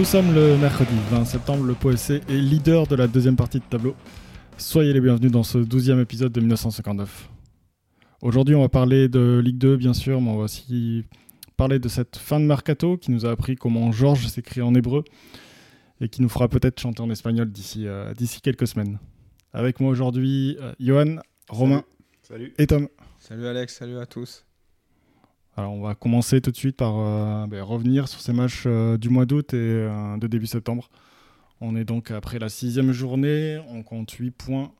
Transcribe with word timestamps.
Nous 0.00 0.06
sommes 0.06 0.34
le 0.34 0.56
mercredi 0.56 0.94
20 1.10 1.26
septembre, 1.26 1.62
le 1.64 1.74
POSC 1.74 2.12
est 2.26 2.30
leader 2.30 2.86
de 2.86 2.96
la 2.96 3.06
deuxième 3.06 3.36
partie 3.36 3.58
de 3.58 3.64
tableau. 3.64 3.94
Soyez 4.56 4.94
les 4.94 5.00
bienvenus 5.02 5.30
dans 5.30 5.42
ce 5.42 5.58
douzième 5.58 6.00
épisode 6.00 6.32
de 6.32 6.40
1959. 6.40 7.28
Aujourd'hui 8.22 8.54
on 8.54 8.62
va 8.62 8.70
parler 8.70 9.10
de 9.10 9.42
Ligue 9.44 9.58
2 9.58 9.76
bien 9.76 9.92
sûr, 9.92 10.22
mais 10.22 10.30
on 10.30 10.38
va 10.38 10.44
aussi 10.44 11.04
parler 11.58 11.78
de 11.78 11.86
cette 11.88 12.16
fin 12.16 12.40
de 12.40 12.46
mercato 12.46 12.96
qui 12.96 13.10
nous 13.10 13.26
a 13.26 13.30
appris 13.30 13.56
comment 13.56 13.92
Georges 13.92 14.26
s'écrit 14.26 14.62
en 14.62 14.74
hébreu 14.74 15.04
et 16.00 16.08
qui 16.08 16.22
nous 16.22 16.30
fera 16.30 16.48
peut-être 16.48 16.80
chanter 16.80 17.02
en 17.02 17.10
espagnol 17.10 17.52
d'ici 17.52 17.86
euh, 17.86 18.14
quelques 18.42 18.68
semaines. 18.68 18.98
Avec 19.52 19.80
moi 19.80 19.90
aujourd'hui, 19.90 20.56
euh, 20.62 20.72
Johan, 20.80 21.16
Romain 21.50 21.84
Salut. 22.22 22.54
et 22.56 22.66
Tom. 22.66 22.88
Salut 23.18 23.46
Alex, 23.46 23.76
salut 23.76 23.98
à 23.98 24.06
tous. 24.06 24.46
Alors 25.60 25.74
on 25.74 25.82
va 25.82 25.94
commencer 25.94 26.40
tout 26.40 26.50
de 26.50 26.56
suite 26.56 26.76
par 26.76 26.94
euh, 26.98 27.46
ben, 27.46 27.62
revenir 27.62 28.08
sur 28.08 28.20
ces 28.20 28.32
matchs 28.32 28.64
euh, 28.66 28.96
du 28.96 29.10
mois 29.10 29.26
d'août 29.26 29.52
et 29.52 29.56
euh, 29.58 30.16
de 30.16 30.26
début 30.26 30.46
septembre. 30.46 30.88
On 31.60 31.76
est 31.76 31.84
donc 31.84 32.10
après 32.10 32.38
la 32.38 32.48
sixième 32.48 32.92
journée, 32.92 33.60
on 33.68 33.82
compte 33.82 34.10
8 34.10 34.30
points. 34.30 34.72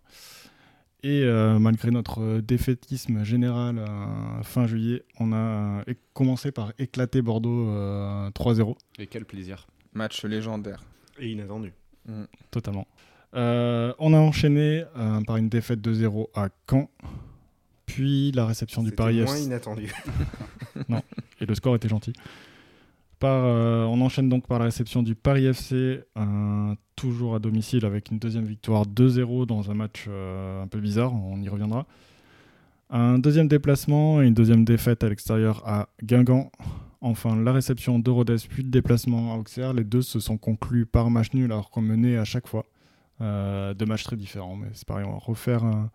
Et 1.02 1.22
euh, 1.22 1.58
malgré 1.58 1.90
notre 1.90 2.40
défaitisme 2.40 3.24
général 3.24 3.78
euh, 3.78 4.42
fin 4.42 4.66
juillet, 4.66 5.02
on 5.18 5.32
a 5.32 5.36
euh, 5.36 5.94
commencé 6.14 6.50
par 6.50 6.72
éclater 6.78 7.20
Bordeaux 7.20 7.68
euh, 7.68 8.30
3-0, 8.30 8.74
Et 8.98 9.06
quel 9.06 9.26
plaisir. 9.26 9.66
Match 9.92 10.24
légendaire. 10.24 10.82
Et 11.18 11.30
inattendu. 11.30 11.72
totalement. 12.50 12.86
Euh, 13.34 13.92
on 13.98 14.12
a 14.14 14.18
enchaîné 14.18 14.84
euh, 14.96 15.20
par 15.26 15.36
une 15.36 15.48
défaite 15.50 15.80
de 15.82 15.92
0 15.92 16.30
à 16.34 16.48
Caen, 16.68 16.88
puis 17.90 18.30
la 18.32 18.46
réception 18.46 18.82
du 18.82 18.92
Paris 18.92 19.22
moins 19.22 19.36
inattendu. 19.36 19.92
et 21.40 21.46
le 21.46 21.54
score 21.54 21.74
était 21.74 21.88
gentil. 21.88 22.12
Par, 23.18 23.44
euh, 23.44 23.84
on 23.84 24.00
enchaîne 24.00 24.28
donc 24.28 24.46
par 24.46 24.58
la 24.58 24.66
réception 24.66 25.02
du 25.02 25.14
Paris 25.14 25.46
FC, 25.46 26.00
euh, 26.16 26.74
toujours 26.96 27.34
à 27.34 27.38
domicile 27.38 27.84
avec 27.84 28.10
une 28.10 28.18
deuxième 28.18 28.44
victoire 28.44 28.86
2-0 28.86 29.46
dans 29.46 29.70
un 29.70 29.74
match 29.74 30.06
euh, 30.08 30.62
un 30.62 30.68
peu 30.68 30.80
bizarre, 30.80 31.12
on 31.12 31.40
y 31.42 31.48
reviendra. 31.48 31.86
Un 32.90 33.18
deuxième 33.18 33.48
déplacement 33.48 34.22
et 34.22 34.26
une 34.26 34.34
deuxième 34.34 34.64
défaite 34.64 35.04
à 35.04 35.08
l'extérieur 35.08 35.62
à 35.66 35.88
Guingamp. 36.02 36.50
Enfin, 37.00 37.36
la 37.36 37.52
réception 37.52 37.98
de 37.98 38.10
Rodez 38.10 38.36
puis 38.48 38.62
le 38.62 38.70
déplacement 38.70 39.34
à 39.34 39.36
Auxerre. 39.36 39.72
Les 39.74 39.84
deux 39.84 40.02
se 40.02 40.20
sont 40.20 40.38
conclus 40.38 40.86
par 40.86 41.10
match 41.10 41.32
nul 41.34 41.52
alors 41.52 41.70
qu'on 41.70 41.82
menait 41.82 42.16
à 42.16 42.24
chaque 42.24 42.48
fois. 42.48 42.66
Deux 43.20 43.86
matchs 43.86 44.04
très 44.04 44.16
différents, 44.16 44.56
mais 44.56 44.68
c'est 44.72 44.86
pareil, 44.86 45.04
on 45.06 45.12
va 45.12 45.18
refaire 45.18 45.62
un, 45.62 45.90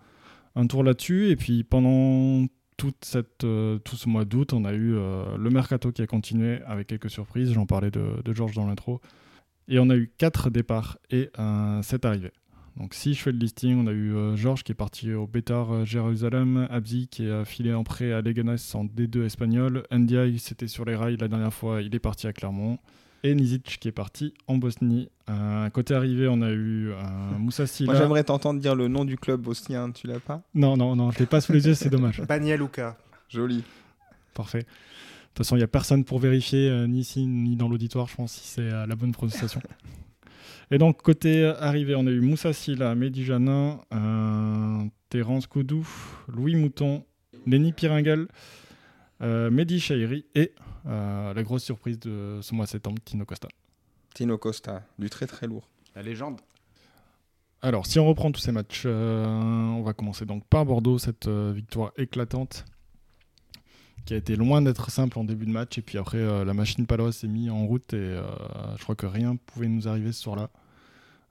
un 0.56 0.67
tour 0.67 0.84
là-dessus. 0.84 1.30
Et 1.30 1.36
puis 1.36 1.64
pendant 1.64 2.45
euh, 3.44 3.78
tout 3.80 3.95
ce 3.95 4.09
mois 4.09 4.25
d'août, 4.25 4.53
on 4.53 4.66
a 4.66 4.73
eu 4.73 4.95
euh, 4.95 5.38
le 5.38 5.50
mercato 5.50 5.92
qui 5.92 6.02
a 6.02 6.08
continué 6.08 6.61
avec 6.66 6.88
quelques 6.88 7.09
surprises. 7.09 7.53
J'en 7.53 7.66
parlais 7.66 7.92
de, 7.92 8.22
de 8.23 8.34
Georges 8.34 8.56
dans 8.56 8.67
l'intro. 8.67 9.02
Et 9.67 9.80
on 9.80 9.89
a 9.89 9.95
eu 9.95 10.11
quatre 10.17 10.50
départs 10.50 10.98
et 11.09 11.30
euh, 11.39 11.81
sept 11.81 12.06
arrivées. 12.06 12.33
Donc 12.78 12.94
si 12.94 13.14
je 13.14 13.22
fais 13.22 13.31
le 13.31 13.38
listing, 13.38 13.78
on 13.78 13.88
a 13.88 13.92
eu 13.92 14.14
euh, 14.14 14.36
Georges 14.36 14.64
qui 14.64 14.73
est 14.73 14.76
parti 14.76 15.14
au 15.14 15.28
Bétar 15.28 15.72
euh, 15.72 15.86
Jérusalem, 15.86 16.67
Abzi 16.70 17.08
qui 17.08 17.26
est 17.26 17.45
filé 17.45 17.73
en 17.73 17.83
prêt 17.83 18.11
à 18.11 18.22
Leganés 18.22 18.56
en 18.73 18.86
D2 18.86 19.26
espagnol, 19.26 19.86
Ndiaye 19.92 20.39
c'était 20.39 20.67
sur 20.67 20.83
les 20.83 20.95
rails 20.95 21.17
la 21.17 21.30
dernière 21.30 21.53
fois, 21.53 21.81
il 21.81 21.95
est 21.95 22.00
parti 22.00 22.28
à 22.28 22.33
Clermont, 22.33 22.78
et 23.25 23.35
Nizic 23.35 23.77
qui 23.79 23.87
est 23.87 23.91
parti 23.91 24.33
en 24.47 24.57
Bosnie. 24.57 25.09
Euh, 25.29 25.69
côté 25.71 25.95
arrivé, 25.95 26.27
on 26.27 26.41
a 26.41 26.51
eu 26.51 26.91
euh, 26.91 26.95
Moussa 27.39 27.65
Silla. 27.65 27.91
Moi 27.91 28.01
j'aimerais 28.01 28.23
t'entendre 28.23 28.59
dire 28.59 28.75
le 28.75 28.87
nom 28.87 29.03
du 29.03 29.17
club 29.17 29.41
bosnien, 29.41 29.91
tu 29.91 30.05
l'as 30.07 30.19
pas? 30.19 30.43
Non, 30.53 30.77
non, 30.77 30.95
non, 30.95 31.11
je 31.11 31.19
l'ai 31.19 31.25
pas 31.25 31.41
sous 31.41 31.51
les 31.51 31.65
yeux, 31.65 31.73
c'est 31.73 31.89
dommage. 31.89 32.21
Bania 32.27 32.55
Luka. 32.55 32.97
Joli. 33.27 33.64
Parfait. 34.33 34.59
De 34.59 34.64
toute 35.39 35.47
façon, 35.47 35.55
il 35.55 35.59
n'y 35.59 35.64
a 35.64 35.67
personne 35.67 36.05
pour 36.05 36.19
vérifier, 36.19 36.69
euh, 36.69 36.87
ni 36.87 36.99
ici, 36.99 37.25
ni 37.25 37.55
dans 37.55 37.67
l'auditoire, 37.67 38.08
je 38.08 38.15
pense, 38.15 38.33
si 38.33 38.47
c'est 38.47 38.61
euh, 38.61 38.85
la 38.85 38.95
bonne 38.95 39.11
prononciation. 39.11 39.61
Et 40.71 40.77
donc, 40.77 41.02
côté 41.02 41.45
arrivé, 41.59 41.95
on 41.95 42.08
a 42.08 42.11
eu 42.11 42.21
Moussa 42.21 42.53
Silla, 42.53 42.95
Mehdi 42.95 43.25
Janin, 43.25 43.81
euh, 43.93 44.83
Terence 45.09 45.47
Koudou, 45.47 45.87
Louis 46.27 46.55
Mouton, 46.55 47.03
Lenny 47.45 47.71
Piringal, 47.71 48.27
euh, 49.21 49.49
Mehdi 49.49 49.80
Chahiri 49.80 50.26
et 50.36 50.53
euh, 50.86 51.33
la 51.33 51.43
grosse 51.43 51.64
surprise 51.64 51.99
de 51.99 52.39
ce 52.42 52.53
mois 52.53 52.65
de 52.65 52.70
septembre, 52.70 52.99
Tino 53.03 53.26
Costa. 53.26 53.48
Tino 54.14 54.37
Costa, 54.37 54.83
du 54.99 55.09
très 55.09 55.27
très 55.27 55.48
lourd. 55.48 55.67
La 55.95 56.02
légende. 56.02 56.42
Alors, 57.61 57.86
si 57.86 57.99
on 57.99 58.05
reprend 58.05 58.31
tous 58.31 58.42
ces 58.42 58.52
matchs, 58.52 58.83
euh, 58.86 59.26
on 59.26 59.81
va 59.81 59.93
commencer 59.93 60.26
donc 60.26 60.45
par 60.45 60.65
Bordeaux, 60.65 60.99
cette 60.99 61.27
euh, 61.27 61.52
victoire 61.55 61.92
éclatante 61.98 62.65
qui 64.05 64.14
a 64.14 64.17
été 64.17 64.36
loin 64.36 64.61
d'être 64.61 64.92
simple 64.92 65.17
en 65.17 65.23
début 65.23 65.45
de 65.45 65.52
match. 65.52 65.77
Et 65.77 65.82
puis 65.82 65.97
après, 65.97 66.20
euh, 66.20 66.45
la 66.45 66.53
machine 66.53 66.86
paloise 66.86 67.15
s'est 67.15 67.27
mise 67.27 67.49
en 67.49 67.65
route 67.65 67.93
et 67.93 67.97
euh, 67.97 68.21
je 68.77 68.83
crois 68.83 68.95
que 68.95 69.08
rien 69.08 69.36
pouvait 69.36 69.67
nous 69.67 69.87
arriver 69.87 70.11
ce 70.11 70.21
soir-là. 70.21 70.49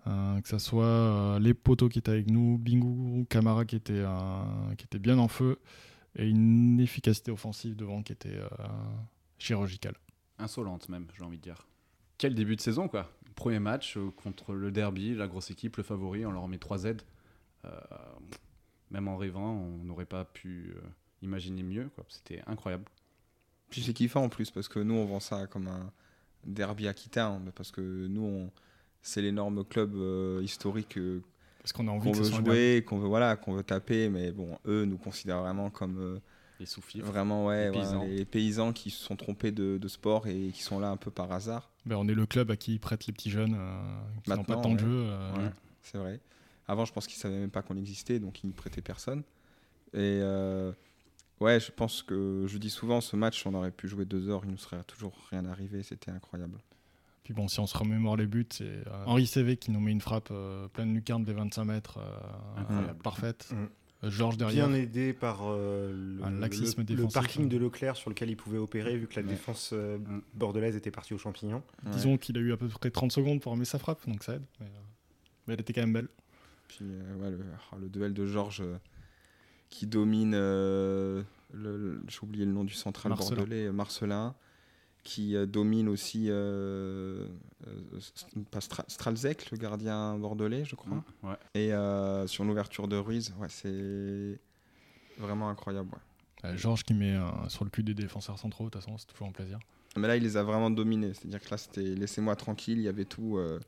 Euh, 0.06 0.40
que 0.42 0.48
ce 0.48 0.58
soit 0.58 0.84
euh, 0.84 1.38
les 1.38 1.54
poteaux 1.54 1.88
qui 1.88 1.98
étaient 1.98 2.10
avec 2.10 2.30
nous, 2.30 2.58
Bingu, 2.58 3.24
Camara 3.30 3.64
qui 3.64 3.76
était, 3.76 3.92
euh, 3.94 4.08
qui 4.76 4.84
était 4.84 4.98
bien 4.98 5.18
en 5.18 5.28
feu 5.28 5.58
et 6.16 6.28
une 6.28 6.80
efficacité 6.80 7.30
offensive 7.30 7.76
devant 7.76 8.02
qui 8.02 8.12
était 8.12 8.36
euh, 8.36 8.48
chirurgicale. 9.38 9.94
Insolente 10.38 10.88
même, 10.88 11.06
j'ai 11.16 11.24
envie 11.24 11.38
de 11.38 11.42
dire. 11.42 11.66
Quel 12.18 12.34
début 12.34 12.56
de 12.56 12.60
saison, 12.60 12.88
quoi. 12.88 13.10
Premier 13.34 13.58
match 13.58 13.96
euh, 13.96 14.10
contre 14.10 14.54
le 14.54 14.70
derby, 14.70 15.14
la 15.14 15.26
grosse 15.26 15.50
équipe, 15.50 15.76
le 15.76 15.82
favori, 15.82 16.24
on 16.24 16.32
leur 16.32 16.46
met 16.48 16.58
3 16.58 16.78
Z. 16.78 16.86
Euh, 17.64 17.70
même 18.90 19.08
en 19.08 19.16
rêvant, 19.16 19.52
on 19.52 19.84
n'aurait 19.84 20.06
pas 20.06 20.24
pu 20.24 20.74
euh, 20.76 20.80
imaginer 21.22 21.62
mieux, 21.62 21.88
quoi. 21.94 22.04
C'était 22.08 22.42
incroyable. 22.46 22.84
Puis 23.70 23.82
c'est 23.82 23.92
kiffant 23.92 24.22
en 24.22 24.28
plus 24.28 24.50
parce 24.50 24.68
que 24.68 24.78
nous 24.78 24.94
on 24.94 25.04
vend 25.04 25.20
ça 25.20 25.48
comme 25.48 25.66
un 25.66 25.92
derby 26.44 26.86
aquitain, 26.86 27.42
parce 27.56 27.72
que 27.72 28.06
nous 28.06 28.22
on 28.22 28.52
c'est 29.04 29.20
l'énorme 29.20 29.64
club 29.64 29.94
euh, 29.96 30.40
historique 30.42 30.96
euh, 30.96 31.22
Parce 31.64 31.72
qu'on 31.72 31.88
a 31.88 31.90
envie 31.92 32.12
qu'on 32.12 32.18
veut 32.18 32.24
jouer, 32.30 32.84
qu'on 32.86 32.98
veut 32.98 33.08
voilà, 33.08 33.36
qu'on 33.36 33.54
veut 33.54 33.62
taper, 33.64 34.10
mais 34.10 34.32
bon 34.32 34.58
eux 34.66 34.84
nous 34.84 34.98
considèrent 34.98 35.40
vraiment 35.40 35.70
comme 35.70 35.96
euh, 35.98 36.18
Les 36.60 37.00
vraiment 37.00 37.46
ouais, 37.46 37.70
Les 37.70 37.72
paysans. 37.72 38.04
les 38.04 38.24
paysans 38.26 38.72
qui 38.74 38.90
se 38.90 39.02
sont 39.02 39.16
trompés 39.16 39.50
de, 39.50 39.78
de 39.78 39.88
sport 39.88 40.26
et 40.26 40.50
qui 40.52 40.62
sont 40.62 40.78
là 40.78 40.90
un 40.90 40.98
peu 40.98 41.10
par 41.10 41.32
hasard. 41.32 41.70
Ben, 41.86 41.96
on 41.96 42.06
est 42.06 42.14
le 42.14 42.26
club 42.26 42.50
à 42.50 42.56
qui 42.58 42.74
ils 42.74 42.78
prêtent 42.80 43.06
les 43.06 43.14
petits 43.14 43.30
jeunes 43.30 43.56
euh, 43.58 44.00
qui 44.22 44.30
n'ont 44.30 44.44
pas 44.44 44.56
tant 44.56 44.74
de 44.74 44.74
ouais. 44.74 44.78
jeu. 44.78 45.06
euh, 45.08 45.36
Ouais, 45.36 45.50
c'est 45.80 45.96
vrai. 45.96 46.20
Avant, 46.68 46.84
je 46.84 46.92
pense 46.92 47.06
qu'ils 47.06 47.16
savaient 47.18 47.38
même 47.38 47.50
pas 47.50 47.62
qu'on 47.62 47.78
existait, 47.78 48.18
donc 48.18 48.44
ils 48.44 48.48
n'y 48.48 48.52
prêtaient 48.52 48.82
personne. 48.82 49.20
Et 49.94 50.20
euh, 50.22 50.70
ouais, 51.40 51.60
je 51.60 51.72
pense 51.72 52.02
que 52.02 52.44
je 52.46 52.58
dis 52.58 52.68
souvent, 52.70 53.00
ce 53.00 53.16
match, 53.16 53.46
on 53.46 53.54
aurait 53.54 53.70
pu 53.70 53.88
jouer 53.88 54.04
deux 54.04 54.28
heures, 54.28 54.42
il 54.44 54.50
nous 54.50 54.58
serait 54.58 54.82
toujours 54.84 55.14
rien 55.30 55.46
arrivé, 55.46 55.82
c'était 55.82 56.10
incroyable. 56.10 56.58
Puis 57.24 57.32
bon, 57.34 57.48
si 57.48 57.58
on 57.58 57.66
se 57.66 57.76
remémore 57.76 58.16
les 58.16 58.26
buts, 58.26 58.46
c'est 58.50 58.64
euh, 58.64 58.82
Henri 59.06 59.26
CV 59.26 59.56
qui 59.56 59.70
nous 59.70 59.80
met 59.80 59.92
une 59.92 60.00
frappe 60.02 60.28
euh, 60.30 60.68
pleine 60.68 60.92
lucarne 60.94 61.24
des 61.24 61.32
25 61.32 61.64
mètres, 61.64 61.98
euh, 61.98 62.60
euh, 62.70 62.94
parfaite. 63.02 63.48
Mm. 63.50 63.56
Euh, 64.04 64.10
Georges 64.10 64.36
derrière. 64.36 64.68
Bien 64.68 64.76
aidé 64.76 65.14
par 65.14 65.38
euh, 65.44 65.90
le, 65.90 67.08
parking 67.10 67.44
hein. 67.44 67.48
de 67.48 67.56
Leclerc 67.56 67.96
sur 67.96 68.10
lequel 68.10 68.28
il 68.28 68.36
pouvait 68.36 68.58
opérer 68.58 68.98
vu 68.98 69.06
que 69.06 69.16
la 69.16 69.22
Ouais. 69.22 69.28
défense 69.32 69.70
euh, 69.72 69.96
Mm. 69.96 70.20
bordelaise 70.34 70.76
était 70.76 70.90
partie 70.90 71.14
aux 71.14 71.18
champignons. 71.18 71.62
Ouais. 71.86 71.92
Disons 71.92 72.18
qu'il 72.18 72.36
a 72.36 72.40
eu 72.40 72.52
à 72.52 72.58
peu 72.58 72.68
près 72.68 72.90
30 72.90 73.10
secondes 73.10 73.40
pour 73.40 73.52
remettre 73.52 73.70
sa 73.70 73.78
frappe, 73.78 74.06
donc 74.06 74.22
ça 74.22 74.34
aide. 74.34 74.42
Mais, 74.60 74.66
euh, 74.66 74.70
mais 75.46 75.54
elle 75.54 75.60
était 75.60 75.72
quand 75.72 75.80
même 75.80 75.94
belle. 75.94 76.08
Puis 76.68 76.80
euh, 76.82 77.16
ouais, 77.16 77.30
le, 77.30 77.38
le 77.80 77.88
duel 77.88 78.12
de 78.12 78.26
Georges 78.26 78.60
euh, 78.60 78.76
qui 79.70 79.86
domine, 79.86 80.34
euh, 80.34 81.22
j'ai 81.54 82.20
oublié 82.22 82.44
le 82.44 82.52
nom 82.52 82.64
du 82.64 82.74
central 82.74 83.08
Marcelin. 83.10 83.36
bordelais, 83.36 83.66
euh, 83.68 83.72
Marcelin, 83.72 84.34
qui 85.04 85.36
euh, 85.36 85.46
domine 85.46 85.88
aussi 85.88 86.26
euh, 86.30 87.26
euh, 87.66 88.00
Stra- 88.58 88.84
Stralzek, 88.88 89.50
le 89.50 89.58
gardien 89.58 90.16
bordelais, 90.18 90.64
je 90.64 90.74
crois. 90.74 90.94
Mm, 90.96 91.02
Ouais. 91.28 91.36
Et 91.54 91.72
euh, 91.72 92.26
sur 92.26 92.44
l'ouverture 92.44 92.88
de 92.88 92.96
Ruiz, 92.96 93.32
ouais, 93.38 93.48
c'est 93.50 94.40
vraiment 95.18 95.48
incroyable. 95.50 95.90
ouais. 95.92 96.50
Euh, 96.50 96.56
Georges 96.56 96.82
qui 96.84 96.94
met 96.94 97.14
euh, 97.16 97.22
sur 97.48 97.64
le 97.64 97.70
cul 97.70 97.82
des 97.82 97.94
défenseurs 97.94 98.38
centraux, 98.38 98.64
de 98.64 98.70
toute 98.70 98.82
façon, 98.82 98.98
c'est 98.98 99.06
toujours 99.06 99.28
un 99.28 99.32
plaisir. 99.32 99.58
Mais 99.96 100.08
là, 100.08 100.16
il 100.16 100.22
les 100.22 100.36
a 100.36 100.42
vraiment 100.42 100.70
dominés. 100.70 101.14
C'est-à-dire 101.14 101.40
que 101.40 101.50
là, 101.50 101.56
c'était 101.58 101.82
laissez-moi 101.82 102.34
tranquille, 102.36 102.78
il 102.78 102.84
y 102.84 102.88
avait 102.88 103.04
tout. 103.04 103.36
euh, 103.38 103.60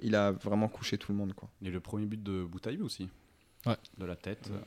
il 0.00 0.14
a 0.16 0.32
vraiment 0.32 0.68
couché 0.68 0.98
tout 0.98 1.12
le 1.12 1.18
monde. 1.18 1.32
Quoi. 1.32 1.48
Et 1.62 1.70
le 1.70 1.80
premier 1.80 2.06
but 2.06 2.22
de 2.22 2.44
Boutaïb 2.44 2.82
aussi. 2.82 3.08
Ouais. 3.66 3.76
De 3.98 4.04
la 4.04 4.16
tête. 4.16 4.50
Ouais. 4.52 4.58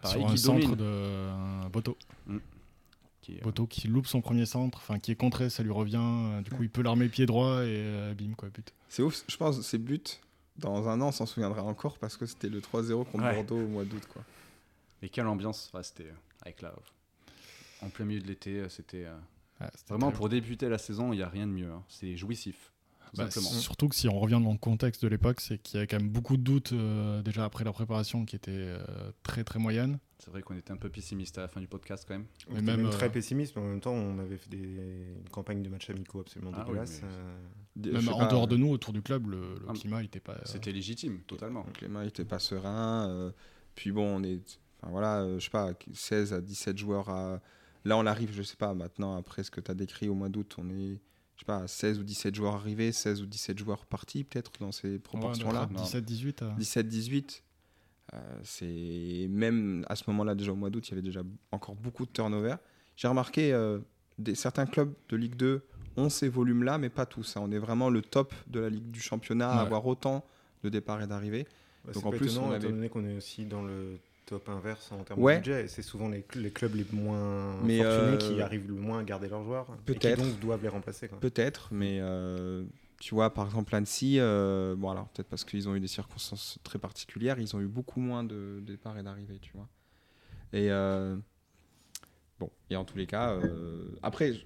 pareil, 0.00 0.20
sur 0.22 0.28
un 0.28 0.32
qui 0.32 0.38
centre 0.38 0.60
domine. 0.60 0.76
de 0.76 0.84
euh, 0.84 1.68
Boto. 1.72 1.96
Qui 3.24 3.36
est- 3.36 3.42
Boto 3.42 3.66
qui 3.66 3.88
loupe 3.88 4.06
son 4.06 4.20
premier 4.20 4.44
centre, 4.44 4.76
enfin 4.78 4.98
qui 4.98 5.10
est 5.10 5.16
contré, 5.16 5.48
ça 5.48 5.62
lui 5.62 5.70
revient. 5.72 5.96
euh, 5.98 6.42
du 6.42 6.50
coup, 6.50 6.62
il 6.62 6.68
peut 6.68 6.82
l'armer 6.82 7.08
pied 7.08 7.24
droit 7.24 7.62
et 7.64 7.68
euh, 7.78 8.12
bim, 8.14 8.34
quoi, 8.36 8.50
but. 8.50 8.74
C'est 8.90 9.02
ouf, 9.02 9.24
je 9.26 9.36
pense, 9.38 9.58
ces 9.62 9.78
buts, 9.78 9.98
dans 10.58 10.88
un 10.90 11.00
an, 11.00 11.08
on 11.08 11.12
s'en 11.12 11.24
souviendra 11.24 11.62
encore 11.62 11.96
parce 11.98 12.18
que 12.18 12.26
c'était 12.26 12.50
le 12.50 12.60
3-0 12.60 13.04
contre 13.06 13.24
Ouais. 13.24 13.34
Bordeaux 13.34 13.64
au 13.64 13.66
mois 13.66 13.84
d'août. 13.84 14.02
Quoi. 14.12 14.22
Et 15.02 15.08
quelle 15.08 15.26
ambiance 15.26 15.70
ouais, 15.72 15.82
C'était 15.82 16.04
euh, 16.04 16.12
avec 16.42 16.60
la. 16.60 16.74
En 17.80 17.88
plein 17.88 18.04
milieu 18.04 18.20
de 18.20 18.26
l'été, 18.26 18.58
euh, 18.60 18.68
c'était. 18.68 19.04
euh, 19.06 19.16
Ouais, 19.60 19.68
Vraiment, 19.88 20.10
pour 20.10 20.28
débuter 20.28 20.68
la 20.68 20.78
saison, 20.78 21.12
il 21.12 21.16
n'y 21.16 21.22
a 21.22 21.28
rien 21.28 21.46
de 21.46 21.52
mieux. 21.52 21.70
hein. 21.70 21.82
C'est 21.88 22.16
jouissif. 22.16 22.72
Tout 23.14 23.20
Bah, 23.22 23.30
simplement. 23.30 23.60
surtout 23.60 23.88
que 23.88 23.94
si 23.94 24.08
on 24.08 24.18
revient 24.18 24.40
dans 24.42 24.52
le 24.52 24.58
contexte 24.58 25.02
de 25.02 25.08
l'époque, 25.08 25.40
c'est 25.40 25.58
qu'il 25.58 25.76
y 25.76 25.78
avait 25.78 25.86
quand 25.86 25.98
même 25.98 26.08
beaucoup 26.10 26.36
de 26.36 26.42
doutes 26.42 26.72
euh, 26.72 27.22
déjà 27.22 27.44
après 27.44 27.64
la 27.64 27.72
préparation 27.72 28.24
qui 28.24 28.34
était 28.36 28.50
euh, 28.52 28.78
très 29.22 29.44
très 29.44 29.58
moyenne. 29.58 29.98
C'est 30.18 30.30
vrai 30.30 30.42
qu'on 30.42 30.56
était 30.56 30.72
un 30.72 30.76
peu 30.76 30.88
pessimiste 30.88 31.36
à 31.38 31.42
la 31.42 31.48
fin 31.48 31.60
du 31.60 31.68
podcast 31.68 32.04
quand 32.08 32.14
même. 32.14 32.26
Mais 32.48 32.54
Mais 32.56 32.62
même, 32.62 32.76
même 32.78 32.86
euh, 32.86 32.90
très 32.90 33.10
pessimiste, 33.12 33.54
mais 33.56 33.62
en 33.62 33.66
même 33.66 33.80
temps, 33.80 33.92
on 33.92 34.18
avait 34.18 34.36
fait 34.38 34.48
des, 34.50 34.58
une 34.58 35.28
campagne 35.30 35.62
de 35.62 35.68
matchs 35.68 35.90
amicaux 35.90 36.20
absolument 36.20 36.50
Ah 36.54 36.64
oui, 36.68 36.78
mais- 36.78 37.88
euh, 37.88 37.92
Même 37.92 38.08
en 38.08 38.18
pas, 38.18 38.26
dehors 38.26 38.46
de 38.48 38.56
nous, 38.56 38.70
autour 38.70 38.92
du 38.92 39.02
club, 39.02 39.28
le, 39.28 39.40
le 39.40 39.66
Ah, 39.68 39.72
climat 39.74 40.00
n'était 40.02 40.20
pas. 40.20 40.32
euh, 40.32 40.40
C'était 40.44 40.72
légitime, 40.72 41.20
totalement. 41.26 41.62
Donc 41.64 41.80
les 41.80 41.88
mains 41.88 42.04
n'étaient 42.04 42.24
pas 42.24 42.38
sereins. 42.38 43.08
euh, 43.10 43.30
puis 43.74 43.92
bon, 43.92 44.20
on 44.20 44.22
est. 44.24 44.58
Enfin 44.80 44.90
voilà, 44.90 45.20
euh, 45.22 45.38
je 45.38 45.44
sais 45.44 45.50
pas, 45.50 45.72
16 45.92 46.32
à 46.32 46.40
17 46.40 46.78
joueurs 46.78 47.08
à. 47.10 47.40
Là, 47.84 47.96
on 47.98 48.06
arrive, 48.06 48.32
je 48.32 48.42
sais 48.42 48.56
pas, 48.56 48.72
maintenant, 48.72 49.16
après 49.16 49.42
ce 49.44 49.50
que 49.50 49.60
tu 49.60 49.70
as 49.70 49.74
décrit 49.74 50.08
au 50.08 50.14
mois 50.14 50.30
d'août, 50.30 50.54
on 50.58 50.70
est, 50.70 51.00
je 51.36 51.40
sais 51.40 51.46
pas, 51.46 51.58
à 51.58 51.66
16 51.68 51.98
ou 51.98 52.02
17 52.04 52.34
joueurs 52.34 52.54
arrivés, 52.54 52.92
16 52.92 53.22
ou 53.22 53.26
17 53.26 53.58
joueurs 53.58 53.86
partis, 53.86 54.24
peut-être, 54.24 54.52
dans 54.60 54.72
ces 54.72 54.92
ouais, 54.92 54.98
proportions-là. 54.98 55.66
de 55.66 55.74
17-18. 55.74 56.42
euh, 56.42 56.52
17-18. 56.58 57.42
euh, 58.14 58.18
c'est 58.42 59.26
même 59.30 59.84
à 59.88 59.96
ce 59.96 60.04
moment-là, 60.08 60.34
déjà 60.34 60.52
au 60.52 60.56
mois 60.56 60.70
d'août, 60.70 60.86
il 60.88 60.90
y 60.90 60.94
avait 60.94 61.02
déjà 61.02 61.22
encore 61.50 61.74
beaucoup 61.74 62.06
de 62.06 62.10
turnover. 62.12 62.56
J'ai 62.96 63.08
remarqué, 63.08 63.52
euh, 63.52 63.78
des, 64.18 64.34
certains 64.34 64.66
clubs 64.66 64.92
de 65.08 65.16
Ligue 65.16 65.34
2 65.36 65.62
ont 65.96 66.08
ces 66.08 66.28
volumes-là, 66.28 66.78
mais 66.78 66.88
pas 66.90 67.06
tous. 67.06 67.36
hein. 67.36 67.40
On 67.44 67.50
est 67.52 67.58
vraiment 67.58 67.88
le 67.90 68.02
top 68.02 68.32
de 68.46 68.60
la 68.60 68.68
Ligue 68.68 68.90
du 68.90 69.00
championnat 69.00 69.50
à 69.50 69.56
Ouais. 69.56 69.62
avoir 69.62 69.86
autant 69.86 70.24
de 70.62 70.68
départs 70.68 71.02
et 71.02 71.06
d'arrivées. 71.06 71.44
Bah, 71.84 71.92
Donc 71.92 72.02
c'est 72.02 72.06
en 72.08 72.10
pas 72.12 72.16
plus, 72.16 72.32
étonnant, 72.32 72.42
on 72.46 72.50
étant 72.50 72.54
avait- 72.64 72.68
donné 72.72 72.88
qu'on 72.88 73.04
est 73.04 73.16
aussi 73.16 73.44
dans 73.46 73.62
le 73.62 73.98
top 74.26 74.48
inverse 74.48 74.90
en 74.92 75.02
termes 75.04 75.20
Ouais. 75.22 75.34
de 75.34 75.38
budget. 75.40 75.64
Et 75.64 75.68
c'est 75.68 75.82
souvent 75.82 76.08
les, 76.08 76.20
cl- 76.20 76.40
les 76.40 76.50
clubs 76.50 76.74
les 76.74 76.86
moins 76.92 77.56
Mais, 77.62 77.78
fortunés 77.78 78.14
euh, 78.14 78.16
qui 78.16 78.40
arrivent 78.40 78.68
le 78.68 78.74
moins 78.74 79.00
à 79.00 79.04
garder 79.04 79.28
leurs 79.28 79.44
joueurs. 79.44 79.66
Et 79.88 79.92
peut-être. 79.92 80.22
donc 80.22 80.38
doivent 80.40 80.62
les 80.62 80.68
remplacer. 80.68 81.08
Peut-être, 81.08 81.68
mais 81.72 81.98
euh, 82.00 82.64
tu 83.00 83.14
vois, 83.14 83.32
par 83.32 83.46
exemple, 83.46 83.74
Annecy, 83.74 84.16
euh, 84.18 84.74
bon, 84.76 84.90
alors 84.90 85.08
peut-être 85.08 85.28
parce 85.28 85.44
qu'ils 85.44 85.68
ont 85.68 85.74
eu 85.74 85.80
des 85.80 85.88
circonstances 85.88 86.58
très 86.62 86.78
particulières, 86.78 87.38
ils 87.38 87.54
ont 87.54 87.60
eu 87.60 87.66
beaucoup 87.66 88.00
moins 88.00 88.24
de 88.24 88.60
départs 88.66 88.98
et 88.98 89.02
d'arrivées, 89.02 89.38
tu 89.40 89.52
vois. 89.54 89.68
Et 90.52 90.70
euh, 90.70 91.16
bon, 92.38 92.50
et 92.70 92.76
en 92.76 92.84
tous 92.84 92.96
les 92.96 93.06
cas, 93.06 93.32
euh, 93.32 93.88
après, 94.02 94.32
je- 94.34 94.44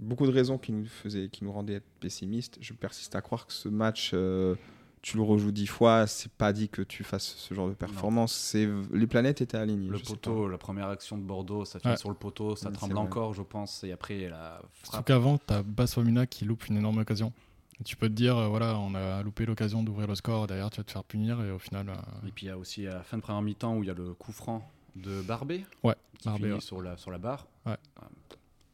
beaucoup 0.00 0.26
de 0.26 0.32
raisons 0.32 0.58
qui 0.58 0.72
nous, 0.72 0.86
faisaient, 0.86 1.28
qui 1.28 1.44
nous 1.44 1.52
rendaient 1.52 1.80
pessimistes. 2.00 2.58
Je 2.60 2.72
persiste 2.72 3.14
à 3.14 3.20
croire 3.20 3.46
que 3.46 3.52
ce 3.52 3.68
match, 3.68 4.10
euh, 4.14 4.56
tu 5.02 5.16
le 5.16 5.22
rejoues 5.24 5.50
dix 5.52 5.66
fois, 5.66 6.06
c'est 6.06 6.30
pas 6.32 6.52
dit 6.52 6.68
que 6.68 6.80
tu 6.80 7.02
fasses 7.04 7.34
ce 7.36 7.52
genre 7.54 7.68
de 7.68 7.74
performance. 7.74 8.32
C'est 8.32 8.68
les 8.92 9.06
planètes 9.08 9.40
étaient 9.40 9.56
alignées. 9.58 9.88
Le 9.88 9.98
poteau, 9.98 10.48
la 10.48 10.58
première 10.58 10.88
action 10.88 11.18
de 11.18 11.22
Bordeaux, 11.24 11.64
ça 11.64 11.80
Ouais. 11.84 11.96
sur 11.96 12.08
le 12.08 12.14
poteau, 12.14 12.54
ça 12.56 12.70
tremble 12.70 12.96
encore, 12.98 13.34
je 13.34 13.42
pense. 13.42 13.82
Et 13.84 13.90
après, 13.92 14.28
la 14.28 14.60
Surtout 14.74 14.92
frappe. 14.92 15.06
qu'avant, 15.06 15.38
t'as 15.38 15.62
Basswamina 15.62 16.26
qui 16.26 16.44
loupe 16.44 16.66
une 16.68 16.76
énorme 16.76 16.98
occasion. 16.98 17.32
Et 17.80 17.84
tu 17.84 17.96
peux 17.96 18.08
te 18.08 18.14
dire, 18.14 18.36
euh, 18.36 18.46
voilà, 18.48 18.78
on 18.78 18.94
a 18.94 19.22
loupé 19.24 19.44
l'occasion 19.44 19.82
d'ouvrir 19.82 20.06
le 20.06 20.14
score, 20.14 20.46
derrière 20.46 20.70
tu 20.70 20.76
vas 20.76 20.84
te 20.84 20.92
faire 20.92 21.02
punir, 21.02 21.42
et 21.42 21.50
au 21.50 21.58
final. 21.58 21.88
euh, 21.88 22.28
Et 22.28 22.30
puis 22.30 22.46
il 22.46 22.48
y 22.48 22.52
a 22.52 22.56
aussi 22.58 22.86
à 22.86 22.94
la 22.94 23.02
fin 23.02 23.16
de 23.16 23.22
première 23.22 23.42
mi-temps 23.42 23.76
où 23.76 23.82
il 23.82 23.88
y 23.88 23.90
a 23.90 23.94
le 23.94 24.14
coup 24.14 24.30
franc 24.30 24.64
de 24.94 25.20
Barbé. 25.22 25.64
Ouais, 25.82 25.96
qui 26.18 26.26
Barbé, 26.26 26.42
finit 26.44 26.52
ouais. 26.54 26.60
sur, 26.60 26.80
la, 26.80 26.96
sur 26.96 27.10
la 27.10 27.18
barre. 27.18 27.48
Ouais. 27.66 27.76
Ah, 28.00 28.06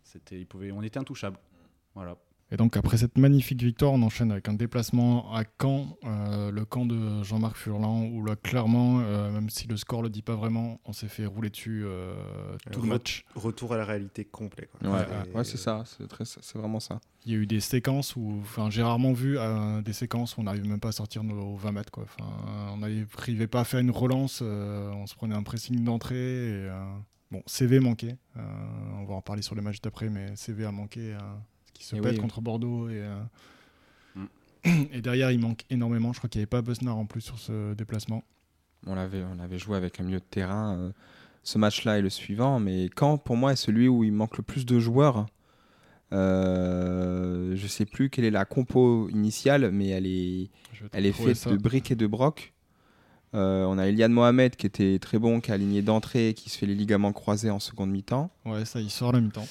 C'était, 0.03 0.39
il 0.39 0.47
pouvait, 0.47 0.73
on 0.73 0.83
était 0.83 0.99
intouchable. 0.99 1.39
Voilà. 1.95 2.17
Et 2.51 2.57
donc 2.57 2.79
après 2.79 2.97
cette 2.97 3.19
magnifique 3.19 3.63
victoire, 3.63 3.93
on 3.93 4.01
enchaîne 4.03 4.33
avec 4.33 4.49
un 4.49 4.55
déplacement 4.55 5.35
à 5.35 5.43
Caen, 5.61 5.99
euh, 6.05 6.51
le 6.51 6.65
camp 6.65 6.87
de 6.87 7.23
Jean-Marc 7.23 7.57
Furlan, 7.57 8.07
où 8.07 8.25
là 8.25 8.37
clairement, 8.37 9.01
euh, 9.01 9.31
même 9.31 9.51
si 9.51 9.69
le 9.69 9.77
score 9.77 10.01
le 10.03 10.09
dit 10.09 10.23
pas 10.23 10.35
vraiment, 10.35 10.81
on 10.87 10.95
s'est 10.95 11.09
fait 11.09 11.27
rouler 11.27 11.51
dessus 11.51 11.83
euh, 11.85 12.15
tout 12.73 12.81
le 12.81 12.87
Re- 12.87 12.91
match. 12.93 13.25
Retour 13.35 13.75
à 13.75 13.77
la 13.77 13.85
réalité 13.85 14.25
complet. 14.25 14.67
Quoi. 14.73 14.89
Ouais, 15.35 15.45
c'est 15.45 15.59
ça, 15.59 15.85
c'est 15.85 16.57
vraiment 16.59 16.81
ça. 16.81 17.01
Il 17.27 17.33
y 17.33 17.35
a 17.35 17.39
eu 17.39 17.47
des 17.47 17.61
séquences 17.61 18.17
où, 18.17 18.39
enfin, 18.41 18.71
j'ai 18.71 18.83
rarement 18.83 19.13
vu 19.13 19.37
euh, 19.39 19.83
des 19.83 19.93
séquences 19.93 20.39
où 20.39 20.41
on 20.41 20.45
n'arrive 20.45 20.65
même 20.67 20.81
pas 20.81 20.89
à 20.89 20.93
sortir 20.93 21.25
nos 21.25 21.55
20 21.57 21.73
mètres, 21.73 21.91
quoi. 21.91 22.05
Enfin, 22.05 22.31
on 22.73 22.79
n'arrivait 22.79 23.47
pas 23.47 23.61
à 23.61 23.65
faire 23.65 23.81
une 23.81 23.91
relance, 23.91 24.41
euh, 24.43 24.91
on 24.93 25.07
se 25.07 25.15
prenait 25.15 25.35
un 25.35 25.43
pressing 25.43 25.85
d'entrée. 25.85 26.15
Euh, 26.17 26.83
bon, 27.31 27.43
CV 27.45 27.79
manquait. 27.79 28.17
euh, 28.39 28.41
on 29.01 29.05
va 29.05 29.17
en 29.17 29.21
parler 29.21 29.43
sur 29.43 29.55
les 29.55 29.61
matchs 29.61 29.83
d'après, 29.83 30.09
mais 30.09 30.35
CV 30.37 30.65
a 30.65 30.73
manqué. 30.73 31.15
Qui 31.79 31.85
se 31.87 31.97
Et 31.97 32.01
pète 32.01 32.13
oui. 32.15 32.19
contre 32.19 32.41
Bordeaux 32.41 32.89
et. 32.89 33.01
euh, 33.01 33.19
Mm. 34.15 34.25
Et 34.93 35.01
derrière, 35.01 35.31
il 35.31 35.39
manque 35.39 35.63
énormément. 35.71 36.13
Je 36.13 36.19
crois 36.19 36.29
qu'il 36.29 36.41
n'y 36.41 36.43
avait 36.43 36.47
pas 36.51 36.63
Besnard 36.63 36.99
en 36.99 37.07
plus 37.07 37.21
sur 37.21 37.39
ce 37.39 37.75
déplacement. 37.75 38.25
On 38.87 38.95
l'avait, 38.97 39.23
on 39.33 39.39
avait 39.39 39.59
joué 39.59 39.77
avec 39.77 40.01
un 40.01 40.03
milieu 40.03 40.19
de 40.19 40.25
terrain. 40.25 40.77
euh, 40.77 40.93
ce 41.45 41.59
match-là 41.59 41.99
est 41.99 42.03
le 42.03 42.11
suivant, 42.11 42.59
mais 42.61 42.89
quand 42.89 43.17
pour 43.19 43.37
moi 43.37 43.53
est 43.53 43.57
celui 43.57 43.87
où 43.89 44.03
il 44.05 44.13
manque 44.13 44.37
le 44.37 44.43
plus 44.43 44.67
de 44.67 44.79
joueurs. 44.81 45.27
Euh, 46.13 47.55
je 47.55 47.67
sais 47.67 47.85
plus 47.85 48.11
quelle 48.11 48.25
est 48.25 48.31
la 48.31 48.45
compo 48.45 49.09
initiale, 49.11 49.71
mais 49.71 49.89
elle 49.89 50.07
est, 50.07 50.51
elle 50.93 51.07
est 51.07 51.13
faite 51.13 51.37
ça. 51.37 51.51
de 51.51 51.57
briques 51.57 51.91
et 51.91 51.97
de 51.97 52.07
brocs. 52.07 52.53
Euh, 53.35 53.65
on 53.67 53.77
a 53.79 53.87
Eliane 53.87 54.13
Mohamed 54.13 54.57
qui 54.57 54.67
était 54.67 54.99
très 54.99 55.19
bon, 55.19 55.41
qui 55.41 55.51
a 55.51 55.55
aligné 55.55 55.83
d'entrée, 55.83 56.33
qui 56.35 56.49
se 56.51 56.59
fait 56.59 56.67
les 56.67 56.75
ligaments 56.75 57.13
croisés 57.13 57.51
en 57.51 57.61
seconde 57.61 57.91
mi-temps. 57.91 58.31
Ouais, 58.47 58.65
ça, 58.65 58.81
il 58.81 58.91
sort 58.91 59.13
la 59.13 59.21
mi-temps. 59.21 59.47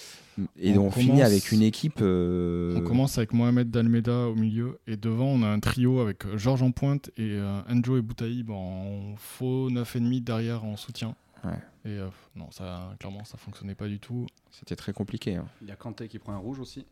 Et 0.59 0.77
On 0.77 0.87
on, 0.87 0.91
finit 0.91 1.07
commence- 1.07 1.21
avec 1.23 1.51
une 1.51 1.61
équipe. 1.63 1.99
euh, 2.01 2.75
On 2.77 2.81
commence 2.81 3.17
avec 3.17 3.33
Mohamed 3.33 3.69
Dalmeda 3.71 4.27
au 4.27 4.35
milieu 4.35 4.79
et 4.87 4.95
devant 4.97 5.25
on 5.27 5.41
a 5.43 5.47
un 5.47 5.59
trio 5.59 5.99
avec 5.99 6.25
euh, 6.25 6.37
Georges 6.37 6.61
en 6.61 6.71
pointe 6.71 7.09
et 7.17 7.31
euh, 7.37 7.61
Enjo 7.69 7.97
et 7.97 8.01
Boutaïb 8.01 8.49
en 8.51 9.15
faux 9.17 9.69
9,5 9.71 10.23
derrière 10.23 10.63
en 10.63 10.75
soutien. 10.77 11.15
Ouais. 11.43 11.57
Et 11.85 11.97
euh, 11.97 12.07
non, 12.35 12.51
ça 12.51 12.95
clairement 12.99 13.23
ça 13.23 13.37
fonctionnait 13.37 13.75
pas 13.75 13.87
du 13.87 13.99
tout. 13.99 14.25
C'était 14.51 14.75
très 14.75 14.93
compliqué. 14.93 15.35
hein. 15.35 15.47
Il 15.61 15.67
y 15.67 15.71
a 15.71 15.75
Kanté 15.75 16.07
qui 16.07 16.19
prend 16.19 16.33
un 16.33 16.37
rouge 16.37 16.59
aussi, 16.59 16.85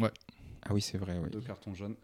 Ah 0.00 0.72
oui, 0.72 0.80
c'est 0.80 0.98
vrai. 0.98 1.18
Oui. 1.22 1.28
deux 1.30 1.40
cartons 1.40 1.74
jaunes. 1.74 1.96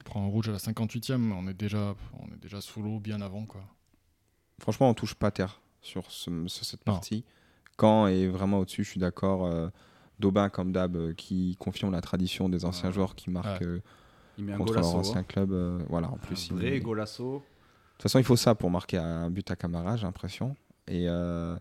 On 0.00 0.04
prend 0.04 0.22
un 0.24 0.28
rouge 0.28 0.48
à 0.48 0.52
la 0.52 0.58
58e, 0.58 1.16
mais 1.18 1.34
on 1.34 1.46
est 1.48 1.54
déjà 1.54 1.94
on 2.20 2.26
est 2.34 2.38
déjà 2.40 2.60
sous 2.60 2.82
l'eau 2.82 2.98
bien 2.98 3.20
avant 3.20 3.44
quoi. 3.46 3.62
Franchement, 4.60 4.88
on 4.90 4.94
touche 4.94 5.14
pas 5.14 5.30
terre 5.30 5.60
sur, 5.82 6.10
ce- 6.10 6.46
sur 6.48 6.64
cette 6.64 6.86
Non. 6.86 6.94
partie. 6.94 7.24
Quand 7.76 8.06
est 8.06 8.26
vraiment 8.26 8.58
au-dessus, 8.60 8.84
je 8.84 8.90
suis 8.90 9.00
d'accord. 9.00 9.46
euh, 9.46 9.68
Daubin, 10.20 10.48
comme 10.48 10.70
d'hab, 10.70 10.94
euh, 10.96 11.12
qui 11.12 11.56
confirme 11.58 11.90
la 11.92 12.00
tradition 12.00 12.48
des 12.48 12.64
anciens 12.64 12.92
joueurs 12.92 13.16
qui 13.16 13.30
marquent 13.30 13.60
Ouais. 13.62 13.66
euh, 13.66 13.80
Il 14.38 14.44
met 14.44 14.52
un 14.52 14.58
contre 14.58 14.74
leur 14.74 14.82
golasso. 14.82 14.98
ancien 14.98 15.20
hein. 15.20 15.24
club. 15.24 15.52
euh, 15.52 15.80
voilà, 15.88 16.08
en 16.08 16.14
Un 16.14 16.18
plus. 16.18 16.48
il- 16.48 16.54
vrai 16.56 16.78
De 16.78 16.84
golasso. 16.84 17.42
toute 17.94 18.02
façon, 18.02 18.18
il 18.20 18.24
faut 18.24 18.36
ça 18.36 18.54
pour 18.54 18.70
marquer 18.70 18.98
un 18.98 19.28
but 19.30 19.50
à 19.50 19.56
Camara, 19.56 19.96
j'ai 19.96 20.04
l'impression. 20.06 20.54
Et 20.86 21.08
euh, 21.08 21.56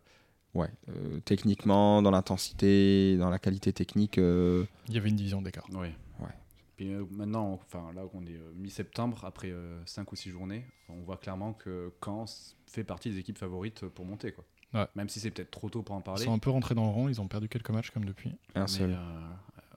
ouais, 0.54 0.69
euh, 0.89 1.19
techniquement, 1.25 2.01
dans 2.04 2.12
l'intensité, 2.12 3.18
dans 3.18 3.30
la 3.31 3.39
qualité 3.39 3.74
technique, 3.74 4.18
euh, 4.19 4.66
Il 4.88 4.94
y 4.94 4.98
avait 4.98 5.09
une 5.09 5.16
division 5.16 5.42
d'écart. 5.42 5.66
Oui. 5.71 5.88
Ouais. 6.19 6.27
Puis 6.75 6.92
maintenant, 7.12 7.54
enfin 7.54 7.92
là 7.95 8.01
on 8.13 8.21
est 8.25 8.39
mi-septembre, 8.56 9.25
après 9.25 9.52
5 9.85 10.11
ou 10.11 10.16
6 10.16 10.30
journées, 10.30 10.66
on 10.90 11.02
voit 11.02 11.18
clairement 11.18 11.54
que 11.54 11.92
Caen 12.04 12.26
fait 12.68 12.83
partie 12.83 13.09
des 13.11 13.18
équipes 13.19 13.37
favorites 13.37 13.85
pour 13.87 14.06
monter. 14.06 14.31
Quoi. 14.31 14.44
Ouais. 14.73 14.87
Même 14.95 15.09
si 15.09 15.19
c'est 15.19 15.31
peut-être 15.31 15.51
trop 15.51 15.69
tôt 15.69 15.81
pour 15.83 15.95
en 15.95 15.99
Ils 15.99 16.03
parler. 16.03 16.23
sont 16.25 16.33
un 16.33 16.39
peu 16.39 16.49
rentrés 16.49 16.73
dans 16.75 16.85
le 16.85 16.89
rang, 16.92 17.07
ils 17.07 17.21
ont 17.21 17.27
perdu 17.27 17.47
quelques 17.49 17.69
matchs 17.69 17.92
comme 17.92 18.06
depuis. 18.06 18.31
un 18.56 18.61
mais, 18.61 18.68
seul. 18.68 18.92
euh, 18.92 18.95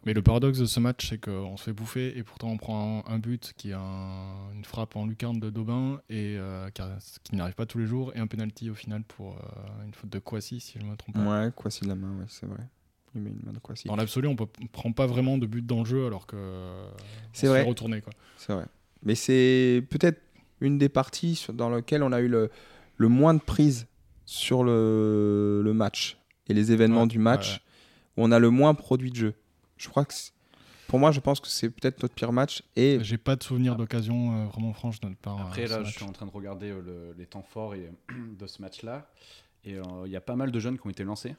Mais 0.06 0.14
le 0.14 0.22
paradoxe 0.22 0.58
de 0.58 0.64
ce 0.66 0.80
match, 0.80 1.08
c'est 1.10 1.18
qu'on 1.18 1.56
se 1.56 1.64
fait 1.64 1.72
bouffer 1.72 2.16
et 2.16 2.22
pourtant 2.22 2.48
on 2.48 2.56
prend 2.56 3.04
un, 3.06 3.12
un 3.14 3.18
but 3.18 3.52
qui 3.56 3.70
est 3.70 3.74
un- 3.74 4.50
une 4.54 4.64
frappe 4.64 4.96
en 4.96 5.04
lucarne 5.06 5.38
de 5.40 5.50
Daubin 5.50 6.00
et 6.08 6.36
euh, 6.38 6.70
qui, 6.70 7.34
n'arrive 7.36 7.54
pas 7.54 7.66
tous 7.66 7.78
les 7.78 7.86
jours 7.86 8.12
et 8.14 8.20
un 8.20 8.26
penalty 8.26 8.70
au 8.70 8.74
final 8.74 9.02
pour 9.02 9.34
euh, 9.34 9.84
une 9.84 9.92
faute 9.94 10.10
de 10.10 10.18
Kwasi 10.18 10.60
si 10.60 10.78
je 10.78 10.84
ne 10.84 10.90
me 10.90 10.96
trompe 10.96 11.14
pas. 11.16 11.44
Ouais, 11.44 11.50
quoi 11.54 11.70
de 11.70 11.88
la 11.88 11.94
main, 11.94 12.18
ouais, 12.18 12.24
c'est 12.28 12.46
vrai. 12.46 12.62
Il 13.14 13.22
met 13.22 13.30
une 13.30 13.40
main 13.44 13.52
de 13.52 13.58
quoi 13.58 13.74
Dans 13.86 13.96
l'absolu, 13.96 14.28
on 14.28 14.32
ne 14.36 14.66
prend 14.68 14.92
pas 14.92 15.06
vraiment 15.06 15.38
de 15.38 15.46
but 15.46 15.64
dans 15.66 15.80
le 15.80 15.84
jeu 15.86 16.06
alors 16.06 16.26
que 16.26 16.36
C'est 17.32 17.48
vrai. 17.48 17.64
quoi. 17.64 18.12
C'est 18.36 18.52
vrai. 18.52 18.64
Mais 19.02 19.14
c'est 19.14 19.82
peut-être 19.90 20.20
une 20.60 20.78
des 20.78 20.88
parties 20.88 21.46
dans 21.52 21.68
lesquelles 21.74 22.02
on 22.02 22.12
a 22.12 22.20
eu 22.20 22.28
le, 22.28 22.50
le 22.96 23.08
moins 23.08 23.34
de 23.34 23.40
prise 23.40 23.86
sur 24.26 24.64
le, 24.64 25.62
le 25.64 25.72
match 25.72 26.18
et 26.48 26.54
les 26.54 26.72
événements 26.72 27.02
Ouais, 27.02 27.06
du 27.08 27.18
match 27.18 27.54
ouais. 27.54 27.60
où 28.18 28.24
on 28.26 28.32
a 28.32 28.38
le 28.38 28.50
moins 28.50 28.74
produit 28.74 29.10
de 29.10 29.16
jeu. 29.16 29.34
Je 29.78 29.88
crois 29.88 30.04
que 30.04 30.12
c'est- 30.14 30.32
pour 30.88 30.98
moi, 31.00 31.10
je 31.10 31.18
pense 31.20 31.40
que 31.40 31.48
c'est 31.48 31.68
peut-être 31.70 32.00
notre 32.02 32.14
pire 32.14 32.32
match. 32.32 32.62
Et 32.76 32.98
J'ai 33.02 33.18
pas 33.18 33.34
de 33.34 33.42
souvenir 33.42 33.74
d'occasion 33.76 34.42
euh, 34.42 34.46
vraiment 34.46 34.72
franche 34.72 35.00
de 35.00 35.08
notre 35.08 35.20
part. 35.20 35.40
Après, 35.40 35.62
euh, 35.64 35.68
là, 35.68 35.78
je 35.78 35.82
match. 35.84 35.96
suis 35.96 36.04
en 36.04 36.12
train 36.12 36.26
de 36.26 36.30
regarder 36.30 36.70
euh, 36.70 36.80
le- 36.80 37.14
les 37.18 37.26
temps 37.26 37.42
forts 37.42 37.74
et, 37.74 37.90
de 38.38 38.46
ce 38.46 38.62
match-là. 38.62 39.08
Et 39.64 39.74
euh, 39.74 39.82
il 40.04 40.12
y 40.12 40.16
a 40.16 40.20
pas 40.20 40.36
mal 40.36 40.52
de 40.52 40.60
jeunes 40.60 40.78
qui 40.78 40.86
ont 40.86 40.90
été 40.90 41.02
lancés. 41.02 41.34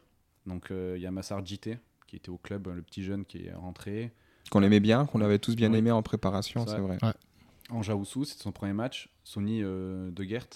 Donc, 0.46 0.70
euh, 0.72 0.96
il 0.98 1.02
y 1.02 1.06
a 1.06 1.12
Massar 1.12 1.46
JT, 1.46 1.78
qui 2.08 2.16
était 2.18 2.30
au 2.30 2.38
club, 2.38 2.68
euh, 2.68 2.74
le 2.74 2.82
petit 2.82 3.04
jeune 3.04 3.24
qui 3.26 3.46
est 3.46 3.54
rentré. 3.54 4.12
qu'on 4.50 4.64
aimait 4.64 4.80
bien, 4.82 5.06
qu'on 5.06 5.22
avait 5.22 5.40
tous 5.40 5.56
bien 5.56 5.72
aimé 5.74 5.92
en 5.92 6.02
préparation, 6.04 6.66
C'est 6.66 6.76
c'est 6.76 6.80
vrai. 6.80 6.98
Anja 7.70 7.96
Oussou, 7.96 8.24
c'était 8.26 8.44
son 8.44 8.52
premier 8.54 8.72
match. 8.74 9.10
Sony 9.26 9.62
euh, 9.62 10.10
de 10.12 10.24
Gert, 10.24 10.48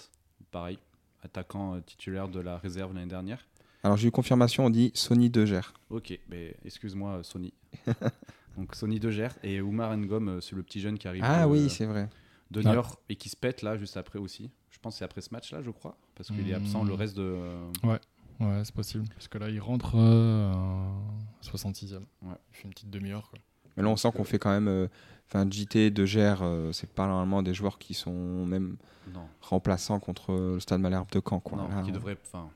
pareil, 0.50 0.78
attaquant 1.22 1.74
euh, 1.76 1.80
titulaire 1.80 2.28
de 2.28 2.40
la 2.40 2.58
réserve 2.58 2.94
l'année 2.94 3.06
dernière. 3.06 3.46
Alors 3.84 3.96
j'ai 3.96 4.08
eu 4.08 4.10
confirmation, 4.12 4.66
on 4.66 4.70
dit 4.70 4.90
Sony 4.94 5.28
De 5.30 5.44
Gers. 5.44 5.72
Ok, 5.90 6.18
mais 6.28 6.54
excuse-moi, 6.64 7.10
euh, 7.18 7.22
Sony. 7.22 7.52
Donc, 8.56 8.74
Sony 8.74 9.00
de 9.00 9.10
Gert 9.10 9.34
et 9.42 9.60
Oumar 9.62 9.96
Ngom, 9.96 10.28
euh, 10.28 10.40
c'est 10.40 10.54
le 10.54 10.62
petit 10.62 10.80
jeune 10.80 10.98
qui 10.98 11.08
arrive 11.08 11.22
Ah 11.24 11.46
de, 11.46 11.50
oui, 11.50 11.70
c'est 11.70 11.86
vrai. 11.86 12.08
de 12.50 12.60
Ah. 12.64 12.72
Niort 12.72 12.98
et 13.08 13.16
qui 13.16 13.28
se 13.30 13.36
pète 13.36 13.62
là, 13.62 13.78
juste 13.78 13.96
après 13.96 14.18
aussi. 14.18 14.50
Je 14.70 14.78
pense 14.78 14.94
que 14.94 14.98
c'est 14.98 15.04
après 15.06 15.20
ce 15.22 15.30
match-là, 15.32 15.62
je 15.62 15.70
crois. 15.70 15.96
Parce 16.14 16.28
qu'il 16.30 16.48
est 16.50 16.54
absent 16.54 16.84
Hmm. 16.84 16.88
le 16.88 16.94
reste 16.94 17.16
de. 17.16 17.22
euh, 17.22 17.70
Ouais, 17.82 18.60
c'est 18.64 18.74
possible. 18.74 19.04
Parce 19.14 19.28
que 19.28 19.38
là, 19.38 19.48
il 19.48 19.60
rentre 19.60 19.92
euh, 19.96 20.52
à 20.52 21.42
66e. 21.42 22.00
Ouais. 22.22 22.34
Il 22.50 22.56
fait 22.56 22.64
une 22.64 22.70
petite 22.70 22.90
demi-heure. 22.90 23.30
quoi. 23.30 23.38
Mais 23.76 23.82
là, 23.82 23.88
on 23.88 23.96
sent 23.96 24.10
qu'on 24.12 24.24
fait 24.24 24.38
quand 24.38 24.50
même. 24.50 24.68
euh, 24.68 24.88
Enfin, 25.28 25.48
JT, 25.50 25.90
De 25.90 26.04
Gers, 26.04 26.42
euh, 26.42 26.72
c'est 26.72 26.90
pas 26.90 27.06
normalement 27.06 27.42
des 27.42 27.54
joueurs 27.54 27.78
qui 27.78 27.94
sont 27.94 28.44
même 28.44 28.76
Non, 29.14 29.26
remplaçants 29.40 29.98
contre 29.98 30.32
le 30.34 30.60
Stade 30.60 30.82
Malherbe 30.82 31.08
de 31.10 31.22
Caen. 31.26 31.40
Quoi. 31.40 31.56
non, 31.56 31.68
Là, 31.68 31.82
qui 31.82 31.88
on- 31.90 31.94
devrait. 31.94 32.18
Enfin, 32.26 32.50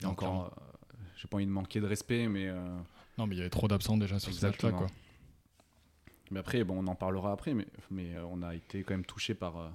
il 0.00 0.04
y 0.04 0.06
a 0.06 0.08
encore. 0.10 0.46
euh, 0.46 0.94
J'ai 1.16 1.28
pas 1.28 1.36
envie 1.36 1.44
de 1.46 1.50
manquer 1.50 1.80
de 1.80 1.86
respect, 1.86 2.26
mais. 2.26 2.48
euh, 2.48 2.56
Non, 3.18 3.26
mais 3.26 3.34
il 3.34 3.38
y 3.38 3.40
avait 3.42 3.50
trop 3.50 3.68
d'absents 3.68 3.98
déjà 3.98 4.18
sur 4.18 4.32
ce 4.32 4.46
match-là. 4.46 4.72
Quoi. 4.72 4.86
Mais 6.30 6.40
après, 6.40 6.64
bon, 6.64 6.78
on 6.82 6.86
en 6.86 6.94
parlera 6.94 7.32
après, 7.32 7.52
mais, 7.52 7.66
mais 7.90 8.14
euh, 8.16 8.24
on 8.30 8.40
a 8.42 8.54
été 8.54 8.82
quand 8.82 8.94
même 8.94 9.04
touché 9.04 9.34
par 9.34 9.58
euh, 9.58 9.68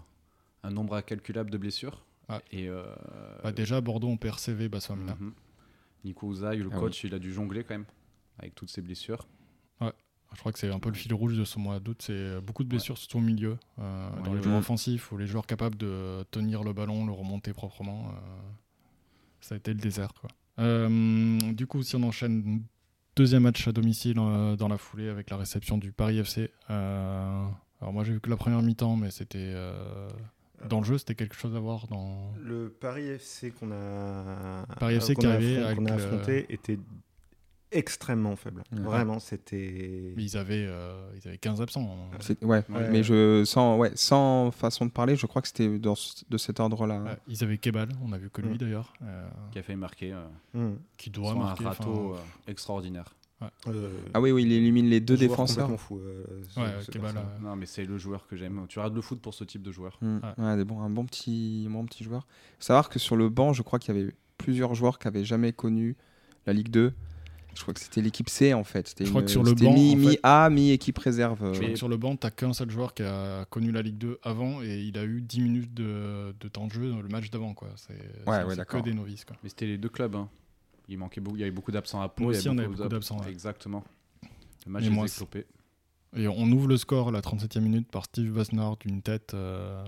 un 0.63 0.71
nombre 0.71 0.95
incalculable 0.95 1.51
de 1.51 1.57
blessures. 1.59 2.03
Ah. 2.29 2.41
Et 2.51 2.69
euh, 2.69 2.83
Bah, 3.43 3.51
déjà, 3.51 3.81
Bordeaux, 3.81 4.07
on 4.07 4.17
perd 4.17 4.39
CV, 4.39 4.67
Bassamina. 4.69 5.15
mhm. 5.19 5.33
Nico 6.05 6.27
Ouzaï, 6.27 6.57
le 6.57 6.69
Ah 6.73 6.77
coach, 6.79 7.03
il 7.03 7.13
a 7.13 7.19
dû 7.19 7.31
jongler 7.33 7.63
quand 7.63 7.75
même 7.75 7.85
avec 8.39 8.55
toutes 8.55 8.69
ces 8.71 8.81
blessures. 8.81 9.27
Je 10.33 10.39
crois 10.39 10.51
que 10.51 10.59
c'est 10.59 10.71
un 10.71 10.79
peu 10.79 10.89
le 10.89 10.95
fil 10.95 11.13
rouge 11.13 11.37
de 11.37 11.43
ce 11.45 11.59
mois 11.59 11.79
d'août. 11.79 12.01
C'est 12.01 12.13
euh, 12.13 12.41
beaucoup 12.41 12.63
de 12.63 12.69
blessures, 12.69 12.97
surtout 12.97 13.19
au 13.19 13.21
milieu, 13.21 13.57
euh, 13.79 14.09
Ouais, 14.09 14.23
dans 14.23 14.31
les 14.33 14.37
ouais. 14.39 14.43
joueurs 14.43 14.57
offensifs 14.59 15.11
ou 15.11 15.17
les 15.17 15.27
joueurs 15.27 15.45
capables 15.45 15.77
de 15.77 16.23
tenir 16.31 16.63
le 16.63 16.73
ballon, 16.73 17.05
le 17.05 17.11
remonter 17.13 17.53
proprement. 17.53 18.09
euh, 18.09 18.19
ça 19.41 19.55
a 19.55 19.57
été 19.57 19.73
le 19.73 19.79
désert. 19.79 20.13
Quoi. 20.13 20.29
Euh, 20.59 21.37
du 21.53 21.67
coup, 21.67 21.83
si 21.83 21.95
on 21.95 22.03
enchaîne, 22.03 22.63
deuxième 23.15 23.43
match 23.43 23.67
à 23.67 23.71
domicile 23.71 24.17
euh, 24.19 24.55
dans 24.55 24.67
la 24.69 24.77
foulée 24.77 25.09
avec 25.09 25.29
la 25.29 25.37
réception 25.37 25.77
du 25.77 25.91
Paris 25.91 26.17
FC. 26.19 26.49
Euh, 26.69 27.45
alors 27.81 27.93
moi, 27.93 28.03
j'ai 28.03 28.13
vu 28.13 28.21
que 28.21 28.29
la 28.29 28.37
première 28.37 28.61
mi-temps, 28.61 28.95
mais 28.95 29.11
c'était 29.11 29.51
euh, 29.53 30.09
dans 30.69 30.79
le 30.79 30.85
jeu, 30.85 30.97
c'était 30.97 31.15
quelque 31.15 31.35
chose 31.35 31.55
à 31.55 31.59
voir 31.59 31.87
dans. 31.87 32.31
Le 32.41 32.69
Paris 32.69 33.07
FC 33.07 33.51
qu'on 33.51 33.71
a, 33.71 34.65
Paris 34.79 34.95
FC 34.95 35.13
qu'on 35.15 35.21
qui 35.21 35.27
a 35.27 35.31
arrivait 35.33 35.57
affron- 35.57 35.65
avec 35.65 35.77
qu'on 35.77 35.85
a 35.87 35.93
affronté 35.93 36.45
était 36.53 36.79
extrêmement 37.73 38.35
faible. 38.35 38.63
Ouais. 38.71 38.79
Vraiment, 38.81 39.19
c'était. 39.19 40.13
Mais 40.15 40.23
ils 40.23 40.37
avaient, 40.37 40.65
euh, 40.67 41.09
ils 41.15 41.27
avaient 41.27 41.37
15 41.37 41.61
absents. 41.61 42.09
C'est- 42.19 42.43
Ouais, 42.43 42.63
Ouais. 42.69 42.89
mais 42.91 43.03
je 43.03 43.43
sans, 43.45 43.77
ouais, 43.77 43.91
sans 43.95 44.51
façon 44.51 44.85
de 44.85 44.91
parler, 44.91 45.15
je 45.15 45.25
crois 45.25 45.41
que 45.41 45.47
c'était 45.47 45.67
de 45.79 46.37
cet 46.37 46.59
ordre-là. 46.59 47.01
Ouais, 47.01 47.17
ils 47.27 47.43
avaient 47.43 47.57
Kebal, 47.57 47.89
on 48.03 48.11
a 48.13 48.17
vu 48.17 48.29
que 48.29 48.41
lui 48.41 48.55
Mm. 48.55 48.57
d'ailleurs, 48.57 48.93
euh, 49.03 49.27
Qui 49.51 49.59
a 49.59 49.63
failli 49.63 49.77
marquer 49.79 50.13
euh, 50.13 50.25
Hum. 50.55 50.77
qui 50.97 51.09
doit 51.09 51.29
sur 51.31 51.41
un 51.41 51.43
marquer. 51.45 51.65
râteau 51.65 52.13
euh, 52.15 52.17
extraordinaire. 52.47 53.15
Euh, 53.67 53.89
Ah 54.13 54.21
oui, 54.21 54.31
oui, 54.31 54.43
il 54.43 54.53
élimine 54.53 54.85
les 54.87 55.01
deux 55.01 55.17
défenseurs. 55.17 55.69
fou, 55.77 55.97
euh, 55.99 56.23
ce- 56.47 56.59
Ouais, 56.61 56.65
ce 56.81 56.89
Kebal, 56.91 57.17
euh, 57.17 57.21
Non, 57.41 57.57
mais 57.57 57.65
c'est 57.65 57.83
le 57.83 57.97
joueur 57.97 58.25
que 58.25 58.37
j'aime. 58.37 58.65
Tu 58.69 58.79
regardes 58.79 58.95
le 58.95 59.01
foot 59.01 59.19
pour 59.19 59.33
ce 59.33 59.43
type 59.43 59.61
de 59.61 59.71
joueur. 59.71 59.97
Mm. 60.01 60.19
Ouais. 60.37 60.45
Ouais, 60.45 60.55
des 60.55 60.63
bons- 60.63 60.79
un 60.81 60.89
bon 60.89 61.05
petit, 61.05 61.65
un 61.67 61.71
bon 61.71 61.85
petit 61.85 62.05
joueur. 62.05 62.21
Faut 62.59 62.63
savoir 62.63 62.87
que 62.87 62.99
sur 62.99 63.17
le 63.17 63.27
banc, 63.27 63.51
je 63.51 63.61
crois 63.61 63.79
qu'il 63.79 63.93
y 63.93 63.99
avait 63.99 64.13
plusieurs 64.37 64.75
joueurs 64.75 64.97
qui 64.97 65.09
avaient 65.09 65.25
jamais 65.25 65.51
connu 65.51 65.97
la 66.45 66.53
Ligue 66.53 66.69
2. 66.69 66.93
Je 67.55 67.61
crois 67.61 67.73
que 67.73 67.79
c'était 67.79 68.01
l'équipe 68.01 68.29
C 68.29 68.53
en 68.53 68.63
fait. 68.63 68.87
C'était 68.87 69.05
Je 69.05 69.09
crois 69.09 69.21
une- 69.21 69.25
que 69.25 69.31
sur 69.31 69.43
le 69.43 69.53
banc, 69.53 69.73
mi, 69.73 69.93
en 69.93 69.97
mi 69.97 70.07
fait- 70.13 70.19
A, 70.23 70.49
mi 70.49 70.71
équipe 70.71 70.97
réserve. 70.97 71.53
Je 71.53 71.59
crois 71.59 71.69
que 71.71 71.75
sur 71.75 71.87
le 71.89 71.97
banc, 71.97 72.15
t'as 72.15 72.31
qu'un 72.31 72.53
seul 72.53 72.69
joueur 72.71 72.93
qui 72.93 73.03
a 73.03 73.45
connu 73.45 73.71
la 73.71 73.81
Ligue 73.81 73.97
2 73.97 74.19
avant 74.23 74.61
et 74.63 74.81
il 74.81 74.97
a 74.97 75.03
eu 75.03 75.21
10 75.21 75.41
minutes 75.41 75.73
de, 75.73 76.33
de 76.39 76.47
temps 76.47 76.67
de 76.67 76.71
jeu 76.73 76.89
dans 76.89 77.01
le 77.01 77.07
match 77.09 77.29
d'avant. 77.29 77.53
quoi. 77.53 77.69
C'est 77.75 77.93
c'est- 77.93 78.29
ouais, 78.29 78.55
c'est 78.55 78.65
que 78.67 78.77
des 78.79 78.93
novices. 78.93 79.25
Quoi. 79.25 79.35
Mais 79.43 79.49
c'était 79.49 79.67
les 79.67 79.77
deux 79.77 79.89
clubs. 79.89 80.15
hein. 80.15 80.27
Il 80.89 80.97
manquait 80.97 81.21
beaucoup, 81.21 81.37
il 81.37 81.39
y 81.39 81.43
avait 81.43 81.51
beaucoup 81.51 81.71
d'absents 81.71 82.01
à 82.01 82.09
Pau. 82.09 82.23
Nous 82.23 82.31
il 82.31 82.35
y 82.35 82.37
aussi, 82.37 82.49
on 82.49 82.57
avait 82.57 82.67
beaucoup 82.67 82.79
d'ab- 82.79 82.89
d'absents, 82.91 83.19
ouais. 83.21 83.29
Exactement. 83.31 83.83
Le 84.65 84.71
match 84.71 84.83
c'est- 84.83 85.15
éclopés. 85.17 85.45
Et 86.15 86.27
on 86.27 86.43
ouvre 86.51 86.67
le 86.67 86.77
score 86.77 87.07
à 87.09 87.11
la 87.11 87.21
37e 87.21 87.63
minute 87.63 87.87
par 87.89 88.05
Steve 88.05 88.31
Basnard 88.31 88.77
d'une 88.77 89.01
tête 89.01 89.33
euh, 89.33 89.83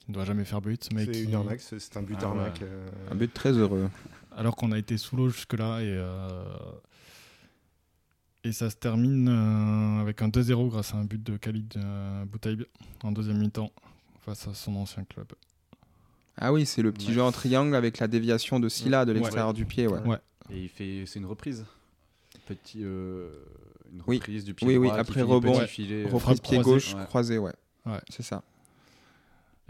qui 0.00 0.10
ne 0.10 0.14
doit 0.14 0.24
jamais 0.24 0.44
faire 0.44 0.60
but. 0.60 0.88
Mais 0.92 1.04
C'est 1.06 1.12
qui, 1.12 1.22
une 1.24 1.34
arnaque, 1.34 1.60
c'est 1.60 1.96
un 1.96 2.02
but 2.02 2.16
Ah 2.20 2.34
euh, 2.62 2.88
Un 3.10 3.14
but 3.14 3.32
très 3.32 3.52
heureux. 3.52 3.88
alors 4.36 4.56
qu'on 4.56 4.72
a 4.72 4.78
été 4.78 4.96
sous 4.98 5.16
l'eau 5.16 5.28
jusque-là. 5.28 5.80
Et, 5.80 5.84
euh, 5.86 6.42
et 8.44 8.52
ça 8.52 8.70
se 8.70 8.76
termine 8.76 9.28
euh, 9.28 10.00
avec 10.00 10.22
un 10.22 10.28
2-0 10.28 10.68
grâce 10.70 10.94
à 10.94 10.98
un 10.98 11.04
but 11.04 11.22
de 11.22 11.36
Khalid 11.36 11.74
euh, 11.76 12.24
Boutaïb 12.24 12.64
en 13.02 13.12
deuxième 13.12 13.38
mi-temps 13.38 13.70
face 14.24 14.48
à 14.48 14.54
son 14.54 14.76
ancien 14.76 15.04
club. 15.04 15.26
Ah 16.36 16.52
oui, 16.52 16.64
c'est 16.64 16.82
le 16.82 16.90
petit 16.92 17.08
Ouais. 17.08 17.14
jeu 17.14 17.22
en 17.22 17.32
triangle 17.32 17.74
avec 17.74 17.98
la 17.98 18.08
déviation 18.08 18.60
de 18.60 18.68
Silla 18.68 19.04
de 19.04 19.12
Ouais. 19.12 19.18
l'extérieur 19.18 19.52
du 19.52 19.66
pied. 19.66 19.86
Ouais. 19.86 20.00
Ouais. 20.06 20.18
Et 20.50 20.62
il 20.62 20.68
fait, 20.68 21.04
c'est 21.06 21.18
une 21.18 21.26
reprise. 21.26 21.66
Petit, 22.46 22.80
euh, 22.82 23.28
une 23.92 24.02
Oui. 24.06 24.16
reprise 24.16 24.44
du 24.44 24.54
pied 24.54 24.66
Oui, 24.66 24.76
oui, 24.76 24.86
droit 24.88 24.96
qui 24.96 25.00
après 25.10 25.22
rebond. 25.22 25.52
petit 25.52 25.60
Ouais. 25.60 25.66
filet, 25.66 26.04
euh, 26.04 26.08
Reprise 26.08 26.40
pied 26.40 26.58
gauche 26.60 26.94
Ouais. 26.94 27.04
croisé, 27.04 27.38
ouais. 27.38 27.52
Ouais. 27.86 28.00
C'est 28.08 28.22
ça. 28.22 28.42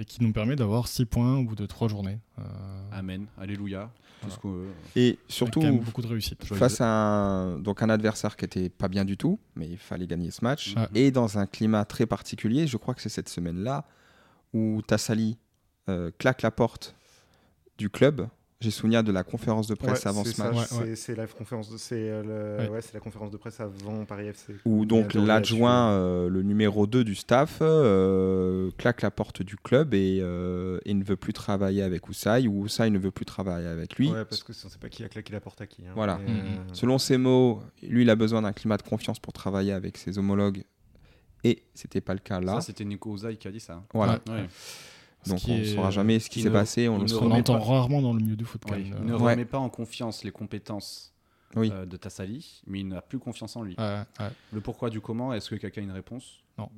Et 0.00 0.04
qui 0.06 0.22
nous 0.22 0.32
permet 0.32 0.56
d'avoir 0.56 0.88
6 0.88 1.04
points 1.04 1.36
au 1.36 1.44
bout 1.44 1.54
de 1.54 1.66
3 1.66 1.88
journées. 1.88 2.18
Euh, 2.38 2.42
Amen, 2.90 3.26
alléluia. 3.38 3.90
Tout 3.92 4.00
Voilà. 4.22 4.34
ce 4.34 4.40
qu'on 4.40 4.52
veut. 4.52 4.68
Et 4.96 5.18
surtout 5.28 5.60
quand 5.60 5.66
même 5.66 5.80
beaucoup 5.80 6.00
de 6.00 6.06
réussite. 6.06 6.42
face 6.44 6.80
à 6.80 6.86
un, 6.88 7.58
donc 7.58 7.82
un 7.82 7.90
adversaire 7.90 8.36
qui 8.36 8.46
était 8.46 8.70
pas 8.70 8.88
bien 8.88 9.04
du 9.04 9.18
tout, 9.18 9.38
mais 9.56 9.68
il 9.68 9.76
fallait 9.76 10.06
gagner 10.06 10.30
ce 10.30 10.42
match. 10.42 10.74
Ouais. 10.74 10.88
Et 10.94 11.10
dans 11.10 11.36
un 11.38 11.44
climat 11.46 11.84
très 11.84 12.06
particulier, 12.06 12.66
je 12.66 12.78
crois 12.78 12.94
que 12.94 13.02
c'est 13.02 13.10
cette 13.10 13.28
semaine-là 13.28 13.84
où 14.54 14.80
Tassali 14.86 15.36
euh, 15.90 16.10
claque 16.18 16.40
la 16.40 16.50
porte 16.50 16.94
du 17.76 17.90
club. 17.90 18.26
J'ai 18.62 18.70
souvenir 18.70 19.02
de 19.02 19.10
la 19.10 19.24
conférence 19.24 19.66
de 19.68 19.74
presse 19.74 20.02
ouais, 20.04 20.08
avant 20.08 20.22
ce 20.22 20.38
match. 20.42 20.66
c'est- 20.94 21.12
Ouais, 21.12 21.16
la 21.16 21.26
conférence 21.26 21.70
de, 21.70 21.78
c'est 21.78 22.10
le- 22.22 22.58
Ouais. 22.58 22.68
ouais, 22.68 22.82
c'est 22.82 22.92
la 22.92 23.00
conférence 23.00 23.30
de 23.30 23.38
presse 23.38 23.58
avant 23.58 24.04
Paris 24.04 24.26
FC. 24.28 24.54
Où 24.66 24.84
donc 24.84 25.14
l'adjoint, 25.14 25.92
euh, 25.92 26.28
le 26.28 26.42
numéro 26.42 26.86
2 26.86 27.02
du 27.02 27.14
staff, 27.14 27.60
euh, 27.62 28.70
claque 28.76 29.00
la 29.00 29.10
porte 29.10 29.40
du 29.42 29.56
club 29.56 29.94
et, 29.94 30.18
euh, 30.20 30.78
et 30.84 30.92
ne 30.92 31.02
veut 31.02 31.16
plus 31.16 31.32
travailler 31.32 31.80
avec 31.82 32.06
Oussaï, 32.10 32.48
ou 32.48 32.60
Oussaï 32.64 32.90
ne 32.90 32.98
veut 32.98 33.10
plus 33.10 33.24
travailler 33.24 33.66
avec 33.66 33.96
lui. 33.96 34.10
Ouais, 34.10 34.26
parce 34.26 34.42
que 34.42 34.52
on 34.52 34.68
sait 34.68 34.78
pas 34.78 34.90
qui 34.90 35.04
a 35.04 35.08
claqué 35.08 35.32
la 35.32 35.40
porte 35.40 35.62
à 35.62 35.66
qui. 35.66 35.86
hein. 35.86 35.92
Voilà. 35.94 36.18
Mhm. 36.18 36.28
euh, 36.28 36.40
Selon 36.74 36.98
ses 36.98 37.16
mots, 37.16 37.62
lui, 37.82 38.02
il 38.02 38.10
a 38.10 38.14
besoin 38.16 38.42
d'un 38.42 38.52
climat 38.52 38.76
de 38.76 38.82
confiance 38.82 39.18
pour 39.18 39.32
travailler 39.32 39.72
avec 39.72 39.96
ses 39.96 40.18
homologues, 40.18 40.64
et 41.44 41.62
c'était 41.72 42.02
pas 42.02 42.12
le 42.12 42.20
cas 42.20 42.40
là. 42.40 42.56
Ça, 42.56 42.60
c'était 42.60 42.84
Nico 42.84 43.10
Ouzaï 43.10 43.38
qui 43.38 43.48
a 43.48 43.52
dit 43.52 43.58
ça. 43.60 43.82
voilà. 43.94 44.20
Donc 45.26 45.40
on 45.48 45.56
ne 45.58 45.64
saura 45.64 45.90
jamais 45.90 46.18
ce 46.18 46.30
qui 46.30 46.40
s'est 46.42 46.50
passé, 46.50 46.88
on 46.88 46.94
il 46.94 46.98
le 46.98 47.02
ne 47.04 47.08
saura. 47.08 47.26
On 47.26 47.28
remet 47.28 47.40
entend 47.40 47.58
pas- 47.58 47.64
rarement 47.64 48.00
dans 48.02 48.12
le 48.14 48.20
milieu 48.20 48.36
du 48.36 48.44
foot 48.44 48.62
quand 48.66 48.72
Ouais, 48.74 48.82
même. 48.84 48.94
Il 49.00 49.06
ne 49.06 49.14
Ouais. 49.16 49.32
remet 49.32 49.44
pas 49.44 49.58
en 49.58 49.68
confiance 49.68 50.24
les 50.24 50.30
compétences 50.32 51.12
Oui. 51.56 51.70
euh, 51.74 51.84
de 51.84 51.96
Tassali, 51.96 52.62
mais 52.66 52.80
il 52.80 52.88
n'a 52.88 53.02
plus 53.02 53.18
confiance 53.18 53.54
en 53.56 53.62
lui. 53.62 53.74
ouais, 53.78 53.84
ouais. 54.20 54.26
Le 54.52 54.60
pourquoi 54.60 54.88
du 54.90 55.00
comment, 55.00 55.32
est-ce 55.34 55.50
que 55.50 55.56
quelqu'un 55.56 55.82
a 55.82 55.84
une 55.84 55.90
réponse? 55.92 56.38
Non. 56.58 56.68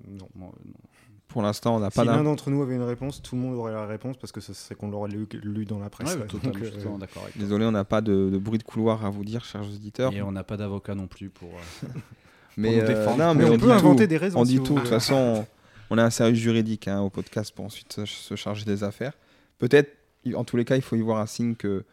Pour 1.29 1.41
l'instant, 1.43 1.77
on 1.77 1.81
n'a 1.81 1.91
Si 1.91 1.97
pas 1.97 2.05
l'un 2.05 2.17
d'un. 2.19 2.25
d'entre 2.25 2.51
nous 2.51 2.63
avait 2.63 2.75
une 2.75 2.83
réponse, 2.83 3.23
tout 3.23 3.37
le 3.37 3.41
monde 3.43 3.55
aurait 3.55 3.73
la 3.73 3.87
réponse 3.87 4.19
parce 4.19 4.33
que 4.33 4.41
ce 4.43 4.53
serait 4.53 4.75
qu'on 4.75 4.91
l'aurait 4.91 5.11
lu, 5.11 5.27
lu 5.43 5.65
dans 5.65 5.79
la 5.79 5.89
presse. 5.89 6.15
Ouais, 6.15 6.27
Donc, 6.27 6.45
euh, 6.45 6.51
totalement 6.51 6.99
d'accord 6.99 7.23
avec 7.23 7.35
toi. 7.35 7.43
Désolé, 7.43 7.65
on 7.65 7.71
n'a 7.71 7.85
pas 7.85 8.03
de, 8.03 8.29
de 8.31 8.37
bruit 8.39 8.59
de 8.59 8.65
couloir 8.65 9.05
à 9.07 9.09
vous 9.11 9.25
dire, 9.25 9.43
chers 9.45 9.63
auditeurs. 9.63 10.13
Et 10.13 10.21
on 10.21 10.31
n'a 10.33 10.45
pas 10.45 10.59
d'avocat 10.59 10.95
non 10.95 11.07
plus 11.07 11.31
pour. 11.31 11.49
euh, 11.49 11.87
mais 12.59 12.77
nous 12.83 12.87
défendre. 12.87 13.17
non, 13.17 13.35
mais 13.35 13.45
Mais 13.45 13.51
on, 13.51 13.55
on 13.55 13.59
peut 13.59 13.71
inventer 13.73 14.05
tout. 14.05 14.09
des 14.11 14.17
raisons. 14.19 14.41
On 14.41 14.45
si 14.45 14.59
dit 14.59 14.63
tout. 14.63 14.75
De 14.75 14.81
toute 14.81 14.89
façon, 14.89 15.47
on, 15.93 15.99
a 15.99 16.05
un 16.05 16.11
service 16.11 16.39
juridique 16.41 16.89
hein, 16.89 17.01
au 17.01 17.11
podcast 17.11 17.55
pour 17.55 17.65
ensuite 17.65 18.05
se, 18.05 18.35
charger 18.37 18.65
des 18.65 18.83
affaires. 18.85 19.13
Peut-être, 19.59 19.91
en 20.35 20.45
tous 20.45 20.57
les 20.57 20.65
cas, 20.65 20.77
il 20.77 20.83
faut 20.83 20.97
y 20.97 21.01
voir 21.01 21.19
un 21.21 21.27
signe 21.27 21.55
que 21.55 21.85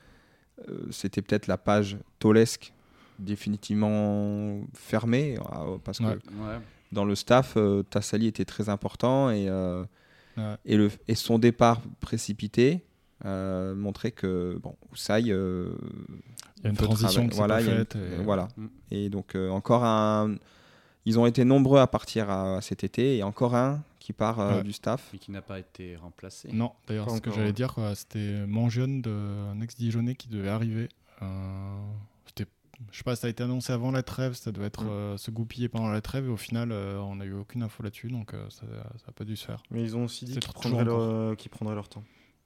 euh, 0.69 0.87
c'était 0.91 1.21
peut-être 1.21 1.47
la 1.47 1.57
page 1.57 1.97
Tolesque 2.19 2.73
définitivement 3.17 4.61
fermée, 4.73 5.37
euh, 5.37 5.77
parce 5.83 5.99
que 5.99 6.03
Ouais. 6.05 6.11
Ouais. 6.13 6.59
dans 6.91 7.05
le 7.05 7.15
staff, 7.15 7.55
euh, 7.57 7.83
Tassali 7.83 8.27
était 8.27 8.45
très 8.45 8.69
important 8.69 9.29
et, 9.29 9.47
euh, 9.49 9.83
Ouais. 10.37 10.55
et, 10.65 10.77
le, 10.77 10.89
et 11.07 11.15
son 11.15 11.37
départ 11.39 11.81
précipité 11.99 12.85
montrait 13.25 14.11
que 14.11 14.57
bon, 14.63 14.75
euh, 15.09 15.19
Il 15.19 16.63
y 16.63 16.67
a 16.67 16.69
une 16.69 16.77
transition 16.77 17.27
qui 17.27 17.35
voilà, 17.35 17.55
pas 17.57 17.61
faite. 17.63 17.95
et- 17.95 18.23
voilà. 18.23 18.47
Mm. 18.55 18.67
Et 18.91 19.09
donc 19.09 19.35
encore 19.35 19.83
un, 19.83 20.35
ils 21.05 21.19
ont 21.19 21.25
été 21.25 21.43
nombreux 21.43 21.79
à 21.79 21.87
partir 21.87 22.29
à, 22.29 22.61
cet 22.61 22.83
été 22.85 23.17
et 23.17 23.23
encore 23.23 23.55
un 23.55 23.83
qui 24.09 24.13
part 24.13 24.39
euh, 24.39 24.57
Ouais. 24.57 24.63
du 24.63 24.73
staff. 24.73 25.07
Mais 25.13 25.19
qui 25.19 25.29
n'a 25.29 25.43
pas 25.43 25.59
été 25.59 25.95
remplacé. 25.95 26.49
Non, 26.51 26.71
d'ailleurs, 26.87 27.11
ce 27.11 27.21
que 27.21 27.29
j'allais 27.31 27.53
dire, 27.53 27.75
quoi, 27.75 27.93
c'était 27.93 28.43
Mangione, 28.47 29.03
de, 29.03 29.11
un 29.11 29.61
ex-Dijonais 29.61 30.15
qui 30.15 30.29
devait 30.29 30.49
arriver. 30.49 30.89
Euh, 31.21 31.77
c'était, 32.25 32.47
je 32.91 32.97
sais 32.97 33.03
pas, 33.03 33.15
ça 33.15 33.27
a 33.27 33.29
été 33.29 33.43
annoncé 33.43 33.71
avant 33.71 33.91
la 33.91 34.01
trêve, 34.01 34.33
ça 34.33 34.51
devait 34.51 34.65
être 34.65 34.83
Mm. 34.85 34.89
euh, 34.89 35.17
se 35.17 35.29
goupiller 35.29 35.69
pendant 35.69 35.89
la 35.91 36.01
trêve, 36.01 36.25
et 36.25 36.29
au 36.29 36.37
final, 36.37 36.71
euh, 36.71 36.97
on 37.01 37.17
n'a 37.17 37.25
eu 37.25 37.33
aucune 37.33 37.61
info 37.61 37.83
là-dessus, 37.83 38.07
donc 38.07 38.33
euh, 38.33 38.49
ça 38.49 38.65
n'a 38.65 39.13
pas 39.13 39.25
dû 39.25 39.35
se 39.35 39.45
faire. 39.45 39.61
Mais 39.69 39.83
ils 39.83 39.95
ont 39.95 40.05
aussi 40.05 40.25
dit 40.25 40.33
C'est 40.33 40.39
qu'ils 40.39 40.53
prendraient, 40.53 40.85
leur, 40.85 41.37
qu'ils 41.37 41.51
prendraient 41.51 41.75
leur 41.75 41.87
temps. 41.87 42.03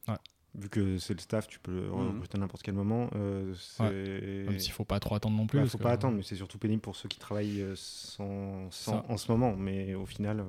Ouais. 0.09 0.15
Vu 0.55 0.67
que 0.67 0.97
c'est 0.97 1.13
le 1.13 1.19
staff, 1.21 1.47
tu 1.47 1.59
peux 1.59 1.71
le 1.71 1.89
Mhm. 1.89 2.15
recruter 2.15 2.37
à 2.37 2.39
n'importe 2.41 2.61
quel 2.61 2.75
moment. 2.75 3.09
euh, 3.15 3.53
c'est... 3.55 4.45
Même 4.49 4.59
s'il 4.59 4.73
faut 4.73 4.83
pas 4.83 4.99
trop 4.99 5.15
attendre 5.15 5.37
non 5.37 5.47
plus. 5.47 5.59
Ouais, 5.59 5.63
parce 5.63 5.71
faut 5.71 5.77
que- 5.77 5.83
pas 5.83 5.91
attendre, 5.93 6.17
mais 6.17 6.23
c'est 6.23 6.35
surtout 6.35 6.57
pénible 6.57 6.81
pour 6.81 6.95
ceux 6.97 7.07
qui 7.07 7.19
travaillent 7.19 7.61
euh, 7.61 7.73
sans, 7.75 8.69
sans- 8.69 8.91
Ça. 9.01 9.05
en 9.07 9.15
ce 9.17 9.31
moment. 9.31 9.55
Mais 9.55 9.93
au 9.95 10.05
final, 10.05 10.41
euh, 10.41 10.43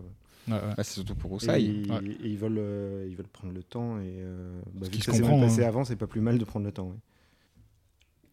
Ouais, 0.48 0.54
ouais. 0.54 0.60
Bah, 0.76 0.84
c'est 0.84 0.94
surtout 0.94 1.14
pour 1.14 1.32
et, 1.32 1.34
Oussaï. 1.34 1.64
ils, 1.64 1.90
Ouais. 1.90 2.00
et 2.22 2.28
ils 2.28 2.36
veulent, 2.38 2.58
euh, 2.58 3.06
ils 3.08 3.16
veulent 3.16 3.26
prendre 3.28 3.52
le 3.54 3.62
temps. 3.62 3.98
Et 3.98 4.02
euh, 4.18 4.60
bah, 4.74 4.80
Ce 4.80 4.84
vu 4.86 4.90
qui 4.90 4.98
que 4.98 5.04
se 5.06 5.10
ça 5.12 5.16
s'est 5.18 5.22
passé 5.40 5.64
hein. 5.64 5.68
avant, 5.68 5.84
c'est 5.84 5.96
pas 5.96 6.06
plus 6.06 6.20
mal 6.20 6.38
de 6.38 6.44
prendre 6.44 6.66
le 6.66 6.72
temps. 6.72 6.88
ouais. 6.88 6.96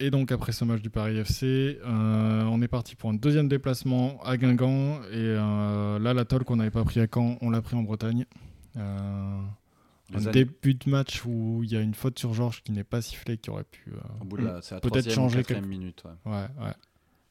Et 0.00 0.10
donc 0.10 0.32
après 0.32 0.50
ce 0.50 0.64
match 0.64 0.82
du 0.82 0.90
Paris 0.90 1.16
FC, 1.18 1.78
euh, 1.84 2.42
on 2.50 2.60
est 2.60 2.66
parti 2.68 2.96
pour 2.96 3.10
un 3.10 3.14
deuxième 3.14 3.48
déplacement 3.48 4.20
à 4.24 4.36
Guingamp. 4.36 5.00
Et 5.04 5.14
euh, 5.14 5.98
là, 6.00 6.12
la 6.12 6.24
tôle 6.24 6.42
qu'on 6.44 6.56
n'avait 6.56 6.72
pas 6.72 6.82
pris 6.82 6.98
à 7.00 7.06
Caen, 7.12 7.36
on 7.40 7.50
l'a 7.50 7.62
pris 7.62 7.76
en 7.76 7.82
Bretagne. 7.82 8.26
Euh, 8.76 9.40
un 10.14 10.30
début 10.32 10.74
de 10.74 10.90
match 10.90 11.24
où 11.24 11.62
il 11.62 11.70
y 11.70 11.76
a 11.76 11.80
une 11.80 11.94
faute 11.94 12.18
sur 12.18 12.34
Georges 12.34 12.62
qui 12.62 12.72
n'est 12.72 12.84
pas 12.84 13.00
sifflée, 13.00 13.38
qui 13.38 13.50
aurait 13.50 13.64
pu... 13.64 13.92
euh, 13.92 14.60
Peut-être 14.80 15.10
changer 15.10 15.42
minute. 15.64 16.02
ouais. 16.04 16.32
Ouais, 16.32 16.46
ouais. 16.66 16.72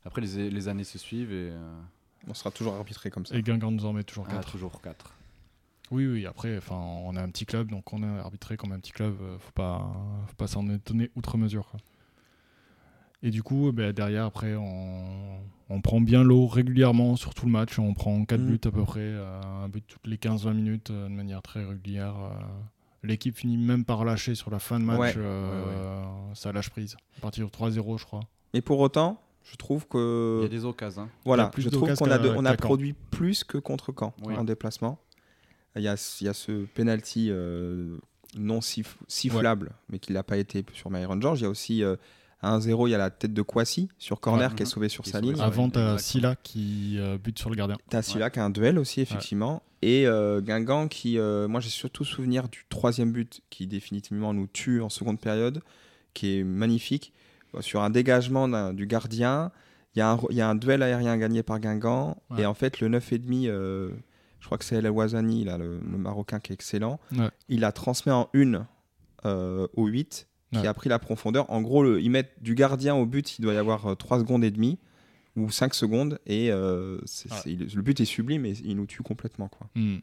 Après, 0.06 0.22
les, 0.22 0.50
les 0.50 0.68
années 0.70 0.84
se 0.86 0.98
suivent 0.98 1.32
et 1.34 1.50
euh, 1.52 1.80
On 2.28 2.34
sera 2.34 2.52
toujours 2.52 2.76
arbitré 2.76 3.10
comme 3.10 3.26
ça. 3.26 3.36
Et 3.36 3.42
Guingamp 3.42 3.72
nous 3.72 3.86
en 3.86 3.94
met 3.94 4.04
toujours 4.04 4.26
ah, 4.30 4.34
4. 4.36 4.52
toujours 4.52 4.82
4. 4.82 5.14
Oui, 5.92 6.08
oui, 6.08 6.26
après, 6.26 6.58
enfin, 6.58 6.76
on 6.78 7.16
a 7.16 7.22
un 7.22 7.30
petit 7.30 7.46
club, 7.46 7.70
donc 7.70 7.92
on 7.92 8.02
est 8.04 8.20
arbitré 8.20 8.56
comme 8.56 8.72
un 8.72 8.80
petit 8.80 8.94
club, 8.94 9.16
euh, 9.22 9.38
faut 9.40 9.52
pas, 9.52 9.92
faut 10.28 10.36
pas 10.36 10.48
s'en 10.48 10.70
étonner 10.70 11.12
outre 11.16 11.38
mesure. 11.38 11.68
quoi. 11.70 11.80
Et 13.24 13.30
du 13.30 13.44
coup, 13.44 13.72
bah, 13.74 13.92
derrière, 13.92 14.26
après, 14.26 14.56
on, 14.56 15.40
on 15.70 15.82
prend 15.82 16.00
bien 16.02 16.24
l'eau 16.24 16.48
régulièrement 16.48 17.16
sur 17.18 17.34
tout 17.36 17.46
le 17.46 17.52
match. 17.52 17.78
On 17.78 17.94
prend 17.94 18.24
4 18.26 18.40
Mm. 18.40 18.46
buts 18.48 18.60
à 18.66 18.72
peu 18.72 18.84
près, 18.84 19.00
euh, 19.02 19.42
un 19.64 19.68
but 19.70 19.86
toutes 19.86 20.08
les 20.08 20.18
15-20 20.18 20.54
minutes 20.54 20.90
euh, 20.92 21.08
de 21.10 21.14
manière 21.14 21.42
très 21.42 21.64
régulière. 21.66 22.16
euh. 22.18 22.30
L'équipe 23.04 23.36
finit 23.36 23.58
même 23.58 23.84
par 23.84 24.06
lâcher 24.06 24.34
sur 24.36 24.50
la 24.52 24.60
fin 24.60 24.80
de 24.80 24.86
match. 24.86 25.00
Ouais. 25.00 25.14
euh, 25.18 26.04
Ça 26.36 26.52
lâche 26.52 26.70
prise. 26.70 26.96
À 27.18 27.22
partir 27.22 27.46
de 27.48 27.52
3-0, 27.52 27.98
je 28.00 28.06
crois. 28.06 28.22
Mais 28.54 28.62
pour 28.62 28.80
autant, 28.80 29.20
je 29.44 29.56
trouve 29.56 29.82
Il 29.84 29.86
y 29.86 29.90
que 29.90 30.42
a 30.46 30.48
des 30.50 30.66
occasions. 30.66 31.04
hein. 31.04 31.10
Voilà, 31.26 31.48
plus 31.48 31.62
je 31.64 31.70
trouve 31.70 31.94
qu'on 31.96 32.12
a, 32.12 32.18
de- 32.18 32.30
on 32.30 32.44
produit 32.58 32.94
plus 33.12 33.44
que 33.44 33.58
contre 33.58 33.94
Caen 33.98 34.14
Oui. 34.24 34.36
en 34.36 34.44
déplacement. 34.44 35.00
Il 35.76 35.82
y 35.82 35.88
a, 35.88 35.96
il 36.22 36.26
y 36.26 36.30
a 36.30 36.34
ce 36.34 36.66
penalty 36.74 37.28
euh, 37.32 37.98
non 38.38 38.60
siff- 38.60 38.96
sifflable, 39.08 39.72
mais 39.90 40.00
qui 40.00 40.12
l'a 40.14 40.24
pas 40.24 40.38
été 40.38 40.66
sur 40.74 40.90
Myron 40.92 41.20
George. 41.22 41.40
Il 41.40 41.44
y 41.44 41.46
a 41.48 41.50
aussi 41.50 41.84
euh, 41.84 41.96
à 42.42 42.58
1-0, 42.58 42.88
il 42.88 42.92
y 42.92 42.96
a 42.96 42.98
la 42.98 43.10
tête 43.10 43.34
de 43.34 43.42
Kwasi 43.42 43.88
sur 43.98 44.20
corner 44.20 44.50
Ouais. 44.50 44.56
qui 44.56 44.64
est 44.64 44.66
sauvé 44.66 44.90
sur 44.90 45.04
Qui 45.04 45.10
est 45.12 45.14
sa 45.14 45.22
ligne. 45.22 45.36
sur- 45.36 45.44
Avant, 45.44 45.70
tu 45.70 45.80
exactement. 45.80 45.98
Silla 45.98 46.36
qui 46.44 46.98
euh, 47.00 47.18
bute 47.18 47.40
sur 47.40 47.50
le 47.50 47.56
gardien. 47.56 47.78
T'as 47.90 48.02
celui-là 48.02 48.30
qui 48.30 48.40
a 48.40 48.46
un 48.46 48.50
duel 48.50 48.78
aussi, 48.80 49.00
effectivement. 49.02 49.64
Et 49.82 50.06
euh, 50.08 50.42
Guingamp 50.42 50.88
qui, 50.90 51.18
euh, 51.18 51.48
moi 51.48 51.60
j'ai 51.60 51.70
surtout 51.70 52.04
souvenir 52.04 52.50
du 52.50 52.66
troisième 52.70 53.12
but 53.12 53.42
qui 53.50 53.66
définitivement 53.66 54.34
nous 54.34 54.48
tue 54.48 54.82
en 54.82 54.90
seconde 54.90 55.20
période, 55.20 55.62
qui 56.14 56.38
est 56.38 56.44
magnifique. 56.44 57.14
Euh, 57.56 57.62
Sur 57.62 57.82
un 57.82 57.90
dégagement 57.90 58.72
du 58.74 58.88
gardien, 58.88 59.52
il 59.96 60.00
y, 60.00 60.02
a 60.02 60.12
un, 60.12 60.20
il 60.30 60.36
y 60.38 60.42
a 60.42 60.50
un 60.50 60.56
duel 60.56 60.84
aérien 60.84 61.18
gagné 61.18 61.44
par 61.44 61.60
Guingamp. 61.60 62.18
Ouais. 62.30 62.42
Et 62.42 62.46
en 62.46 62.54
fait, 62.54 62.80
le 62.80 62.88
9,5, 62.90 63.48
euh, 63.50 63.92
je 64.40 64.46
crois 64.46 64.58
que 64.58 64.64
c'est 64.66 64.76
El 64.78 64.90
Ouazani, 64.90 65.44
là, 65.44 65.58
le, 65.58 65.80
le 65.80 65.98
Marocain 65.98 66.40
qui 66.40 66.52
est 66.52 66.56
excellent, 66.56 67.00
Ouais. 67.18 67.30
il 67.50 67.64
a 67.66 67.72
transmis 67.72 68.12
en 68.12 68.30
une 68.34 68.66
euh, 69.26 69.68
au 69.76 69.86
8, 69.88 70.28
qui 70.54 70.60
Ouais. 70.60 70.68
a 70.68 70.74
pris 70.74 70.90
la 70.90 70.98
profondeur. 71.00 71.50
En 71.52 71.62
gros, 71.62 71.84
le, 71.84 72.02
ils 72.02 72.10
mettent 72.10 72.42
du 72.42 72.56
gardien 72.56 72.96
au 72.96 73.06
but, 73.06 73.38
il 73.38 73.42
doit 73.44 73.54
y 73.54 73.58
avoir 73.58 73.96
3 73.98 74.20
secondes 74.20 74.44
et 74.44 74.52
demie 74.52 74.80
ou 75.38 75.50
5 75.52 75.74
secondes 75.74 76.20
et 76.26 76.52
euh, 76.52 77.00
c'est- 77.06 77.32
Ouais. 77.32 77.38
c'est- 77.44 77.52
il- 77.54 77.74
le 77.74 77.82
but 77.82 78.00
est 78.02 78.06
sublime 78.06 78.46
et 78.46 78.52
il 78.66 78.76
nous 78.76 78.86
tue 78.86 79.02
complètement 79.04 79.48
quoi. 79.48 79.68
Hmm. 79.76 79.98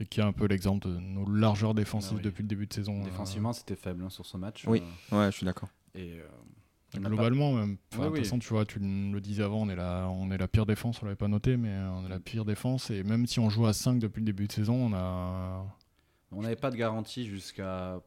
Et 0.00 0.06
qui 0.06 0.18
est 0.20 0.24
un 0.24 0.32
peu 0.32 0.46
l'exemple 0.46 0.88
de 0.88 0.96
nos 0.98 1.30
largeurs 1.30 1.74
défensives 1.74 2.14
Ah 2.14 2.16
oui. 2.16 2.22
depuis 2.24 2.42
le 2.42 2.48
début 2.48 2.66
de 2.66 2.72
saison. 2.72 3.00
euh, 3.00 3.04
Défensivement, 3.04 3.52
c'était 3.52 3.76
faible 3.76 4.02
hein, 4.02 4.08
sur 4.10 4.24
ce 4.26 4.36
match. 4.38 4.64
Oui. 4.66 4.82
euh, 5.12 5.18
Ouais, 5.20 5.30
je 5.30 5.36
suis 5.36 5.44
d'accord. 5.46 5.68
Et 5.94 6.18
euh, 6.20 6.98
globalement, 6.98 7.52
même. 7.52 7.76
Enfin, 7.92 8.02
de 8.02 8.06
toute 8.08 8.18
oui. 8.18 8.24
façon, 8.24 8.38
tu 8.38 8.48
vois, 8.48 8.64
tu 8.64 8.78
le 8.78 9.20
disais 9.20 9.42
avant, 9.42 9.62
on 9.62 9.68
est 9.68 9.76
la, 9.76 10.08
on 10.10 10.30
est 10.30 10.38
la 10.38 10.48
pire 10.48 10.66
défense, 10.66 11.02
on 11.02 11.06
l'avait 11.06 11.16
pas 11.16 11.28
noté, 11.28 11.56
mais 11.56 11.70
euh, 11.70 11.90
on 11.92 12.06
est 12.06 12.08
la 12.08 12.20
pire 12.20 12.44
défense. 12.44 12.90
Et 12.90 13.02
même 13.02 13.26
si 13.26 13.40
on 13.40 13.50
joue 13.50 13.66
à 13.66 13.72
5 13.72 13.98
depuis 13.98 14.20
le 14.20 14.26
début 14.26 14.46
de 14.46 14.52
saison, 14.52 14.74
on 14.74 14.92
a. 14.94 15.66
On 16.32 16.42
n'avait 16.42 16.56
pas 16.56 16.70
de 16.70 16.76
garantie 16.76 17.26
jusqu'à. 17.26 18.00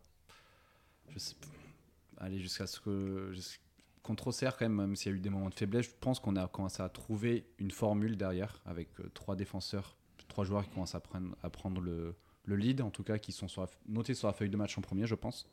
Je 1.09 1.19
sais 1.19 1.35
pas. 1.35 2.25
Allez, 2.25 2.39
jusqu'à 2.39 2.67
ce 2.67 2.79
que. 2.79 3.33
Contre 4.01 4.27
Auxerre, 4.27 4.57
quand 4.57 4.65
même, 4.65 4.75
même 4.75 4.95
s'il 4.97 5.11
y 5.11 5.15
a 5.15 5.17
eu 5.17 5.21
des 5.21 5.29
moments 5.29 5.47
de 5.47 5.53
faiblesse, 5.53 5.85
je 5.85 5.91
pense 5.97 6.19
qu'on 6.19 6.35
a 6.35 6.45
commencé 6.49 6.83
à 6.83 6.89
trouver 6.89 7.45
une 7.57 7.71
formule 7.71 8.17
derrière 8.17 8.61
avec 8.65 8.89
euh, 8.99 9.09
trois 9.13 9.37
défenseurs, 9.37 9.95
trois 10.27 10.43
joueurs 10.43 10.65
qui 10.65 10.71
commencent 10.71 10.93
à 10.95 10.99
prendre, 10.99 11.33
à 11.41 11.49
prendre 11.49 11.79
le, 11.79 12.13
le 12.43 12.55
lead, 12.57 12.81
en 12.81 12.89
tout 12.89 13.03
cas, 13.03 13.17
qui 13.17 13.31
sont 13.31 13.47
sur 13.47 13.61
la 13.61 13.67
f- 13.67 13.77
notés 13.87 14.13
sur 14.13 14.27
la 14.27 14.33
feuille 14.33 14.49
de 14.49 14.57
match 14.57 14.77
en 14.77 14.81
premier, 14.81 15.07
je 15.07 15.15
pense. 15.15 15.47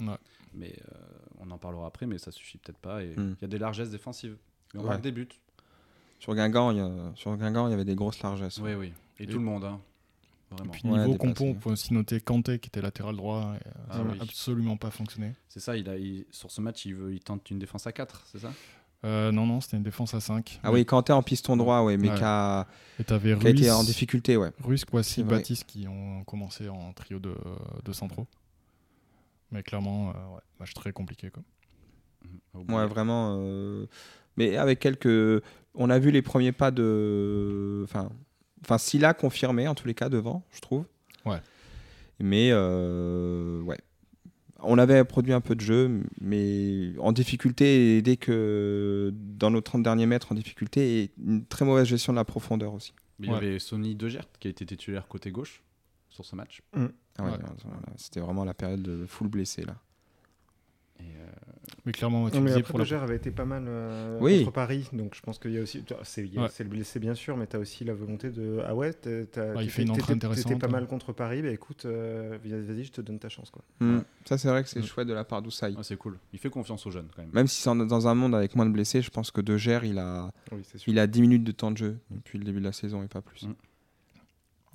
Ouais. 0.00 0.16
Mais 0.54 0.72
euh, 0.92 0.96
on 1.40 1.50
en 1.50 1.58
parlera 1.58 1.86
après, 1.86 2.06
mais 2.06 2.18
ça 2.18 2.30
suffit 2.30 2.58
peut-être 2.58 2.78
pas. 2.78 3.02
Et 3.02 3.12
il 3.16 3.22
Mm. 3.22 3.36
y 3.42 3.44
a 3.44 3.48
des 3.48 3.58
largesses 3.58 3.90
défensives. 3.90 4.36
Mais 4.72 4.80
on 4.80 4.82
Ouais. 4.84 4.88
marque 4.90 5.02
des 5.02 5.12
buts. 5.12 5.28
Sur 6.20 6.34
Guingamp, 6.34 6.70
il 6.70 6.78
y, 6.78 6.80
a- 6.80 7.12
sur 7.16 7.36
Guingamp, 7.36 7.68
il 7.68 7.70
y 7.72 7.74
avait 7.74 7.84
des 7.84 7.94
grosses 7.96 8.22
largesses. 8.22 8.58
Oui, 8.58 8.74
oui. 8.74 8.92
Et, 9.18 9.24
Et- 9.24 9.26
tout 9.26 9.38
le 9.38 9.44
monde, 9.44 9.64
hein. 9.64 9.80
Et 10.52 10.68
puis 10.68 10.82
Ouais, 10.84 10.90
niveau 10.98 11.12
dépassé. 11.12 11.18
compo, 11.18 11.44
on 11.46 11.54
peut 11.54 11.70
aussi 11.70 11.92
noter 11.92 12.20
Kanté 12.20 12.60
qui 12.60 12.68
était 12.68 12.80
latéral 12.80 13.16
droit. 13.16 13.54
Et, 13.56 13.66
euh, 13.66 13.70
Ah 13.90 13.96
ça 13.96 14.04
n'a 14.04 14.12
oui. 14.12 14.18
absolument 14.20 14.76
pas 14.76 14.90
fonctionné. 14.92 15.32
C'est 15.48 15.58
ça, 15.58 15.76
il 15.76 15.88
a, 15.88 15.96
il- 15.98 16.26
sur 16.30 16.50
ce 16.52 16.60
match, 16.60 16.84
il, 16.86 16.94
veut, 16.94 17.12
il 17.12 17.20
tente 17.20 17.50
une 17.50 17.58
défense 17.58 17.86
à 17.88 17.92
4, 17.92 18.22
c'est 18.30 18.38
ça? 18.38 18.52
Euh, 19.04 19.32
non, 19.32 19.46
non, 19.46 19.60
c'était 19.60 19.76
une 19.78 19.82
défense 19.82 20.14
à 20.14 20.20
5. 20.20 20.60
Ah 20.62 20.70
oui, 20.72 20.86
Kanté 20.86 21.12
en 21.12 21.22
piston 21.22 21.56
droit, 21.56 21.82
ouais, 21.82 21.96
mais 21.96 22.08
Ouais. 22.08 22.14
qui 22.16 22.22
a, 22.24 22.66
été 23.00 23.70
en 23.70 23.82
difficulté, 23.82 24.36
ouais. 24.36 24.50
Ruiz, 24.62 24.84
Kwasi. 24.84 25.24
Baptiste 25.24 25.64
qui 25.66 25.86
ont 25.88 26.22
commencé 26.24 26.68
en 26.68 26.92
trio 26.92 27.18
de, 27.18 27.34
de 27.84 27.92
centraux. 27.92 28.26
Mais 29.54 29.62
clairement, 29.62 30.10
euh, 30.10 30.34
ouais, 30.34 30.40
match 30.58 30.74
très 30.74 30.92
compliqué. 30.92 31.30
Quoi. 31.30 31.42
Ouais, 32.54 32.86
vraiment. 32.88 33.36
euh, 33.38 33.86
Mais 34.36 34.56
avec 34.56 34.80
quelques. 34.80 35.42
On 35.76 35.90
a 35.90 35.98
vu 36.00 36.10
les 36.10 36.22
premiers 36.22 36.50
pas 36.50 36.72
de. 36.72 37.82
Enfin, 37.84 38.10
enfin 38.62 38.78
Silla 38.78 39.14
confirmé 39.14 39.68
en 39.68 39.76
tous 39.76 39.86
les 39.86 39.94
cas 39.94 40.08
devant, 40.08 40.44
je 40.50 40.60
trouve. 40.60 40.84
Ouais. 41.24 41.38
Mais 42.18 42.48
euh, 42.50 43.60
ouais. 43.62 43.78
On 44.66 44.76
avait 44.76 45.04
produit 45.04 45.32
un 45.32 45.40
peu 45.40 45.54
de 45.54 45.60
jeu, 45.60 46.00
mais 46.20 46.92
en 46.98 47.12
difficulté, 47.12 47.98
et 47.98 48.02
dès 48.02 48.16
que 48.16 49.12
dans 49.14 49.50
nos 49.50 49.60
30 49.60 49.82
derniers 49.84 50.06
mètres 50.06 50.32
en 50.32 50.34
difficulté, 50.34 51.02
et 51.02 51.10
une 51.24 51.44
très 51.44 51.64
mauvaise 51.64 51.86
gestion 51.86 52.12
de 52.12 52.16
la 52.16 52.24
profondeur 52.24 52.72
aussi. 52.74 52.92
Mais 53.20 53.28
il 53.28 53.32
y 53.32 53.36
avait 53.36 53.58
Sonny 53.60 53.94
Degert 53.94 54.26
qui 54.40 54.48
a 54.48 54.50
été 54.50 54.66
titulaire 54.66 55.06
côté 55.06 55.30
gauche 55.30 55.62
sur 56.08 56.24
ce 56.24 56.34
match. 56.34 56.62
Ah 57.18 57.22
ouais, 57.24 57.30
Ouais. 57.30 57.38
voilà, 57.64 57.80
C'était 57.96 58.20
vraiment 58.20 58.44
la 58.44 58.54
période 58.54 58.82
de 58.82 59.06
full 59.06 59.28
blessé 59.28 59.64
là. 59.64 59.76
Et, 61.00 61.02
euh, 61.02 61.26
Mais 61.84 61.92
clairement, 61.92 62.30
tu 62.30 62.36
Non, 62.36 62.42
mais 62.42 62.52
après, 62.52 62.62
pour. 62.62 62.78
Le 62.78 62.84
Gers 62.84 63.02
avait 63.02 63.16
été 63.16 63.32
pas 63.32 63.44
mal 63.44 63.64
euh, 63.66 64.16
Oui. 64.20 64.38
contre 64.40 64.52
Paris, 64.52 64.88
donc 64.92 65.14
je 65.16 65.20
pense 65.22 65.38
qu'il 65.40 65.50
y 65.50 65.58
a 65.58 65.60
aussi. 65.62 65.84
C'est 66.04 66.22
Ouais. 66.22 66.48
le 66.60 66.64
blessé, 66.66 67.00
bien 67.00 67.14
sûr, 67.16 67.36
mais 67.36 67.48
tu 67.48 67.56
as 67.56 67.58
aussi 67.58 67.84
la 67.84 67.94
volonté 67.94 68.30
de. 68.30 68.60
Ah 68.64 68.74
ouais, 68.76 68.92
t'as- 68.92 69.10
Ouais, 69.10 69.64
il 69.64 69.70
fait 69.70 69.78
t'étais- 69.78 69.82
une 69.82 69.90
entrée 69.90 70.02
t'étais- 70.02 70.12
intéressante, 70.14 70.44
T'étais 70.52 70.58
pas 70.60 70.68
mal 70.68 70.86
contre 70.86 71.12
Paris, 71.12 71.42
bah 71.42 71.50
écoute, 71.50 71.84
euh, 71.86 72.38
vas-y, 72.44 72.84
je 72.84 72.92
te 72.92 73.00
donne 73.00 73.18
ta 73.18 73.28
chance. 73.28 73.50
quoi. 73.50 73.62
Ouais. 73.80 73.98
Ça, 74.24 74.38
c'est 74.38 74.48
vrai 74.48 74.62
que 74.62 74.68
c'est 74.68 74.80
Mm. 74.80 74.84
chouette 74.84 75.08
de 75.08 75.14
la 75.14 75.24
part 75.24 75.42
d'Oussaï. 75.42 75.74
ouais, 75.74 75.82
c'est 75.82 75.96
cool. 75.96 76.16
Il 76.32 76.38
fait 76.38 76.50
confiance 76.50 76.86
aux 76.86 76.90
jeunes 76.92 77.08
quand 77.14 77.22
même. 77.22 77.30
Même 77.32 77.48
si 77.48 77.60
c'est 77.60 77.74
dans 77.74 78.06
un 78.08 78.14
monde 78.14 78.34
avec 78.36 78.54
moins 78.54 78.66
de 78.66 78.70
blessés, 78.72 79.02
je 79.02 79.10
pense 79.10 79.30
que 79.32 79.40
De 79.40 79.56
Gers, 79.56 79.84
il 79.84 79.98
a, 79.98 80.30
Oui, 80.52 80.62
il 80.86 80.98
a 81.00 81.06
10 81.08 81.22
minutes 81.22 81.44
de 81.44 81.52
temps 81.52 81.72
de 81.72 81.76
jeu 81.76 81.98
depuis 82.12 82.38
le 82.38 82.44
début 82.44 82.60
de 82.60 82.64
la 82.64 82.72
saison 82.72 83.02
et 83.02 83.08
pas 83.08 83.20
plus. 83.20 83.42
Mm. 83.48 83.54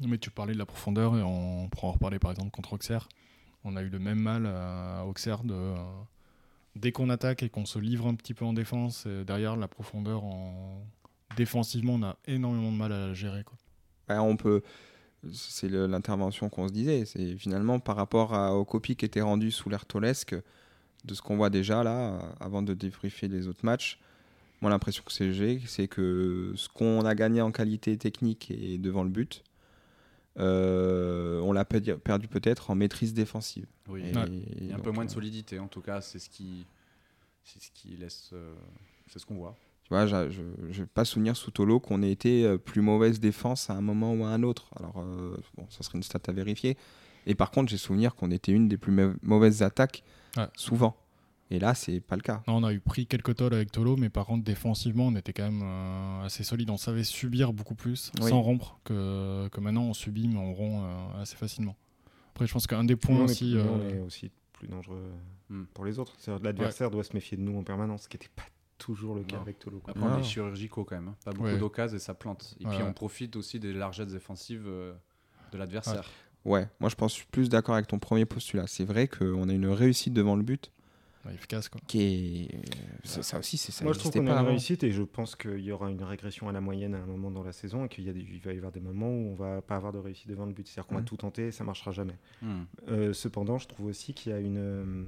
Mais 0.01 0.17
tu 0.17 0.31
parlais 0.31 0.53
de 0.53 0.57
la 0.59 0.65
profondeur 0.65 1.17
et 1.17 1.21
on 1.21 1.67
pourra 1.69 1.87
en 1.87 1.91
reparler 1.91 2.19
par 2.19 2.31
exemple 2.31 2.51
contre 2.51 2.73
Auxerre. 2.73 3.09
On 3.63 3.75
a 3.75 3.81
eu 3.81 3.89
le 3.89 3.99
même 3.99 4.19
mal 4.19 4.45
à 4.45 5.05
Auxerre 5.05 5.43
de 5.43 5.73
dès 6.75 6.91
qu'on 6.91 7.09
attaque 7.09 7.43
et 7.43 7.49
qu'on 7.49 7.65
se 7.65 7.79
livre 7.79 8.07
un 8.07 8.15
petit 8.15 8.33
peu 8.33 8.45
en 8.45 8.53
défense, 8.53 9.05
derrière 9.07 9.57
la 9.57 9.67
profondeur 9.67 10.23
en 10.23 10.81
défensivement, 11.35 11.95
on 11.95 12.03
a 12.03 12.17
énormément 12.27 12.71
de 12.71 12.77
mal 12.77 12.91
à 12.93 13.07
la 13.07 13.13
gérer 13.13 13.43
quoi. 13.43 13.57
Bah, 14.07 14.21
on 14.21 14.37
peut. 14.37 14.61
C'est 15.33 15.67
l'intervention 15.69 16.47
qu'on 16.47 16.69
se 16.69 16.73
disait. 16.73 17.03
C'est 17.05 17.35
finalement 17.37 17.79
par 17.79 17.97
rapport 17.97 18.33
à- 18.33 18.55
aux 18.55 18.63
copies 18.63 18.95
qui 18.95 19.03
étaient 19.03 19.21
rendues 19.21 19.51
sous 19.51 19.69
l'air 19.69 19.85
Tolesque, 19.85 20.33
de 21.03 21.13
ce 21.13 21.21
qu'on 21.21 21.35
voit 21.35 21.49
déjà 21.49 21.83
là, 21.83 22.19
avant 22.39 22.61
de 22.61 22.73
débriefer 22.73 23.27
les 23.27 23.47
autres 23.47 23.65
matchs. 23.65 23.99
Moi, 24.61 24.71
l'impression 24.71 25.03
que 25.05 25.11
c'est 25.11 25.33
j'ai, 25.33 25.61
c'est 25.65 25.87
que 25.87 26.53
ce 26.55 26.69
qu'on 26.69 27.01
a 27.05 27.15
gagné 27.15 27.41
en 27.41 27.51
qualité 27.51 27.97
technique 27.97 28.49
et 28.51 28.77
devant 28.77 29.03
le 29.03 29.09
but, 29.09 29.43
on 30.39 31.51
l'a 31.53 31.65
perdu, 31.65 31.95
perdu 31.97 32.27
peut-être 32.27 32.69
en 32.71 32.75
maîtrise 32.75 33.13
défensive. 33.13 33.65
Oui. 33.87 34.01
Et- 34.05 34.15
Ouais. 34.15 34.25
Il 34.59 34.67
y 34.67 34.71
a 34.71 34.73
un 34.73 34.77
donc, 34.77 34.85
peu 34.85 34.91
moins 34.91 35.05
de 35.05 35.09
euh, 35.09 35.13
solidité. 35.13 35.59
En 35.59 35.67
tout 35.67 35.81
cas, 35.81 36.01
c'est 36.01 36.19
ce 36.19 36.29
qui, 36.29 36.65
c'est 37.43 37.61
ce 37.61 37.69
qui 37.73 37.89
laisse, 37.97 38.29
euh, 38.33 38.53
c'est 39.07 39.19
ce 39.19 39.25
qu'on 39.25 39.35
voit. 39.35 39.55
Tu 39.83 39.89
vois, 39.89 40.05
je 40.05 40.21
n'ai 40.31 40.85
pas 40.85 41.03
souvenir 41.03 41.35
sous 41.35 41.49
Tolo 41.51 41.79
qu'on 41.79 42.03
ait 42.03 42.11
été 42.11 42.45
euh, 42.45 42.57
plus 42.57 42.81
mauvaise 42.81 43.19
défense 43.19 43.69
à 43.69 43.73
un 43.73 43.81
moment 43.81 44.13
ou 44.13 44.23
à 44.23 44.29
un 44.29 44.43
autre. 44.43 44.69
Alors, 44.77 44.99
euh, 44.99 45.35
bon, 45.57 45.65
ça 45.69 45.81
serait 45.83 45.97
une 45.97 46.03
stat 46.03 46.19
à 46.27 46.31
vérifier. 46.31 46.77
Et 47.25 47.33
par 47.35 47.49
contre, 47.51 47.69
j'ai 47.69 47.77
souvenir 47.77 48.13
qu'on 48.15 48.29
était 48.31 48.51
une 48.51 48.67
des 48.67 48.77
plus 48.77 48.91
mau- 48.91 49.13
mauvaises 49.23 49.63
attaques 49.63 50.03
Ouais. 50.37 50.45
souvent. 50.55 50.95
Et 51.51 51.57
là, 51.59 51.73
c'est 51.73 51.99
pas 51.99 52.15
le 52.15 52.21
cas. 52.21 52.43
Non, 52.47 52.57
on 52.57 52.63
a 52.63 52.71
eu 52.73 52.79
pris 52.79 53.07
quelques 53.07 53.35
tolls 53.35 53.53
avec 53.55 53.71
Tolo, 53.71 53.95
mais 53.97 54.09
par 54.09 54.25
contre 54.27 54.43
défensivement, 54.43 55.07
on 55.07 55.15
était 55.15 55.33
quand 55.33 55.49
même 55.49 55.61
euh, 55.63 56.25
assez 56.25 56.43
solide. 56.43 56.69
On 56.69 56.77
savait 56.77 57.03
subir 57.03 57.53
beaucoup 57.53 57.73
plus 57.75 58.11
Oui. 58.21 58.29
sans 58.29 58.41
rompre 58.41 58.79
que, 58.83 59.47
que 59.51 59.59
maintenant 59.59 59.83
on 59.85 59.93
subit 59.95 60.27
mais 60.27 60.37
on 60.37 60.53
rompt 60.53 60.83
euh, 61.17 61.21
assez 61.21 61.35
facilement. 61.35 61.75
Après, 62.35 62.45
je 62.45 62.53
pense 62.53 62.67
qu'un 62.67 62.83
des 62.83 62.95
points 62.95 63.21
aussi. 63.23 63.53
nous, 63.55 63.59
euh, 63.61 63.67
on 63.71 63.89
est 63.89 63.99
aussi 63.99 64.31
plus 64.53 64.67
dangereux 64.67 65.01
Hmm. 65.51 65.63
pour 65.73 65.83
les 65.85 65.97
autres. 65.97 66.13
C'est-à-dire 66.19 66.41
que 66.41 66.45
L'adversaire 66.45 66.91
doit 66.91 67.03
se 67.03 67.13
méfier 67.13 67.35
de 67.35 67.41
nous 67.41 67.57
en 67.57 67.63
permanence, 67.63 68.03
ce 68.03 68.07
qui 68.09 68.17
n'était 68.17 68.29
pas 68.35 68.43
toujours 68.77 69.15
le 69.15 69.23
cas 69.23 69.37
Non. 69.37 69.41
avec 69.41 69.57
Tolo. 69.57 69.79
quoi. 69.79 69.95
Après, 69.97 70.05
on 70.07 70.19
est 70.19 70.23
chirurgicaux 70.23 70.83
quand 70.83 70.93
même. 70.95 71.07
hein. 71.07 71.15
Pas 71.25 71.31
beaucoup 71.31 71.45
Ouais. 71.45 71.57
d'occasions 71.57 71.97
et 71.97 71.99
ça 71.99 72.13
plante. 72.13 72.55
Et 72.59 72.67
Ouais, 72.67 72.75
puis 72.75 72.83
on 72.83 72.93
profite 72.93 73.35
aussi 73.35 73.59
des 73.59 73.73
largesses 73.73 74.13
défensives 74.13 74.65
de 75.51 75.57
l'adversaire. 75.57 76.07
Ouais, 76.45 76.69
moi 76.79 76.89
je 76.89 76.95
pense 76.95 77.13
je 77.13 77.17
suis 77.17 77.25
plus 77.31 77.49
d'accord 77.49 77.73
avec 77.73 77.87
ton 77.87 77.97
premier 77.97 78.25
postulat. 78.25 78.67
C'est 78.67 78.85
vrai 78.85 79.07
qu'on 79.07 79.49
a 79.49 79.53
une 79.53 79.65
réussite 79.67 80.13
devant 80.13 80.35
le 80.35 80.43
but 80.43 80.71
efficace 81.33 81.69
quoi. 81.69 81.81
qui 81.87 82.01
est. 82.01 82.61
ça, 83.03 83.21
ça 83.23 83.39
aussi, 83.39 83.57
c'est 83.57 83.71
ça. 83.71 83.83
Moi, 83.83 83.93
je 83.93 83.99
trouve 83.99 84.11
qu'on 84.11 84.27
a 84.27 84.39
une 84.41 84.47
réussite 84.47 84.83
et 84.83 84.91
je 84.91 85.03
pense 85.03 85.35
qu'il 85.35 85.59
y 85.59 85.71
aura 85.71 85.89
une 85.91 86.01
régression 86.03 86.47
à 86.49 86.51
la 86.51 86.61
moyenne 86.61 86.95
à 86.95 86.99
un 86.99 87.05
moment 87.05 87.29
dans 87.31 87.43
la 87.43 87.51
saison 87.51 87.85
et 87.85 87.89
qu'il 87.89 88.05
y 88.05 88.09
a 88.09 88.13
des- 88.13 88.21
il 88.21 88.39
va 88.39 88.53
y 88.53 88.57
avoir 88.57 88.71
des 88.71 88.79
moments 88.79 89.09
où 89.09 89.31
on 89.31 89.35
va 89.35 89.61
pas 89.61 89.75
avoir 89.75 89.91
de 89.91 89.97
réussite 89.99 90.27
devant 90.29 90.45
le 90.45 90.53
but. 90.53 90.67
C'est-à-dire 90.67 90.87
qu'on 90.87 90.95
va 90.95 91.01
Mhm. 91.01 91.07
tout 91.07 91.17
tenter 91.17 91.47
et 91.47 91.51
ça 91.51 91.63
marchera 91.63 91.91
jamais. 91.91 92.15
Hmm. 92.41 92.63
Euh, 92.87 93.13
cependant, 93.13 93.57
je 93.57 93.67
trouve 93.67 93.87
aussi 93.87 94.13
qu'il 94.13 94.31
y 94.31 94.35
a 94.35 94.39
une. 94.39 94.57
euh, 94.57 95.05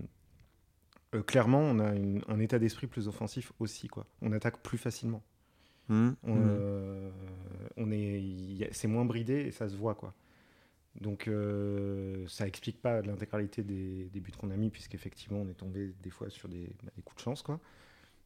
euh, 1.16 1.22
clairement, 1.24 1.60
on 1.62 1.80
a 1.80 1.96
une- 1.96 2.22
un 2.28 2.40
état 2.40 2.60
d'esprit 2.60 2.88
plus 2.88 3.08
offensif 3.08 3.52
aussi. 3.60 3.88
Quoi. 3.88 4.06
On 4.22 4.32
attaque 4.32 4.62
plus 4.62 4.78
facilement. 4.78 5.22
Hmm, 5.90 6.12
On, 6.24 6.36
euh, 6.38 7.10
on 7.78 7.92
est, 7.92 8.70
c'est 8.72 8.88
moins 8.88 9.04
bridé 9.06 9.34
et 9.48 9.52
ça 9.52 9.68
se 9.68 9.76
voit. 9.76 9.96
Quoi. 9.96 10.14
Donc, 11.00 11.28
euh, 11.28 12.28
ça 12.28 12.46
explique 12.48 12.82
pas 12.82 13.02
l'intégralité 13.02 13.64
des, 13.64 14.10
des 14.10 14.20
buts 14.20 14.32
qu'on 14.38 14.52
a 14.52 14.58
mis, 14.58 14.70
puisqu'effectivement, 14.70 15.40
on 15.40 15.48
est 15.48 15.54
tombé 15.54 15.94
des 16.04 16.10
fois 16.10 16.30
sur 16.30 16.50
des, 16.50 16.74
bah, 16.84 16.92
des 16.96 17.02
coups 17.02 17.16
de 17.18 17.22
chance. 17.22 17.42
Quoi. 17.42 17.60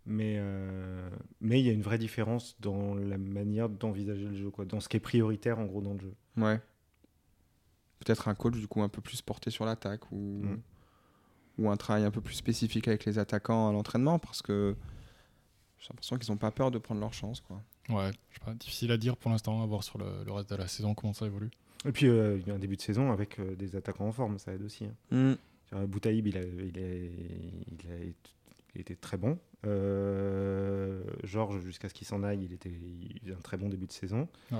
Mais 0.08 0.36
euh, 0.40 1.10
mais 1.42 1.60
il 1.60 1.66
y 1.66 1.70
a 1.70 1.74
une 1.74 1.82
vraie 1.82 1.98
différence 1.98 2.56
dans 2.60 2.96
la 2.96 3.18
manière 3.18 3.70
d'envisager 3.70 4.26
le 4.26 4.36
jeu, 4.36 4.50
quoi, 4.50 4.66
dans 4.66 4.80
ce 4.80 4.90
qui 4.90 4.98
est 4.98 5.00
prioritaire 5.00 5.60
en 5.60 5.66
gros 5.66 5.82
dans 5.82 5.94
le 5.94 6.00
jeu. 6.00 6.14
Ouais. 6.38 6.60
Peut-être 8.00 8.28
un 8.28 8.36
coach 8.36 8.56
du 8.56 8.68
coup 8.68 8.82
un 8.82 8.90
peu 8.90 9.02
plus 9.02 9.22
porté 9.22 9.50
sur 9.52 9.66
l'attaque 9.66 10.12
ou, 10.12 10.42
Mm. 10.44 10.62
ou 11.60 11.70
un 11.70 11.78
travail 11.78 12.04
un 12.04 12.12
peu 12.12 12.22
plus 12.22 12.36
spécifique 12.36 12.88
avec 12.88 13.06
les 13.06 13.18
attaquants 13.18 13.70
à 13.70 13.72
l'entraînement 13.72 14.20
parce 14.20 14.42
que 14.42 14.76
j'ai 15.80 15.88
l'impression 15.90 16.18
qu'ils 16.18 16.32
n'ont 16.32 16.38
pas 16.38 16.52
peur 16.52 16.72
de 16.72 16.78
prendre 16.78 17.00
leur 17.02 17.14
chance. 17.14 17.42
Quoi. 17.42 17.62
Ouais, 17.90 18.12
je 18.30 18.36
sais 18.40 18.46
pas, 18.46 18.54
difficile 18.54 18.92
à 18.92 18.98
dire 18.98 19.18
pour 19.18 19.32
l'instant, 19.32 19.64
à 19.64 19.66
voir 19.66 19.84
sur 19.84 19.98
le, 19.98 20.24
le 20.24 20.32
reste 20.32 20.50
de 20.50 20.56
la 20.56 20.68
saison 20.68 20.94
comment 20.94 21.14
ça 21.14 21.26
évolue. 21.26 21.50
Et 21.88 21.92
puis 21.92 22.08
euh, 22.08 22.38
il 22.42 22.48
y 22.48 22.52
a 22.52 22.56
un 22.56 22.60
début 22.60 22.76
de 22.78 22.82
saison 22.82 23.12
avec 23.12 23.40
euh, 23.40 23.56
des 23.56 23.76
attaquants 23.76 24.08
en 24.08 24.12
forme, 24.12 24.38
ça 24.40 24.54
aide 24.54 24.64
aussi. 24.64 24.86
hein. 24.86 25.36
Mm. 25.72 25.86
Boutaïb, 25.86 26.28
il 26.28 26.38
a, 26.38 26.42
il, 26.42 26.80
a, 26.80 26.88
il, 26.88 27.92
a, 27.92 28.06
il 28.76 28.82
était 28.82 28.96
très 28.96 29.18
bon. 29.18 29.38
Euh, 29.66 31.02
Georges, 31.24 31.60
jusqu'à 31.62 31.90
ce 31.90 31.94
qu'il 31.94 32.08
s'en 32.08 32.24
aille, 32.24 32.44
il 32.46 32.54
était 32.54 32.72
il 33.26 33.32
a 33.32 33.36
un 33.36 33.42
très 33.42 33.58
bon 33.58 33.70
début 33.70 33.88
de 33.88 33.92
saison. 33.92 34.28
Ouais. 34.52 34.60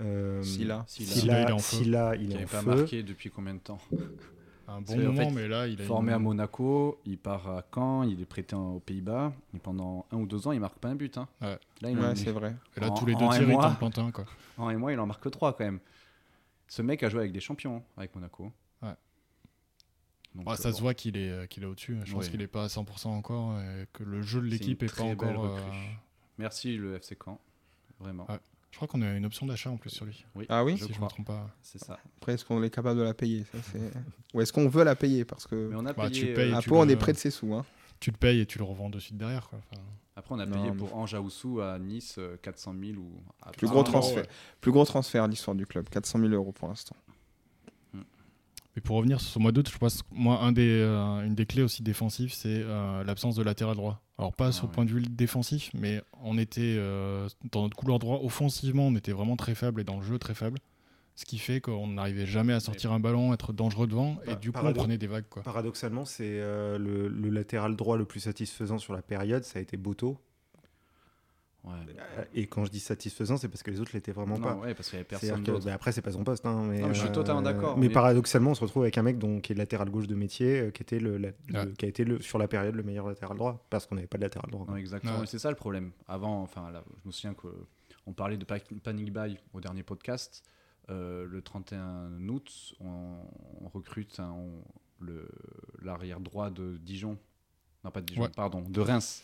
Euh, 0.00 0.42
Silla. 0.42 0.84
Silla. 0.88 1.12
Silla, 1.14 1.42
il 1.42 1.48
est 1.48 1.52
en 1.52 1.58
feu. 1.58 1.76
Silla, 1.76 2.16
il 2.16 2.28
n'avait 2.30 2.46
pas 2.46 2.60
feu. 2.62 2.74
marqué 2.76 3.02
depuis 3.02 3.30
combien 3.30 3.54
de 3.54 3.58
temps 3.60 3.78
Un 4.68 4.80
bon 4.80 4.94
en 4.94 4.96
moment, 4.96 5.28
fait, 5.28 5.30
mais 5.34 5.48
là, 5.48 5.66
il 5.68 5.80
a 5.80 5.84
Formé 5.84 6.08
une- 6.10 6.14
à 6.16 6.18
Monaco, 6.18 6.98
il 7.04 7.18
part 7.18 7.46
à 7.48 7.62
Caen, 7.74 8.04
il 8.04 8.20
est 8.20 8.24
prêté 8.26 8.56
en- 8.56 8.72
aux 8.76 8.80
Pays-Bas. 8.80 9.32
Et 9.54 9.58
pendant 9.58 10.06
un 10.10 10.16
ou 10.16 10.26
deux 10.26 10.46
ans, 10.46 10.52
il 10.52 10.60
marque 10.60 10.78
pas 10.78 10.88
un 10.88 10.94
but. 10.94 11.18
hein. 11.18 11.28
Ouais. 11.42 11.58
Là, 11.82 11.90
Ouais, 11.90 12.16
c'est 12.16 12.30
vrai. 12.32 12.54
Et 12.76 12.80
là, 12.80 12.90
en- 12.90 12.94
tous 12.94 13.04
les 13.06 13.14
deux 13.14 13.28
tirs, 13.28 13.42
il 13.50 13.76
plante 13.78 13.98
un, 13.98 14.10
quoi. 14.10 14.24
en 14.56 14.68
un 14.68 14.78
mois, 14.78 14.92
il 14.92 14.98
en 14.98 15.06
marque 15.06 15.22
que 15.22 15.28
trois 15.28 15.52
quand 15.56 15.64
même. 15.64 15.78
Ce 16.72 16.80
mec 16.80 17.02
a 17.02 17.10
joué 17.10 17.20
avec 17.20 17.32
des 17.32 17.40
champions 17.40 17.76
hein, 17.76 17.82
avec 17.98 18.14
Monaco. 18.14 18.50
Ouais. 18.80 18.94
Donc, 20.34 20.48
euh, 20.48 20.56
ça 20.56 20.70
bon, 20.70 20.76
se 20.76 20.80
voit 20.80 20.94
qu'il 20.94 21.18
est, 21.18 21.28
euh, 21.28 21.44
qu'il 21.46 21.64
est 21.64 21.66
au-dessus. 21.66 21.98
Je 22.06 22.14
pense 22.14 22.30
qu'il 22.30 22.40
est 22.40 22.46
pas 22.46 22.64
à 22.64 22.68
100% 22.68 23.08
encore 23.08 23.60
et 23.60 23.86
que 23.92 24.02
le 24.02 24.22
jeu 24.22 24.40
de 24.40 24.46
l'équipe 24.46 24.80
une 24.80 24.88
est, 24.88 24.96
pas 24.96 25.02
encore. 25.02 25.44
euh. 25.58 25.60
Merci 26.38 26.78
le 26.78 26.94
FC 26.98 27.14
Caen. 27.22 27.38
Vraiment. 28.00 28.24
Ouais. 28.30 28.38
Je 28.70 28.76
crois 28.78 28.88
qu'on 28.88 29.02
a 29.02 29.12
une 29.12 29.26
option 29.26 29.44
d'achat 29.44 29.68
en 29.68 29.76
plus 29.76 29.90
sur 29.90 30.06
lui. 30.06 30.24
Oui, 30.34 30.46
Ah 30.48 30.64
oui 30.64 30.78
je 30.78 30.84
si 30.86 30.88
je 30.88 30.92
me 30.92 30.96
crois. 30.96 31.08
trompe 31.08 31.26
pas. 31.26 31.50
C'est 31.60 31.76
ça. 31.78 31.98
Après, 32.16 32.32
est-ce 32.32 32.44
qu'on 32.46 32.62
est 32.62 32.70
capable 32.70 32.98
de 33.00 33.04
la 33.04 33.12
payer? 33.12 33.44
Ça, 33.52 33.58
c'est- 33.70 33.92
Ou 34.32 34.40
est-ce 34.40 34.50
qu'on 34.50 34.66
veut 34.70 34.82
la 34.82 34.96
payer? 34.96 35.26
Parce 35.26 35.46
que 35.46 35.68
Mais 35.68 35.76
on 35.76 35.84
a 35.84 35.92
Bah, 35.92 36.08
payé. 36.08 36.28
tu 36.28 36.32
payes, 36.32 36.54
euh, 36.54 36.58
tu 36.60 36.72
on 36.72 36.86
le- 36.86 36.92
est 36.92 36.96
près 36.96 37.12
de 37.12 37.18
ses 37.18 37.30
sous. 37.30 37.52
Hein. 37.52 37.66
Tu 38.02 38.10
le 38.10 38.16
payes 38.16 38.40
et 38.40 38.46
tu 38.46 38.58
le 38.58 38.64
revends 38.64 38.90
de 38.90 38.98
suite 38.98 39.16
derrière. 39.16 39.48
Quoi. 39.48 39.60
Enfin, 39.70 39.80
Après, 40.16 40.34
on 40.34 40.38
a 40.40 40.44
Non, 40.46 40.52
payé 40.58 40.70
mais- 40.72 40.76
pour 40.76 40.94
Ange 40.96 41.14
Aoussou 41.14 41.60
à 41.60 41.78
Nice 41.78 42.16
euh, 42.18 42.36
400 42.42 42.74
000 42.78 42.98
ou. 42.98 43.10
à 43.40 43.52
Plus 43.52 43.68
gros 43.68 43.82
transfert. 43.84 44.24
ouais. 44.24 44.28
Plus 44.60 44.72
gros 44.72 44.84
transfert 44.84 45.24
de 45.26 45.30
l'histoire 45.30 45.54
du 45.56 45.66
club, 45.66 45.88
400 45.88 46.18
000 46.18 46.32
euros 46.32 46.52
pour 46.52 46.68
l'instant. 46.68 46.96
Mais 48.74 48.80
pour 48.80 48.96
revenir 48.96 49.20
sur 49.20 49.30
ce 49.32 49.38
mois 49.38 49.52
d'août, 49.52 49.68
je 49.70 49.76
pense 49.76 50.00
que 50.02 50.08
moi, 50.12 50.40
un 50.40 50.50
des, 50.50 50.80
euh, 50.80 51.26
une 51.26 51.34
des 51.34 51.44
clés 51.44 51.62
aussi 51.62 51.82
défensives, 51.82 52.32
c'est 52.32 52.62
euh, 52.64 53.04
l'absence 53.04 53.34
de 53.36 53.42
latéral 53.42 53.76
droit. 53.76 54.00
Alors, 54.16 54.32
pas 54.32 54.46
Ah 54.46 54.52
sur 54.52 54.64
le 54.64 54.68
ouais. 54.70 54.74
point 54.74 54.84
de 54.86 54.90
vue 54.90 55.02
défensif, 55.02 55.70
mais 55.74 56.00
on 56.22 56.38
était 56.38 56.76
euh, 56.78 57.28
dans 57.50 57.62
notre 57.64 57.76
couloir 57.76 57.98
droit, 57.98 58.20
offensivement, 58.22 58.86
on 58.86 58.96
était 58.96 59.12
vraiment 59.12 59.36
très 59.36 59.54
faible 59.54 59.82
et 59.82 59.84
dans 59.84 59.96
le 59.98 60.02
jeu 60.02 60.18
très 60.18 60.34
faible. 60.34 60.58
Ce 61.14 61.24
qui 61.26 61.38
fait 61.38 61.60
qu'on 61.60 61.88
n'arrivait 61.88 62.24
jamais 62.26 62.54
à 62.54 62.60
sortir 62.60 62.90
un 62.92 62.98
ballon, 63.00 63.34
être 63.34 63.52
dangereux 63.52 63.86
devant, 63.86 64.18
et 64.26 64.34
du 64.36 64.50
coup, 64.50 64.60
on 64.64 64.72
prenait 64.72 64.96
des 64.98 65.06
vagues. 65.06 65.26
Quoi. 65.28 65.42
Paradoxalement, 65.42 66.04
c'est 66.06 66.24
euh, 66.40 66.78
le, 66.78 67.08
le 67.08 67.28
latéral 67.28 67.76
droit 67.76 67.96
le 67.98 68.06
plus 68.06 68.20
satisfaisant 68.20 68.78
sur 68.78 68.94
la 68.94 69.02
période, 69.02 69.44
ça 69.44 69.58
a 69.58 69.62
été 69.62 69.76
Boto. 69.76 70.18
Ouais. 71.64 71.74
Euh, 72.18 72.24
Et 72.34 72.46
quand 72.48 72.64
je 72.64 72.70
dis 72.72 72.80
satisfaisant, 72.80 73.36
c'est 73.36 73.48
parce 73.48 73.62
que 73.62 73.70
les 73.70 73.78
autres 73.80 73.92
l'étaient 73.94 74.10
vraiment 74.10 74.36
Non, 74.36 74.42
pas. 74.42 74.54
ouais, 74.56 74.74
parce 74.74 74.88
qu'il 74.90 74.96
n'y 74.96 75.00
avait 75.02 75.08
personne 75.08 75.44
que, 75.44 75.64
bah, 75.64 75.74
après, 75.74 75.92
c'est 75.92 76.02
pas 76.02 76.10
son 76.10 76.24
poste. 76.24 76.44
hein, 76.44 76.64
mais, 76.68 76.80
Non, 76.80 76.88
mais 76.88 76.94
je 76.94 77.00
suis 77.02 77.12
totalement 77.12 77.42
d'accord, 77.42 77.76
Mais, 77.78 77.86
mais- 77.86 77.92
paradoxalement, 77.92 78.50
on 78.50 78.54
se 78.54 78.62
retrouve 78.62 78.82
avec 78.82 78.98
un 78.98 79.02
mec 79.02 79.18
donc, 79.18 79.42
qui 79.42 79.52
est 79.52 79.54
latéral 79.54 79.88
gauche 79.90 80.08
de 80.08 80.16
métier, 80.16 80.58
euh, 80.60 80.70
qui, 80.72 80.82
était 80.82 80.98
le, 80.98 81.18
la- 81.18 81.28
le- 81.48 81.54
Ouais. 81.60 81.72
qui 81.78 81.84
a 81.84 81.88
été 81.88 82.02
le, 82.04 82.20
sur 82.20 82.38
la 82.38 82.48
période 82.48 82.74
le 82.74 82.82
meilleur 82.82 83.06
latéral 83.06 83.36
droit, 83.36 83.64
parce 83.70 83.86
qu'on 83.86 83.94
n'avait 83.94 84.08
pas 84.08 84.18
de 84.18 84.22
latéral 84.24 84.50
droit. 84.50 84.66
Non, 84.68 84.76
exactement. 84.76 85.24
C'est 85.26 85.38
ça 85.38 85.50
le 85.50 85.56
problème. 85.56 85.92
Avant, 86.08 86.42
enfin, 86.42 86.68
là, 86.72 86.82
je 87.04 87.06
me 87.06 87.12
souviens 87.12 87.34
qu'on 87.34 88.12
parlait 88.12 88.38
de 88.38 88.44
pa- 88.44 88.58
Panic 88.82 89.12
Buy 89.12 89.38
au 89.52 89.60
dernier 89.60 89.84
podcast. 89.84 90.42
Euh, 90.90 91.26
le 91.26 91.42
31 91.42 92.10
août, 92.28 92.74
on, 92.80 93.16
on 93.60 93.68
recrute 93.68 94.18
un- 94.20 94.30
on- 94.32 94.64
le- 95.00 95.28
l'arrière 95.82 96.20
droit 96.20 96.50
de 96.50 96.76
Dijon. 96.78 97.18
Non, 97.84 97.90
pas 97.90 98.00
de 98.00 98.06
Dijon, 98.06 98.22
Ouais. 98.22 98.28
pardon, 98.34 98.62
de 98.68 98.80
Reims. 98.80 99.22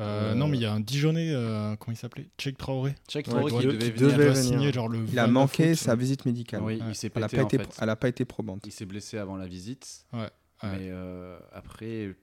Euh, 0.00 0.30
Euh, 0.30 0.34
Non, 0.34 0.46
mais 0.46 0.56
il 0.58 0.60
y 0.60 0.66
a 0.66 0.72
un 0.72 0.78
Dijonais, 0.80 1.32
euh, 1.32 1.74
comment 1.76 1.92
il 1.92 1.96
s'appelait? 1.96 2.28
Cheikh 2.38 2.56
Traoré. 2.56 2.94
Cheikh 3.08 3.26
Traoré 3.26 3.50
qui 3.50 3.58
qui 3.58 3.62
doit- 3.64 3.72
devait 3.72 3.92
qui 3.92 3.98
venir. 3.98 4.16
Devait 4.16 4.34
signer 4.36 4.72
genre 4.72 4.88
le 4.88 4.98
Il 5.08 5.18
a 5.18 5.22
29 5.22 5.30
manqué 5.32 5.70
août. 5.72 5.76
sa 5.76 5.96
visite 5.96 6.24
médicale. 6.24 6.62
Oui, 6.62 6.74
Ouais. 6.80 6.86
il 6.90 6.94
s'est 6.94 7.10
Elle 7.14 7.20
n'a 7.22 7.28
pété 7.28 7.36
pas, 7.38 7.42
en 7.42 7.46
été, 7.48 7.58
fait. 7.58 7.78
elle 7.82 7.90
a 7.90 7.96
pas 7.96 8.08
été 8.08 8.24
probante. 8.24 8.64
Il 8.66 8.70
s'est 8.72 8.86
blessé 8.86 9.18
avant 9.18 9.36
la 9.36 9.46
visite. 9.48 10.06
Ouais, 10.12 10.20
ouais. 10.20 10.28
Mais 10.62 10.88
euh, 10.90 11.38
après, 11.52 12.14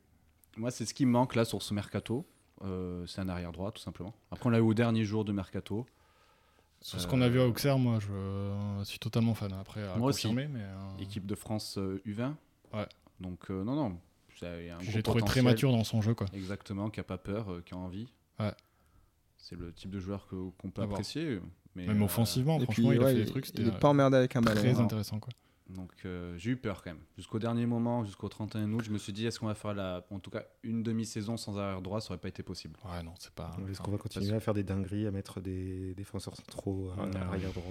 moi, 0.55 0.71
c'est 0.71 0.85
ce 0.85 0.93
qui 0.93 1.05
me 1.05 1.11
manque 1.11 1.35
là 1.35 1.43
sur 1.45 1.61
ce 1.61 1.73
mercato. 1.73 2.25
Euh, 2.63 3.05
c'est 3.07 3.19
un 3.19 3.27
arrière 3.27 3.51
droit, 3.51 3.71
tout 3.73 3.81
simplement. 3.81 4.13
Après, 4.31 4.47
on 4.47 4.49
l'a 4.51 4.59
eu 4.59 4.61
au 4.61 4.73
dernier 4.73 5.03
jour 5.03 5.25
de 5.25 5.33
mercato. 5.33 5.85
Sur 6.85 7.01
ce 7.01 7.07
qu'on 7.07 7.21
a 7.21 7.29
vu 7.29 7.39
à 7.39 7.43
Euh, 7.43 7.47
Auxerre, 7.49 7.79
moi, 7.79 7.97
je 7.99 8.07
euh, 8.11 8.83
suis 8.83 8.99
totalement 8.99 9.33
fan. 9.33 9.51
Après, 9.53 9.81
à 9.83 9.95
Moi 9.97 10.09
aussi. 10.09 10.27
confirmer, 10.27 10.47
mais. 10.47 10.59
euh, 10.61 11.01
Équipe 11.03 11.25
de 11.25 11.33
France 11.33 11.79
euh, 11.79 11.99
U20. 12.05 12.33
Ouais. 12.73 12.85
Donc, 13.19 13.39
euh, 13.49 13.63
non, 13.63 13.75
non. 13.75 13.97
J'ai 14.81 15.01
trouvé 15.01 15.23
très 15.23 15.41
mature 15.41 15.71
dans 15.71 15.83
son 15.83 16.01
jeu, 16.03 16.13
quoi. 16.13 16.27
Exactement, 16.33 16.91
qui 16.91 16.99
a 16.99 17.03
pas 17.03 17.17
peur, 17.17 17.51
euh, 17.51 17.63
qui 17.65 17.73
a 17.73 17.77
envie. 17.77 18.07
Ouais. 18.39 18.51
C'est 19.37 19.57
le 19.57 19.71
type 19.73 19.89
de 19.89 19.99
joueur 19.99 20.27
que- 20.27 20.49
qu'on 20.59 20.69
peut 20.69 20.83
apprécier. 20.83 21.39
Mais, 21.75 21.87
Même 21.87 22.01
euh, 22.01 22.05
offensivement, 22.05 22.57
Et 22.59 22.63
franchement, 22.65 22.89
puis, 22.89 22.97
il 22.97 23.03
a 23.03 23.07
fait 23.07 23.13
des 23.15 23.25
trucs, 23.25 23.45
il 23.45 23.47
c'était 23.47 23.63
n'est 23.63 23.71
pas 23.79 23.89
emmerdé 23.89 24.17
avec 24.17 24.35
un 24.35 24.41
ballon. 24.41 24.61
très 24.61 24.75
hein. 24.79 24.83
intéressant, 24.83 25.19
quoi. 25.19 25.33
Donc 25.69 25.91
euh, 26.05 26.35
j'ai 26.37 26.51
eu 26.51 26.57
peur 26.57 26.83
quand 26.83 26.91
même. 26.91 26.99
Jusqu'au 27.17 27.39
dernier 27.39 27.65
moment, 27.65 28.03
jusqu'au 28.05 28.29
31 28.29 28.71
août, 28.73 28.83
je 28.85 28.91
me 28.91 28.99
suis 28.99 29.11
dit 29.13 29.25
est-ce 29.25 29.39
qu'on 29.39 29.47
va 29.47 29.55
faire 29.55 29.73
la, 29.73 30.05
en 30.11 30.19
tout 30.19 30.29
cas 30.29 30.43
une 30.63 30.83
demi-saison 30.83 31.37
sans 31.37 31.57
arrière 31.57 31.81
droit, 31.81 32.01
ça 32.01 32.09
aurait 32.11 32.19
pas 32.19 32.27
été 32.27 32.43
possible. 32.43 32.75
Ouais, 32.85 33.01
non, 33.01 33.13
c'est 33.19 33.31
pas. 33.31 33.55
Est-ce 33.69 33.81
qu'on 33.81 33.91
va 33.91 33.97
continuer 33.97 34.33
à 34.35 34.39
faire 34.39 34.53
des 34.53 34.63
dingueries, 34.63 35.07
à 35.07 35.11
mettre 35.11 35.39
des 35.41 35.95
défenseurs 35.95 36.35
centraux 36.35 36.91
à 36.97 37.01
Ah, 37.01 37.05
non. 37.07 37.19
arrière 37.31 37.51
droit 37.51 37.63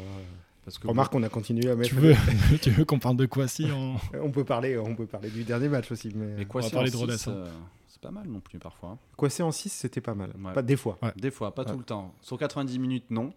Parce 0.65 0.79
que 0.79 0.89
Remarque, 0.89 1.15
on 1.15 1.23
a 1.23 1.29
continué 1.29 1.69
à 1.71 1.77
mettre. 1.77 1.91
Tu 1.91 1.95
veux, 1.95 2.15
tu 2.63 2.71
veux 2.71 2.85
qu'on 2.85 2.99
parle 2.99 3.17
de 3.17 3.27
quoi 3.27 3.47
si 3.47 3.67
on... 3.73 3.95
On 4.21 4.33
peut 4.33 4.45
parler, 4.45 4.77
on 4.77 4.97
peut 4.97 5.07
parler 5.07 5.31
du 5.31 5.45
dernier 5.45 5.69
match 5.69 5.93
aussi, 5.93 6.11
mais, 6.17 6.35
mais 6.39 6.47
quoi 6.47 6.63
va 6.63 6.71
parler 6.71 6.95
en 6.97 7.07
de 7.07 7.13
euh, 7.29 7.47
c'est 7.87 8.01
pas 8.01 8.11
mal 8.11 8.27
non 8.27 8.41
plus 8.41 8.59
parfois. 8.59 8.89
hein. 8.91 8.99
quoi 9.17 9.31
c'est 9.31 9.45
en 9.45 9.53
6, 9.53 9.69
c'était 9.69 10.01
pas 10.01 10.15
mal. 10.15 10.33
Ouais. 10.45 10.53
Pas 10.53 10.63
des 10.63 10.77
fois. 10.77 10.99
Ouais. 11.01 11.13
Des 11.15 11.31
fois, 11.31 11.55
pas 11.55 11.63
Ouais. 11.63 11.71
tout 11.71 11.79
le 11.79 11.85
temps. 11.85 12.13
Sur 12.23 12.39
90 12.39 12.77
minutes, 12.81 13.11
non. 13.11 13.33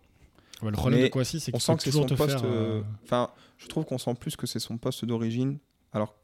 Ouais, 0.64 0.72
le 0.72 0.76
problème 0.76 1.02
Mais 1.02 1.08
de 1.10 1.12
Kwasi, 1.14 1.40
c'est 1.40 1.52
On 1.54 1.58
qu'il 1.60 1.62
sent 1.62 1.76
que 1.76 1.84
c'est 1.84 1.90
toujours 1.92 2.10
son 2.10 2.16
te 2.16 2.18
poste. 2.18 2.40
faire. 2.40 2.44
euh, 2.44 2.80
euh, 2.80 2.82
Enfin, 3.04 3.30
je 3.58 3.68
trouve 3.68 3.86
qu'on 3.86 3.98
sent 3.98 4.14
plus 4.20 4.36
que 4.36 4.48
c'est 4.48 4.60
son 4.60 4.78
poste 4.78 5.06
d'origine. 5.06 5.58
Alors, 5.94 6.16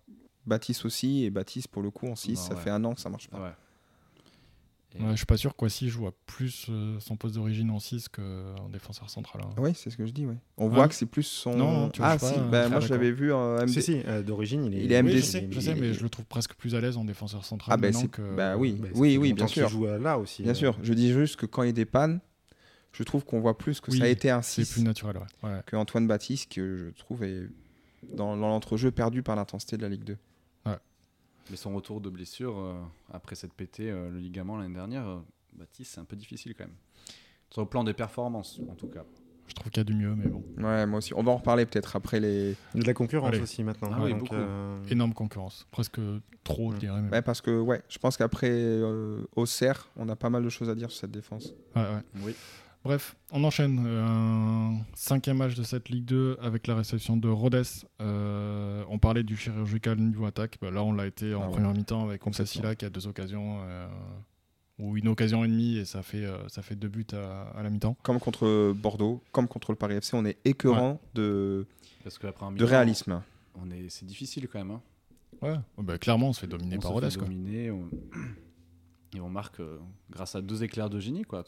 Baptiste 0.46 0.86
aussi, 0.86 1.24
et 1.24 1.30
Baptiste, 1.30 1.68
pour 1.70 1.82
le 1.82 1.90
coup, 1.92 2.08
en 2.08 2.16
6, 2.16 2.30
Non, 2.30 2.36
ça 2.36 2.54
ouais. 2.56 2.62
fait 2.62 2.70
un 2.70 2.84
an 2.84 2.94
que 2.94 3.02
ça 3.02 3.10
marche 3.10 3.28
pas. 3.30 3.40
Ouais. 3.42 3.52
Et- 4.96 5.02
ouais, 5.02 5.12
je 5.12 5.16
suis 5.18 5.26
pas 5.26 5.38
sûr 5.38 5.54
que 5.54 5.58
Kwasi 5.58 5.90
joue 5.90 6.06
à 6.06 6.12
plus 6.28 6.68
euh, 6.70 7.00
son 7.00 7.16
poste 7.16 7.34
d'origine 7.34 7.72
en 7.72 7.80
6 7.80 8.10
qu'en 8.10 8.70
défenseur 8.70 9.10
central. 9.10 9.42
hein. 9.44 9.50
Oui, 9.58 9.72
c'est 9.74 9.90
ce 9.90 9.98
que 9.98 10.06
je 10.06 10.12
dis, 10.12 10.28
ouais. 10.28 10.38
On 10.58 10.68
Ah, 10.68 10.76
voit 10.76 10.88
que 10.88 10.94
c'est 10.94 11.08
plus 11.08 11.24
son. 11.24 11.56
Non, 11.56 11.90
tu 11.90 12.00
vois, 12.02 12.12
ah, 12.12 12.20
sais 12.20 12.28
si, 12.28 12.34
pas, 12.36 12.40
bah, 12.42 12.46
euh, 12.46 12.50
moi 12.50 12.60
d'accord. 12.70 12.82
je 12.82 12.94
l'avais 12.94 13.12
vu 13.12 13.34
en 13.34 13.56
MD. 13.58 13.70
Si, 13.70 13.82
si, 13.82 14.02
euh, 14.06 14.22
d'origine, 14.22 14.66
il 14.66 14.76
est. 14.76 14.84
Il 14.84 14.92
est 14.92 15.02
Oui, 15.02 15.10
MD, 15.10 15.18
je 15.18 15.22
sais, 15.24 15.48
je 15.50 15.60
sais, 15.60 15.72
il- 15.72 15.82
mais 15.82 15.94
je 15.94 16.04
le 16.04 16.10
trouve 16.10 16.26
presque 16.26 16.54
plus 16.54 16.76
à 16.76 16.82
l'aise 16.82 16.98
en 16.98 17.06
défenseur 17.06 17.44
central 17.44 17.74
Ah, 17.74 17.78
bah, 17.78 17.90
que. 18.12 18.36
bah 18.36 18.56
oui. 18.56 18.74
Bah, 18.80 18.90
oui, 18.94 19.18
oui, 19.18 19.34
bien 19.34 19.48
sûr. 19.48 19.68
joue 19.68 19.88
euh, 19.88 19.98
là 19.98 20.20
aussi. 20.20 20.44
Bien 20.44 20.52
euh. 20.52 20.56
sûr. 20.56 20.78
Je 20.84 20.94
dis 20.94 21.12
juste 21.12 21.38
que 21.38 21.48
quand 21.48 21.64
il 21.64 21.68
y 21.68 21.70
a 21.70 21.74
des 21.74 21.86
pannes, 21.86 22.20
je 22.94 23.04
trouve 23.04 23.26
qu'on 23.26 23.40
voit 23.42 23.58
plus 23.58 23.82
que 23.82 23.92
Oui, 23.92 23.98
ça 23.98 24.06
a 24.06 24.08
été 24.08 24.30
un 24.30 24.42
C'est 24.42 24.64
6 24.64 24.74
plus 24.74 24.84
naturel, 24.84 25.18
ouais. 25.18 25.50
ouais. 25.50 25.62
que 25.66 25.76
Antoine 25.76 26.08
Baptiste, 26.08 26.52
que 26.54 26.92
je 26.96 27.00
trouve 27.04 27.24
est 27.24 27.48
dans, 28.14 28.38
dans 28.38 28.48
l'entrejeu 28.50 28.92
perdu 28.92 29.22
par 29.24 29.36
l'intensité 29.36 29.76
de 29.78 29.82
la 29.82 29.90
Ligue 29.90 30.04
2. 30.04 30.18
Mais 31.50 31.58
son 31.58 31.76
retour 31.76 32.00
de 32.00 32.10
blessure, 32.10 32.58
euh, 32.58 32.74
après 33.12 33.36
s'être 33.36 33.54
pété 33.54 33.92
euh, 33.92 34.10
le 34.10 34.18
ligament 34.20 34.58
l'année 34.58 34.74
dernière, 34.74 35.06
euh, 35.06 35.20
Baptiste, 35.58 35.92
c'est 35.96 36.00
un 36.00 36.06
peu 36.06 36.16
difficile 36.16 36.56
quand 36.58 36.64
même. 36.64 36.76
Sur 37.50 37.62
le 37.64 37.68
plan 37.68 37.84
des 37.84 37.94
performances, 37.94 38.62
en 38.72 38.76
tout 38.76 38.88
cas. 38.88 39.04
Je 39.50 39.54
trouve 39.54 39.70
qu'il 39.70 39.80
y 39.80 39.82
a 39.82 39.84
du 39.84 39.94
mieux, 39.94 40.16
mais 40.16 40.28
bon. 40.28 40.42
Ouais, 40.58 40.86
moi 40.86 41.00
aussi. 41.00 41.14
On 41.14 41.22
va 41.22 41.34
en 41.34 41.36
reparler 41.36 41.66
peut-être 41.66 41.98
après 41.98 42.22
les. 42.22 42.56
De 42.76 42.84
la 42.88 42.94
concurrence 42.94 43.28
Allez. 43.28 43.42
aussi 43.42 43.62
maintenant. 43.62 43.90
Ah 43.94 44.04
oui, 44.06 44.12
donc, 44.12 44.22
beaucoup. 44.22 44.36
euh, 44.36 44.82
Énorme 44.90 45.14
concurrence. 45.14 45.68
Presque 45.70 46.00
trop, 46.46 46.72
je 46.72 46.78
dirais. 46.78 47.02
Même. 47.02 47.12
Ouais, 47.12 47.22
parce 47.22 47.42
que 47.42 47.60
ouais, 47.60 47.82
je 47.90 47.98
pense 48.00 48.16
qu'après 48.16 48.50
euh, 48.50 49.26
Auxerre, 49.36 49.90
on 49.98 50.08
a 50.08 50.16
pas 50.16 50.30
mal 50.30 50.46
de 50.46 50.50
choses 50.50 50.70
à 50.70 50.76
dire 50.76 50.90
sur 50.92 51.02
cette 51.02 51.12
défense. 51.12 51.54
Ouais, 51.76 51.82
ouais. 51.82 52.22
Oui. 52.24 52.36
Bref, 52.84 53.16
on 53.32 53.44
enchaîne. 53.46 53.82
Euh, 53.86 54.04
un 54.06 54.78
cinquième 54.94 55.38
match 55.38 55.56
de 55.56 55.64
cette 55.64 55.88
Ligue 55.90 56.04
2 56.06 56.38
avec 56.42 56.68
la 56.68 56.76
réception 56.76 57.16
de 57.16 57.30
Rhodes. 57.30 57.64
Euh, 58.02 58.84
on 58.90 59.00
parlait 59.00 59.24
du 59.24 59.38
chirurgical 59.38 59.98
niveau 59.98 60.26
attaque. 60.26 60.58
Bah, 60.62 60.70
là, 60.70 60.84
on 60.84 60.92
l'a 60.92 61.06
été 61.08 61.34
en 61.34 61.44
Ah 61.44 61.46
ouais. 61.46 61.52
première 61.54 61.72
mi-temps 61.74 62.04
avec. 62.06 62.22
Silla 62.46 62.76
qui 62.76 62.84
a 62.86 62.90
deux 62.90 63.08
occasions. 63.08 63.60
euh, 63.64 63.88
ou 64.80 64.98
une 64.98 65.08
occasion 65.08 65.46
et 65.46 65.48
demie 65.48 65.78
et 65.78 65.86
ça 65.86 66.02
fait, 66.02 66.26
euh, 66.26 66.48
ça 66.50 66.64
fait 66.64 66.76
deux 66.76 66.88
buts 66.88 67.06
à, 67.14 67.44
à 67.56 67.62
la 67.62 67.70
mi-temps. 67.70 67.96
Comme 68.02 68.20
contre 68.20 68.74
Bordeaux, 68.74 69.22
comme 69.32 69.48
contre 69.48 69.72
le 69.72 69.76
Paris 69.78 69.94
FC, 69.96 70.16
on 70.18 70.26
est 70.26 70.40
écœurant 70.46 71.00
de, 71.14 71.68
Parce 72.04 72.18
que 72.18 72.26
après 72.26 72.48
un 72.48 72.52
de 72.54 72.66
réalisme. 72.66 73.22
on 73.54 73.70
est, 73.70 73.88
c'est 73.90 74.06
difficile 74.06 74.48
quand 74.52 74.58
même. 74.58 74.72
hein. 74.72 74.82
Ouais. 75.44 75.56
Bah, 75.78 76.00
clairement, 76.00 76.30
on 76.30 76.34
se 76.34 76.40
fait 76.40 76.48
dominer 76.48 76.78
on 76.78 76.80
par 76.82 76.90
se 76.90 76.94
Rhodes. 76.96 77.10
fait 77.12 77.20
quoi. 77.20 77.28
dominer, 77.28 77.70
on- 77.70 77.88
et 79.16 79.20
on 79.22 79.30
marque 79.30 79.60
euh, 79.60 79.78
grâce 80.10 80.36
à 80.36 80.42
deux 80.42 80.64
éclairs 80.64 80.90
de 80.90 81.00
génie, 81.00 81.22
quoi. 81.24 81.44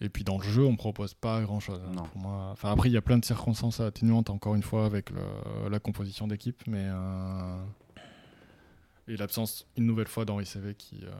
Et 0.00 0.08
puis 0.08 0.24
dans 0.24 0.36
le 0.38 0.42
jeu, 0.44 0.64
on 0.64 0.76
propose 0.76 1.14
pas 1.14 1.40
grand 1.42 1.60
chose. 1.60 1.80
Non. 1.92 2.02
Pour 2.02 2.18
moi. 2.20 2.50
Enfin, 2.52 2.70
après, 2.72 2.88
il 2.90 2.92
y 2.92 2.96
a 2.96 3.02
plein 3.02 3.16
de 3.18 3.24
circonstances 3.24 3.80
atténuantes, 3.80 4.28
encore 4.28 4.54
une 4.54 4.62
fois, 4.62 4.84
avec 4.86 5.10
le- 5.10 5.68
la 5.70 5.78
composition 5.78 6.26
d'équipe. 6.26 6.66
Mais, 6.66 6.84
euh, 6.88 7.64
Et 9.06 9.16
l'absence, 9.18 9.66
une 9.76 9.84
nouvelle 9.86 10.08
fois, 10.08 10.24
d'Henri 10.24 10.46
CV 10.46 10.74
qui, 10.74 11.00
euh, 11.04 11.10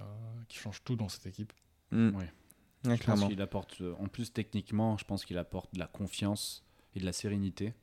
qui 0.48 0.56
change 0.58 0.82
tout 0.84 0.96
dans 0.96 1.08
cette 1.10 1.26
équipe. 1.26 1.52
Mm. 1.90 2.08
Ouais. 2.08 2.14
Ouais, 2.14 2.24
Je 2.84 2.88
pense 2.90 2.98
clairement. 3.00 3.28
qu'il 3.28 3.42
apporte, 3.42 3.80
euh, 3.82 3.94
en 3.98 4.08
plus 4.08 4.32
techniquement, 4.32 4.96
je 4.96 5.04
pense 5.04 5.24
qu'il 5.24 5.36
apporte 5.38 5.72
de 5.74 5.78
la 5.78 5.86
confiance 5.86 6.64
et 6.94 7.00
de 7.00 7.04
la 7.04 7.12
sérénité 7.12 7.74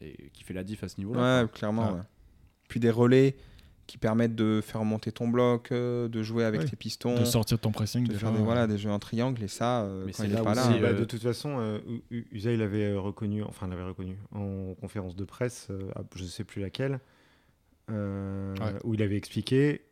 et 0.00 0.30
qui 0.30 0.42
fait 0.42 0.54
la 0.54 0.64
diff 0.64 0.82
à 0.82 0.88
ce 0.88 0.96
niveau-là. 0.98 1.42
Ouais, 1.42 1.48
clairement. 1.50 1.92
Ouais. 1.94 2.00
Puis 2.68 2.80
des 2.80 2.90
relais 2.90 3.36
qui 3.86 3.98
permettent 3.98 4.34
de 4.34 4.60
faire 4.64 4.84
monter 4.84 5.12
ton 5.12 5.28
bloc, 5.28 5.70
euh, 5.72 6.08
de 6.08 6.22
jouer 6.22 6.44
avec 6.44 6.62
Ouais. 6.62 6.66
tes 6.66 6.76
pistons, 6.76 7.18
De 7.18 7.24
sortir 7.24 7.56
de 7.58 7.62
ton 7.62 7.70
pressing, 7.70 8.02
de 8.04 8.08
déjà. 8.08 8.20
faire 8.26 8.32
des, 8.32 8.42
voilà, 8.42 8.66
des 8.66 8.78
jeux 8.78 8.90
en 8.90 8.98
triangle. 8.98 9.42
Et 9.42 9.48
ça, 9.48 9.82
euh, 9.82 10.04
Mais 10.06 10.12
quand 10.12 10.24
il 10.24 10.32
n'est 10.34 10.42
pas 10.42 10.54
là. 10.54 10.66
hein. 10.66 10.78
Bah, 10.80 10.88
euh, 10.88 10.98
de 10.98 11.04
toute 11.04 11.22
façon, 11.22 11.56
euh, 11.60 11.78
U- 11.88 12.02
U- 12.10 12.26
Usain 12.32 12.56
l'avait 12.56 12.86
euh, 12.92 12.98
reconnu, 13.00 13.42
enfin 13.44 13.68
l'avait 13.68 13.84
reconnu 13.84 14.16
en 14.34 14.74
conférence 14.80 15.14
de 15.14 15.24
presse, 15.24 15.68
euh, 15.70 15.90
je 16.16 16.22
ne 16.24 16.28
sais 16.28 16.44
plus 16.44 16.60
laquelle, 16.60 16.98
euh, 17.90 18.54
Ouais. 18.56 18.74
où 18.84 18.94
il 18.94 19.02
avait 19.02 19.16
expliqué 19.16 19.82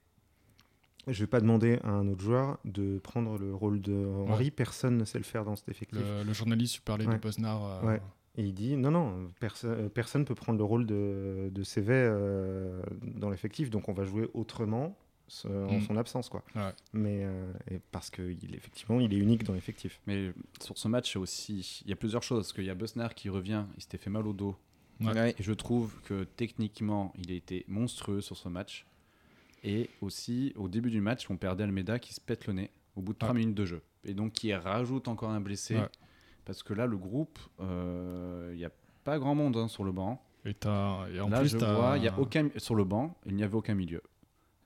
je 1.06 1.12
ne 1.12 1.18
vais 1.24 1.26
pas 1.26 1.40
demander 1.40 1.78
à 1.84 1.90
un 1.90 2.08
autre 2.08 2.22
joueur 2.24 2.58
de 2.64 2.98
prendre 2.98 3.36
le 3.38 3.54
rôle 3.54 3.78
de 3.82 4.06
Henri, 4.26 4.50
personne 4.50 4.96
ne 4.96 5.04
sait 5.04 5.18
le 5.18 5.24
faire 5.24 5.44
dans 5.44 5.54
cet 5.54 5.68
effectif. 5.68 5.98
Le, 6.00 6.24
le 6.24 6.32
journaliste 6.32 6.80
parlait 6.80 7.04
de 7.04 7.10
Ouais. 7.10 8.00
Euh. 8.36 8.40
Et 8.42 8.44
il 8.46 8.54
dit 8.54 8.76
non, 8.76 8.90
non, 8.90 9.30
perso- 9.40 9.66
euh, 9.68 9.88
personne 9.88 10.22
ne 10.22 10.26
peut 10.26 10.34
prendre 10.34 10.58
le 10.58 10.64
rôle 10.64 10.86
de, 10.86 11.50
de 11.52 11.62
CV 11.62 11.92
euh, 11.94 12.82
dans 13.02 13.30
l'effectif, 13.30 13.70
donc 13.70 13.88
on 13.88 13.92
va 13.92 14.04
jouer 14.04 14.28
autrement 14.34 14.96
ce- 15.28 15.48
en 15.48 15.78
Mm. 15.78 15.80
son 15.82 15.96
absence. 15.96 16.28
Quoi. 16.28 16.42
Ouais. 16.56 16.72
Mais 16.92 17.20
euh, 17.24 17.52
et 17.70 17.80
parce 17.92 18.10
qu'effectivement, 18.10 19.00
il 19.00 19.12
est 19.14 19.18
unique 19.18 19.44
dans 19.44 19.54
l'effectif. 19.54 20.00
Mais 20.06 20.32
sur 20.60 20.76
ce 20.76 20.88
match 20.88 21.16
aussi, 21.16 21.82
il 21.84 21.90
y 21.90 21.92
a 21.92 21.96
plusieurs 21.96 22.22
choses. 22.22 22.40
Parce 22.46 22.52
qu'il 22.52 22.64
y 22.64 22.70
a 22.70 22.74
Bosnar 22.74 23.14
qui 23.14 23.28
revient, 23.30 23.64
il 23.76 23.82
s'était 23.82 23.98
fait 23.98 24.10
mal 24.10 24.26
au 24.26 24.32
dos. 24.32 24.56
Ouais. 25.00 25.12
Ouais. 25.12 25.34
Et 25.38 25.42
je 25.42 25.52
trouve 25.52 25.94
que 26.04 26.24
techniquement, 26.24 27.12
il 27.18 27.32
a 27.32 27.34
été 27.34 27.64
monstrueux 27.68 28.20
sur 28.20 28.36
ce 28.36 28.48
match. 28.48 28.86
Et 29.64 29.88
aussi, 30.02 30.52
au 30.56 30.68
début 30.68 30.90
du 30.90 31.00
match, 31.00 31.28
on 31.30 31.36
perdait 31.36 31.64
Almeida 31.64 31.98
qui 31.98 32.12
se 32.14 32.20
pète 32.20 32.46
le 32.46 32.52
nez 32.52 32.70
au 32.96 33.00
bout 33.00 33.12
de 33.14 33.18
3 33.18 33.32
Ouais. 33.32 33.38
minutes 33.40 33.56
de 33.56 33.64
jeu. 33.64 33.82
Et 34.04 34.12
donc, 34.12 34.32
qui 34.32 34.52
rajoute 34.54 35.08
encore 35.08 35.30
un 35.30 35.40
blessé. 35.40 35.76
Parce 36.44 36.62
que 36.62 36.74
là, 36.74 36.86
le 36.86 36.96
groupe, 36.96 37.38
euh, 37.60 38.50
il 38.52 38.58
n'y 38.58 38.64
a 38.64 38.70
pas 39.04 39.18
grand 39.18 39.34
monde 39.34 39.56
hein, 39.56 39.68
sur 39.68 39.84
le 39.84 39.92
banc. 39.92 40.22
Et, 40.44 40.54
t'as- 40.54 41.06
et 41.12 41.20
en 41.20 41.28
là, 41.30 41.40
plus, 41.40 41.48
je 41.48 41.56
vois, 41.58 41.94
il 41.96 42.04
y 42.04 42.08
a 42.08 42.18
aucun 42.18 42.48
sur 42.58 42.74
le 42.74 42.84
banc, 42.84 43.16
il 43.26 43.34
n'y 43.34 43.42
avait 43.42 43.54
aucun 43.56 43.74
milieu. 43.74 44.02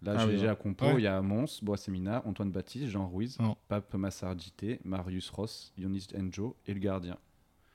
Là, 0.03 0.15
Ah 0.17 0.27
j'ai 0.27 0.33
déjà 0.33 0.53
à 0.53 0.55
compo, 0.55 0.85
Ouais. 0.87 0.95
il 0.99 1.03
y 1.03 1.07
a 1.09 1.21
Mons, 1.23 1.61
Boissemina, 1.63 2.23
Antoine 2.25 2.51
Baptiste, 2.53 2.87
Jean 2.87 3.09
Ruiz, 3.09 3.37
Non. 3.41 3.57
Pape 3.69 3.95
Massardité, 3.95 4.81
Marius 4.85 5.29
Ross, 5.31 5.73
Yonis 5.77 6.07
Enjo 6.17 6.57
et 6.67 6.75
le 6.75 6.81
gardien. 6.81 7.17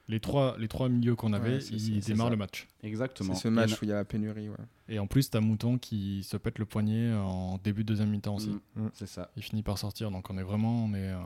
les, 0.09 0.19
trois, 0.19 0.57
les 0.57 0.67
trois 0.67 0.89
milieux 0.89 1.15
qu'on 1.15 1.31
avait, 1.31 1.55
Ouais, 1.57 1.63
ils 1.71 1.99
démarrent 2.01 2.27
ça. 2.27 2.31
le 2.31 2.35
match. 2.37 2.67
Exactement. 2.81 3.33
C'est 3.35 3.43
ce 3.43 3.47
match 3.47 3.71
a- 3.73 3.75
où 3.75 3.79
il 3.83 3.87
y 3.89 3.91
a 3.93 3.95
la 3.95 4.05
pénurie. 4.05 4.49
Ouais. 4.49 4.55
Et 4.89 4.99
en 4.99 5.07
plus, 5.07 5.29
t'as 5.29 5.39
Mouton 5.39 5.77
qui 5.77 6.23
se 6.23 6.35
pète 6.35 6.59
le 6.59 6.65
poignet 6.65 7.13
en 7.13 7.57
début 7.63 7.83
de 7.83 7.87
deuxième 7.89 8.09
mi-temps 8.09 8.35
aussi. 8.35 8.49
Mm, 8.75 8.83
Mm. 8.83 8.89
C'est 8.93 9.07
ça. 9.07 9.31
Il 9.37 9.43
finit 9.43 9.63
par 9.63 9.77
sortir, 9.77 10.11
donc 10.11 10.29
on 10.29 10.37
est 10.37 10.43
vraiment. 10.43 10.83
On 10.85 10.93
est, 10.93 11.11
euh, 11.13 11.19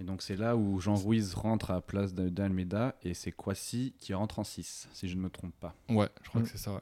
Et 0.00 0.04
donc 0.04 0.20
c'est 0.22 0.36
là 0.36 0.56
où 0.56 0.78
Jean 0.80 0.94
Ruiz 0.94 1.34
rentre 1.34 1.70
à 1.70 1.74
la 1.74 1.80
place 1.80 2.12
d'Almeida 2.14 2.94
et 3.02 3.14
c'est 3.14 3.32
Kwasi 3.32 3.94
qui 3.98 4.12
rentre 4.14 4.38
en 4.38 4.44
6, 4.44 4.88
si 4.92 5.08
je 5.08 5.16
ne 5.16 5.22
me 5.22 5.30
trompe 5.30 5.54
pas. 5.58 5.74
Ouais, 5.88 6.08
je 6.22 6.28
crois 6.28 6.40
Mm. 6.40 6.44
que 6.44 6.50
c'est 6.50 6.58
ça. 6.58 6.72
Ouais. 6.72 6.80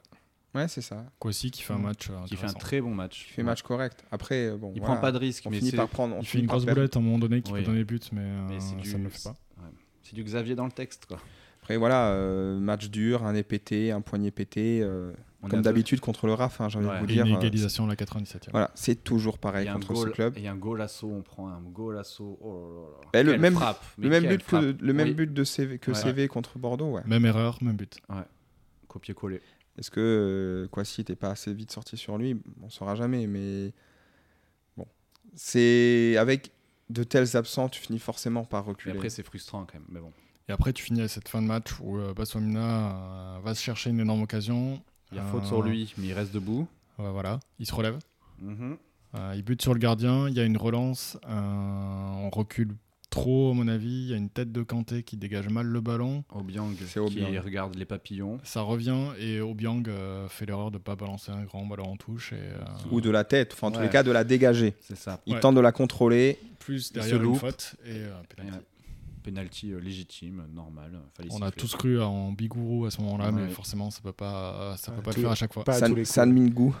Ouais, 0.53 0.67
c'est 0.69 0.81
ça. 0.81 1.05
Kwasi 1.19 1.51
qui 1.51 1.61
fait 1.63 1.73
un 1.73 1.77
Mm. 1.77 1.81
match. 1.83 2.09
euh, 2.09 2.23
Qui 2.25 2.35
fait 2.35 2.47
un 2.47 2.53
très 2.53 2.81
bon 2.81 2.93
match. 2.93 3.25
Il 3.29 3.33
fait 3.33 3.43
match 3.43 3.61
correct. 3.61 4.03
Après, 4.11 4.47
euh, 4.49 4.57
bon. 4.57 4.71
Il 4.75 4.79
voilà. 4.79 4.95
prend 4.95 5.01
pas 5.01 5.11
de 5.11 5.17
risque, 5.17 5.43
On 5.45 5.49
mais 5.49 5.59
finit 5.59 5.71
par 5.71 5.87
prendre. 5.89 6.15
on 6.15 6.19
Il 6.21 6.25
fait 6.25 6.39
une 6.39 6.45
grosse 6.45 6.65
boulette 6.65 6.95
à 6.95 6.99
un 6.99 7.01
moment 7.03 7.19
donné 7.19 7.41
qui 7.41 7.51
Oui. 7.53 7.59
peut 7.61 7.65
donner 7.67 7.83
but, 7.83 8.09
mais, 8.11 8.21
euh, 8.21 8.47
mais 8.49 8.57
du- 8.81 8.89
ça 8.89 8.97
ne 8.97 9.03
le 9.03 9.09
fait 9.09 9.23
pas. 9.29 9.35
c'est 10.03 10.13
du 10.15 10.23
Xavier 10.23 10.53
dans 10.55 10.65
le 10.65 10.71
texte. 10.71 11.05
Quoi. 11.07 11.19
Après, 11.65 11.77
voilà, 11.77 12.09
euh, 12.11 12.59
match 12.59 12.89
dur, 12.91 13.25
un 13.25 13.33
nez 13.33 13.41
pété, 13.41 13.89
un 13.91 14.01
poignet 14.01 14.29
pété. 14.29 14.81
euh, 14.83 15.11
comme 15.49 15.59
a 15.59 15.61
d'habitude 15.63 15.99
contre 15.99 16.27
le 16.27 16.33
RAF, 16.33 16.61
hein, 16.61 16.69
j'ai 16.69 16.77
envie 16.77 16.87
Ouais. 16.87 16.93
de 16.93 16.99
vous 16.99 17.05
Et 17.05 17.13
dire. 17.13 17.25
une 17.25 17.33
euh, 17.33 17.37
égalisation 17.39 17.85
à 17.85 17.87
la 17.87 17.95
97e. 17.95 18.51
Voilà, 18.51 18.69
c'est 18.75 19.03
toujours 19.03 19.39
pareil 19.39 19.67
et 19.67 19.71
contre 19.71 19.93
goal, 19.93 20.07
ce 20.09 20.13
club. 20.13 20.37
Et 20.37 20.47
un 20.47 20.55
goal 20.55 20.79
assaut, 20.79 21.09
on 21.11 21.23
prend 21.23 21.47
un 21.49 21.61
goal 21.61 21.97
assaut. 21.97 22.37
Oh 22.39 22.91
là 23.15 23.23
là 23.23 23.31
là. 23.31 23.35
Le 23.35 23.41
même- 23.41 23.55
frappe, 23.55 23.83
mais 23.97 24.03
Le 24.03 24.09
même 24.11 24.23
quelle 24.25 24.37
but 24.37 24.45
que 24.45 24.75
le 24.79 24.93
même 24.93 25.07
Oui, 25.07 25.13
but 25.15 25.33
de 25.33 25.43
CV, 25.43 25.79
que 25.79 25.89
Ouais. 25.89 25.97
CV 25.97 26.27
contre 26.27 26.59
Bordeaux, 26.59 26.91
ouais. 26.91 27.01
Même 27.07 27.25
erreur, 27.25 27.57
même 27.63 27.75
but. 27.77 27.97
Copier-coller. 28.87 29.41
Est-ce 29.79 29.89
que 29.89 29.99
euh, 29.99 30.67
Kwasi 30.67 31.01
n'était 31.01 31.15
pas 31.15 31.31
assez 31.31 31.51
vite 31.51 31.71
sorti 31.71 31.97
sur 31.97 32.19
lui? 32.19 32.39
On 32.61 32.65
ne 32.65 32.71
saura 32.71 32.93
jamais, 32.93 33.25
mais 33.25 33.73
bon. 34.77 34.85
C'est 35.33 36.15
avec 36.17 36.51
de 36.91 37.03
tels 37.03 37.35
absents, 37.35 37.69
tu 37.69 37.81
finis 37.81 37.97
forcément 37.99 38.43
par 38.45 38.65
reculer. 38.65 38.93
après, 38.93 39.09
c'est 39.09 39.23
frustrant 39.23 39.65
quand 39.65 39.79
même. 39.79 39.87
Mais 39.89 39.99
bon. 39.99 40.11
Et 40.47 40.51
après, 40.51 40.73
tu 40.73 40.83
finis 40.83 41.01
à 41.01 41.07
cette 41.07 41.27
fin 41.27 41.41
de 41.41 41.47
match 41.47 41.71
où 41.81 41.97
euh, 41.97 42.13
Baswamina 42.13 42.59
euh, 42.59 43.39
va 43.43 43.55
se 43.55 43.61
chercher 43.63 43.89
une 43.89 43.99
énorme 43.99 44.21
occasion. 44.23 44.79
Il 45.11 45.17
y 45.17 45.19
a 45.19 45.23
Euh, 45.23 45.31
faute 45.31 45.45
sur 45.45 45.61
lui, 45.63 45.93
mais 45.97 46.07
il 46.07 46.13
reste 46.13 46.33
debout. 46.33 46.67
voilà, 46.97 47.39
il 47.59 47.65
se 47.65 47.73
relève. 47.73 47.97
Mhm. 48.39 48.77
Euh, 49.15 49.33
il 49.35 49.43
bute 49.43 49.61
sur 49.61 49.73
le 49.73 49.79
gardien. 49.79 50.27
Il 50.27 50.35
y 50.35 50.39
a 50.39 50.43
une 50.43 50.57
relance. 50.57 51.17
euh, 51.27 51.29
on 51.31 52.29
recule 52.29 52.75
trop, 53.09 53.51
à 53.51 53.53
mon 53.53 53.67
avis. 53.69 53.87
Il 54.03 54.07
y 54.09 54.13
a 54.13 54.17
une 54.17 54.29
tête 54.29 54.51
de 54.51 54.61
Kanté 54.61 55.01
qui 55.03 55.15
dégage 55.17 55.47
mal 55.49 55.65
le 55.67 55.79
ballon. 55.81 56.23
Obiang 56.33 56.73
C'est 56.85 56.93
qui 56.93 56.99
Obiang. 57.23 57.39
regarde 57.43 57.75
les 57.75 57.85
papillons. 57.85 58.39
Ça 58.43 58.61
revient 58.61 59.13
et 59.19 59.39
Obiang 59.41 59.83
euh, 59.87 60.27
fait 60.27 60.45
l'erreur 60.45 60.69
de 60.69 60.77
ne 60.77 60.81
pas 60.83 60.95
balancer 60.95 61.31
un 61.31 61.43
grand 61.43 61.65
ballon 61.65 61.85
en 61.93 61.95
touche. 61.97 62.33
Et, 62.33 62.35
euh, 62.35 62.57
Ou 62.91 62.99
de 63.01 63.09
la 63.09 63.23
tête, 63.23 63.53
enfin 63.53 63.67
en 63.67 63.71
tous 63.71 63.77
Ouais. 63.79 63.85
les 63.85 63.89
cas 63.91 64.03
de 64.03 64.11
la 64.11 64.23
dégager. 64.25 64.75
C'est 64.81 64.97
ça. 64.97 65.21
Il 65.25 65.33
Ouais. 65.35 65.39
tente 65.39 65.55
de 65.55 65.61
la 65.61 65.71
contrôler. 65.71 66.37
plus 66.59 66.89
Il 66.89 66.93
derrière 66.95 67.19
se 67.19 67.23
une 67.23 67.35
faute 67.35 67.75
et 67.85 67.91
euh, 67.91 68.11
penalty. 69.25 69.71
Euh, 69.73 69.79
légitime, 69.79 70.45
normal. 70.53 70.91
Fallait 71.17 71.29
On 71.33 71.41
a 71.41 71.51
tous 71.51 71.75
cru 71.75 72.01
en 72.01 72.31
Bigourou 72.31 72.85
à 72.85 72.91
ce 72.91 73.01
moment-là, 73.01 73.31
mais 73.31 73.43
Ouais. 73.43 73.49
forcément, 73.49 73.89
ça 73.91 73.99
peut 74.01 74.11
pas, 74.13 74.75
ça 74.77 74.91
peut 74.91 75.01
pas 75.01 75.11
le 75.11 75.21
faire 75.21 75.31
à 75.31 75.35
chaque 75.35 75.53
fois. 75.53 75.63
Pas 75.63 75.83
à 75.83 76.05
San, 76.05 76.31
Minggu. 76.31 76.71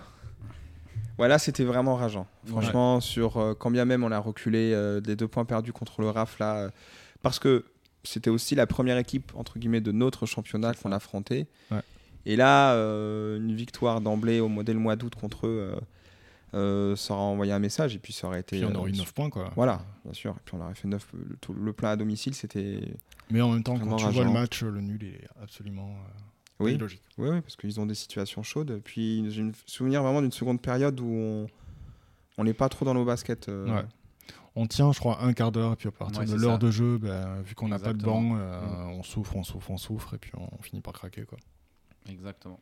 Voilà, 1.17 1.39
c'était 1.39 1.63
vraiment 1.63 1.95
rageant. 1.95 2.27
Ouais. 2.45 2.51
Franchement, 2.51 2.99
sur 2.99 3.37
euh, 3.37 3.53
quand 3.53 3.71
bien 3.71 3.85
même 3.85 4.03
on 4.03 4.11
a 4.11 4.19
reculé 4.19 4.71
euh, 4.73 4.99
des 4.99 5.15
deux 5.15 5.27
points 5.27 5.45
perdus 5.45 5.71
contre 5.71 6.01
le 6.01 6.09
RAF 6.09 6.39
là, 6.39 6.55
euh, 6.57 6.69
parce 7.21 7.39
que 7.39 7.65
c'était 8.03 8.29
aussi 8.29 8.53
la 8.53 8.67
première 8.67 8.97
équipe 8.97 9.31
entre 9.35 9.57
guillemets 9.57 9.81
de 9.81 9.91
notre 9.93 10.25
championnat 10.25 10.73
qu'on 10.73 10.89
ça. 10.89 10.95
affrontait. 10.97 11.47
Ouais. 11.71 11.79
Et 12.25 12.35
là, 12.35 12.73
euh, 12.73 13.37
une 13.37 13.55
victoire 13.55 14.01
d'emblée 14.01 14.39
au 14.41 14.49
modèle 14.49 14.77
mois 14.77 14.95
d'août 14.95 15.15
contre 15.15 15.47
eux, 15.47 15.71
euh, 15.73 15.79
euh, 16.55 16.95
ça 16.95 17.13
aurait 17.13 17.23
envoyé 17.23 17.51
un 17.51 17.59
message 17.59 17.95
et 17.95 17.99
puis 17.99 18.13
ça 18.13 18.27
aurait 18.27 18.39
été. 18.39 18.57
Puis 18.57 18.65
on 18.65 18.71
euh, 18.71 18.79
aurait 18.79 18.89
eu 18.91 18.97
9 18.97 19.13
points, 19.13 19.29
quoi. 19.29 19.51
Voilà, 19.55 19.81
bien 20.03 20.13
sûr. 20.13 20.31
Et 20.31 20.41
puis 20.45 20.55
on 20.55 20.61
aurait 20.61 20.73
fait 20.75 20.87
9 20.87 21.07
le, 21.13 21.35
tout- 21.37 21.53
le 21.53 21.73
plein 21.73 21.91
à 21.91 21.95
domicile, 21.95 22.33
c'était. 22.33 22.81
Mais 23.29 23.41
en 23.41 23.51
même 23.51 23.63
temps, 23.63 23.77
quand 23.77 23.95
tu 23.97 24.05
vois 24.07 24.23
le 24.23 24.31
match, 24.31 24.63
le 24.63 24.81
nul 24.81 25.03
est 25.03 25.27
absolument 25.41 25.89
euh, 25.89 26.63
Oui, 26.63 26.73
illogique. 26.73 27.03
oui, 27.17 27.29
oui, 27.29 27.41
parce 27.41 27.55
qu'ils 27.55 27.79
ont 27.79 27.85
des 27.85 27.95
situations 27.95 28.43
chaudes. 28.43 28.81
Puis 28.83 29.29
j'ai 29.31 29.41
un 29.43 29.51
souvenir 29.65 30.01
vraiment 30.03 30.21
d'une 30.21 30.31
seconde 30.31 30.61
période 30.61 30.99
où 30.99 31.05
on 31.07 31.47
on 32.37 32.43
n'est 32.43 32.53
pas 32.53 32.67
trop 32.69 32.83
dans 32.85 32.93
nos 32.93 33.05
baskets. 33.05 33.47
euh, 33.49 33.65
Ouais. 33.73 33.85
On 34.57 34.67
tient, 34.67 34.91
je 34.93 34.99
crois, 34.99 35.21
un 35.21 35.33
quart 35.33 35.51
d'heure, 35.51 35.73
et 35.73 35.75
puis 35.75 35.89
à 35.89 35.91
partir 35.91 36.19
Ouais, 36.21 36.25
de 36.25 36.35
l'heure 36.35 36.59
de 36.59 36.71
jeu, 36.71 36.97
ben, 36.97 37.41
vu 37.41 37.55
qu'on 37.55 37.67
n'a 37.67 37.77
pas 37.79 37.91
de 37.91 38.01
banc, 38.01 38.37
euh, 38.37 38.61
on 38.85 39.03
souffre, 39.03 39.35
on 39.35 39.43
souffre, 39.43 39.69
on 39.71 39.77
souffre, 39.77 40.13
et 40.13 40.17
puis 40.17 40.31
on, 40.37 40.61
finit 40.61 40.81
par 40.81 40.93
craquer. 40.93 41.23
Quoi. 41.25 41.37
Exactement. 42.07 42.59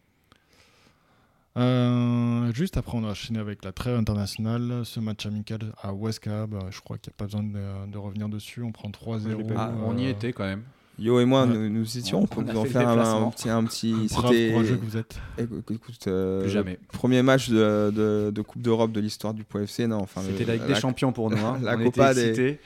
Euh, 1.56 2.52
juste 2.54 2.78
après, 2.78 2.98
on 2.98 3.04
a 3.04 3.12
enchaîné 3.12 3.39
avec 3.39 3.63
la 3.63 3.72
trêve 3.72 3.96
internationale, 3.98 4.82
ce 4.86 5.00
match 5.00 5.26
amical 5.26 5.60
à 5.82 5.94
Wesca. 5.94 6.48
bah, 6.48 6.60
je 6.72 6.80
crois 6.82 6.98
qu'il 6.98 7.12
n'y 7.12 7.16
a 7.16 7.18
pas 7.18 7.26
besoin 7.26 7.44
de, 7.44 7.92
de 7.92 7.98
revenir 7.98 8.28
dessus. 8.30 8.62
On 8.63 8.72
prend 8.72 8.89
3-0. 8.89 9.22
Je 9.24 9.28
l'ai 9.30 9.44
pas 9.44 9.44
vu. 9.44 9.56
Ah, 9.58 9.72
on 9.86 9.98
y 9.98 10.06
euh, 10.08 10.10
était 10.10 10.34
quand 10.34 10.46
même. 10.46 10.63
Yo 11.00 11.20
et 11.20 11.26
moi, 11.26 11.44
Ouais. 11.46 11.54
nous, 11.56 11.70
nous 11.70 11.98
étions. 11.98 12.20
On, 12.20 12.24
On- 12.24 12.28
peut 12.28 12.42
vous 12.52 12.58
en 12.60 12.66
faire 12.66 12.88
un, 12.88 13.24
un 13.26 13.30
petit. 13.32 13.50
Un 13.50 13.63
petit 13.66 14.08
c'était. 14.10 14.52
que 14.54 14.74
vous 14.86 14.98
êtes. 14.98 15.16
Écoute, 15.39 15.72
écoute, 15.72 16.08
euh, 16.08 16.42
Plus 16.42 16.52
jamais. 16.52 16.80
Premier 16.92 17.22
match 17.24 17.50
de, 17.50 17.92
de- 17.92 18.32
de 18.32 18.42
Coupe 18.42 18.62
d'Europe 18.62 18.92
de 18.92 19.00
l'histoire 19.00 19.34
du 19.34 19.44
POFC. 19.44 19.88
Non, 19.88 19.98
enfin, 20.02 20.22
C'était 20.22 20.46
la 20.46 20.56
Ligue 20.56 20.68
des 20.68 20.76
Champions 20.76 21.12
pour 21.12 21.30
nous. 21.32 21.38
hein. 21.38 21.60
la 21.63 21.76
on 21.78 21.84
Copa 21.86 22.12
était 22.12 22.34
des-. 22.34 22.60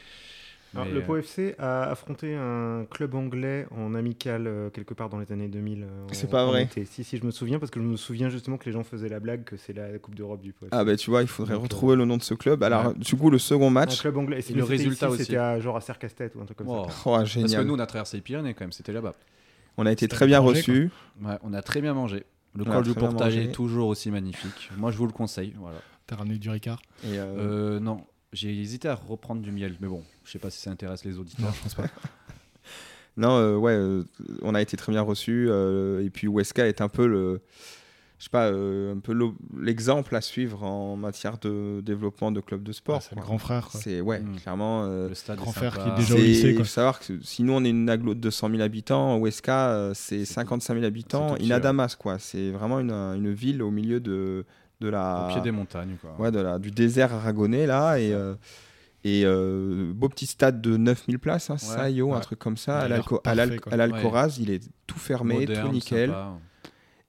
Alors, 0.74 0.88
le 0.88 0.98
euh, 0.98 1.02
Pau 1.02 1.18
FC 1.18 1.56
a 1.58 1.84
affronté 1.84 2.36
un 2.36 2.86
club 2.90 3.16
anglais 3.16 3.66
en 3.72 3.96
amical 3.96 4.48
euh, 4.48 4.70
quelque 4.70 4.94
part 4.94 5.10
dans 5.10 5.18
les 5.18 5.32
années 5.32 5.48
2000. 5.48 5.84
euh, 5.84 5.86
C'est 6.12 6.30
pas 6.30 6.46
vrai. 6.46 6.64
été. 6.64 6.86
Si, 6.86 7.04
si, 7.04 7.18
je 7.18 7.26
me 7.26 7.32
souviens 7.32 7.58
parce 7.58 7.72
que 7.72 7.80
je 7.80 7.86
me 7.86 7.96
souviens 7.98 8.30
justement 8.30 8.58
que 8.58 8.66
les 8.66 8.72
gens 8.74 8.84
faisaient 8.84 9.10
la 9.10 9.20
blague 9.20 9.44
que 9.44 9.58
c'est 9.58 9.74
la 9.74 9.98
Coupe 9.98 10.16
d'Europe 10.16 10.42
du 10.42 10.52
Pau 10.54 10.66
FC. 10.66 10.76
Ah, 10.78 10.84
bah 10.84 10.96
tu 10.98 11.10
vois, 11.10 11.22
il 11.22 11.28
faudrait 11.28 11.54
Donc, 11.54 11.62
euh, 11.62 11.64
retrouver 11.64 11.96
le 11.96 12.06
nom 12.06 12.18
de 12.18 12.24
ce 12.24 12.34
club. 12.34 12.62
Alors, 12.64 12.88
ouais. 12.88 12.94
du 12.96 13.16
coup, 13.16 13.30
le 13.30 13.40
second 13.40 13.68
un 13.68 13.72
match. 13.72 14.00
club 14.02 14.18
anglais. 14.18 14.40
Et, 14.48 14.54
le 14.54 14.64
résultat 14.64 15.08
ici, 15.08 15.14
aussi. 15.16 15.24
C'était 15.26 15.38
à, 15.38 15.60
genre 15.60 15.78
à 15.78 15.82
Sercastet 15.82 16.32
ou 16.36 16.42
un 16.42 16.46
truc 16.46 16.58
comme 16.58 16.68
wow. 16.68 16.86
ça. 16.90 16.96
Oh, 17.06 17.12
Parce 17.12 17.34
que 17.34 17.40
génial. 17.40 17.64
nous, 17.66 17.76
on 17.76 17.80
a 17.80 17.86
traversé 17.88 18.18
les 18.18 18.22
Pyrénées 18.22 18.54
quand 18.54 18.64
même, 18.66 18.72
c'était 18.72 18.94
là-bas. 18.94 19.14
On 19.78 19.86
a 19.86 19.92
été 19.92 20.08
très 20.08 20.26
bien 20.28 20.40
reçus. 20.40 20.92
Ouais, 21.22 21.36
on 21.44 21.54
a 21.54 21.62
très 21.62 21.82
bien 21.82 21.94
mangé. 21.94 22.26
Le 22.56 22.66
col 22.66 22.84
du 22.84 22.94
portage 22.94 23.38
est 23.38 23.52
toujours 23.52 23.88
aussi 23.88 24.12
magnifique. 24.12 24.70
Moi, 24.78 24.92
je 24.92 24.98
vous 24.98 25.06
le 25.06 25.12
conseille. 25.14 25.54
Voilà. 25.60 25.78
T'as 26.08 26.16
ramené 26.16 26.38
du 26.38 26.50
Ricard 26.50 26.82
Et, 27.04 27.20
euh, 27.20 27.76
Euh, 27.76 27.80
non, 27.80 28.02
j'ai 28.34 28.50
hésité 28.60 28.88
à 28.88 28.96
reprendre 28.96 29.42
du 29.42 29.52
miel, 29.52 29.76
mais 29.80 29.88
bon, 29.88 30.04
je 30.26 30.32
sais 30.32 30.40
pas 30.40 30.50
si 30.50 30.60
ça 30.60 30.70
intéresse 30.72 31.04
les 31.06 31.18
auditeurs. 31.18 31.46
Non, 31.46 31.52
je 31.54 31.62
pense 31.64 31.76
pas. 31.76 31.84
Non, 33.20 33.36
euh, 33.38 33.56
ouais, 33.56 33.72
euh, 33.74 34.04
on 34.44 34.54
a 34.54 34.62
été 34.62 34.78
très 34.78 34.92
bien 34.92 35.02
reçus. 35.02 35.48
euh, 35.50 36.06
et 36.06 36.12
puis 36.12 36.28
Weska 36.28 36.68
est 36.68 36.82
un 36.82 36.88
peu 36.88 37.08
le, 37.08 37.42
je 38.20 38.26
sais 38.26 38.30
pas, 38.30 38.46
euh, 38.52 38.94
un 38.94 39.00
peu 39.00 39.18
l'exemple 39.60 40.16
à 40.16 40.22
suivre 40.22 40.64
en 40.64 40.96
matière 40.96 41.40
de 41.40 41.82
développement 41.84 42.32
de 42.32 42.42
clubs 42.42 42.62
de 42.62 42.72
sport. 42.72 42.98
Ah, 43.02 43.06
c'est 43.10 43.16
le 43.16 43.22
grand 43.22 43.40
frère. 43.40 43.70
C'est 43.72 44.02
ouais, 44.02 44.20
Mm. 44.20 44.36
clairement. 44.36 44.84
euh, 44.86 45.10
Le 45.10 45.16
stade 45.16 45.40
Grand 45.40 45.52
frère 45.52 45.74
sympa. 45.74 45.86
qui 45.86 45.90
est 45.90 45.96
déjà 46.04 46.14
au 46.14 46.18
lycée, 46.24 46.50
Il 46.52 46.58
faut 46.60 46.64
savoir 46.64 47.00
que 47.00 47.20
si 47.24 47.42
nous 47.42 47.54
on 47.54 47.64
est 47.64 47.72
une 47.72 47.90
aglo 47.90 48.14
de 48.14 48.20
200 48.20 48.52
000 48.52 48.62
habitants, 48.62 49.18
Weska 49.18 49.94
c'est 49.96 50.20
C'est 50.20 50.34
55 50.36 50.74
000 50.76 50.84
C'est 50.84 50.88
habitants, 50.88 51.36
Inadamas 51.38 51.96
quoi. 51.98 52.20
C'est 52.20 52.52
vraiment 52.52 52.80
une, 52.80 52.92
une 52.92 53.34
ville 53.34 53.64
au 53.64 53.72
milieu 53.72 54.00
de 54.00 54.46
de 54.80 54.90
la 54.90 55.26
Au 55.30 55.34
pied 55.34 55.42
des 55.42 55.52
montagnes, 55.52 55.96
quoi. 56.00 56.16
ouais, 56.20 56.32
de 56.32 56.40
la, 56.40 56.60
du 56.60 56.72
désert 56.72 57.14
aragonais 57.14 57.66
là 57.66 57.98
et 58.00 58.14
euh, 58.14 58.36
et 59.04 59.24
euh, 59.26 59.92
beau 59.94 60.10
petit 60.10 60.26
stade 60.26 60.60
de 60.62 60.76
9000 60.76 61.18
places, 61.20 61.50
hein, 61.50 61.58
ça, 61.58 61.90
Yo, 61.90 62.12
un 62.12 62.16
ouais. 62.16 62.22
truc 62.22 62.40
comme 62.40 62.58
ça. 62.58 62.80
a 62.80 62.94
À 62.94 63.00
quoi. 63.02 63.22
l'Alcoraz, 63.76 64.38
il 64.40 64.50
est 64.50 64.68
tout 64.86 65.00
fermé, 65.00 65.36
Moderne, 65.42 65.68
tout 65.68 65.72
nickel. 65.74 66.10
sympa. 66.10 66.38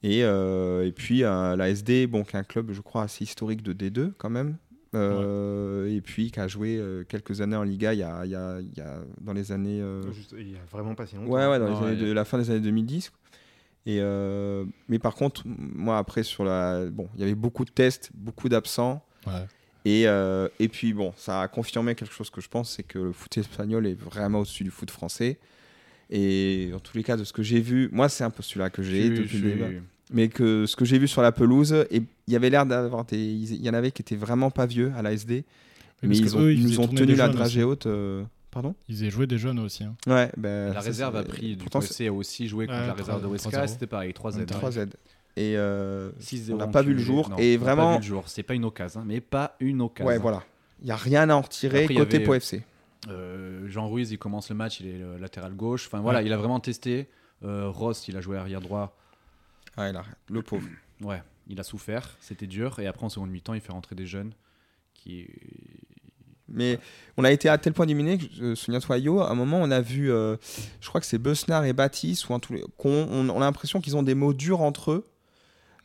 Et, 0.05 0.23
euh, 0.23 0.87
et 0.87 0.93
puis 0.93 1.25
euh, 1.25 1.57
la 1.57 1.71
SD, 1.71 2.07
bon, 2.07 2.23
qui 2.23 2.37
est 2.37 2.39
un 2.39 2.45
club, 2.45 2.71
je 2.73 2.81
crois, 2.83 3.03
assez 3.03 3.25
historique 3.25 3.63
de 3.63 3.73
D2 3.73 4.13
quand 4.17 4.31
même. 4.31 4.57
Euh, 4.95 5.87
Et 5.95 6.01
puis 6.01 6.31
qui 6.31 6.41
a 6.41 6.49
joué 6.49 6.77
euh, 6.79 7.05
quelques 7.05 7.41
années 7.41 7.57
en 7.57 7.63
Liga 7.63 7.93
il 7.95 7.99
y 8.01 8.03
a, 8.03 8.25
il 8.25 8.31
y 8.31 8.35
a- 8.37 8.59
il 8.61 8.77
y 8.77 8.81
a- 8.81 9.01
dans 9.21 9.33
les 9.33 9.51
années. 9.53 9.81
euh, 9.81 10.11
Juste- 10.13 10.35
il 10.39 10.53
y 10.53 10.57
a 10.57 10.61
vraiment 10.71 10.95
pas 10.95 11.07
si 11.07 11.17
longtemps. 11.17 11.31
Ouais, 11.33 11.47
ouais, 11.47 11.59
dans 11.59 11.69
les 11.69 11.77
années 11.89 12.01
ouais. 12.01 12.09
de 12.09 12.13
la 12.13 12.25
fin 12.25 12.39
des 12.39 12.49
années 12.51 12.61
2010. 12.61 13.11
Et 13.89 14.01
euh, 14.03 14.67
mais 14.91 14.99
par 14.99 15.15
contre, 15.15 15.43
moi 15.47 15.97
après 15.97 16.23
sur 16.23 16.45
la, 16.45 16.85
bon, 16.91 17.09
il 17.15 17.21
y 17.21 17.23
avait 17.25 17.35
beaucoup 17.35 17.65
de 17.65 17.71
tests, 17.71 18.11
beaucoup 18.15 18.51
d'absents. 18.51 19.03
Ouais. 19.27 19.33
Et, 19.87 20.07
euh, 20.07 20.49
et 20.59 20.69
puis 20.69 20.93
bon, 20.93 21.15
ça 21.17 21.41
a 21.41 21.49
confirmé 21.49 21.95
quelque 21.95 22.13
chose 22.13 22.29
que 22.29 22.43
je 22.43 22.49
pense, 22.51 22.71
c'est 22.77 22.83
que 22.83 22.99
le 22.99 23.13
foot 23.13 23.39
espagnol 23.39 23.87
est 23.87 23.99
vraiment 23.99 24.41
au-dessus 24.41 24.63
du 24.63 24.71
foot 24.71 24.91
français. 24.91 25.39
Et 26.11 26.71
en 26.75 26.81
tous 26.81 26.99
les 26.99 27.03
cas, 27.03 27.17
de 27.17 27.25
ce 27.25 27.33
que 27.33 27.43
j'ai 27.43 27.61
vu, 27.61 27.89
moi 27.91 28.11
c'est 28.11 28.25
un 28.25 28.31
postulat 28.31 28.69
que 28.69 28.83
j'ai 28.83 29.09
depuis 29.09 29.39
le 29.39 29.51
début. 29.53 29.83
Mais 30.13 30.29
que 30.29 30.67
ce 30.67 30.77
que 30.77 30.85
j'ai 30.85 30.99
vu 30.99 31.09
sur 31.09 31.23
la 31.23 31.33
pelouse, 31.33 31.73
et 31.91 32.03
il 32.27 32.33
y 32.33 32.37
avait 32.37 32.51
l'air 32.51 32.67
d'avoir 32.67 33.07
des, 33.07 33.17
il 33.19 33.63
y 33.63 33.71
en 33.71 33.75
avait 33.75 33.91
qui 33.91 34.03
étaient 34.03 34.17
vraiment 34.17 34.51
pas 34.51 34.67
vieux 34.67 34.93
à 34.97 35.03
la 35.03 35.13
SD, 35.13 35.45
mais 36.03 36.17
ils, 36.17 36.37
ont, 36.37 36.41
eux, 36.41 36.53
ils 36.53 36.63
faisaient 36.63 36.77
nous 36.77 36.81
ont 36.81 36.89
tenu 36.89 37.15
la 37.15 37.29
dragée 37.29 37.63
haute. 37.63 37.87
euh, 37.87 38.23
Pardon 38.51 38.75
Ils 38.89 38.95
faisaient 38.97 39.11
jouer 39.11 39.27
des 39.27 39.39
jeunes 39.39 39.59
aussi. 39.59 39.85
hein. 39.85 39.95
Ouais, 40.07 40.31
ben, 40.37 40.73
La 40.73 40.81
réserve 40.81 41.15
a 41.17 41.23
pris 41.23 41.57
du 41.57 41.65
pourtant, 41.65 41.81
a 41.81 42.11
aussi 42.13 42.49
joué 42.49 42.67
contre 42.67 42.79
Ouais, 42.81 42.87
la 42.87 42.95
réserve 42.95 43.21
de 43.23 43.27
3-0. 43.27 43.31
Weska, 43.33 43.67
c'était 43.69 43.87
pareil, 43.87 44.13
3Z. 44.13 44.37
Ouais, 44.39 44.45
c'est 44.49 44.55
3Z. 44.55 44.91
Et 45.37 45.57
euh, 45.57 46.11
6-0 46.19 46.53
on 46.55 46.57
n'a 46.57 46.67
pas 46.67 46.83
vu 46.83 46.95
le 46.95 46.99
jour. 46.99 47.31
Et 47.39 47.57
on 47.57 47.61
n'a 47.61 47.67
pas 47.67 47.75
vraiment, 47.75 47.93
vu 47.93 47.99
le 47.99 48.03
jour. 48.05 48.29
C'est 48.29 48.43
pas 48.43 48.55
une 48.55 48.65
occasion, 48.65 49.01
hein, 49.01 49.05
mais 49.07 49.21
pas 49.21 49.55
une 49.61 49.81
occasion. 49.83 50.09
ouais, 50.09 50.19
voilà. 50.19 50.43
Il 50.81 50.87
n'y 50.87 50.91
a 50.91 50.97
rien 50.97 51.29
à 51.29 51.35
en 51.35 51.43
retirer 51.43 51.83
Après, 51.83 51.95
il 51.95 51.97
y 51.97 52.01
côté 52.01 52.17
avait- 52.17 52.25
POFC. 52.25 52.63
Euh, 53.09 53.69
Jean 53.69 53.89
Ruiz, 53.89 54.11
il 54.11 54.19
commence 54.19 54.49
le 54.49 54.57
match, 54.57 54.81
il 54.81 54.87
est 54.89 55.03
euh, 55.03 55.19
latéral 55.19 55.55
gauche. 55.55 55.87
Enfin 55.87 56.01
voilà, 56.01 56.19
Ouais. 56.21 56.27
il 56.27 56.33
a 56.33 56.37
vraiment 56.37 56.59
testé. 56.61 57.09
Euh, 57.45 57.69
Ross, 57.69 58.09
il 58.09 58.17
a 58.17 58.21
joué 58.21 58.37
arrière 58.37 58.61
droit. 58.61 58.97
Ouais, 59.77 59.93
là, 59.93 60.05
le 60.31 60.43
pauvre. 60.43 60.67
Ouais, 61.03 61.23
il 61.47 61.61
a 61.61 61.63
souffert, 61.63 62.17
c'était 62.21 62.49
dur. 62.49 62.79
Et 62.81 62.87
après, 62.89 63.05
en 63.05 63.09
seconde 63.09 63.31
mi-temps, 63.31 63.55
il 63.55 63.61
fait 63.61 63.71
rentrer 63.73 63.95
des 63.95 64.07
jeunes 64.07 64.33
qui. 64.95 65.29
Mais 66.51 66.79
on 67.17 67.25
a 67.25 67.31
été 67.31 67.49
à 67.49 67.59
tel 67.59 67.73
point 67.73 67.87
dominé 67.87 68.19
que, 68.19 68.25
euh, 68.43 68.55
souviens-toi, 68.55 68.99
Yo, 68.99 69.21
à 69.21 69.31
un 69.31 69.35
moment, 69.35 69.59
on 69.61 69.71
a 69.71 69.81
vu, 69.81 70.11
euh, 70.11 70.37
je 70.81 70.89
crois 70.89 71.01
que 71.01 71.07
c'est 71.07 71.19
Besnard 71.19 71.65
et 71.65 71.73
Baptiste, 71.73 72.29
ou 72.31 72.39
tous 72.39 72.53
les- 72.55 72.65
qu'on- 72.79 73.07
on, 73.11 73.29
on 73.29 73.37
a 73.37 73.45
l'impression 73.45 73.81
qu'ils 73.81 73.97
ont 73.97 74.03
des 74.03 74.15
mots 74.15 74.33
durs 74.33 74.61
entre 74.63 74.93
eux, 74.93 75.07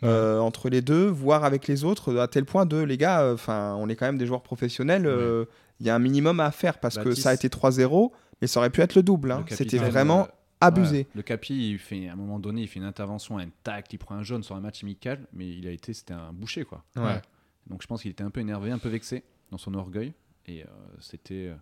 euh, 0.04 0.40
entre 0.40 0.70
les 0.70 0.82
deux, 0.82 1.08
voire 1.08 1.44
avec 1.46 1.68
les 1.68 1.84
autres, 1.86 2.16
à 2.18 2.28
tel 2.28 2.46
point 2.46 2.66
de, 2.66 2.78
les 2.78 2.98
gars, 2.98 3.32
enfin, 3.34 3.76
on 3.80 3.88
est 3.90 3.96
quand 3.96 4.06
même 4.06 4.18
des 4.18 4.26
joueurs 4.26 4.44
professionnels, 4.44 5.06
euh, 5.06 5.46
il 5.80 5.86
y 5.86 5.90
a 5.90 5.96
un 5.96 6.00
minimum 6.00 6.40
à 6.40 6.52
faire 6.52 6.80
parce 6.80 6.98
que 7.04 7.10
ça 7.22 7.30
a 7.30 7.34
été 7.34 7.50
3-0, 7.50 8.12
mais 8.42 8.48
ça 8.48 8.60
aurait 8.60 8.70
pu 8.70 8.82
être 8.82 8.96
le 8.96 9.04
double. 9.04 9.32
hein. 9.32 9.38
C'était 9.56 9.78
vraiment 9.92 10.20
euh, 10.24 10.32
abusé. 10.62 10.98
ouais, 10.98 11.08
le 11.16 11.22
Capi, 11.22 11.72
il 11.72 11.78
fait, 11.80 12.08
à 12.10 12.14
un 12.14 12.16
moment 12.16 12.40
donné, 12.40 12.62
il 12.64 12.68
fait 12.68 12.80
une 12.80 12.86
intervention, 12.86 13.38
un 13.38 13.48
tacle, 13.64 13.96
il 13.96 13.98
prend 13.98 14.16
un 14.16 14.24
jaune 14.24 14.44
sur 14.44 14.56
un 14.56 14.62
match 14.62 14.84
amical, 14.84 15.20
mais 15.34 15.48
il 15.48 15.68
a 15.68 15.72
été, 15.72 15.94
c'était 15.94 16.14
un 16.14 16.32
boucher, 16.34 16.64
quoi. 16.66 16.84
Ouais. 16.98 17.22
Donc 17.68 17.82
je 17.82 17.88
pense 17.88 18.02
qu'il 18.02 18.12
était 18.12 18.24
un 18.24 18.30
peu 18.30 18.42
énervé, 18.42 18.72
un 18.72 18.78
peu 18.78 18.90
vexé 18.90 19.24
dans 19.52 19.58
son 19.58 19.74
orgueil. 19.74 20.12
Et 20.48 20.64
euh, 20.64 20.68
c'était. 21.00 21.48
euh, 21.48 21.56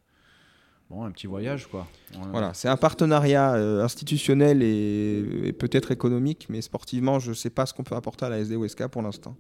Bon, 0.90 1.06
un 1.06 1.12
petit 1.12 1.26
voyage, 1.28 1.68
quoi. 1.68 1.88
On- 2.18 2.28
Voilà, 2.32 2.54
c'est 2.54 2.68
un 2.68 2.76
partenariat 2.76 3.54
euh, 3.54 3.82
institutionnel 3.82 4.62
et, 4.62 5.20
et 5.46 5.54
peut-être 5.54 5.92
économique, 5.92 6.48
mais 6.50 6.60
sportivement, 6.62 7.18
je 7.18 7.30
ne 7.30 7.34
sais 7.34 7.50
pas 7.50 7.66
ce 7.66 7.74
qu'on 7.74 7.86
peut 7.86 7.96
apporter 7.96 8.26
à 8.26 8.30
la 8.30 8.40
SD 8.40 8.58
OSK 8.58 8.88
pour 8.88 9.02
l'instant. 9.02 9.38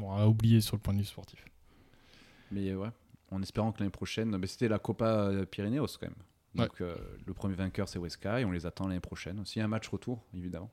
Bon, 0.00 0.10
à 0.10 0.26
oublier 0.26 0.60
sur 0.60 0.74
le 0.74 0.80
point 0.82 0.92
de 0.92 0.98
vue 0.98 1.04
sportif. 1.04 1.44
Mais 2.50 2.74
ouais, 2.74 2.88
en 3.30 3.40
espérant 3.40 3.70
que 3.70 3.78
l'année 3.78 3.92
prochaine. 3.92 4.36
mais 4.36 4.48
c'était 4.48 4.66
la 4.66 4.80
Copa 4.80 5.30
Pyrénéos 5.48 5.86
quand 6.00 6.08
même. 6.08 6.16
Donc 6.56 6.80
euh, 6.80 6.96
le 7.24 7.32
premier 7.34 7.54
vainqueur, 7.54 7.88
c'est 7.88 8.00
Weska 8.00 8.40
et 8.40 8.44
on 8.44 8.50
les 8.50 8.66
attend 8.66 8.88
l'année 8.88 8.98
prochaine. 8.98 9.38
Aussi 9.38 9.60
un 9.60 9.68
match 9.68 9.86
retour, 9.88 10.24
évidemment. 10.36 10.72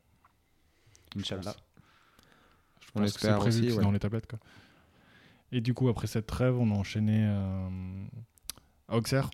Inch'Allah. 1.15 1.53
Je 2.79 2.87
On 2.95 2.99
pense 3.01 3.13
que 3.13 3.19
c'est 3.19 3.27
espère 3.27 3.37
prévu 3.39 3.49
aussi, 3.59 3.65
que 3.67 3.71
c'est 3.73 3.77
ouais. 3.77 3.83
dans 3.83 3.91
les 3.91 3.99
tablettes. 3.99 4.25
Quoi. 4.27 4.39
Et 5.51 5.61
du 5.61 5.73
coup, 5.73 5.89
après 5.89 6.07
cette 6.07 6.27
trêve, 6.27 6.57
on 6.57 6.71
a 6.71 6.75
enchaîné 6.75 7.25
euh, 7.27 7.67
à 8.87 8.97
Auxerre. 8.97 9.29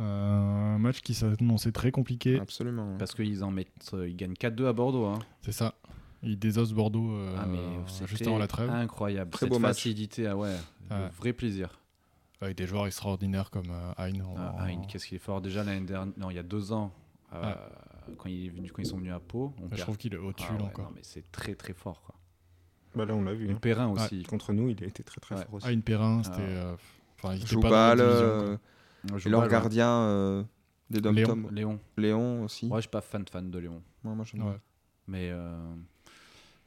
Euh, 0.00 0.04
un 0.04 0.78
match 0.78 1.00
qui 1.00 1.12
s'annonçait 1.14 1.72
très 1.72 1.90
compliqué. 1.90 2.38
Absolument. 2.38 2.96
Parce 2.98 3.14
qu'ils 3.14 3.42
en 3.42 3.50
mettent. 3.50 3.90
euh, 3.94 4.08
ils 4.08 4.14
gagnent 4.16 4.34
4-2 4.34 4.66
à 4.68 4.72
Bordeaux. 4.72 5.06
Hein. 5.06 5.18
C'est 5.40 5.52
ça. 5.52 5.74
Il 6.22 6.38
désosse 6.38 6.72
Bordeaux 6.72 7.12
euh, 7.12 7.36
ah, 7.38 7.46
mais 7.46 7.58
juste 8.06 8.18
c'était 8.18 8.26
avant 8.28 8.38
la 8.38 8.46
trêve. 8.48 8.70
Incroyable. 8.70 9.30
Très 9.30 9.46
Cette 9.46 9.50
beau 9.50 9.58
match. 9.58 9.76
facilité, 9.76 10.26
ah 10.26 10.36
ouais, 10.36 10.54
vrai 11.16 11.32
plaisir. 11.32 11.80
Avec 12.40 12.56
des 12.56 12.66
joueurs 12.66 12.86
extraordinaires 12.86 13.50
comme 13.50 13.70
euh, 13.70 13.92
Hein 13.98 14.12
en- 14.24 14.34
Ah, 14.36 14.54
Hein, 14.64 14.82
qu'est-ce 14.88 15.06
qu'il 15.06 15.16
est 15.16 15.20
fort 15.20 15.40
déjà 15.40 15.64
l'année 15.64 15.86
dernière. 15.86 16.14
Non, 16.16 16.30
il 16.30 16.36
y 16.36 16.38
a 16.38 16.42
deux 16.44 16.72
ans. 16.72 16.92
euh, 17.34 17.54
quand, 18.16 18.28
il 18.28 18.46
est 18.46 18.48
venu, 18.50 18.70
quand 18.70 18.80
ils 18.82 18.86
sont 18.86 18.96
venus 18.98 19.12
à 19.12 19.20
Pau. 19.20 19.52
On 19.58 19.64
Je 19.64 19.68
perd. 19.70 19.80
trouve 19.82 19.96
qu'il 19.96 20.14
est 20.14 20.18
au-dessus 20.18 20.46
Ah 20.50 20.52
ouais, 20.54 20.58
là, 20.60 20.64
encore. 20.66 20.84
non, 20.86 20.92
mais 20.94 21.02
c'est 21.02 21.30
très 21.32 21.54
très 21.56 21.72
fort. 21.72 22.00
Quoi. 22.02 22.14
Bah 22.94 23.04
là, 23.04 23.14
on 23.14 23.22
l'a 23.22 23.34
vu. 23.34 23.48
Et 23.48 23.52
hein. 23.52 23.58
Perrin 23.60 23.88
aussi. 23.88 24.22
Contre 24.24 24.52
nous, 24.52 24.68
il 24.70 24.82
a 24.82 24.86
été 24.86 25.02
très 25.02 25.20
très 25.20 25.34
Ouais. 25.36 25.44
fort 25.44 25.54
aussi. 25.54 25.66
Ah, 25.68 25.72
une 25.72 25.82
Perrin, 25.82 26.22
c'était. 26.22 26.36
Ah. 26.38 26.40
euh, 26.42 26.76
Enfin, 27.16 27.34
il 27.34 27.38
était 27.40 27.46
Joubal, 27.48 27.70
pas 27.70 27.96
dans 27.96 28.04
division, 28.04 28.58
euh, 29.26 29.30
leur 29.30 29.48
gardien 29.48 29.88
euh, 29.90 30.44
des 30.88 31.00
Dom 31.00 31.14
Léon. 31.16 31.26
Tom, 31.26 31.48
Léon. 31.50 31.80
Léon 31.96 32.44
aussi. 32.44 32.66
Moi, 32.66 32.78
je 32.78 32.82
suis 32.82 32.90
pas 32.90 33.00
fan 33.00 33.24
fan 33.30 33.50
de 33.50 33.58
Léon. 33.58 33.82
Ouais, 34.04 34.14
moi, 34.14 34.24
Ouais. 34.34 34.58
Mais 35.08 35.30
euh, 35.32 35.56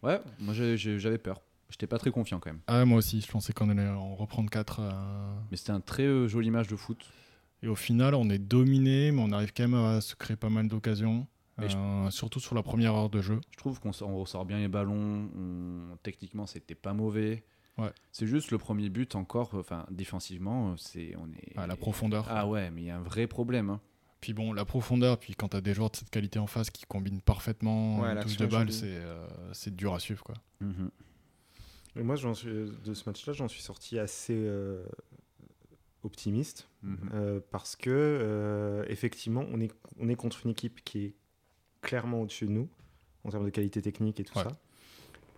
ouais, 0.04 0.20
moi 0.40 0.54
j'avais 0.54 1.18
peur. 1.18 1.42
J'étais 1.70 1.88
pas 1.88 1.98
très 1.98 2.12
confiant 2.12 2.40
quand 2.40 2.50
même. 2.50 2.60
Ah, 2.68 2.84
moi 2.84 2.98
aussi, 2.98 3.22
je 3.22 3.32
pensais 3.32 3.54
qu'on 3.54 3.70
allait 3.70 3.88
en 3.88 4.16
reprendre 4.16 4.50
4. 4.50 4.82
Mais 5.52 5.58
c'était 5.58 5.72
un 5.72 5.80
très 5.80 6.04
euh, 6.04 6.28
joli 6.28 6.52
match 6.52 6.68
de 6.68 6.76
foot. 6.76 7.06
Et 7.64 7.68
au 7.68 7.76
final, 7.76 8.14
on 8.16 8.30
est 8.30 8.40
dominé, 8.40 9.12
mais 9.12 9.22
on 9.22 9.32
arrive 9.32 9.54
quand 9.56 9.68
même 9.68 9.76
à 9.80 10.02
se 10.02 10.16
créer 10.16 10.36
pas 10.36 10.50
mal 10.50 10.68
d'occasions. 10.68 11.28
Je- 11.70 11.78
euh, 11.78 12.10
Surtout 12.12 12.40
sur 12.40 12.56
la 12.56 12.64
première 12.64 12.94
heure 12.96 13.10
de 13.10 13.22
jeu. 13.22 13.40
Je 13.52 13.58
trouve 13.58 13.80
qu'on 13.80 13.92
ressort 13.92 14.46
bien 14.46 14.60
les 14.60 14.68
ballons. 14.68 15.30
on- 15.36 15.98
Techniquement, 16.04 16.46
c'était 16.48 16.76
pas 16.76 16.94
mauvais. 16.94 17.44
Ouais. 17.78 17.92
C'est 18.12 18.28
juste 18.28 18.52
le 18.52 18.58
premier 18.58 18.90
but 18.90 19.16
encore. 19.16 19.52
Enfin, 19.54 19.86
défensivement, 19.90 20.72
euh, 20.72 20.76
c'est 20.78 21.16
on 21.18 21.28
est. 21.34 21.58
À 21.58 21.68
la 21.68 21.76
profondeur. 21.76 22.26
Ah 22.30 22.48
ouais, 22.48 22.70
mais 22.72 22.82
il 22.82 22.86
y 22.86 22.90
a 22.90 22.98
un 22.98 23.02
vrai 23.02 23.28
problème. 23.28 23.70
hein. 23.70 23.80
Puis 24.20 24.34
bon, 24.34 24.54
la 24.54 24.66
profondeur, 24.66 25.18
puis 25.18 25.34
quand 25.34 25.50
tu 25.50 25.58
as 25.58 25.62
des 25.62 25.74
joueurs 25.74 25.90
de 25.90 25.96
cette 25.96 26.12
qualité 26.12 26.38
en 26.38 26.46
face 26.48 26.70
qui 26.70 26.86
combinent 26.86 27.22
parfaitement 27.22 28.02
Ouais, 28.02 28.20
touche 28.22 28.38
de 28.38 28.46
balle, 28.46 28.72
c'est 28.72 28.86
euh, 28.88 29.26
c'est 29.54 29.76
dur 29.76 29.96
à 29.96 30.00
suivre. 30.00 30.24
Quoi. 30.24 30.36
Mhm. 30.60 30.92
Et 31.96 32.04
moi, 32.04 32.16
j'en 32.16 32.34
suis, 32.36 32.50
de 32.50 32.94
ce 32.94 33.10
match-là, 33.10 33.34
j'en 33.34 33.48
suis 33.48 33.62
sorti 33.64 33.98
assez 33.98 34.36
euh, 34.38 34.84
optimiste. 36.04 36.68
Mhm. 36.84 36.98
Euh, 37.14 37.40
parce 37.52 37.76
que 37.76 37.90
euh, 37.90 38.86
effectivement, 38.90 39.46
on 39.52 39.60
est, 39.60 39.72
on 40.00 40.08
est 40.10 40.16
contre 40.16 40.46
une 40.46 40.52
équipe 40.52 40.84
qui 40.84 41.00
est 41.06 41.16
clairement 41.82 42.22
au-dessus 42.22 42.46
de 42.46 42.52
nous 42.52 42.70
en 43.24 43.30
termes 43.30 43.46
de 43.46 43.50
qualité 43.50 43.82
technique 43.82 44.20
et 44.20 44.24
tout 44.24 44.38
Ouais. 44.38 44.44
ça. 44.44 44.58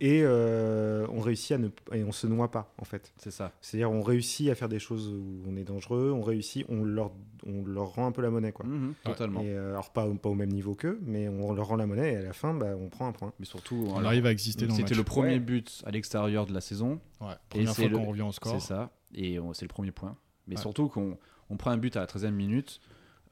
Et 0.00 0.22
euh, 0.24 1.06
on 1.12 1.20
réussit 1.20 1.52
à 1.52 1.58
ne 1.58 1.68
et 1.92 2.02
on 2.02 2.10
se 2.10 2.26
noie 2.26 2.50
pas 2.50 2.74
en 2.78 2.84
fait. 2.84 3.12
C'est 3.16 3.30
ça. 3.30 3.52
C'est-à-dire 3.60 3.92
on 3.92 4.02
réussit 4.02 4.48
à 4.50 4.56
faire 4.56 4.68
des 4.68 4.80
choses 4.80 5.08
où 5.08 5.42
on 5.48 5.56
est 5.56 5.62
dangereux, 5.62 6.10
on 6.10 6.20
réussit, 6.20 6.66
on 6.68 6.82
leur, 6.82 7.12
on 7.46 7.64
leur 7.64 7.94
rend 7.94 8.08
un 8.08 8.12
peu 8.12 8.20
la 8.20 8.30
monnaie 8.30 8.50
quoi. 8.50 8.66
Mhm, 8.66 8.94
Totalement. 9.04 9.40
Et, 9.40 9.50
euh, 9.54 9.70
alors 9.70 9.90
pas, 9.92 10.06
pas 10.20 10.28
au 10.28 10.34
même 10.34 10.50
niveau 10.50 10.74
qu'eux, 10.74 10.98
mais 11.06 11.28
on 11.28 11.52
leur 11.52 11.68
rend 11.68 11.76
la 11.76 11.86
monnaie 11.86 12.12
et 12.12 12.16
à 12.16 12.22
la 12.22 12.32
fin 12.32 12.52
bah, 12.54 12.74
on 12.76 12.88
prend 12.88 13.06
un 13.06 13.12
point. 13.12 13.32
Mais 13.38 13.46
surtout, 13.46 13.84
On 13.88 13.98
alors, 13.98 14.06
arrive 14.08 14.26
à 14.26 14.32
exister 14.32 14.66
dans 14.66 14.74
le 14.74 14.80
c'était 14.80 14.96
le 14.96 15.04
premier 15.04 15.34
Ouais. 15.34 15.38
but 15.38 15.82
à 15.86 15.92
l'extérieur 15.92 16.46
de 16.46 16.52
la 16.52 16.60
saison. 16.60 17.00
Ouais, 17.20 17.28
Première 17.48 17.72
c'est 17.74 17.88
fois 17.88 17.98
qu'on 18.00 18.06
revient 18.06 18.22
au 18.22 18.32
score. 18.32 18.60
C'est 18.60 18.66
ça. 18.66 18.90
Et 19.14 19.38
c'est 19.52 19.64
le 19.64 19.68
premier 19.68 19.92
point. 19.92 20.16
Mais 20.48 20.56
Ouais. 20.56 20.60
surtout 20.60 20.88
qu'on 20.88 21.16
on 21.50 21.56
prend 21.56 21.70
un 21.70 21.76
but 21.78 21.96
à 21.96 22.00
la 22.00 22.06
13e 22.06 22.32
minute, 22.34 22.80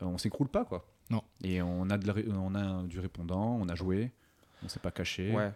euh, 0.01 0.07
on 0.07 0.17
s'écroule 0.17 0.49
pas 0.49 0.65
quoi. 0.65 0.87
Non. 1.13 1.23
Et 1.45 1.63
on 1.63 1.89
a, 1.91 1.99
de 1.99 2.07
la 2.07 2.13
ré- 2.13 2.27
on 2.33 2.55
a 2.55 2.83
du 2.85 2.99
répondant, 2.99 3.59
on 3.61 3.69
a 3.69 3.75
joué, 3.75 4.11
on 4.65 4.69
s'est 4.69 4.81
pas 4.81 4.91
caché. 4.91 5.33
Ouais. 5.33 5.51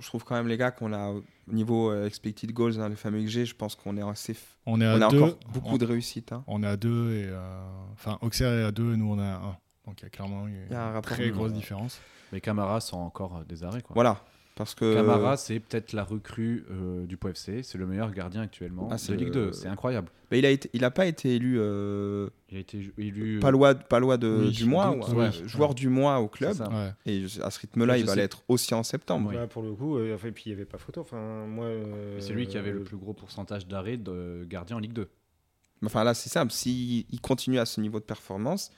Je 0.00 0.06
trouve 0.06 0.24
quand 0.24 0.34
même, 0.36 0.46
les 0.48 0.56
gars, 0.56 0.70
qu'on 0.70 0.92
a 0.92 1.10
au 1.10 1.22
niveau 1.48 1.90
euh, 1.90 2.06
expected 2.06 2.50
goals, 2.52 2.80
hein, 2.80 2.88
le 2.88 2.94
fameux 2.94 3.20
XG, 3.22 3.44
je 3.44 3.54
pense 3.54 3.74
qu'on 3.74 3.96
est 3.96 4.02
assez. 4.02 4.36
On 4.64 4.80
est 4.80 4.86
à 4.86 4.96
On 4.96 5.02
a 5.02 5.08
deux. 5.10 5.20
encore 5.22 5.38
beaucoup 5.52 5.74
on, 5.74 5.76
de 5.76 5.84
réussite. 5.84 6.32
hein. 6.32 6.44
on 6.46 6.62
est 6.62 6.66
à 6.68 6.76
deux 6.76 7.12
et 7.12 7.26
euh, 7.26 7.60
enfin 7.92 8.16
Auxerre 8.22 8.52
est 8.52 8.64
à 8.64 8.70
deux 8.72 8.94
et 8.94 8.96
nous 8.96 9.12
on 9.12 9.18
est 9.18 9.22
à 9.22 9.36
un. 9.36 9.56
Donc 9.86 10.00
il 10.00 10.04
y 10.04 10.06
a 10.06 10.10
clairement 10.10 10.46
une 10.46 10.54
Il 10.70 10.72
y 10.72 10.76
a 10.76 10.84
un 10.86 10.92
rapport. 10.92 11.12
très 11.16 11.30
grosse 11.30 11.52
différence. 11.52 12.00
Mais 12.32 12.40
Camara 12.40 12.80
sont 12.80 12.98
encore 12.98 13.38
euh, 13.38 13.44
des 13.44 13.64
arrêts 13.64 13.82
quoi. 13.82 13.94
Voilà. 13.94 14.20
Parce 14.54 14.74
que. 14.74 14.94
Camara, 14.94 15.36
c'est 15.38 15.58
peut-être 15.60 15.92
la 15.94 16.04
recrue 16.04 16.64
euh, 16.70 17.04
du 17.06 17.16
POFC. 17.16 17.62
C'est 17.64 17.78
le 17.78 17.86
meilleur 17.86 18.12
gardien 18.12 18.42
actuellement 18.42 18.88
Ah, 18.92 18.98
c'est 18.98 19.12
de 19.12 19.16
Ligue 19.16 19.28
le- 19.34 19.46
2. 19.46 19.52
C'est 19.52 19.66
incroyable. 19.68 20.08
Bah, 20.32 20.38
il 20.38 20.46
a 20.46 20.50
été, 20.50 20.70
il 20.72 20.82
a 20.84 20.90
pas 20.90 21.06
été 21.06 21.34
élu 21.36 21.56
euh, 21.58 22.28
Il 22.50 22.56
a 22.56 22.60
été 22.60 22.92
élu. 22.98 23.36
euh, 23.36 23.40
palois, 23.40 23.74
palois 23.74 24.16
de, 24.16 24.44
Oui, 24.46 24.50
du 24.50 24.64
mois, 24.64 24.94
doute, 24.96 25.08
ou, 25.08 25.16
ouais. 25.18 25.26
euh, 25.26 25.46
joueur 25.46 25.74
du 25.74 25.88
mois 25.88 26.18
au 26.20 26.28
club. 26.28 26.58
Ouais. 26.60 26.92
Et 27.06 27.24
à 27.42 27.50
ce 27.50 27.60
rythme-là, 27.60 27.98
il 27.98 28.06
va 28.06 28.14
l'être 28.16 28.42
aussi 28.48 28.72
en 28.74 28.82
septembre. 28.82 29.28
Oui. 29.30 29.36
Bah, 29.36 29.46
pour 29.46 29.62
le 29.62 29.72
coup, 29.72 29.98
euh, 29.98 30.14
enfin, 30.14 30.28
et 30.28 30.32
puis 30.32 30.44
il 30.46 30.48
n'y 30.48 30.54
avait 30.54 30.64
pas 30.64 30.78
photo. 30.78 31.02
Enfin, 31.02 31.44
moi, 31.46 31.66
euh, 31.66 32.18
C'est 32.20 32.32
lui 32.32 32.46
qui 32.46 32.56
avait 32.56 32.72
le 32.72 32.82
plus 32.82 32.96
gros 32.96 33.12
pourcentage 33.12 33.66
d'arrêts 33.66 33.98
de 33.98 34.44
gardien 34.48 34.76
en 34.76 34.80
Ligue 34.80 34.94
2. 34.94 35.08
Enfin 35.84 36.04
là, 36.04 36.14
c'est 36.14 36.30
simple. 36.30 36.52
S'il 36.52 37.04
il 37.10 37.20
continue 37.20 37.58
à 37.58 37.66
ce 37.66 37.80
niveau 37.80 37.98
de 38.00 38.04
performance, 38.04 38.70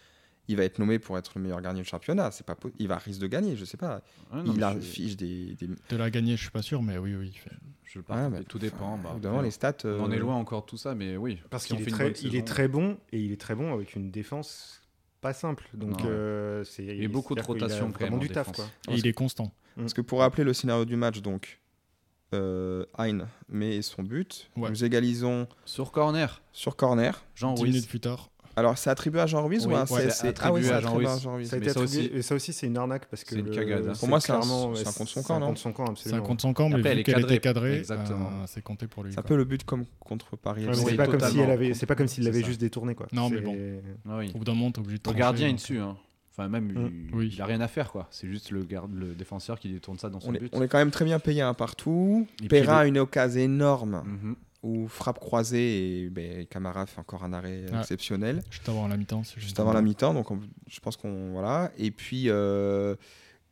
il 0.49 0.57
va 0.57 0.65
être 0.65 0.79
nommé 0.79 0.99
pour 0.99 1.17
être 1.19 1.33
le 1.37 1.43
meilleur 1.43 1.61
gardien 1.61 1.83
du 1.83 1.89
championnat. 1.89 2.31
C'est 2.31 2.45
pas, 2.47 2.57
il 2.79 2.89
va 2.89 2.97
risque 2.99 3.21
de 3.21 3.27
gagner, 3.27 3.57
je 3.57 3.65
sais 3.65 3.77
pas. 3.77 4.03
Ouais, 4.33 4.43
non, 4.43 4.53
il 4.55 4.59
mais 4.59 4.63
a 4.65 4.75
je- 4.75 4.81
fiche 4.81 5.17
des, 5.17 5.55
des- 5.55 5.69
De 5.69 5.97
la 5.97 6.11
gagner, 6.11 6.37
je 6.37 6.43
suis 6.43 6.51
pas 6.51 6.63
sûr, 6.63 6.83
mais 6.83 6.99
oui, 6.99 7.15
oui. 7.15 7.31
il 7.35 7.39
fait- 7.39 7.51
Je 7.95 8.01
le 8.01 8.03
Ouais, 8.03 8.09
partage. 8.09 8.31
mais- 8.33 8.45
tout 8.45 8.59
dépend. 8.59 8.99
bah, 8.99 9.11
Évidemment, 9.13 9.37
après, 9.37 9.47
les 9.47 9.51
stats. 9.53 9.77
On 9.85 10.01
en 10.01 10.11
est 10.11 10.17
euh, 10.17 10.19
loin 10.19 10.35
encore 10.35 10.63
de 10.63 10.67
tout 10.67 10.77
ça, 10.77 10.95
mais 10.97 11.17
oui. 11.17 11.41
Parce 11.49 11.65
qu'il 11.67 11.81
est, 11.81 11.87
très, 11.87 12.11
il 12.23 12.35
est 12.35 12.45
très 12.47 12.67
bon 12.67 12.99
et 13.13 13.21
il 13.21 13.31
est 13.33 13.41
très 13.41 13.55
bon 13.55 13.73
avec 13.73 13.95
une 13.95 14.11
défense 14.11 14.81
pas 15.21 15.33
simple. 15.33 15.69
Donc 15.75 16.05
euh, 16.05 16.65
c'est. 16.65 16.85
y 16.85 17.05
a 17.05 17.09
beaucoup 17.09 17.35
de 17.35 17.41
rotation 17.43 17.89
vraiment 17.89 18.17
en 18.17 18.19
du 18.21 18.29
taf 18.29 18.53
quoi. 18.53 18.65
Et 18.91 18.97
il 18.97 19.07
est 19.07 19.13
constant. 19.13 19.53
Parce 19.77 19.95
que 19.95 20.01
pour 20.01 20.19
rappeler 20.21 20.45
le 20.45 20.53
scénario 20.53 20.85
du 20.85 20.97
match, 20.97 21.21
donc, 21.23 21.61
euh, 22.35 22.85
Hein 22.99 23.27
met 23.49 23.81
son 23.81 24.03
but. 24.03 24.51
Ouais. 24.57 24.71
Nous 24.71 24.85
égalisons 24.85 25.47
Sur 25.65 25.93
corner, 25.93 26.43
sur 26.53 26.77
corner. 26.77 27.25
Jean 27.37 27.55
10 27.55 27.63
Ruiz. 27.63 27.73
minutes 27.75 27.89
plus 27.89 28.01
tard. 28.01 28.31
Alors, 28.57 28.79
c'est 28.79 28.89
attribué 28.91 29.21
à 29.21 29.27
Jean 29.27 29.45
Ruiz 29.45 29.67
Oui, 29.67 29.73
ou 29.73 29.77
à 29.77 29.81
un 29.81 29.83
ouais, 29.87 30.11
c'est 30.11 30.27
Ah 30.43 30.53
oui, 30.53 30.61
attribué 30.61 30.63
c'est 30.63 30.73
à 30.73 30.81
Jean 30.81 30.87
attribué 30.89 31.07
à. 31.09 31.19
Jean 31.19 31.35
Ruiz. 31.35 31.49
Ça 31.49 31.57
a 31.57 31.59
été 31.59 31.67
Mais 31.67 31.73
ça 31.73 31.81
attribué- 31.81 31.99
aussi- 32.07 32.17
et 32.19 32.23
ça 32.23 32.35
aussi, 32.37 32.53
c'est 32.53 32.67
une 32.67 32.77
arnaque 32.77 33.07
parce 33.07 33.25
que. 33.25 33.31
C'est 33.35 33.41
une 33.41 33.51
cagade, 33.51 33.89
hein. 33.89 33.93
Pour 33.99 34.09
moi, 34.09 34.21
c'est 34.21 34.33
un- 34.33 34.37
clairement, 34.41 34.75
c'est 34.75 34.87
un 34.89 34.93
contre 34.93 35.11
son 35.11 35.21
c'est 35.23 35.27
camp, 35.27 35.35
un 35.37 35.41
non 35.41 35.47
contre 35.49 35.61
son 35.61 35.73
camp, 35.73 35.85
C'est 35.85 35.91
un 35.91 35.93
absolument. 35.93 36.23
contre 36.27 36.43
son 36.43 36.53
camp, 36.53 36.69
mais 36.69 36.75
Après, 36.77 36.95
vu 36.95 37.01
est 37.01 37.03
qu'elle 37.03 37.21
était 37.21 37.39
cadrée, 37.41 37.79
Exactement. 37.79 38.29
euh, 38.29 38.45
c'est 38.47 38.63
compté 38.63 38.87
pour 38.87 39.03
lui. 39.05 39.13
C'est 39.13 39.19
un 39.19 39.23
peu 39.23 39.37
le 39.37 39.45
but 39.45 39.65
comme 39.65 39.85
contre 39.99 40.37
Paris. 40.37 40.67
Ouais, 40.67 40.75
c'est 40.75 40.95
pas 40.95 41.07
comme 41.07 41.15
si 41.15 41.19
totalement. 41.21 41.43
elle 41.45 41.51
avait, 41.51 41.75
c'est 41.75 41.87
pas 41.87 41.95
comme 41.97 42.07
s'il 42.09 42.23
C'est 42.25 42.31
l'avait 42.31 42.45
juste 42.45 42.61
détourné 42.61 42.95
quoi. 42.95 43.07
Non, 43.13 43.29
mais 43.29 43.37
C'est- 43.39 43.43
bon. 43.43 43.57
Ah. 44.09 44.21
Au 44.35 44.39
bout 44.39 44.45
d'un 44.45 44.55
moment, 44.55 44.71
t'es 44.71 44.81
obligé 44.81 44.99
de 44.99 45.11
Le 45.11 45.17
gardien 45.17 45.49
est 45.49 45.55
dessus. 45.55 45.79
hein. 45.79 45.97
Enfin, 46.37 46.49
même, 46.49 46.65
Mm. 46.73 46.91
il, 47.11 47.15
Oui. 47.15 47.31
il 47.33 47.41
a 47.43 47.47
rien 47.47 47.61
à 47.61 47.69
faire, 47.69 47.93
quoi. 47.93 48.09
C'est 48.11 48.27
juste 48.27 48.51
le, 48.51 48.65
garde, 48.65 48.93
le 48.93 49.15
défenseur 49.15 49.57
qui 49.61 49.69
détourne 49.73 49.99
ça 49.99 50.09
dans 50.11 50.19
son 50.19 50.31
On 50.31 50.35
est, 50.35 50.41
but. 50.41 50.51
on 50.53 50.63
est 50.63 50.67
quand 50.69 50.79
même 50.79 50.91
très 50.91 51.05
bien 51.05 51.21
payé 51.21 51.43
un 51.43 51.55
partout. 51.55 52.27
Et 52.35 52.37
puis 52.39 52.49
Perrin 52.49 52.79
a 52.79 52.87
une 52.87 52.99
occasion 52.99 53.41
énorme 53.41 54.03
Mhm. 54.05 54.37
Où 54.65 54.89
frappe 54.89 55.19
croisée 55.21 56.05
et 56.05 56.11
ben, 56.11 56.47
Camara 56.47 56.87
fait 56.87 56.99
encore 56.99 57.23
un 57.23 57.33
arrêt 57.33 57.67
Ouais. 57.71 57.79
exceptionnel. 57.81 58.43
Juste 58.51 58.69
avant 58.69 58.89
la 58.89 58.97
mi-temps. 58.97 59.23
c'est 59.23 59.41
juste 59.41 59.61
avant 59.61 59.73
la 59.73 59.83
mi-temps. 59.83 60.15
Donc, 60.15 60.31
on- 60.31 60.41
je 60.67 60.81
pense 60.81 60.97
qu'on 60.97 61.31
voilà. 61.33 61.71
Et 61.79 61.91
puis, 61.91 62.25
euh, 62.29 62.97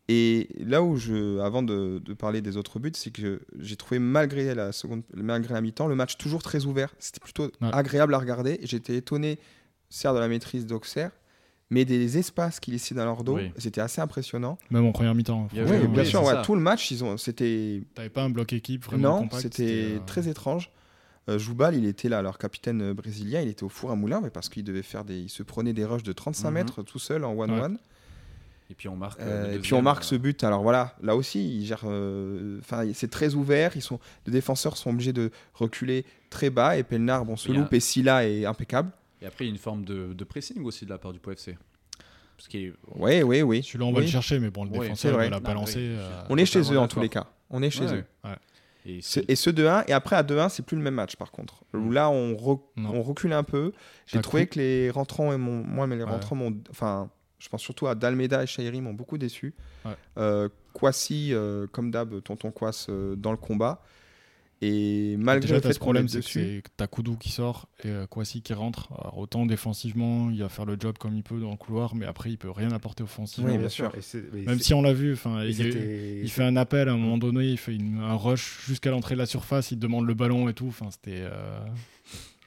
et 0.09 0.49
là 0.59 0.83
où 0.83 0.97
je, 0.97 1.39
avant 1.41 1.63
de, 1.63 2.01
de 2.05 2.15
parler 2.15 2.41
des 2.43 2.57
autres 2.57 2.79
buts, 2.81 2.93
c'est 2.95 3.11
que 3.13 3.41
j'ai 3.61 3.77
trouvé 3.77 3.99
malgré 3.99 4.55
la 4.55 4.73
seconde, 4.73 5.03
malgré 5.15 5.55
la 5.55 5.61
mi-temps, 5.61 5.87
le 5.87 5.95
match 5.95 6.17
toujours 6.17 6.43
très 6.43 6.65
ouvert. 6.65 6.95
C'était 6.99 7.21
plutôt 7.21 7.45
Ouais. 7.45 7.71
agréable 7.73 8.15
à 8.15 8.19
regarder. 8.19 8.59
J'étais 8.63 8.97
étonné, 8.97 9.39
certes 9.91 10.15
de 10.17 10.21
la 10.21 10.29
maîtrise 10.29 10.67
d'Auxerre, 10.67 11.13
mais 11.71 11.85
des 11.85 12.19
espaces 12.19 12.59
qu'il 12.59 12.73
laissait 12.75 12.95
dans 12.95 13.05
leur 13.05 13.23
dos, 13.23 13.37
Oui. 13.37 13.53
c'était 13.59 13.81
assez 13.81 14.01
impressionnant. 14.01 14.59
Même 14.71 14.85
en 14.87 14.93
première 14.93 15.15
mi-temps. 15.15 15.49
A- 15.57 15.63
Oui, 15.63 15.87
bien 15.89 16.03
oui, 16.03 16.07
sûr. 16.07 16.23
ouais, 16.25 16.43
tout 16.43 16.55
le 16.55 16.61
match, 16.61 16.91
ils 16.91 17.05
ont, 17.05 17.17
c'était 17.17 17.83
T'avais 17.95 18.09
pas 18.11 18.23
un 18.23 18.31
bloc 18.31 18.53
équipe 18.53 18.85
vraiment 18.85 19.21
non, 19.23 19.29
c'était 19.39 19.95
euh, 19.95 19.99
très 20.07 20.29
étrange. 20.29 20.71
Euh, 21.29 21.39
Joubal, 21.39 21.77
il 21.77 21.87
était 21.87 22.09
là, 22.09 22.21
leur 22.23 22.37
capitaine 22.37 22.83
euh, 22.83 22.95
brésilien, 22.95 23.41
il 23.43 23.49
était 23.49 23.63
au 23.63 23.69
four 23.69 23.91
à 23.93 23.95
moulin, 23.97 24.21
mais 24.21 24.31
parce 24.31 24.49
qu'il 24.49 24.65
devait 24.65 24.83
faire 24.83 25.05
des, 25.05 25.19
il 25.21 25.29
se 25.29 25.43
prenait 25.45 25.73
des 25.73 25.85
rushs 25.85 26.03
de 26.03 26.13
35 26.13 26.49
Mhm. 26.49 26.55
mètres 26.55 26.83
tout 26.83 26.99
seul 26.99 27.25
en 27.25 27.33
one-one. 27.33 27.79
Et 28.71 28.75
puis 28.75 28.89
on 28.89 28.97
marque. 28.97 29.21
Euh, 29.21 29.55
et 29.55 29.59
puis 29.59 29.75
on 29.75 29.83
marque 29.83 30.03
euh, 30.03 30.07
ce 30.07 30.15
but. 30.17 30.43
Alors 30.45 30.63
voilà, 30.63 30.97
là 31.03 31.15
aussi, 31.15 31.59
ils 31.59 31.67
gèrent. 31.67 31.83
euh, 31.85 32.59
Enfin, 32.61 32.85
c'est 32.95 33.11
très 33.11 33.35
ouvert. 33.35 33.73
Ils 33.77 33.83
sont, 33.83 34.01
les 34.27 34.33
défenseurs 34.33 34.77
sont 34.79 34.91
obligés 34.91 35.13
de 35.13 35.31
reculer 35.55 36.07
très 36.31 36.49
bas. 36.49 36.77
Et 36.79 36.83
Pelnard, 36.83 37.25
bon, 37.27 37.37
se 37.37 37.49
Il 37.49 37.55
y 37.55 37.59
a- 37.59 37.61
loupe. 37.61 37.73
Et 37.75 37.81
Silla 37.81 38.27
est 38.27 38.47
impeccable. 38.47 38.91
Et 39.21 39.27
après, 39.27 39.45
il 39.45 39.49
y 39.49 39.51
a 39.51 39.53
une 39.53 39.59
forme 39.59 39.85
de, 39.85 40.15
de 40.15 40.25
pressing 40.25 40.65
aussi 40.65 40.87
de 40.87 40.91
la 40.91 40.97
part 40.99 41.13
du 41.13 41.19
POFC. 41.21 41.57
Parce 42.37 42.49
qu'il 42.49 42.61
est- 42.65 42.73
Oui, 42.97 43.23
oui, 43.23 43.43
oui. 43.43 43.63
Celui-là, 43.63 43.85
on 43.85 43.93
va 43.93 43.99
Oui. 43.99 44.07
le 44.07 44.11
chercher, 44.11 44.41
mais 44.41 44.51
bon, 44.51 44.65
le 44.65 44.71
Oui, 44.71 44.81
défenseur, 44.81 45.13
vrai. 45.13 45.25
va 45.25 45.31
la 45.31 45.37
Non, 45.37 45.43
balancer. 45.43 45.79
oui. 45.79 45.97
euh, 45.99 46.23
On 46.31 46.37
est 46.39 46.47
chez 46.47 46.63
eux 46.73 46.79
en 46.79 46.89
tous 46.89 47.01
les 47.01 47.09
cas. 47.11 47.27
On 47.51 47.63
est 47.63 47.71
chez 47.71 47.85
Ouais, 47.85 47.99
eux. 47.99 48.05
Et 48.85 49.01
Ce- 49.03 49.21
Et 49.29 49.37
ce 49.37 49.49
2-1, 49.51 49.85
et 49.89 49.93
après 49.93 50.17
à 50.17 50.23
2-1, 50.23 50.49
c'est 50.49 50.65
plus 50.65 50.77
le 50.77 50.83
même 50.83 50.95
match 50.95 51.17
par 51.17 51.31
contre. 51.31 51.65
Où 51.75 51.91
là, 51.91 52.11
on, 52.11 52.33
re- 52.35 52.61
on 52.77 53.03
recule 53.03 53.33
un 53.33 53.45
peu. 53.45 53.73
J'ai 54.07 54.21
trouvé 54.21 54.47
coup. 54.47 54.55
que 54.55 54.59
les 54.61 54.91
rentrants, 54.91 55.33
et 55.33 55.37
mon- 55.37 55.63
moi, 55.65 55.87
mais 55.87 55.97
les 55.97 56.03
Ouais. 56.05 56.11
rentrants. 56.11 56.37
Enfin, 56.71 57.11
je 57.39 57.49
pense 57.49 57.63
surtout 57.63 57.87
à 57.87 57.95
Dalmeda 57.95 58.43
et 58.43 58.47
Shairi 58.47 58.81
m'ont 58.81 58.93
beaucoup 58.95 59.19
déçu. 59.19 59.55
Ouais. 59.85 59.93
Euh, 60.19 60.49
Kwasi, 60.73 61.33
euh, 61.33 61.67
comme 61.71 61.91
d'hab, 61.91 62.21
tonton 62.23 62.51
Kwasi 62.51 62.87
euh, 62.89 63.15
dans 63.17 63.31
le 63.31 63.37
combat. 63.37 63.83
Et 64.65 65.17
malgré 65.19 65.41
Déjà, 65.49 65.55
le 65.57 65.61
fait 65.61 65.73
ce 65.73 65.79
qu'on 65.81 65.87
problème, 65.87 66.05
est 66.07 66.23
c'est 66.23 66.63
que 66.63 66.69
t'as 66.77 66.87
Koudou 66.87 67.17
qui 67.17 67.31
sort 67.31 67.67
et 67.83 67.89
euh, 67.89 68.07
Kwasi 68.07 68.43
qui 68.43 68.53
rentre. 68.55 68.89
Alors, 68.97 69.19
autant 69.19 69.45
défensivement, 69.45 70.31
il 70.31 70.41
va 70.41 70.49
faire 70.49 70.65
le 70.67 70.77
job 70.79 70.99
comme 70.99 71.17
il 71.17 71.25
peut 71.25 71.41
dans 71.41 71.51
le 71.51 71.57
couloir, 71.57 71.97
mais 71.97 72.07
après, 72.07 72.31
il 72.31 72.39
peut 72.39 72.49
rien 72.51 72.71
apporter 72.71 73.03
offensivement. 73.03 73.51
Oui, 73.51 73.59
bien 73.59 73.69
sûr. 73.69 73.93
Et 73.97 74.47
Même 74.47 74.61
si 74.61 74.73
on 74.73 74.81
l'a 74.81 74.93
vu, 74.93 75.15
enfin, 75.15 75.43
il, 75.43 76.31
fait 76.31 76.45
un 76.45 76.55
appel 76.55 76.89
à 76.89 76.93
un 76.93 76.97
moment 76.97 77.19
donné, 77.19 77.47
il 77.47 77.59
fait 77.59 77.75
une- 77.75 77.99
un 77.99 78.15
rush 78.15 78.61
jusqu'à 78.67 78.91
l'entrée 78.93 79.15
de 79.17 79.19
la 79.21 79.27
surface, 79.27 79.73
il 79.73 79.81
demande 79.81 80.07
le 80.07 80.15
ballon 80.15 80.49
et 80.49 80.55
tout. 80.55 80.69
Enfin, 80.69 80.91
c'était 80.93 81.23
euh, 81.23 81.59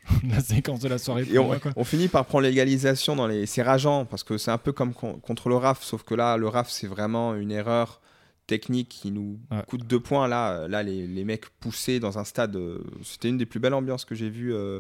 la 0.30 0.40
séquence 0.40 0.80
de 0.80 0.88
la 0.88 0.98
soirée. 0.98 1.26
Et 1.30 1.38
on, 1.38 1.48
moi, 1.48 1.60
quoi. 1.60 1.74
on 1.76 1.84
finit 1.84 2.08
par 2.08 2.26
prendre 2.26 2.46
l'égalisation 2.46 3.18
dans 3.18 3.28
les. 3.28 3.46
C'est 3.46 3.62
rageant 3.62 4.06
parce 4.06 4.24
que 4.24 4.38
c'est 4.38 4.52
un 4.52 4.58
peu 4.58 4.72
comme 4.72 4.94
con- 4.94 5.20
contre 5.22 5.50
le 5.50 5.56
RAF, 5.58 5.84
sauf 5.84 6.04
que 6.04 6.16
là, 6.16 6.38
le 6.38 6.48
RAF, 6.48 6.70
c'est 6.70 6.88
vraiment 6.88 7.36
une 7.36 7.52
erreur 7.52 8.00
technique 8.48 8.90
qui 8.90 9.12
nous 9.12 9.40
Ouais. 9.52 9.64
coûte 9.68 9.86
deux 9.88 10.00
points. 10.00 10.28
Là, 10.28 10.52
euh, 10.54 10.68
là 10.68 10.84
les, 10.84 11.08
les 11.08 11.24
mecs 11.26 11.50
poussés 11.60 12.00
dans 12.00 12.18
un 12.20 12.24
stade. 12.24 12.56
euh, 12.56 12.80
C'était 13.04 13.30
une 13.30 13.38
des 13.38 13.46
plus 13.46 13.60
belles 13.60 13.74
ambiances 13.74 14.06
que 14.06 14.16
j'ai 14.16 14.30
vues 14.30 14.54
euh, 14.54 14.80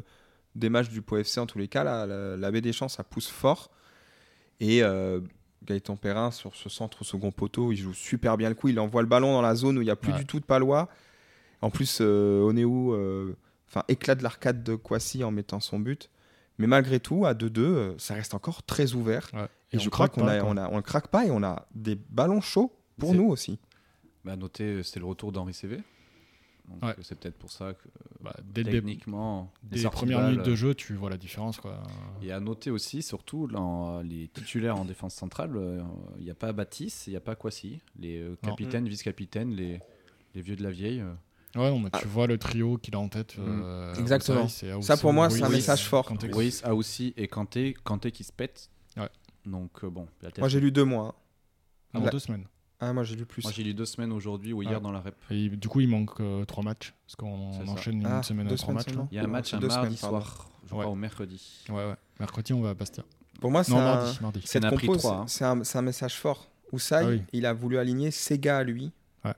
des 0.55 0.69
matchs 0.69 0.89
du 0.89 1.01
POFC 1.01 1.37
en 1.39 1.45
tous 1.45 1.57
les 1.57 1.67
cas. 1.67 1.83
Là, 1.83 2.05
la, 2.05 2.37
la 2.37 2.51
baie 2.51 2.61
des 2.61 2.73
Champs, 2.73 2.87
ça 2.89 3.03
pousse 3.03 3.27
fort. 3.29 3.71
Et 4.59 4.83
euh, 4.83 5.19
Gaëtan 5.65 5.95
Perrin, 5.95 6.31
sur 6.31 6.55
ce 6.55 6.69
centre 6.69 7.01
au 7.01 7.05
second 7.05 7.31
poteau, 7.31 7.71
il 7.71 7.77
joue 7.77 7.93
super 7.93 8.37
bien 8.37 8.49
le 8.49 8.55
coup. 8.55 8.67
Il 8.69 8.79
envoie 8.79 9.01
le 9.01 9.07
ballon 9.07 9.33
dans 9.33 9.41
la 9.41 9.55
zone 9.55 9.77
où 9.77 9.81
il 9.81 9.85
n'y 9.85 9.91
a 9.91 9.95
plus 9.95 10.11
Ouais. 10.13 10.19
du 10.19 10.25
tout 10.25 10.39
de 10.39 10.45
palois. 10.45 10.87
En 11.61 11.69
plus, 11.71 12.01
Oneu 12.01 13.35
enfin, 13.67 13.83
éclate 13.87 14.21
l'arcade 14.21 14.63
de 14.63 14.75
Kwasi 14.75 15.23
en 15.23 15.31
mettant 15.31 15.59
son 15.59 15.79
but. 15.79 16.09
Mais 16.57 16.67
malgré 16.67 16.99
tout, 17.01 17.25
à 17.25 17.33
2-2, 17.33 17.59
euh, 17.59 17.93
ça 17.97 18.13
reste 18.13 18.33
encore 18.33 18.63
très 18.63 18.93
ouvert. 18.93 19.29
Ouais. 19.33 19.47
Et, 19.73 19.77
on 19.77 19.79
je 19.81 19.89
crois 19.89 20.07
qu'on 20.07 20.25
on 20.27 20.57
on 20.57 20.75
le 20.77 20.81
craque 20.81 21.07
pas 21.09 21.25
et 21.25 21.31
on 21.31 21.43
a 21.43 21.65
des 21.73 21.95
ballons 21.95 22.39
chauds 22.39 22.71
pour 22.99 23.13
nous 23.15 23.27
aussi. 23.29 23.59
bah, 24.23 24.33
à 24.33 24.35
noter, 24.35 24.81
c'est 24.83 24.99
le 24.99 25.05
retour 25.05 25.31
d'Henri 25.31 25.53
CV. 25.53 25.77
Donc 26.67 26.83
Ouais. 26.83 26.89
euh, 26.97 27.01
c'est 27.03 27.13
peut-être 27.19 27.37
pour 27.37 27.51
ça 27.51 27.73
que 27.75 27.87
Bah, 28.21 28.35
dès 28.43 28.63
le 28.63 28.71
dé- 28.71 28.77
techniquement, 28.77 29.53
les 29.63 29.69
des 29.77 29.81
sorties 29.83 29.97
premières 29.97 30.27
minutes 30.27 30.43
de 30.45 30.55
jeu, 30.55 30.73
tu 30.73 30.95
vois 30.95 31.11
la 31.11 31.17
différence. 31.17 31.59
Quoi. 31.59 31.83
Et 32.23 32.31
à 32.31 32.39
noter 32.39 32.71
aussi, 32.71 33.03
surtout, 33.03 33.45
dans 33.45 34.01
les 34.01 34.29
titulaires 34.29 34.75
en 34.75 34.83
défense 34.85 35.13
centrale, 35.13 35.51
euh, 35.55 35.83
il 36.17 36.23
n'y 36.23 36.31
a 36.31 36.35
pas 36.35 36.53
Baptiste, 36.53 37.05
il 37.05 37.11
n'y 37.11 37.17
a 37.17 37.19
pas 37.21 37.35
Kwasi. 37.35 37.81
Les 37.99 38.17
euh, 38.19 38.35
capitaines, 38.41 38.87
vice-capitaines, 38.89 39.51
les, 39.51 39.79
les 40.33 40.41
vieux 40.41 40.55
de 40.55 40.63
la 40.63 40.71
vieille. 40.71 41.01
euh, 41.01 41.13
Ouais, 41.55 41.69
non, 41.69 41.77
mais 41.79 41.91
tu 41.91 42.07
vois 42.07 42.25
le 42.25 42.37
trio 42.39 42.77
qu'il 42.79 42.95
a 42.95 42.99
en 42.99 43.09
tête. 43.09 43.37
Mm. 43.37 43.41
euh, 43.63 43.93
Exactement. 43.95 44.47
Ça, 44.81 44.97
pour 44.97 45.13
moi, 45.13 45.29
c'est 45.29 45.43
un 45.43 45.49
message 45.49 45.83
fort. 45.85 46.11
Ruiz, 46.33 46.61
Aoussi 46.65 47.13
et 47.15 47.27
Kanté, 47.27 47.75
Kanté 47.83 48.11
qui 48.11 48.23
se 48.23 48.33
pète. 48.33 48.71
Ouais. 48.97 49.09
Donc 49.45 49.83
euh, 49.83 49.89
bon, 49.91 50.07
Moi, 50.39 50.49
j'ai 50.49 50.59
lu 50.59 50.71
deux 50.71 50.83
mois. 50.83 51.09
hein. 51.09 51.13
Ah, 51.93 51.99
La- 52.05 52.09
deux 52.09 52.17
semaines. 52.19 52.45
Ah, 52.79 52.91
moi, 52.93 53.03
j'ai 53.03 53.15
lu 53.15 53.25
plus. 53.25 53.41
Moi, 53.43 53.51
j'ai 53.55 53.63
lu 53.63 53.73
deux 53.73 53.85
semaines 53.85 54.11
aujourd'hui 54.11 54.51
ou 54.53 54.61
hier 54.61 54.73
Ouais. 54.73 54.79
dans 54.81 54.91
la 54.91 54.99
rep. 54.99 55.15
Et 55.29 55.49
du 55.49 55.67
coup, 55.69 55.79
il 55.79 55.87
manque 55.87 56.19
euh, 56.19 56.43
trois 56.45 56.63
matchs. 56.63 56.93
Parce 57.05 57.15
qu'on 57.15 57.51
enchaîne 57.69 58.01
une 58.01 58.05
Ah, 58.05 58.21
semaine 58.23 58.47
deux 58.47 58.55
à 58.55 58.57
trois 58.57 58.73
matchs. 58.73 58.87
Il 59.11 59.15
y 59.15 59.19
a 59.19 59.23
un 59.23 59.27
match 59.27 59.53
un 59.53 59.59
mardi 59.59 59.73
semaines, 59.73 59.95
soir, 59.97 60.49
je 60.65 60.73
Ouais. 60.73 60.79
crois 60.81 60.91
au 60.91 60.95
mercredi. 60.95 61.63
Ouais, 61.69 61.75
ouais. 61.75 61.95
Mercredi, 62.19 62.53
on 62.53 62.61
va 62.61 62.71
à 62.71 62.73
Bastia. 62.73 63.03
Pour 63.39 63.51
moi, 63.51 63.63
c'est 63.63 63.73
un, 63.73 63.75
mardi. 63.75 64.17
hein. 64.23 64.31
c'est 64.43 64.59
c'est 65.27 65.43
un, 65.45 65.61
un 65.79 65.81
message 65.81 66.15
fort. 66.15 66.49
Oussaï, 66.71 67.05
Ah 67.05 67.09
oui. 67.09 67.21
il 67.31 67.45
a 67.45 67.53
voulu 67.53 67.77
aligner 67.77 68.11
Sega 68.11 68.57
à 68.57 68.63
lui 68.63 68.91
Ouais. 69.23 69.33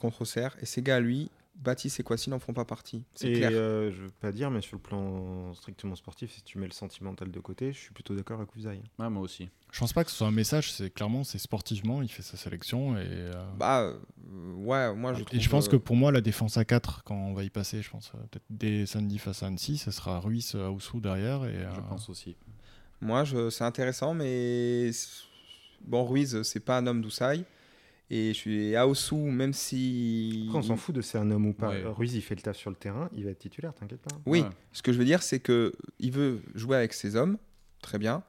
contre 0.00 0.22
Auxerre 0.22 0.56
et 0.60 0.66
Sega 0.66 0.96
à 0.96 1.00
lui. 1.00 1.30
Baptiste 1.60 1.98
et 1.98 2.02
Kwasi 2.04 2.30
n'en 2.30 2.38
font 2.38 2.52
pas 2.52 2.64
partie. 2.64 3.04
C'est 3.14 3.32
clair. 3.32 3.50
euh, 3.52 3.90
je 3.90 4.02
veux 4.04 4.10
pas 4.10 4.30
dire, 4.30 4.48
mais 4.50 4.60
sur 4.60 4.76
le 4.76 4.80
plan 4.82 5.52
strictement 5.54 5.96
sportif, 5.96 6.30
si 6.32 6.42
tu 6.42 6.56
mets 6.58 6.66
le 6.66 6.72
sentimental 6.72 7.30
de 7.32 7.40
côté, 7.40 7.72
je 7.72 7.78
suis 7.78 7.92
plutôt 7.92 8.14
d'accord 8.14 8.38
avec 8.38 8.54
Ouzaï. 8.54 8.80
Ouais, 8.98 9.10
moi 9.10 9.22
aussi. 9.22 9.48
Je 9.72 9.80
pense 9.80 9.92
pas 9.92 10.04
que 10.04 10.10
ce 10.10 10.16
soit 10.18 10.28
un 10.28 10.32
message. 10.32 10.72
C'est 10.72 10.88
clairement, 10.90 11.24
c'est 11.24 11.38
sportivement, 11.38 12.00
il 12.00 12.08
fait 12.08 12.22
sa 12.22 12.36
sélection. 12.36 12.96
Et, 12.96 13.02
euh, 13.06 13.32
Bah, 13.58 13.80
euh, 13.82 13.98
ouais, 14.54 14.94
moi, 14.94 15.14
je 15.14 15.22
et 15.22 15.24
trouve. 15.24 15.40
je 15.40 15.48
pense 15.48 15.66
euh, 15.66 15.70
que 15.72 15.76
pour 15.76 15.96
moi, 15.96 16.12
la 16.12 16.20
défense 16.20 16.56
à 16.56 16.64
4, 16.64 17.02
quand 17.04 17.16
on 17.16 17.34
va 17.34 17.42
y 17.42 17.50
passer, 17.50 17.82
je 17.82 17.90
pense, 17.90 18.10
peut-être 18.30 18.44
dès 18.50 18.86
samedi 18.86 19.18
face 19.18 19.42
à 19.42 19.46
Annecy, 19.48 19.78
ce 19.78 19.90
sera 19.90 20.20
Ruiz, 20.20 20.54
Aoussou 20.54 21.00
derrière. 21.00 21.44
Et, 21.44 21.54
Je 21.54 21.58
euh, 21.80 21.82
pense 21.88 22.08
aussi. 22.08 22.36
Moi, 23.00 23.24
je, 23.24 23.50
c'est 23.50 23.64
intéressant, 23.64 24.14
mais 24.14 24.90
bon, 25.84 26.04
Ruiz, 26.04 26.42
c'est 26.42 26.60
pas 26.60 26.78
un 26.78 26.86
homme 26.86 27.02
d'Oussaï. 27.02 27.44
Et 28.10 28.28
je 28.28 28.38
suis 28.38 28.74
Aosu, 28.76 29.14
même 29.16 29.52
si. 29.52 30.44
Après, 30.46 30.58
on 30.58 30.62
s'en 30.62 30.76
fout 30.76 30.94
de 30.94 31.02
c'est 31.02 31.18
un 31.18 31.30
homme 31.30 31.46
ou 31.46 31.52
pas. 31.52 31.68
Ouais. 31.68 31.82
Ruiz, 31.84 32.14
il 32.14 32.22
fait 32.22 32.34
le 32.34 32.40
taf 32.40 32.56
sur 32.56 32.70
le 32.70 32.76
terrain, 32.76 33.10
il 33.14 33.24
va 33.24 33.30
être 33.30 33.38
titulaire, 33.38 33.74
t'inquiète 33.74 34.00
pas. 34.00 34.16
Oui, 34.24 34.40
Ouais. 34.42 34.48
ce 34.72 34.82
que 34.82 34.92
je 34.92 34.98
veux 34.98 35.04
dire, 35.04 35.22
c'est 35.22 35.40
que 35.40 35.74
il 35.98 36.10
veut 36.12 36.40
jouer 36.54 36.76
avec 36.78 36.94
ses 36.94 37.16
hommes, 37.16 37.36
très 37.82 37.98
bien. 37.98 38.22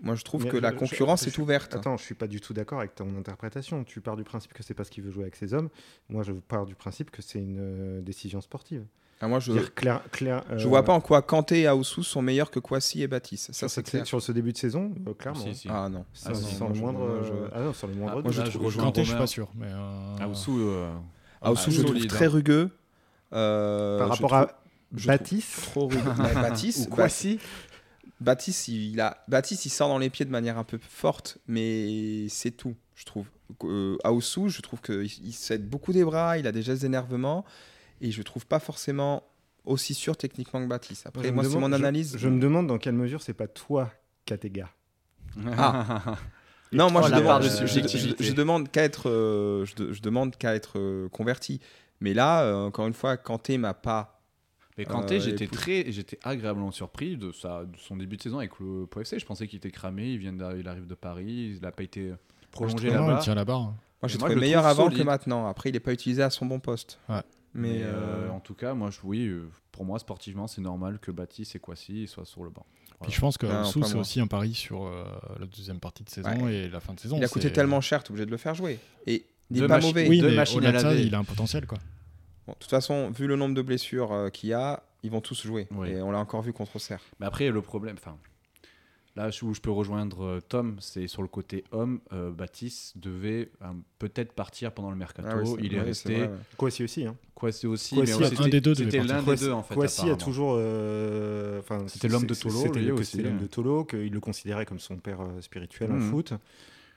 Moi, 0.00 0.16
je 0.16 0.24
trouve 0.24 0.42
Mais 0.42 0.50
que 0.50 0.56
je- 0.56 0.62
la 0.62 0.72
je- 0.72 0.76
concurrence 0.78 1.22
je- 1.22 1.28
est 1.28 1.38
ouverte. 1.38 1.76
Attends, 1.76 1.96
je 1.96 2.02
suis 2.02 2.16
pas 2.16 2.26
du 2.26 2.40
tout 2.40 2.52
d'accord 2.52 2.80
avec 2.80 2.96
ton 2.96 3.16
interprétation. 3.16 3.84
Tu 3.84 4.00
pars 4.00 4.16
du 4.16 4.24
principe 4.24 4.52
que 4.52 4.64
c'est 4.64 4.74
parce 4.74 4.90
qu'il 4.90 5.04
veut 5.04 5.12
jouer 5.12 5.22
avec 5.22 5.36
ses 5.36 5.54
hommes. 5.54 5.68
Moi, 6.08 6.24
je 6.24 6.32
pars 6.32 6.66
du 6.66 6.74
principe 6.74 7.12
que 7.12 7.22
c'est 7.22 7.38
une 7.38 7.58
euh, 7.60 8.00
décision 8.00 8.40
sportive. 8.40 8.84
Ah, 9.24 9.28
moi, 9.28 9.38
je, 9.38 9.52
Dire 9.52 9.72
clair, 9.72 10.02
clair, 10.10 10.42
je 10.56 10.66
euh, 10.66 10.68
vois 10.68 10.82
pas 10.84 10.92
en 10.92 11.00
quoi 11.00 11.22
Kanté 11.22 11.60
et 11.60 11.66
Aosu 11.68 12.02
sont 12.02 12.20
meilleurs 12.22 12.50
que 12.50 12.58
Kwasi 12.58 13.02
et 13.02 13.06
Baptiste. 13.06 13.46
Ça, 13.52 13.68
sur, 13.68 13.70
c'est 13.70 13.82
clair. 13.84 14.04
sur 14.06 14.20
ce 14.20 14.32
début 14.32 14.52
de 14.52 14.58
saison, 14.58 14.92
euh, 15.06 15.14
clairement. 15.14 15.40
Si, 15.40 15.54
si. 15.54 15.68
Ah 15.70 15.88
non. 15.88 16.04
Sans, 16.12 16.30
Ah, 16.30 16.34
sans 16.34 16.68
le 16.68 16.74
je- 16.74 16.80
moindre. 16.80 16.98
moi, 16.98 17.20
je- 17.22 17.32
euh, 17.32 17.48
Ah 17.54 17.60
non, 17.60 17.72
sur 17.72 17.86
le 17.86 17.94
moindre. 17.94 18.16
Ah, 18.18 18.22
moi, 18.22 18.32
je 18.32 18.44
je 18.44 18.50
trouve- 18.50 18.64
rejoins 18.66 18.82
Kanté, 18.84 19.04
je 19.04 19.08
suis 19.10 19.16
pas 19.18 19.26
sûr. 19.28 19.48
Mais, 19.54 19.68
euh, 19.68 20.24
Aoussou, 20.24 20.58
euh, 20.60 20.90
Aosu, 21.40 21.64
ah, 21.68 21.70
je 21.72 21.78
le 21.82 21.84
trouve 21.84 22.06
très 22.08 22.26
rugueux. 22.26 22.70
Euh, 23.32 23.98
Par 23.98 24.08
je 24.08 24.12
rapport 24.22 24.30
trouve- 24.30 24.56
à 24.56 24.62
je 24.96 25.06
Baptiste, 25.06 25.62
trop 25.62 25.86
rugueux. 25.86 26.00
Baptiste, 26.34 26.88
Ou 26.90 26.94
Kwasi. 26.94 27.38
Baptiste, 28.20 28.68
il 28.68 29.00
a, 29.00 29.18
Baptiste, 29.28 29.66
il 29.66 29.70
sort 29.70 29.88
dans 29.88 29.98
les 29.98 30.10
pieds 30.10 30.24
de 30.24 30.30
manière 30.30 30.58
un 30.58 30.64
peu 30.64 30.78
forte, 30.80 31.38
mais 31.48 32.26
c'est 32.28 32.50
tout, 32.52 32.74
je 32.94 33.04
trouve. 33.04 33.26
Euh, 33.64 33.96
Aousou, 34.04 34.48
je 34.48 34.60
trouve 34.62 34.80
qu'il 34.80 35.04
il 35.24 35.32
cède 35.32 35.68
beaucoup 35.68 35.92
des 35.92 36.04
bras, 36.04 36.38
il 36.38 36.46
a 36.46 36.52
des 36.52 36.62
gestes 36.62 36.82
d'énervement, 36.82 37.44
et 38.02 38.10
je 38.10 38.22
trouve 38.22 38.46
pas 38.46 38.58
forcément 38.60 39.22
aussi 39.64 39.94
sûr 39.94 40.16
techniquement 40.16 40.60
que 40.62 40.66
Baptiste. 40.68 41.06
Après, 41.06 41.28
Je 41.28 41.32
moi, 41.32 41.44
c'est 41.44 41.58
mon 41.58 41.72
analyse. 41.72 42.16
Je, 42.18 42.28
me 42.28 42.40
demande 42.40 42.66
dans 42.66 42.78
quelle 42.78 42.94
mesure 42.94 43.22
c'est 43.22 43.32
pas 43.32 43.46
toi 43.48 43.90
qui 44.26 44.34
as 44.34 44.38
tes 44.38 44.50
gars. 44.50 44.70
Ah. 45.56 46.16
Non, 46.74 46.90
moi 46.90 47.02
je, 47.02 47.14
demande, 47.14 47.42
de 47.42 47.48
je- 47.48 47.50
je- 47.50 47.56
subjectivité. 47.66 48.24
je- 48.24 48.30
je 48.30 48.34
demande 48.34 48.70
qu'à 48.70 48.82
être, 48.82 49.10
euh, 49.10 49.66
je, 49.66 49.74
de- 49.74 49.92
je 49.92 50.00
demande 50.00 50.36
qu'à 50.36 50.54
être 50.54 50.78
euh, 50.78 51.06
converti. 51.10 51.60
Mais 52.00 52.14
là, 52.14 52.44
euh, 52.44 52.54
encore 52.66 52.86
une 52.86 52.94
fois, 52.94 53.18
Kanté 53.18 53.58
m'a 53.58 53.74
pas. 53.74 54.22
Mais 54.78 54.86
Kanté, 54.86 55.16
Euh, 55.16 55.20
j'étais 55.20 55.46
très, 55.48 55.92
j'étais 55.92 56.18
agréablement 56.24 56.70
surpris 56.70 57.18
de, 57.18 57.30
sa, 57.30 57.66
de 57.66 57.76
son 57.76 57.94
début 57.98 58.16
de 58.16 58.22
saison 58.22 58.38
avec 58.38 58.58
le 58.58 58.86
Pau 58.86 59.02
FC. 59.02 59.18
Je 59.18 59.26
pensais 59.26 59.46
qu'il 59.46 59.58
était 59.58 59.70
cramé. 59.70 60.12
Il 60.12 60.18
vient, 60.18 60.32
d'arriver- 60.32 60.60
il 60.62 60.68
arrive 60.68 60.86
de 60.86 60.94
Paris. 60.94 61.52
Il 61.56 61.60
n'a 61.60 61.72
pas 61.72 61.82
été 61.82 62.14
prolongé 62.50 62.88
il 62.88 62.94
là-bas. 62.94 63.18
tient 63.18 63.34
la 63.34 63.44
barre. 63.44 63.60
Moi, 63.60 63.74
j'ai 64.06 64.16
trouvé 64.16 64.34
meilleur 64.36 64.62
trouve 64.62 64.70
avant 64.70 64.84
solide. 64.84 64.98
que 65.00 65.04
maintenant. 65.04 65.46
Après, 65.48 65.68
il 65.68 65.74
n'est 65.74 65.80
pas 65.80 65.92
utilisé 65.92 66.22
à 66.22 66.30
son 66.30 66.46
bon 66.46 66.58
poste. 66.58 66.98
Ouais. 67.10 67.20
Mais, 67.54 67.68
Mais, 67.68 67.82
euh, 67.82 67.92
euh, 67.92 68.28
en 68.30 68.40
tout 68.40 68.54
cas, 68.54 68.72
moi, 68.74 68.90
je, 68.90 68.98
oui, 69.04 69.26
euh, 69.26 69.48
pour 69.72 69.84
moi, 69.84 69.98
sportivement, 69.98 70.46
c'est 70.46 70.60
normal 70.62 70.98
que 70.98 71.10
Baptiste 71.10 71.54
et 71.56 71.58
Kwasi 71.58 72.06
soient 72.06 72.24
sur 72.24 72.44
le 72.44 72.50
banc. 72.50 72.64
Puis 73.02 73.10
je 73.12 73.20
pense 73.20 73.36
que 73.36 73.46
pas 73.46 73.64
c'est 73.64 73.96
aussi 73.96 74.20
un 74.20 74.28
pari 74.28 74.54
sur 74.54 74.86
euh, 74.86 75.04
la 75.40 75.46
deuxième 75.46 75.80
partie 75.80 76.04
de 76.04 76.08
saison 76.08 76.30
Ouais. 76.44 76.54
et 76.54 76.68
la 76.68 76.78
fin 76.78 76.94
de 76.94 77.00
saison. 77.00 77.16
il 77.16 77.24
a 77.24 77.28
coûté 77.28 77.52
tellement 77.52 77.80
cher, 77.80 78.02
tu 78.04 78.08
es 78.08 78.10
obligé 78.12 78.26
de 78.26 78.30
le 78.30 78.36
faire 78.36 78.54
jouer. 78.54 78.78
Et 79.08 79.26
il 79.50 79.60
n'est 79.60 79.66
pas 79.66 79.78
machi- 79.78 79.86
mauvais. 79.88 80.08
Oui, 80.08 80.20
Deux 80.20 80.28
mais 80.30 80.36
machines 80.36 80.64
à 80.64 80.70
laver. 80.70 81.02
il 81.04 81.12
a 81.14 81.18
un 81.18 81.24
potentiel 81.24 81.66
quoi. 81.66 81.78
Bon, 82.46 82.52
de 82.52 82.58
toute 82.58 82.70
façon, 82.70 83.10
vu 83.10 83.26
le 83.26 83.34
nombre 83.34 83.56
de 83.56 83.62
blessures 83.62 84.12
euh, 84.12 84.28
qu'il 84.30 84.50
y 84.50 84.52
a, 84.52 84.84
ils 85.02 85.10
vont 85.10 85.20
tous 85.20 85.42
jouer. 85.44 85.66
Oui. 85.72 85.90
Et 85.90 86.00
on 86.02 86.12
l'a 86.12 86.18
encore 86.20 86.42
vu 86.42 86.52
contre 86.52 86.76
Auxerre. 86.76 87.00
Mais 87.18 87.26
après, 87.26 87.50
le 87.50 87.60
problème, 87.60 87.96
enfin, 87.98 88.16
là 89.16 89.28
où 89.42 89.52
je 89.54 89.60
peux 89.60 89.70
rejoindre 89.70 90.24
euh, 90.24 90.40
Tom, 90.40 90.76
c'est 90.80 91.06
sur 91.06 91.22
le 91.22 91.28
côté 91.28 91.64
homme. 91.70 92.00
euh, 92.12 92.30
Baptiste 92.30 92.96
devait 92.98 93.50
euh, 93.62 93.66
peut-être 93.98 94.32
partir 94.32 94.72
pendant 94.72 94.90
le 94.90 94.96
mercato. 94.96 95.28
Ah 95.30 95.36
oui, 95.42 95.56
il 95.62 95.74
est 95.74 95.80
resté. 95.80 96.22
ouais. 96.22 96.30
Kwasi 96.56 96.84
aussi. 96.84 97.04
Hein. 97.06 97.16
Kwasi 97.34 97.66
aussi. 97.66 97.96
Mais 98.00 98.10
un 98.12 98.18
c'était- 98.28 98.48
des 98.48 98.60
deux 98.60 98.72
devait 98.74 98.84
C'était 98.90 98.98
partir. 98.98 99.16
l'un 99.16 99.22
des 99.34 99.40
deux 99.40 99.52
en 99.52 99.62
fait. 99.62 100.10
A 100.10 100.16
toujours. 100.16 100.54
euh, 100.56 101.60
C'était 101.88 102.08
l'homme 102.08 102.26
de 102.26 102.34
Tolo, 102.34 102.54
C'était 102.58 102.80
l'homme 103.22 103.34
hein. 103.34 103.42
de 103.42 103.46
Tolo, 103.46 103.84
qu'il 103.84 104.12
le 104.12 104.20
considérait 104.20 104.64
comme 104.66 104.78
son 104.80 104.96
père 104.96 105.20
euh, 105.20 105.40
spirituel 105.40 105.90
en 105.92 105.96
Mhm. 105.96 106.10
foot. 106.10 106.32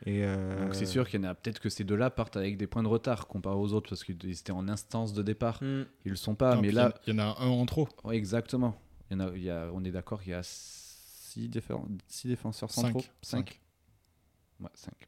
Et 0.06 0.24
euh, 0.26 0.66
Donc 0.66 0.76
c'est 0.76 0.86
sûr 0.86 1.08
qu'il 1.10 1.22
y 1.22 1.26
en 1.26 1.30
a 1.30 1.34
peut-être 1.36 1.60
que 1.60 1.70
ces 1.70 1.84
deux-là 1.86 2.10
partent 2.10 2.36
avec 2.38 2.58
des 2.58 2.68
points 2.68 2.84
de 2.84 2.88
retard 2.88 3.28
comparé 3.28 3.56
aux 3.56 3.74
autres 3.74 3.90
parce 3.90 4.04
qu'ils 4.04 4.18
étaient 4.30 4.52
en 4.52 4.68
instance 4.68 5.14
de 5.14 5.24
départ. 5.24 5.60
Hmm. 5.62 5.84
Ils 6.06 6.12
le 6.12 6.16
sont 6.18 6.36
pas, 6.36 6.56
Non, 6.56 6.62
mais 6.62 6.72
là, 6.72 6.94
il 7.08 7.14
y 7.14 7.16
en 7.16 7.20
a 7.20 7.38
un 7.42 7.48
en 7.48 7.66
trop. 7.66 7.88
ouais, 8.04 8.16
exactement. 8.18 8.76
Il 9.10 9.18
y 9.18 9.22
en 9.22 9.28
a, 9.28 9.32
il 9.36 9.44
y 9.44 9.50
a- 9.50 9.70
on 9.74 9.84
est 9.86 9.92
d'accord 9.92 10.22
qu'il 10.22 10.32
y 10.32 10.36
a 10.36 10.42
six, 11.42 11.50
défenseurs, 11.50 11.86
six 12.08 12.28
défenseurs 12.28 12.72
centraux. 12.72 13.02
Cinq. 13.22 13.60
Cinq. 13.60 13.62
Ouais, 14.62 14.70
cinq. 14.74 15.08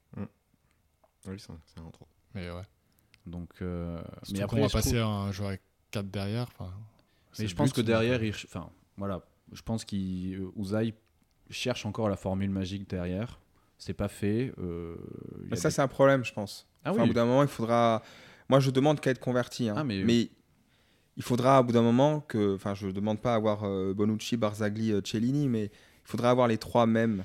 oui, 1.28 1.36
c'est 1.40 1.52
c'est 1.66 1.80
un 1.80 1.90
trop. 1.92 2.08
Mais 2.34 2.50
ouais. 2.52 2.62
Donc, 3.26 3.50
euh, 3.62 4.02
mais 4.32 4.42
après, 4.42 4.62
va 4.62 4.68
je 4.68 4.74
passer 4.74 4.90
trouve- 4.92 5.02
à 5.02 5.06
un 5.08 5.32
joueur 5.32 5.50
avec 5.50 5.62
4 5.92 6.10
derrière. 6.10 6.48
Mais 7.40 7.48
je 7.48 7.56
pense 7.56 7.70
but, 7.70 7.76
que 7.78 7.82
derrière, 7.82 8.20
euh, 8.22 8.26
il, 8.26 8.30
enfin, 8.32 8.70
voilà, 8.98 9.22
je 9.52 9.62
pense 9.62 9.84
qu'Ouzaï 9.86 10.94
cherche 11.50 11.86
encore 11.86 12.10
la 12.10 12.16
formule 12.18 12.50
magique 12.50 12.90
derrière. 12.90 13.40
C'est 13.78 13.94
pas 13.94 14.08
fait. 14.08 14.54
euh, 14.58 14.96
Mais 15.50 15.56
ça, 15.56 15.70
des- 15.70 15.76
c'est 15.76 15.82
un 15.82 15.88
problème, 15.88 16.24
je 16.26 16.34
pense. 16.34 16.68
Ah 16.84 16.92
Enfin, 16.92 17.04
Au 17.04 17.08
bout 17.08 17.14
d'un 17.14 17.26
moment, 17.26 17.44
il 17.44 17.48
faudra. 17.50 18.02
Moi, 18.50 18.60
je 18.60 18.72
demande 18.72 19.00
qu'à 19.00 19.12
être 19.12 19.20
converti. 19.20 19.70
hein. 19.70 19.76
Ah, 19.78 19.84
mais- 19.84 20.04
mais... 20.04 20.30
il 21.18 21.24
faudra, 21.24 21.60
au 21.60 21.64
bout 21.66 21.74
d'un 21.74 21.82
moment, 21.82 22.22
que. 22.22 22.56
Enfin, 22.56 22.74
je 22.76 22.88
demande 22.88 23.22
pas 23.22 23.36
avoir 23.36 23.66
euh, 23.66 23.94
Bonucci, 23.94 24.38
Barzagli, 24.38 24.92
euh, 24.94 25.02
Cellini, 25.04 25.48
mais 25.50 25.70
il 26.08 26.12
faudra 26.12 26.30
avoir 26.30 26.48
les 26.48 26.58
trois 26.58 26.86
mêmes. 26.86 27.24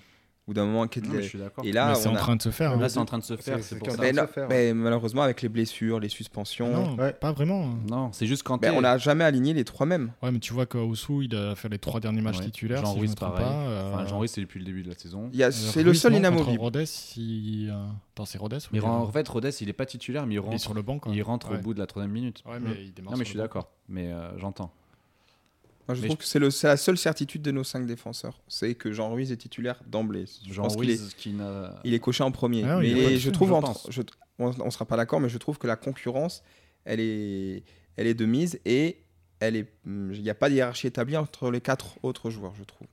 Bout 0.49 0.55
d'un 0.55 0.64
moment, 0.66 0.83
Non, 0.83 0.89
mais 1.05 1.16
les- 1.18 1.22
je 1.22 1.28
suis 1.28 1.39
d'accord. 1.39 1.64
Et 1.64 1.70
là, 1.70 1.91
mais 1.91 1.95
c'est 1.95 2.09
en 2.09 2.16
a- 2.16 2.18
train 2.18 2.35
de 2.35 2.43
se 2.43 2.51
faire. 2.51 2.76
Là, 2.76 2.87
hein. 2.87 2.89
c'est 2.89 2.99
en 2.99 3.05
train 3.05 3.18
de 3.18 3.22
se 3.22 3.37
faire. 3.37 3.62
c'est- 3.62 3.78
pour 3.78 3.89
ça. 3.93 3.97
Mais 4.01 4.11
se 4.12 4.16
non, 4.16 4.26
faire. 4.26 4.49
mais 4.49 4.74
malheureusement, 4.74 5.22
avec 5.22 5.41
les 5.41 5.49
blessures, 5.49 6.01
les 6.01 6.09
suspensions, 6.09 6.68
Non, 6.68 6.97
Ouais. 6.97 7.12
pas 7.12 7.30
vraiment. 7.30 7.62
hein. 7.62 7.78
Non, 7.89 8.11
c'est 8.12 8.26
juste 8.26 8.43
quand 8.43 8.61
ben, 8.61 8.74
on 8.76 8.80
n'a 8.80 8.99
jamais 8.99 9.22
aligné 9.22 9.55
les 9.55 9.62
trois 9.64 9.87
mêmes. 9.87 10.11
Ouais, 10.20 10.33
mais 10.33 10.41
tu 10.41 10.53
vois 10.53 10.66
qu'Oussou, 10.66 11.22
il 11.22 11.33
a 11.37 11.55
fait 11.55 11.68
les 11.68 11.78
trois 11.78 12.01
derniers 12.01 12.22
matchs 12.22 12.39
Ouais. 12.39 12.47
titulaires. 12.47 12.80
Jean 12.80 12.87
si 12.89 12.95
je 12.97 12.99
Ruiz, 12.99 13.14
trompe 13.14 13.35
pareil. 13.37 13.47
pas. 13.47 13.53
euh, 13.53 13.93
Enfin, 13.95 14.07
Jean 14.09 14.18
Ruiz, 14.18 14.33
c'est 14.33 14.41
depuis 14.41 14.59
le 14.59 14.64
début 14.66 14.83
de 14.83 14.89
la 14.89 14.97
saison. 14.99 15.30
Il 15.33 15.39
y 15.39 15.45
a- 15.45 15.47
euh, 15.47 15.51
C'est 15.53 15.85
le 15.85 15.95
seul 15.95 16.14
inamovible. 16.14 16.61
Il... 17.16 17.70
euh, 17.70 17.87
Attends, 18.16 18.24
c'est 18.24 18.39
Rodez 18.39 18.57
ou 18.57 18.61
Il 18.72 18.78
est- 18.78 18.80
rend- 18.80 18.99
en 18.99 19.12
fait, 19.12 19.28
Rodez, 19.28 19.51
il 19.61 19.68
est 19.68 19.72
pas 19.72 19.87
titulaire, 19.87 20.26
mais 20.26 20.35
il 20.35 20.41
rentre, 20.41 20.59
sur 20.59 20.74
le 20.74 20.83
banc. 20.83 20.99
Quoi. 20.99 21.12
il 21.14 21.22
rentre 21.22 21.55
au 21.55 21.59
bout 21.59 21.72
de 21.72 21.78
la 21.78 21.87
troisième 21.87 22.11
minute. 22.12 22.43
Ouais, 22.47 22.59
mais 22.59 22.70
il 22.83 22.93
démarre 22.93 23.12
Non, 23.12 23.18
mais 23.18 23.24
je 23.24 23.30
suis 23.30 23.39
d'accord. 23.39 23.68
Mais 23.89 24.11
j'entends. 24.39 24.72
Moi, 25.89 25.97
je 25.97 26.01
Mais 26.03 26.07
trouve 26.09 26.18
que 26.18 26.24
c'est 26.24 26.39
le- 26.39 26.51
c'est 26.51 26.68
la 26.68 26.76
seule 26.76 26.97
certitude 26.97 27.43
de 27.43 27.51
nos 27.51 27.64
cinq 27.64 27.87
défenseurs. 27.87 28.41
C'est 28.49 28.74
que 28.74 28.93
Jean 28.93 29.11
Ruiz 29.12 29.33
est 29.33 29.37
titulaire 29.37 29.83
d'emblée. 29.87 30.26
Je 30.47 30.53
Jean 30.53 30.62
pense 30.62 30.76
qu'il 30.76 30.91
est- 30.91 30.95
Ruiz 31.01 31.14
qui 31.14 31.33
n'a. 31.33 31.80
Il 31.85 31.93
est 31.95 31.99
coché 31.99 32.22
en 32.22 32.30
premier. 32.30 32.64
Ah 32.64 32.78
mais 32.78 33.16
je 33.18 33.30
trouve, 33.30 33.49
je 33.49 33.55
entre- 33.55 33.72
pense. 33.72 33.87
je- 33.91 34.03
on, 34.39 34.53
on 34.61 34.70
sera 34.70 34.85
pas 34.87 34.97
d'accord, 34.97 35.20
mais 35.20 35.28
je 35.28 35.39
trouve 35.39 35.59
que 35.59 35.66
la 35.66 35.76
concurrence, 35.76 36.43
elle 36.85 37.01
est, 37.01 37.64
elle 37.97 38.07
est 38.07 38.14
de 38.14 38.24
mise 38.26 38.61
et 38.64 38.99
elle 39.41 39.57
est, 39.57 39.72
hum, 39.87 40.12
il 40.14 40.22
n'y 40.22 40.30
a 40.30 40.35
pas 40.37 40.49
de 40.49 40.55
hiérarchie 40.55 40.87
établie 40.87 41.16
entre 41.16 41.51
les 41.51 41.61
quatre 41.61 41.97
autres 42.05 42.30
joueurs, 42.30 42.55
je 42.55 42.62
trouve. 42.64 42.87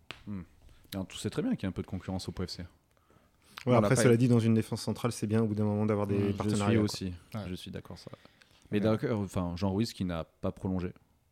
Alors, 0.93 1.07
tu 1.07 1.17
sais 1.17 1.29
très 1.29 1.43
bien 1.43 1.51
qu'il 1.51 1.63
y 1.63 1.65
a 1.67 1.69
un 1.69 1.71
peu 1.73 1.83
de 1.83 1.87
concurrence 1.87 2.27
au 2.27 2.31
PFC. 2.31 2.63
Ouais, 3.67 3.75
après, 3.75 3.95
cela 3.95 4.15
eu. 4.15 4.17
dit, 4.17 4.27
dans 4.27 4.39
une 4.39 4.55
défense 4.55 4.81
centrale, 4.81 5.11
c'est 5.11 5.27
bien 5.27 5.41
au 5.43 5.45
bout 5.45 5.53
d'un 5.53 5.65
moment 5.65 5.85
d'avoir 5.85 6.07
des 6.07 6.29
Je 6.29 6.31
partenariats. 6.31 6.69
suis 6.69 6.77
aussi. 6.79 7.05
Ouais. 7.35 7.41
Je 7.47 7.53
suis 7.53 7.69
d'accord 7.69 7.99
ça. 7.99 8.09
Mais 8.71 8.77
Ouais. 8.79 8.83
d'accord, 8.83 9.19
enfin 9.19 9.53
Jean 9.55 9.71
Ruiz 9.73 9.93
qui 9.93 10.05
n'a 10.05 10.23
pas 10.23 10.51
prolongé. 10.51 10.89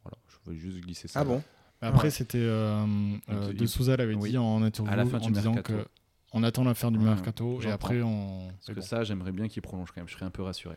Voilà, 0.10 0.18
je 0.28 0.36
voulais 0.46 0.58
juste 0.58 0.80
glisser 0.80 1.08
ça. 1.08 1.20
Ah 1.22 1.24
bon 1.26 1.44
Après, 1.82 2.06
Ouais. 2.06 2.10
c'était. 2.10 2.38
euh, 2.40 2.86
euh, 3.30 3.50
il- 3.52 3.58
De 3.58 3.66
Souza 3.66 3.96
l'avait 3.98 4.16
oui. 4.16 4.32
dit 4.32 4.38
en 4.38 4.64
interview 4.64 4.92
À 4.92 4.96
la 4.96 5.06
fin 5.06 5.18
en 5.20 5.26
du 5.28 5.32
disant 5.32 5.54
mercato. 5.54 5.78
que 5.84 5.88
on 6.34 6.44
attend 6.44 6.64
la 6.64 6.74
fin 6.74 6.92
du 6.92 6.98
Ouais, 6.98 7.04
mercato 7.06 7.62
et 7.62 7.72
après 7.72 8.02
on. 8.02 8.48
Parce 8.48 8.68
que 8.68 8.74
bon. 8.74 8.82
ça, 8.82 9.04
j'aimerais 9.04 9.32
bien 9.32 9.48
qu'il 9.48 9.62
prolonge 9.62 9.92
quand 9.92 10.02
même. 10.02 10.08
Je 10.08 10.14
serais 10.14 10.26
un 10.26 10.30
peu 10.32 10.42
rassuré. 10.44 10.76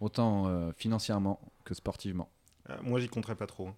Autant 0.00 0.46
euh, 0.48 0.72
financièrement 0.76 1.40
que 1.64 1.74
sportivement. 1.74 2.28
Euh, 2.68 2.76
Moi, 2.82 3.00
j'y 3.00 3.08
compterais 3.08 3.34
pas 3.36 3.46
trop. 3.46 3.68
hein. 3.68 3.74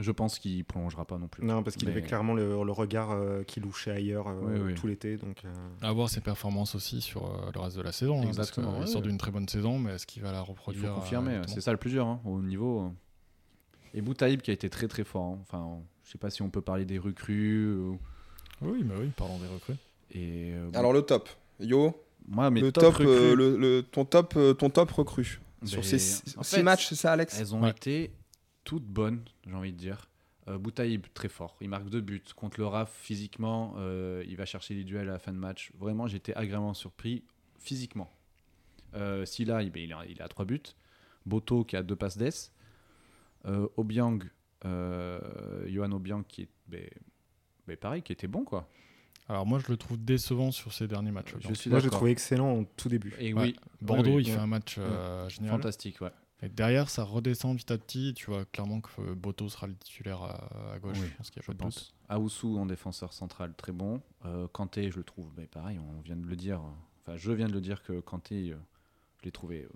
Je 0.00 0.10
pense 0.10 0.40
qu'il 0.40 0.64
prolongera 0.64 1.04
pas 1.04 1.18
non 1.18 1.28
plus. 1.28 1.44
Non, 1.46 1.62
parce 1.62 1.76
qu'il 1.76 1.86
Mais- 1.88 1.92
avait 1.94 2.02
clairement 2.02 2.34
le, 2.34 2.48
le 2.64 2.72
regard 2.72 3.12
euh, 3.12 3.44
qui 3.44 3.60
louchait 3.60 3.92
ailleurs 3.92 4.26
euh, 4.26 4.40
Oui, 4.42 4.60
oui. 4.66 4.74
tout 4.74 4.88
l'été. 4.88 5.16
Donc, 5.16 5.42
euh, 5.44 5.52
À 5.82 5.92
voir 5.92 6.08
ses 6.08 6.20
performances 6.20 6.74
aussi 6.74 7.00
sur 7.00 7.24
euh, 7.26 7.50
le 7.54 7.60
reste 7.60 7.76
de 7.76 7.82
la 7.82 7.92
saison. 7.92 8.16
hein, 8.18 8.24
parce 8.24 8.38
Exactement, 8.38 8.72
qu'il 8.72 8.80
ouais, 8.80 8.86
sort 8.88 9.02
ouais. 9.02 9.06
d'une 9.08 9.18
très 9.18 9.30
bonne 9.30 9.48
saison, 9.48 9.78
mais 9.78 9.92
est-ce 9.92 10.04
qu'il 10.06 10.20
va 10.22 10.32
la 10.32 10.38
Il 10.40 10.42
reproduire 10.50 10.86
faut 10.90 10.90
euh, 10.96 11.00
confirmer, 11.00 11.30
exactement 11.36 11.54
c'est 11.54 11.60
ça 11.60 11.70
le 11.70 11.78
plus 11.78 11.90
dur 11.90 12.06
hein, 12.08 12.20
au 12.24 12.42
niveau. 12.42 12.92
Et 13.94 14.02
Boutaïb 14.02 14.42
qui 14.42 14.50
a 14.50 14.54
été 14.54 14.68
très 14.68 14.88
très 14.88 15.04
fort. 15.04 15.24
hein. 15.34 15.38
Enfin, 15.42 15.80
je 16.04 16.10
sais 16.10 16.18
pas 16.18 16.30
si 16.30 16.42
on 16.42 16.50
peut 16.50 16.60
parler 16.62 16.84
des 16.84 16.98
recrues. 16.98 17.72
ou- 17.74 17.98
Oui, 18.60 18.82
mais 18.84 18.94
oui, 18.96 19.10
parlons 19.16 19.38
des 19.38 19.46
recrues. 19.46 19.76
Et 20.10 20.52
euh, 20.54 20.68
bon, 20.70 20.78
Alors 20.78 20.92
le 20.92 21.02
top, 21.02 21.28
Yo, 21.60 21.94
moi, 22.26 22.50
mes 22.50 22.60
le 22.60 22.72
top, 22.72 22.96
euh, 23.00 23.34
le, 23.34 23.56
le- 23.56 23.82
ton 23.82 24.04
top, 24.04 24.34
euh, 24.36 24.52
ton 24.54 24.68
top 24.70 24.90
recrue 24.90 25.40
Ben, 25.62 25.68
sur 25.68 25.84
ces 25.84 25.98
six 25.98 26.36
en 26.36 26.42
six 26.42 26.56
fait, 26.56 26.62
matchs, 26.62 26.88
c'est 26.88 26.94
ça, 26.96 27.12
Alex? 27.12 27.38
elles 27.38 27.54
ont 27.54 27.62
Ouais. 27.62 27.70
été 27.70 28.10
toutes 28.64 28.84
bonnes, 28.86 29.22
j'ai 29.46 29.54
envie 29.54 29.72
de 29.72 29.78
dire. 29.78 30.08
Euh, 30.48 30.58
Boutaïb 30.58 31.06
très 31.14 31.28
fort, 31.28 31.56
il 31.62 31.68
marque 31.70 31.88
deux 31.88 32.00
buts 32.02 32.22
contre 32.36 32.60
le 32.60 32.66
RAF 32.66 32.92
physiquement. 33.00 33.74
euh, 33.78 34.22
il 34.28 34.36
va 34.36 34.44
chercher 34.44 34.74
les 34.74 34.84
duels 34.84 35.08
à 35.08 35.12
la 35.12 35.18
fin 35.18 35.32
de 35.32 35.38
match. 35.38 35.70
Vraiment, 35.78 36.06
j'étais 36.06 36.34
agréablement 36.34 36.74
surpris 36.74 37.24
physiquement. 37.58 38.10
Euh, 38.94 39.24
Silla, 39.24 39.62
il, 39.62 39.70
ben, 39.70 39.82
il 39.82 39.92
a, 39.92 40.04
il 40.08 40.20
a 40.20 40.28
trois 40.28 40.44
buts. 40.44 40.60
Boto 41.26 41.64
qui 41.64 41.76
a 41.76 41.82
deux 41.82 41.96
passes 41.96 42.18
d'ess. 42.18 42.52
Euh, 43.46 43.68
Obiang, 43.76 44.20
euh, 44.64 45.20
Johan 45.68 45.92
Obiang 45.92 46.22
qui 46.22 46.42
est 46.42 46.48
ben, 46.66 46.88
ben, 47.66 47.76
pareil, 47.76 48.02
qui 48.02 48.12
était 48.12 48.26
bon 48.28 48.44
quoi. 48.44 48.68
Alors 49.28 49.46
moi, 49.46 49.58
je 49.58 49.68
le 49.70 49.78
trouve 49.78 49.96
décevant 50.02 50.50
sur 50.50 50.72
ces 50.74 50.86
derniers 50.86 51.10
matchs. 51.10 51.34
Je 51.40 51.54
suis 51.54 51.70
moi, 51.70 51.78
je 51.78 51.84
l'ai 51.84 51.88
d'accord. 51.88 51.98
trouvé 52.00 52.10
excellent 52.10 52.58
au 52.58 52.64
tout 52.76 52.90
début. 52.90 53.14
Et 53.18 53.32
Ouais. 53.32 53.42
oui, 53.42 53.56
Bordeaux, 53.80 54.16
oui, 54.16 54.22
il 54.24 54.26
oui. 54.28 54.32
fait 54.32 54.38
un 54.38 54.46
match 54.46 54.76
euh, 54.78 55.26
génial. 55.30 55.52
fantastique, 55.52 56.00
ouais. 56.02 56.10
Et 56.42 56.48
derrière, 56.50 56.90
ça 56.90 57.04
redescend 57.04 57.56
petit 57.56 57.72
à 57.72 57.78
petit. 57.78 58.12
Tu 58.14 58.26
vois 58.26 58.44
clairement 58.44 58.82
que 58.82 59.14
Boto 59.14 59.48
sera 59.48 59.66
le 59.66 59.74
titulaire 59.76 60.22
à, 60.22 60.74
à 60.74 60.78
gauche. 60.78 60.98
Oui, 61.00 61.06
je 61.10 61.16
pense 61.16 61.30
qu'il 61.30 61.40
y 61.40 61.40
a 61.40 61.42
Je 61.42 61.46
pas 61.46 61.52
de 61.54 61.58
doute. 61.58 61.64
pense. 61.74 61.94
Aoussou 62.10 62.58
en 62.58 62.66
défenseur 62.66 63.14
central, 63.14 63.54
très 63.56 63.72
bon. 63.72 64.02
Euh, 64.26 64.46
Kanté, 64.48 64.90
je 64.90 64.98
le 64.98 65.04
trouve, 65.04 65.30
mais 65.38 65.46
pareil, 65.46 65.78
on 65.78 66.00
vient 66.02 66.16
de 66.16 66.26
le 66.26 66.36
dire. 66.36 66.60
Enfin, 67.00 67.16
je 67.16 67.32
viens 67.32 67.48
de 67.48 67.52
le 67.54 67.62
dire 67.62 67.82
que 67.82 68.00
Kanté, 68.00 68.50
euh, 68.50 68.56
je 69.20 69.24
l'ai 69.24 69.32
trouvé 69.32 69.66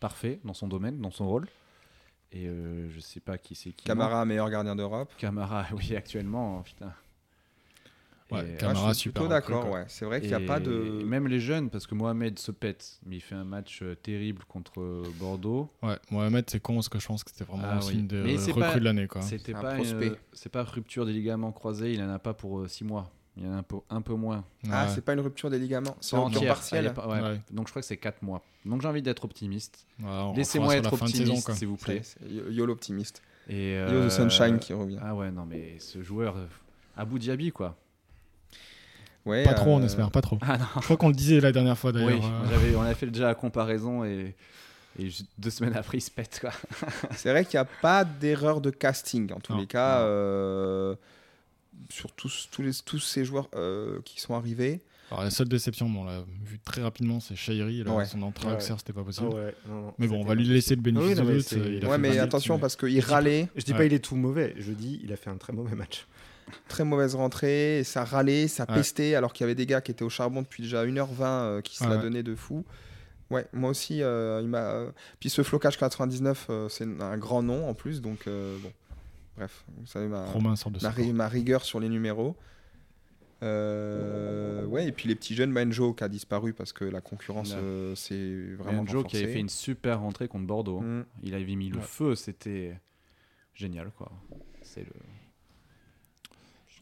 parfait 0.00 0.40
dans 0.44 0.54
son 0.54 0.68
domaine, 0.68 1.00
dans 1.02 1.10
son 1.10 1.28
rôle. 1.28 1.48
Et 2.32 2.46
euh, 2.48 2.88
je 2.90 3.00
sais 3.00 3.20
pas 3.20 3.38
qui 3.38 3.54
c'est 3.54 3.70
qui. 3.72 3.84
Camara, 3.84 4.24
meilleur 4.24 4.50
gardien 4.50 4.74
d'Europe. 4.76 5.12
Camara, 5.16 5.66
oui, 5.72 5.94
actuellement, 5.96 6.62
putain. 6.62 6.92
Ouais, 8.32 8.54
Et, 8.54 8.56
Camara, 8.56 8.82
Ouais, 8.82 8.88
je 8.88 8.94
suis 8.94 9.02
super 9.04 9.22
plutôt 9.22 9.28
d'accord, 9.28 9.70
ouais. 9.70 9.84
C'est 9.86 10.04
vrai 10.04 10.20
qu'il 10.20 10.30
n'y 10.30 10.34
a 10.34 10.40
pas 10.40 10.58
de. 10.58 10.72
Même 11.04 11.28
les 11.28 11.38
jeunes, 11.38 11.70
parce 11.70 11.86
que 11.86 11.94
Mohamed 11.94 12.38
se 12.40 12.50
pète, 12.50 12.98
mais 13.06 13.16
il 13.16 13.20
fait 13.20 13.36
un 13.36 13.44
match 13.44 13.80
euh, 13.82 13.94
terrible 13.94 14.42
contre 14.48 14.80
euh, 14.80 15.04
Bordeaux. 15.20 15.70
Ouais, 15.82 15.96
Mohamed, 16.10 16.44
c'est 16.50 16.58
con 16.58 16.74
parce 16.74 16.88
que 16.88 16.98
je 16.98 17.06
pense 17.06 17.22
que 17.22 17.30
c'était 17.30 17.44
vraiment 17.44 17.62
Ah 17.64 17.76
un 17.76 17.80
oui. 17.82 17.92
signe 17.94 18.06
de 18.08 18.22
recrue 18.22 18.60
pas- 18.60 18.74
de 18.74 18.84
l'année. 18.84 19.06
quoi. 19.06 19.22
C'était 19.22 19.52
pas, 19.52 19.74
prospect. 19.76 20.06
une- 20.08 20.16
c'est 20.32 20.50
pas 20.50 20.64
rupture 20.64 21.06
des 21.06 21.12
ligaments 21.12 21.52
croisés, 21.52 21.92
il 21.92 22.02
en 22.02 22.10
a 22.10 22.18
pas 22.18 22.34
pour 22.34 22.68
6 22.68 22.82
mois. 22.84 23.08
Il 23.38 23.44
y 23.44 23.48
en 23.48 23.52
a 23.52 23.56
un 23.56 23.62
peu, 23.62 23.76
un 23.90 24.00
peu 24.00 24.14
moins. 24.14 24.44
Ah, 24.70 24.86
Ouais. 24.86 24.92
c'est 24.94 25.02
pas 25.04 25.12
une 25.12 25.20
rupture 25.20 25.50
des 25.50 25.58
ligaments, 25.58 25.94
c'est. 26.00 26.16
Ah, 26.16 26.24
ouais. 26.24 27.20
Ouais. 27.20 27.40
Donc 27.50 27.66
je 27.66 27.72
crois 27.72 27.82
que 27.82 27.86
c'est 27.86 27.96
4 27.98 28.22
mois. 28.22 28.42
Donc 28.64 28.80
j'ai 28.82 28.88
envie 28.88 29.02
d'être 29.02 29.24
optimiste. 29.24 29.86
Laissez-moi 30.34 30.76
être 30.76 30.92
optimiste, 30.92 31.52
s'il 31.52 31.68
vous 31.68 31.76
plaît. 31.76 32.00
C'est- 32.02 32.18
c'est 32.22 32.32
Yo 32.32 32.50
Yo 32.50 32.66
l'optimiste. 32.66 33.22
Et 33.48 33.72
Yo 33.74 33.78
euh, 33.78 34.06
the 34.08 34.10
Sunshine 34.10 34.58
qui 34.58 34.72
revient. 34.72 34.98
Ah 35.02 35.14
ouais, 35.14 35.30
non, 35.30 35.44
mais 35.44 35.78
ce 35.78 36.02
joueur, 36.02 36.36
euh, 36.36 36.46
Abu 36.96 37.18
Dhabi, 37.18 37.52
quoi. 37.52 37.76
Ouais, 39.24 39.42
Pas 39.44 39.54
trop, 39.54 39.70
on 39.72 39.80
euh, 39.82 39.84
espère, 39.86 40.10
pas 40.10 40.20
trop. 40.22 40.38
Ah 40.40 40.56
non, 40.56 40.64
Je 40.76 40.80
crois 40.82 40.96
qu'on 40.96 41.08
le 41.08 41.14
disait 41.14 41.40
la 41.40 41.52
dernière 41.52 41.76
fois 41.76 41.92
d'ailleurs. 41.92 42.24
euh, 42.24 42.74
on 42.76 42.82
a 42.82 42.94
fait 42.94 43.06
déjà 43.06 43.26
la 43.26 43.34
comparaison 43.34 44.04
et 44.04 44.34
deux 45.38 45.50
semaines 45.50 45.76
après, 45.76 45.98
il 45.98 46.00
se 46.00 46.10
pète. 46.10 46.40
C'est 47.12 47.30
vrai 47.30 47.44
qu'il 47.44 47.56
n'y 47.58 47.62
a 47.62 47.64
pas 47.82 48.04
d'erreur 48.04 48.60
de 48.60 48.70
casting, 48.70 49.32
en 49.32 49.40
tous 49.40 49.52
Non, 49.52 49.58
les 49.60 49.66
cas, 49.66 50.00
euh, 50.00 50.94
sur 51.90 52.12
tous, 52.12 52.48
tous, 52.50 52.62
les, 52.62 52.72
tous 52.84 52.98
ces 52.98 53.24
joueurs 53.24 53.48
euh, 53.54 54.00
qui 54.04 54.20
sont 54.20 54.34
arrivés. 54.34 54.80
Alors, 55.10 55.22
la 55.22 55.30
seule 55.30 55.48
déception, 55.48 55.88
bon, 55.88 56.00
on 56.00 56.04
l'a 56.04 56.24
vu 56.44 56.58
très 56.64 56.82
rapidement, 56.82 57.20
c'est 57.20 57.36
Shairi. 57.36 57.84
Là, 57.84 57.92
Ouais. 57.94 58.04
Son 58.06 58.22
entrée 58.22 58.48
à 58.48 58.50
Ouais. 58.50 58.56
Auxerre, 58.56 58.76
c'était 58.78 58.92
pas 58.92 59.02
Ah 59.02 59.04
possible. 59.04 59.28
ouais, 59.28 59.54
non, 59.68 59.82
non, 59.82 59.94
Mais 59.98 60.08
bon, 60.08 60.20
on 60.20 60.24
va 60.24 60.34
lui 60.34 60.44
laisser 60.44 60.74
le 60.74 60.80
bénéfice 60.82 61.16
doute. 61.16 61.44
fait 61.46 61.86
Ouais, 61.86 61.98
mais 61.98 62.18
attention, 62.18 62.54
mais- 62.56 62.60
parce 62.60 62.74
qu'il 62.76 62.98
râlait, 63.00 63.48
Je 63.54 63.62
dis 63.64 63.72
Ouais. 63.72 63.78
pas 63.78 63.84
il 63.84 63.92
est 63.92 64.00
tout 64.04 64.16
mauvais, 64.16 64.54
je 64.58 64.72
dis 64.72 65.00
il 65.04 65.12
a 65.12 65.16
fait 65.16 65.30
un 65.30 65.36
très 65.36 65.52
mauvais 65.52 65.76
match. 65.76 66.06
très 66.68 66.84
mauvaise 66.84 67.14
rentrée, 67.16 67.82
ça 67.84 68.04
râlait, 68.04 68.46
ça 68.48 68.66
Ouais. 68.68 68.74
pestait, 68.76 69.14
alors 69.16 69.32
qu'il 69.32 69.42
y 69.42 69.46
avait 69.46 69.54
des 69.56 69.66
gars 69.66 69.80
qui 69.80 69.90
étaient 69.90 70.04
au 70.04 70.08
charbon 70.10 70.42
depuis 70.42 70.62
déjà 70.62 70.84
1h20 70.84 71.24
euh, 71.42 71.60
qui 71.60 71.76
se 71.76 71.84
Ouais, 71.84 71.90
la 71.90 71.96
donnaient 71.98 72.22
de 72.22 72.34
fou. 72.36 72.64
Ouais, 73.30 73.46
moi 73.52 73.70
aussi, 73.70 74.02
euh, 74.02 74.40
il 74.42 74.48
m'a. 74.48 74.84
Puis 75.18 75.28
ce 75.30 75.42
flocage 75.42 75.76
99, 75.76 76.46
euh, 76.50 76.68
c'est 76.68 76.84
un 77.00 77.18
grand 77.18 77.42
nom 77.42 77.68
en 77.68 77.74
plus, 77.74 78.00
donc 78.00 78.26
euh, 78.28 78.56
bon. 78.62 78.72
Bref, 79.36 79.64
vous 79.76 79.86
savez 79.86 80.06
ma, 80.08 80.24
Romain 80.26 80.56
sort 80.56 80.70
de 80.72 80.76
ma, 80.76 80.80
sa 80.80 80.90
ri- 80.90 81.12
ma 81.12 81.28
rigueur 81.28 81.64
sur 81.64 81.78
les 81.80 81.88
numéros. 81.88 82.36
Euh, 83.42 84.64
ouais, 84.66 84.86
et 84.88 84.92
puis 84.92 85.08
les 85.08 85.14
petits 85.14 85.34
jeunes, 85.34 85.52
Benjo 85.52 85.92
qui 85.92 86.04
a 86.04 86.08
disparu 86.08 86.52
parce 86.54 86.72
que 86.72 86.84
la 86.84 87.00
concurrence 87.02 87.52
Ouais. 87.52 87.58
euh, 87.60 88.56
vraiment 88.58 88.86
Joe 88.86 89.04
qui 89.06 89.16
avait 89.18 89.32
fait 89.32 89.40
une 89.40 89.48
super 89.50 90.00
rentrée 90.00 90.26
contre 90.28 90.46
Bordeaux. 90.46 90.80
Mm. 90.80 91.04
Il 91.22 91.34
avait 91.34 91.54
mis 91.54 91.68
le 91.68 91.76
Ouais. 91.76 91.82
feu, 91.82 92.14
c'était 92.14 92.78
génial, 93.54 93.90
quoi. 93.90 94.10
C'est 94.62 94.80
le... 94.84 94.92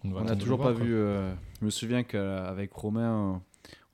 On, 0.04 0.22
n'a 0.22 0.36
toujours 0.36 0.58
pas 0.58 0.72
voir, 0.72 0.84
vu. 0.84 0.94
euh, 0.94 1.34
Je 1.60 1.64
me 1.64 1.70
souviens 1.70 2.02
qu'avec 2.04 2.70
Romain, 2.72 3.42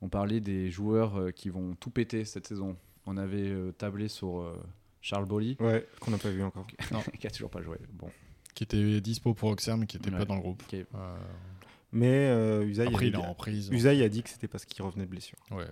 on 0.01 0.09
parlait 0.09 0.41
des 0.41 0.69
joueurs 0.69 1.33
qui 1.33 1.49
vont 1.49 1.73
tout 1.79 1.89
péter 1.89 2.25
cette 2.25 2.45
saison. 2.47 2.75
On 3.05 3.15
avait 3.17 3.55
tablé 3.77 4.07
sur 4.09 4.41
euh, 4.41 4.61
Charles 5.01 5.25
Bolly, 5.25 5.55
Ouais, 5.61 5.87
qu'on 6.01 6.11
n'a 6.11 6.17
pas 6.17 6.29
vu 6.29 6.43
encore. 6.43 6.67
qui 7.19 7.25
a 7.27 7.31
toujours 7.31 7.49
pas 7.49 7.61
joué. 7.61 7.77
Bon, 7.93 8.09
Qui 8.55 8.63
était 8.63 9.01
dispo 9.01 9.33
pour 9.33 9.49
Auxerre, 9.49 9.77
mais 9.77 9.85
qui 9.87 9.97
était 9.97 10.11
Ouais. 10.11 10.17
pas 10.19 10.25
dans 10.25 10.35
le 10.35 10.41
groupe. 10.41 10.61
Euh, 10.73 10.83
Mais 11.93 12.07
euh, 12.29 12.63
Usaï, 12.65 12.87
Après, 12.87 13.07
il 13.07 13.15
est. 13.15 13.69
Usaï 13.73 14.03
a 14.03 14.09
dit 14.09 14.23
que 14.23 14.29
c'était 14.29 14.47
parce 14.47 14.65
qu'il 14.65 14.83
revenait 14.83 15.05
de 15.05 15.09
blessure. 15.09 15.37
Ouais. 15.51 15.65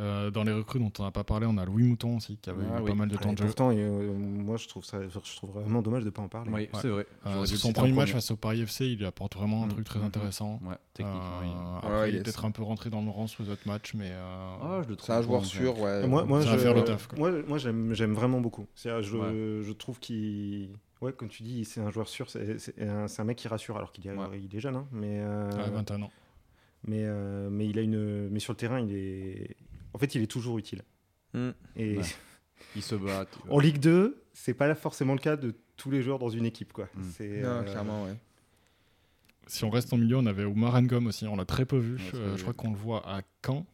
Euh, 0.00 0.32
dans 0.32 0.42
les 0.42 0.50
recrues 0.52 0.80
dont 0.80 0.90
on 0.98 1.04
n'a 1.04 1.12
pas 1.12 1.22
parlé, 1.22 1.46
on 1.46 1.56
a 1.56 1.64
Louis 1.64 1.84
Mouton 1.84 2.16
aussi, 2.16 2.36
qui 2.38 2.50
avait 2.50 2.64
Ah 2.68 2.80
eu 2.80 2.82
oui. 2.82 2.88
pas 2.90 2.94
mal 2.96 3.08
de 3.08 3.14
Ouais, 3.14 3.20
temps 3.22 3.32
de 3.32 3.38
jeu. 3.38 3.44
pourtant, 3.44 3.70
euh, 3.72 4.12
moi 4.12 4.56
je 4.56 4.66
trouve 4.66 4.84
ça, 4.84 4.98
je 5.08 5.36
trouve 5.36 5.50
vraiment 5.52 5.82
dommage 5.82 6.02
de 6.02 6.10
pas 6.10 6.20
en 6.22 6.26
parler. 6.28 6.50
Oui, 6.52 6.62
Ouais. 6.62 6.68
c'est 6.82 6.88
vrai. 6.88 7.06
Euh, 7.26 7.46
son 7.46 7.72
premier 7.72 7.92
match 7.92 8.10
face 8.10 8.28
au 8.32 8.36
Paris 8.36 8.62
FC, 8.62 8.86
il 8.86 9.04
apporte 9.04 9.36
vraiment 9.36 9.62
un 9.62 9.66
Mm, 9.66 9.70
truc 9.70 9.84
très 9.84 10.00
mhm. 10.00 10.06
intéressant. 10.06 10.58
Ouais, 10.64 10.74
techniquement. 10.94 11.20
Euh, 11.20 11.44
il- 11.44 11.76
après, 11.78 11.92
Ouais, 12.00 12.08
il 12.08 12.16
est 12.16 12.22
peut-être 12.24 12.44
un 12.44 12.50
peu 12.50 12.64
rentré 12.64 12.90
dans 12.90 13.02
le 13.02 13.10
rang 13.10 13.28
sur 13.28 13.44
les 13.44 13.50
autres 13.50 13.68
matchs, 13.68 13.94
mais 13.94 14.08
euh, 14.10 14.56
Ah, 14.62 14.80
je 14.82 14.88
le 14.88 14.96
trouve 14.96 15.06
C'est 15.06 15.12
un 15.12 15.22
joueur 15.22 15.44
sûr, 15.44 15.78
ouais. 15.78 16.08
Moi, 16.08 16.24
moi, 16.24 16.40
Ça 16.42 16.48
je, 16.48 16.56
va 16.56 16.58
faire 16.58 16.74
le 16.74 16.82
taf, 16.82 17.08
moi, 17.16 17.30
moi, 17.46 17.58
j'aime, 17.58 18.14
vraiment 18.14 18.40
beaucoup. 18.40 18.66
Je 18.74 19.72
trouve 19.74 20.00
qu'il, 20.00 20.70
ouais, 21.00 21.12
comme 21.12 21.28
tu 21.28 21.42
dis, 21.42 21.64
c'est 21.64 21.80
un 21.80 21.90
joueur 21.90 22.08
sûr. 22.08 22.30
C'est, 22.30 22.58
c'est 22.58 22.80
un, 22.82 23.24
mec 23.24 23.38
qui 23.38 23.48
rassure, 23.48 23.76
alors 23.76 23.92
qu'il 23.92 24.06
est, 24.06 24.12
Ouais. 24.12 24.40
il 24.42 24.54
est 24.54 24.60
jeune, 24.60 24.76
hein, 24.76 24.86
mais, 24.92 25.20
euh, 25.20 25.50
à 25.50 25.70
21 25.70 26.02
ans. 26.02 26.10
mais, 26.86 27.04
euh, 27.04 27.48
mais 27.50 27.66
il 27.68 27.78
a 27.78 27.82
une, 27.82 28.28
mais 28.28 28.40
sur 28.40 28.52
le 28.52 28.56
terrain, 28.56 28.80
il 28.80 28.94
est, 28.94 29.56
en 29.92 29.98
fait, 29.98 30.14
il 30.14 30.22
est 30.22 30.26
toujours 30.30 30.58
utile. 30.58 30.82
Mm. 31.34 31.50
Et 31.76 31.98
Ouais. 31.98 32.04
Il 32.76 32.82
se 32.82 32.94
bat. 32.94 33.26
en 33.50 33.58
Ligue 33.58 33.78
2, 33.78 34.22
c'est 34.32 34.54
pas 34.54 34.74
forcément 34.74 35.12
le 35.12 35.18
cas 35.18 35.36
de 35.36 35.54
tous 35.76 35.90
les 35.90 36.02
joueurs 36.02 36.18
dans 36.18 36.30
une 36.30 36.46
équipe, 36.46 36.72
quoi. 36.72 36.88
Mm. 36.94 37.02
C'est, 37.12 37.44
euh, 37.44 37.62
clairement, 37.64 38.04
ouais. 38.04 38.14
Si 39.46 39.64
on 39.64 39.70
reste 39.70 39.92
en 39.92 39.98
milieu, 39.98 40.16
on 40.16 40.26
avait 40.26 40.44
Oumar 40.44 40.80
Ngom 40.80 41.06
aussi, 41.06 41.26
on 41.26 41.36
l'a 41.36 41.44
très 41.44 41.66
peu 41.66 41.76
vu. 41.76 41.96
Ouais, 41.96 42.10
Euh, 42.14 42.36
je 42.36 42.42
crois 42.42 42.54
qu'on 42.54 42.70
le 42.70 42.76
voit 42.76 43.06
à 43.08 43.20
Caen. 43.44 43.66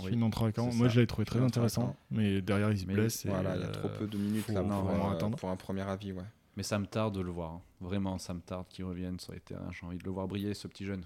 Oui, 0.00 0.12
une 0.12 0.22
entrée 0.22 0.46
à 0.46 0.52
Caen. 0.54 0.66
Moi, 0.74 0.86
ça. 0.86 0.92
je 0.92 0.96
l'avais 0.96 1.06
trouvé 1.06 1.24
très 1.24 1.40
intéressant, 1.40 1.96
mais 2.10 2.40
derrière, 2.42 2.70
il 2.70 2.78
se 2.78 2.86
Mais 2.86 2.94
blesse. 2.94 3.26
Voilà, 3.26 3.56
il 3.56 3.62
y 3.62 3.64
a 3.64 3.68
euh, 3.68 3.72
trop 3.72 3.88
peu 3.88 4.06
de 4.06 4.18
minutes 4.18 4.44
faut 4.44 4.52
là 4.52 4.62
pour, 4.62 4.82
vraiment 4.82 5.10
euh, 5.10 5.14
attendre. 5.14 5.38
pour 5.38 5.48
un 5.48 5.56
premier 5.56 5.82
avis, 5.82 6.12
ouais. 6.12 6.22
Mais 6.58 6.64
ça 6.64 6.80
me 6.80 6.86
tarde 6.86 7.14
de 7.14 7.20
le 7.20 7.30
voir. 7.30 7.52
hein. 7.52 7.60
Vraiment, 7.80 8.18
ça 8.18 8.34
me 8.34 8.40
tarde 8.40 8.66
qu'il 8.68 8.84
revienne 8.84 9.20
sur 9.20 9.32
les 9.32 9.38
terrains. 9.38 9.70
J'ai 9.70 9.86
envie 9.86 9.96
de 9.96 10.02
le 10.02 10.10
voir 10.10 10.26
briller, 10.26 10.54
ce 10.54 10.66
petit 10.66 10.84
jeune. 10.84 11.04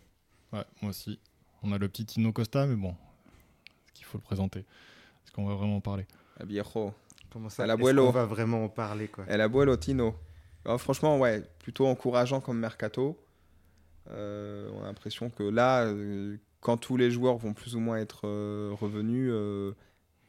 Ouais, 0.50 0.64
moi 0.80 0.88
aussi. 0.88 1.20
On 1.62 1.72
a 1.72 1.78
le 1.78 1.90
petit 1.90 2.06
Tino 2.06 2.32
Costa, 2.32 2.66
mais 2.66 2.74
bon, 2.74 2.88
est-ce 2.88 3.92
qu'il 3.92 4.06
faut 4.06 4.16
le 4.16 4.22
présenter? 4.22 4.60
Est-ce 4.60 5.30
qu'on 5.32 5.44
va 5.44 5.54
vraiment 5.54 5.76
en 5.76 5.80
parler? 5.82 6.06
Ah, 6.40 6.46
viejo. 6.46 6.94
Comment 7.30 7.50
ça? 7.50 7.64
Abuelo. 7.64 8.06
qu'on 8.06 8.12
va 8.12 8.24
vraiment 8.24 8.64
en 8.64 8.70
parler, 8.70 9.08
quoi? 9.08 9.26
El 9.28 9.42
abuelo 9.42 9.76
Tino. 9.76 10.14
Alors, 10.64 10.80
franchement, 10.80 11.18
ouais, 11.18 11.42
plutôt 11.58 11.86
encourageant 11.86 12.40
comme 12.40 12.58
mercato. 12.58 13.22
Euh, 14.08 14.70
on 14.74 14.84
a 14.84 14.86
l'impression 14.86 15.28
que 15.28 15.42
là, 15.42 15.82
euh, 15.84 16.38
quand 16.62 16.78
tous 16.78 16.96
les 16.96 17.10
joueurs 17.10 17.36
vont 17.36 17.52
plus 17.52 17.76
ou 17.76 17.80
moins 17.80 17.98
être 17.98 18.22
euh, 18.26 18.70
revenus, 18.80 19.28
euh, 19.30 19.74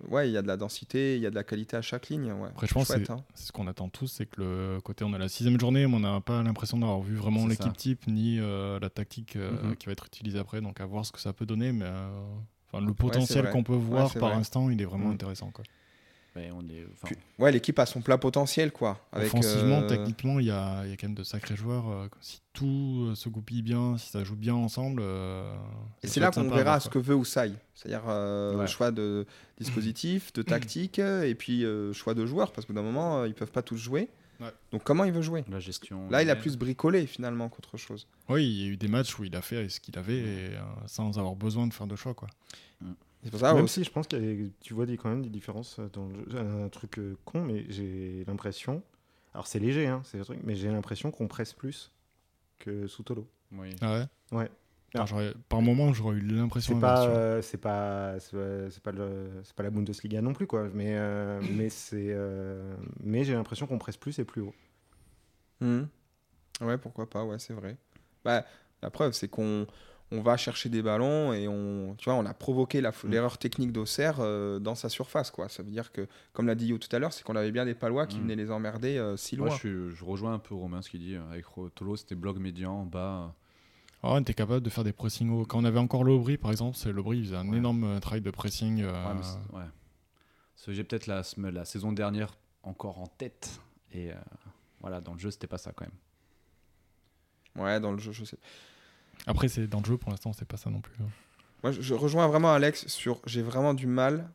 ouais, 0.09 0.29
il 0.29 0.33
y 0.33 0.37
a 0.37 0.41
de 0.41 0.47
la 0.47 0.57
densité, 0.57 1.15
il 1.15 1.21
y 1.21 1.25
a 1.25 1.29
de 1.29 1.35
la 1.35 1.43
qualité 1.43 1.77
à 1.77 1.81
chaque 1.81 2.09
ligne. 2.09 2.31
Ouais. 2.31 2.49
Après, 2.49 2.67
je 2.67 2.73
pense 2.73 2.87
que 2.87 2.93
c'est- 3.03 3.09
hein. 3.11 3.23
c'est 3.33 3.47
ce 3.47 3.51
qu'on 3.51 3.67
attend 3.67 3.89
tous, 3.89 4.07
c'est 4.07 4.25
que 4.25 4.41
le 4.41 4.81
côté, 4.81 5.03
on 5.03 5.13
a 5.13 5.17
la 5.17 5.29
sixième 5.29 5.59
journée, 5.59 5.85
mais 5.87 5.95
on 5.95 5.99
n'a 5.99 6.21
pas 6.21 6.41
l'impression 6.43 6.77
d'avoir 6.77 7.01
vu 7.01 7.15
vraiment 7.15 7.47
l'équipe 7.47 7.75
type 7.77 8.07
ni 8.07 8.39
euh, 8.39 8.79
la 8.79 8.89
tactique 8.89 9.35
euh, 9.35 9.51
Mhm. 9.69 9.75
qui 9.75 9.85
va 9.87 9.91
être 9.93 10.05
utilisée 10.05 10.39
après. 10.39 10.61
Donc 10.61 10.79
à 10.81 10.85
voir 10.85 11.05
ce 11.05 11.11
que 11.11 11.19
ça 11.19 11.33
peut 11.33 11.45
donner, 11.45 11.71
mais 11.71 11.85
euh, 11.85 12.79
le 12.79 12.93
potentiel 12.93 13.49
qu'on 13.51 13.63
peut 13.63 13.73
voir 13.75 14.11
par 14.13 14.29
vrai. 14.29 14.37
instant, 14.39 14.69
il 14.69 14.81
est 14.81 14.85
vraiment 14.85 15.07
Mhm. 15.07 15.13
intéressant. 15.13 15.51
Quoi. 15.51 15.63
Mais 16.35 16.49
on 16.51 16.61
est, 16.61 16.83
enfin, 16.93 17.07
Puis- 17.07 17.15
ouais, 17.37 17.51
l'équipe 17.51 17.77
a 17.77 17.85
son 17.85 18.01
plat 18.01 18.17
potentiel, 18.17 18.71
quoi. 18.71 18.99
Avec, 19.11 19.27
Offensivement, 19.27 19.81
euh, 19.81 19.87
techniquement, 19.87 20.39
il 20.39 20.47
y 20.47 20.51
a, 20.51 20.83
il 20.83 20.89
y 20.89 20.93
a 20.93 20.97
quand 20.97 21.07
même 21.07 21.13
de 21.15 21.23
sacrés 21.23 21.55
joueurs. 21.55 21.87
euh, 21.89 22.07
si 22.21 22.39
tout 22.53 23.07
euh, 23.11 23.15
se 23.15 23.29
goupille 23.29 23.61
bien, 23.61 23.97
si 23.99 24.09
ça 24.09 24.23
joue 24.23 24.35
bien 24.35 24.55
ensemble. 24.55 25.01
euh, 25.03 25.53
Et 26.01 26.07
c'est 26.07 26.19
là 26.19 26.31
qu'on 26.31 26.43
verra 26.49 26.63
voir, 26.63 26.81
ce 26.81 26.89
que 26.89 26.97
veut 26.97 27.13
Ousai. 27.15 27.51
C'est-à-dire 27.75 28.03
euh, 28.07 28.55
Ouais. 28.57 28.65
choix 28.67 28.89
de 28.91 29.27
dispositif, 29.59 30.33
de 30.33 30.41
tactique, 30.41 30.97
et 30.99 31.35
puis 31.35 31.63
euh, 31.65 31.93
choix 31.93 32.13
de 32.15 32.25
joueurs, 32.25 32.51
parce 32.51 32.65
que 32.65 32.73
d'un 32.73 32.81
moment, 32.81 33.19
euh, 33.21 33.27
ils 33.27 33.33
peuvent 33.35 33.51
pas 33.51 33.61
tous 33.61 33.77
jouer. 33.77 34.09
Ouais. 34.39 34.49
Donc 34.71 34.83
comment 34.83 35.03
il 35.03 35.11
veut 35.11 35.21
jouer? 35.21 35.45
La 35.49 35.59
gestion. 35.59 36.09
Là, 36.09 36.23
il 36.23 36.29
a 36.31 36.35
plus 36.35 36.57
bricolé 36.57 37.05
finalement 37.05 37.47
qu'autre 37.49 37.77
chose. 37.77 38.07
Oui, 38.27 38.43
il 38.45 38.61
y 38.63 38.65
a 38.65 38.67
eu 38.69 38.77
des 38.77 38.87
matchs 38.87 39.17
où 39.19 39.23
il 39.23 39.35
a 39.35 39.41
fait 39.43 39.69
ce 39.69 39.79
qu'il 39.79 39.97
avait 39.99 40.17
et, 40.17 40.49
euh, 40.55 40.61
sans 40.87 41.19
avoir 41.19 41.35
besoin 41.35 41.67
de 41.67 41.73
faire 41.73 41.85
de 41.87 41.95
choix. 41.95 42.15
Quoi. 42.15 42.27
C'est 42.81 42.87
pour 43.29 43.39
ça 43.39 43.53
Même 43.53 43.63
aussi. 43.65 43.75
si 43.75 43.83
je 43.83 43.91
pense 43.91 44.07
que 44.07 44.49
tu 44.61 44.73
vois 44.73 44.85
des, 44.85 44.97
quand 44.97 45.09
même 45.09 45.21
des 45.21 45.29
différences 45.29 45.79
dans 45.93 46.07
le 46.07 46.29
jeu. 46.29 46.37
Un 46.39 46.69
truc 46.69 46.99
euh, 46.99 47.17
con, 47.25 47.41
mais 47.43 47.65
j'ai 47.69 48.23
l'impression. 48.27 48.83
Alors 49.33 49.47
c'est 49.47 49.59
léger, 49.59 49.87
hein, 49.87 50.01
c'est 50.05 50.17
le 50.17 50.25
truc, 50.25 50.39
mais 50.43 50.55
j'ai 50.55 50.69
l'impression 50.69 51.11
qu'on 51.11 51.27
presse 51.27 51.53
plus 51.53 51.91
que 52.59 52.87
sous 52.87 53.03
Tolo. 53.03 53.27
Oui. 53.51 53.69
Ah 53.81 53.93
ouais? 53.93 54.05
Ouais. 54.37 54.49
Alors, 54.95 55.09
Par 55.49 55.61
moment, 55.61 55.91
j'aurais 55.91 56.17
eu 56.17 56.21
l'impression 56.21 56.75
C'est 56.75 56.79
pas, 56.81 57.07
euh, 57.07 57.41
c'est 57.41 57.57
pas, 57.57 58.19
c'est 58.19 58.37
pas, 58.37 58.69
c'est 58.69 58.83
pas, 58.83 58.91
le- 58.91 59.41
c'est 59.43 59.55
pas 59.55 59.63
la 59.63 59.71
Bundesliga 59.71 60.21
non 60.21 60.33
plus, 60.33 60.45
quoi. 60.45 60.69
Mais, 60.71 60.95
euh, 60.95 61.41
mais 61.51 61.69
c'est, 61.69 62.09
euh, 62.11 62.75
mais 62.99 63.23
j'ai 63.23 63.33
l'impression 63.33 63.65
qu'on 63.65 63.79
presse 63.79 63.97
plus 63.97 64.19
et 64.19 64.23
plus 64.23 64.41
haut. 64.41 64.53
Mhm. 65.61 65.87
Ouais, 66.61 66.77
pourquoi 66.77 67.09
pas, 67.09 67.23
ouais, 67.25 67.39
c'est 67.39 67.53
vrai. 67.53 67.77
Bah, 68.23 68.45
la 68.81 68.89
preuve, 68.91 69.13
c'est 69.13 69.27
qu'on 69.27 69.65
on 70.11 70.21
va 70.21 70.37
chercher 70.37 70.69
des 70.69 70.81
ballons 70.83 71.33
et 71.33 71.47
on, 71.47 71.95
tu 71.97 72.05
vois, 72.05 72.13
on 72.13 72.25
a 72.25 72.33
provoqué 72.33 72.81
Mm. 72.81 72.91
l'erreur 73.05 73.37
technique 73.37 73.71
d'Auxerre 73.71 74.17
euh, 74.19 74.59
dans 74.59 74.75
sa 74.75 74.89
surface. 74.89 75.31
Quoi. 75.31 75.49
Ça 75.49 75.63
veut 75.63 75.71
dire 75.71 75.91
que, 75.91 76.07
comme 76.33 76.45
l'a 76.47 76.53
dit 76.55 76.67
Yo 76.67 76.77
tout 76.77 76.93
à 76.95 76.99
l'heure, 76.99 77.11
c'est 77.13 77.23
qu'on 77.23 77.35
avait 77.35 77.51
bien 77.51 77.65
des 77.65 77.73
Palois 77.73 78.05
qui 78.05 78.17
Mm. 78.17 78.21
venaient 78.21 78.35
les 78.35 78.51
emmerder 78.51 78.97
euh, 78.97 79.17
si 79.17 79.37
Moi, 79.37 79.47
loin. 79.47 79.55
je, 79.55 79.59
suis- 79.59 79.95
je 79.95 80.05
rejoins 80.05 80.33
un 80.33 80.39
peu 80.39 80.53
Romain 80.53 80.81
ce 80.83 80.89
qu'il 80.89 80.99
dit. 80.99 81.15
Avec 81.15 81.45
Ro- 81.45 81.69
Tolo, 81.69 81.95
c'était 81.95 82.15
blog 82.15 82.37
médian 82.37 82.73
en 82.81 82.85
bas. 82.85 83.33
Ah, 84.03 84.09
on 84.11 84.19
était 84.21 84.33
capable 84.33 84.61
de 84.61 84.69
faire 84.69 84.83
des 84.83 84.91
pressings 84.93 85.29
hauts. 85.31 85.45
Quand 85.45 85.59
on 85.59 85.63
avait 85.65 85.79
encore 85.79 86.03
l'Aubry, 86.03 86.37
par 86.37 86.51
exemple, 86.51 86.77
c'est 86.77 86.91
l'Aubry, 86.91 87.19
il 87.19 87.23
faisait 87.25 87.37
un 87.37 87.47
Ouais. 87.49 87.57
énorme 87.57 87.99
travail 88.01 88.21
de 88.21 88.29
pressing. 88.31 88.81
euh, 88.81 88.91
Ouais, 89.53 89.59
ouais. 89.59 89.65
J'ai 90.73 90.83
peut-être 90.83 91.07
la, 91.07 91.23
saison 91.65 91.91
dernière 91.93 92.35
encore 92.63 92.99
en 92.99 93.07
tête. 93.07 93.59
Et 93.93 94.11
euh, 94.11 94.15
voilà, 94.81 94.99
dans 95.01 95.13
le 95.13 95.19
jeu, 95.19 95.31
c'était 95.31 95.47
pas 95.47 95.57
ça 95.57 95.71
quand 95.71 95.85
même. 95.85 97.63
Ouais, 97.65 97.79
dans 97.79 97.91
le 97.91 97.97
jeu, 97.99 98.11
je 98.11 98.25
sais. 98.25 98.37
Après, 99.27 99.47
c'est 99.47 99.67
dans 99.67 99.79
le 99.79 99.85
jeu, 99.85 99.97
pour 99.97 100.11
l'instant, 100.11 100.33
c'est 100.33 100.47
pas 100.47 100.57
ça 100.57 100.69
non 100.69 100.81
plus. 100.81 100.93
hein. 101.01 101.07
Moi, 101.63 101.71
je, 101.71 101.81
je 101.81 101.93
rejoins 101.93 102.27
vraiment 102.27 102.51
Alex 102.53 102.87
sur. 102.87 103.21
J'ai 103.25 103.41
vraiment 103.41 103.73
du 103.73 103.87
mal 103.87 104.29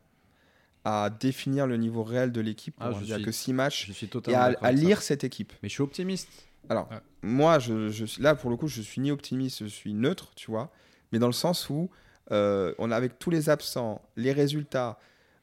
à 0.84 1.10
définir 1.10 1.66
le 1.66 1.76
niveau 1.76 2.02
réel 2.02 2.32
de 2.32 2.40
l'équipe. 2.40 2.74
Ah, 2.80 2.90
Il 2.94 3.00
je 3.00 3.04
n'y 3.04 3.12
a 3.12 3.16
suis- 3.16 3.24
que 3.24 3.32
six 3.32 3.52
matchs. 3.52 3.86
Je 3.88 3.92
suis 3.92 4.08
Et 4.28 4.34
à, 4.34 4.72
lire 4.72 5.02
cette 5.02 5.24
équipe. 5.24 5.52
Mais 5.62 5.68
je 5.68 5.74
suis 5.74 5.82
optimiste. 5.82 6.28
Alors, 6.70 6.88
Ouais. 6.90 6.98
moi, 7.22 7.58
je, 7.58 7.90
je 7.90 8.04
suis- 8.06 8.22
là, 8.22 8.34
pour 8.34 8.48
le 8.50 8.56
coup, 8.56 8.68
je 8.68 8.80
suis 8.80 9.00
ni 9.00 9.10
optimiste, 9.10 9.58
je 9.64 9.66
suis 9.68 9.92
neutre, 9.92 10.32
tu 10.36 10.50
vois. 10.50 10.70
Mais 11.12 11.18
dans 11.18 11.26
le 11.26 11.32
sens 11.34 11.68
où, 11.68 11.90
euh, 12.30 12.74
on 12.78 12.90
a 12.90 12.96
avec 12.96 13.18
tous 13.18 13.30
les 13.30 13.50
absents, 13.50 14.00
les 14.16 14.32
résultats, 14.32 14.98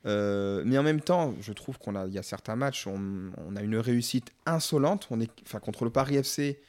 euh, 0.07 0.63
mais 0.65 0.77
en 0.77 0.83
même 0.83 1.01
temps, 1.01 1.33
je 1.41 1.51
trouve 1.53 1.77
qu'on 1.79 1.95
a, 1.95 2.05
il 2.07 2.13
y 2.13 2.19
a 2.19 2.23
certains 2.23 2.55
matchs, 2.55 2.85
on, 2.87 3.31
on 3.47 3.55
a 3.55 3.61
une 3.61 3.77
réussite 3.77 4.31
insolente. 4.47 5.07
On 5.11 5.19
est, 5.19 5.31
enfin, 5.45 5.59
contre 5.59 5.83
le 5.83 5.89
Paris 5.91 6.15
FC 6.17 6.59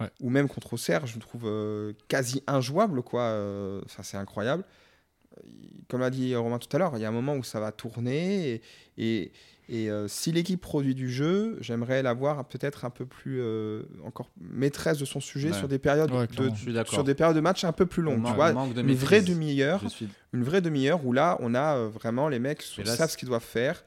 Ouais. 0.00 0.10
ou 0.20 0.28
même 0.30 0.46
contre 0.48 0.74
Auxerre, 0.74 1.06
je 1.06 1.14
le 1.14 1.20
trouve 1.20 1.44
euh, 1.46 1.92
quasi 2.08 2.42
injouable, 2.46 3.02
quoi. 3.02 3.22
Euh, 3.22 3.80
ça, 3.86 4.02
c'est 4.02 4.18
incroyable. 4.18 4.62
Euh, 5.38 5.40
Comme 5.88 6.00
l'a 6.00 6.10
dit 6.10 6.34
Romain 6.36 6.58
tout 6.58 6.68
à 6.74 6.78
l'heure, 6.78 6.92
il 6.96 7.00
y 7.00 7.04
a 7.04 7.08
un 7.08 7.12
moment 7.12 7.34
où 7.34 7.42
ça 7.42 7.60
va 7.60 7.72
tourner 7.72 8.50
et, 8.50 8.62
et, 8.98 9.32
et, 9.68 9.90
euh, 9.90 10.06
si 10.06 10.32
l'équipe 10.32 10.60
produit 10.60 10.94
du 10.94 11.10
jeu, 11.10 11.56
j'aimerais 11.60 12.02
la 12.02 12.12
voir 12.12 12.44
peut-être 12.46 12.84
un 12.84 12.90
peu 12.90 13.06
plus 13.06 13.40
encore 14.04 14.30
maîtresse 14.38 14.98
de 14.98 15.04
son 15.06 15.20
sujet 15.20 15.50
Ouais. 15.52 15.58
sur 15.58 15.68
des 15.68 15.78
périodes 15.78 16.10
Ouais, 16.10 16.26
de, 16.26 16.84
sur 16.84 17.02
des 17.02 17.14
périodes 17.14 17.36
de 17.36 17.40
match 17.40 17.64
un 17.64 17.72
peu 17.72 17.86
plus 17.86 18.02
On 18.02 18.10
longues. 18.16 18.26
Tu 18.26 18.32
vois, 18.34 18.52
de 18.52 18.80
une 18.82 18.94
vraie 18.94 19.22
demi-heure, 19.22 19.88
suis 19.90 20.08
une 20.32 20.44
vraie 20.44 20.60
demi-heure 20.60 21.04
où 21.06 21.12
là, 21.12 21.38
on 21.40 21.54
a 21.54 21.86
vraiment 21.86 22.28
les 22.28 22.38
mecs 22.38 22.58
qui 22.58 22.84
savent 22.84 23.10
ce 23.10 23.16
qu'ils 23.16 23.28
doivent 23.28 23.42
faire 23.42 23.82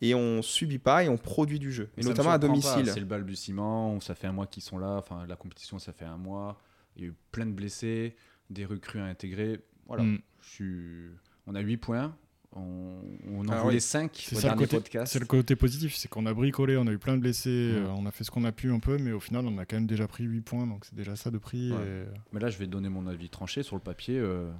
et 0.00 0.14
on 0.14 0.42
subit 0.42 0.78
pas 0.78 1.04
et 1.04 1.08
on 1.08 1.16
produit 1.16 1.58
du 1.58 1.72
jeu. 1.72 1.90
Et 1.96 2.02
Ça 2.02 2.08
notamment 2.08 2.30
à 2.30 2.38
domicile. 2.38 2.86
C'est 2.86 3.00
le 3.00 3.06
balbutiement. 3.06 3.98
Ça 4.00 4.14
fait 4.14 4.26
un 4.26 4.32
mois 4.32 4.46
qu'ils 4.46 4.62
sont 4.62 4.78
là. 4.78 4.96
Enfin, 4.98 5.26
la 5.26 5.36
compétition, 5.36 5.78
ça 5.78 5.92
fait 5.92 6.04
un 6.04 6.16
mois. 6.18 6.60
Il 6.96 7.02
y 7.02 7.06
a 7.06 7.08
eu 7.08 7.14
plein 7.32 7.46
de 7.46 7.52
blessés, 7.52 8.14
des 8.50 8.64
recrues 8.64 9.00
à 9.00 9.04
intégrer. 9.06 9.60
Voilà. 9.86 10.02
Mm. 10.04 10.18
Je 10.42 10.48
suis... 10.48 11.06
On 11.46 11.54
a 11.54 11.60
8 11.60 11.76
points. 11.78 12.16
On, 12.56 13.00
on 13.32 13.40
en 13.48 13.52
Ah 13.52 13.62
voulait 13.62 13.74
oui. 13.76 13.80
5 13.80 14.10
C'est 14.14 14.36
au 14.36 14.40
ça 14.40 14.50
le 14.52 14.56
côté, 14.58 14.76
podcast. 14.76 15.12
c'est 15.12 15.18
le 15.18 15.26
côté 15.26 15.56
positif, 15.56 15.96
c'est 15.96 16.06
qu'on 16.08 16.24
a 16.24 16.32
bricolé, 16.32 16.76
on 16.76 16.86
a 16.86 16.92
eu 16.92 16.98
plein 16.98 17.16
de 17.16 17.20
blessés, 17.20 17.72
Ouais. 17.74 17.80
euh, 17.80 17.88
on 17.96 18.06
a 18.06 18.12
fait 18.12 18.22
ce 18.22 18.30
qu'on 18.30 18.44
a 18.44 18.52
pu 18.52 18.70
un 18.72 18.78
peu, 18.78 18.96
mais 18.96 19.10
au 19.10 19.18
final 19.18 19.44
on 19.44 19.58
a 19.58 19.64
quand 19.66 19.74
même 19.74 19.88
déjà 19.88 20.06
pris 20.06 20.22
8 20.22 20.40
points, 20.42 20.64
donc 20.68 20.84
c'est 20.84 20.94
déjà 20.94 21.16
ça 21.16 21.32
de 21.32 21.38
prix. 21.38 21.72
Ouais. 21.72 21.78
et- 21.84 22.04
Mais 22.32 22.38
là, 22.38 22.50
je 22.50 22.58
vais 22.58 22.68
donner 22.68 22.88
mon 22.88 23.08
avis 23.08 23.28
tranché 23.28 23.64
sur 23.64 23.74
le 23.74 23.82
papier. 23.82 24.18
euh, 24.20 24.52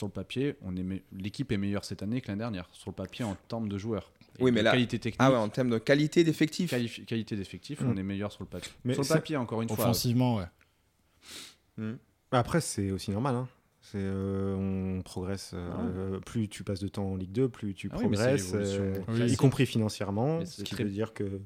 sur 0.00 0.06
le 0.08 0.12
papier, 0.12 0.56
on 0.62 0.74
est 0.76 0.82
me- 0.82 1.00
l'équipe 1.12 1.52
est 1.52 1.56
meilleure 1.56 1.84
cette 1.84 2.02
année 2.02 2.20
que 2.20 2.28
l'année 2.28 2.38
dernière. 2.40 2.68
Sur 2.72 2.90
le 2.90 2.94
papier, 2.96 3.24
en 3.24 3.36
termes 3.48 3.68
de 3.68 3.78
joueurs. 3.78 4.10
Et 4.38 4.42
Oui, 4.42 4.50
mais 4.52 4.62
là- 4.62 4.70
qualité 4.72 4.98
technique, 4.98 5.20
Ah 5.20 5.30
ouais, 5.30 5.36
en 5.36 5.48
termes 5.48 5.70
de 5.70 5.78
qualité 5.78 6.24
d'effectif. 6.24 6.70
quali- 6.70 7.04
qualité 7.06 7.36
d'effectif, 7.36 7.80
Mm. 7.80 7.90
on 7.90 7.96
est 7.96 8.02
meilleur 8.02 8.32
sur 8.32 8.42
le 8.42 8.48
papier. 8.48 8.72
Mais 8.84 8.94
sur 8.94 9.02
le 9.02 9.08
papier, 9.08 9.36
encore 9.36 9.60
une 9.62 9.68
fois. 9.68 9.78
Offensivement, 9.78 10.36
ouais. 10.36 10.44
Hmm. 11.76 11.94
Après, 12.30 12.60
c'est 12.60 12.90
aussi 12.90 13.10
normal. 13.10 13.34
hein. 13.34 13.48
C'est, 13.82 13.98
euh, 14.00 14.54
on 14.98 15.02
progresse. 15.02 15.52
euh, 15.54 16.20
Plus 16.20 16.48
tu 16.48 16.64
passes 16.64 16.80
de 16.80 16.88
temps 16.88 17.06
en 17.12 17.16
Ligue 17.16 17.32
2, 17.32 17.48
plus 17.48 17.74
tu 17.74 17.88
Ah 17.92 17.96
progresses, 17.98 18.52
euh, 18.54 18.94
Oui. 19.08 19.32
y 19.32 19.36
compris 19.36 19.66
financièrement. 19.66 20.44
Ce 20.44 20.62
qui 20.62 20.74
très- 20.74 20.84
veut 20.84 20.90
dire 20.90 21.12
que 21.14 21.40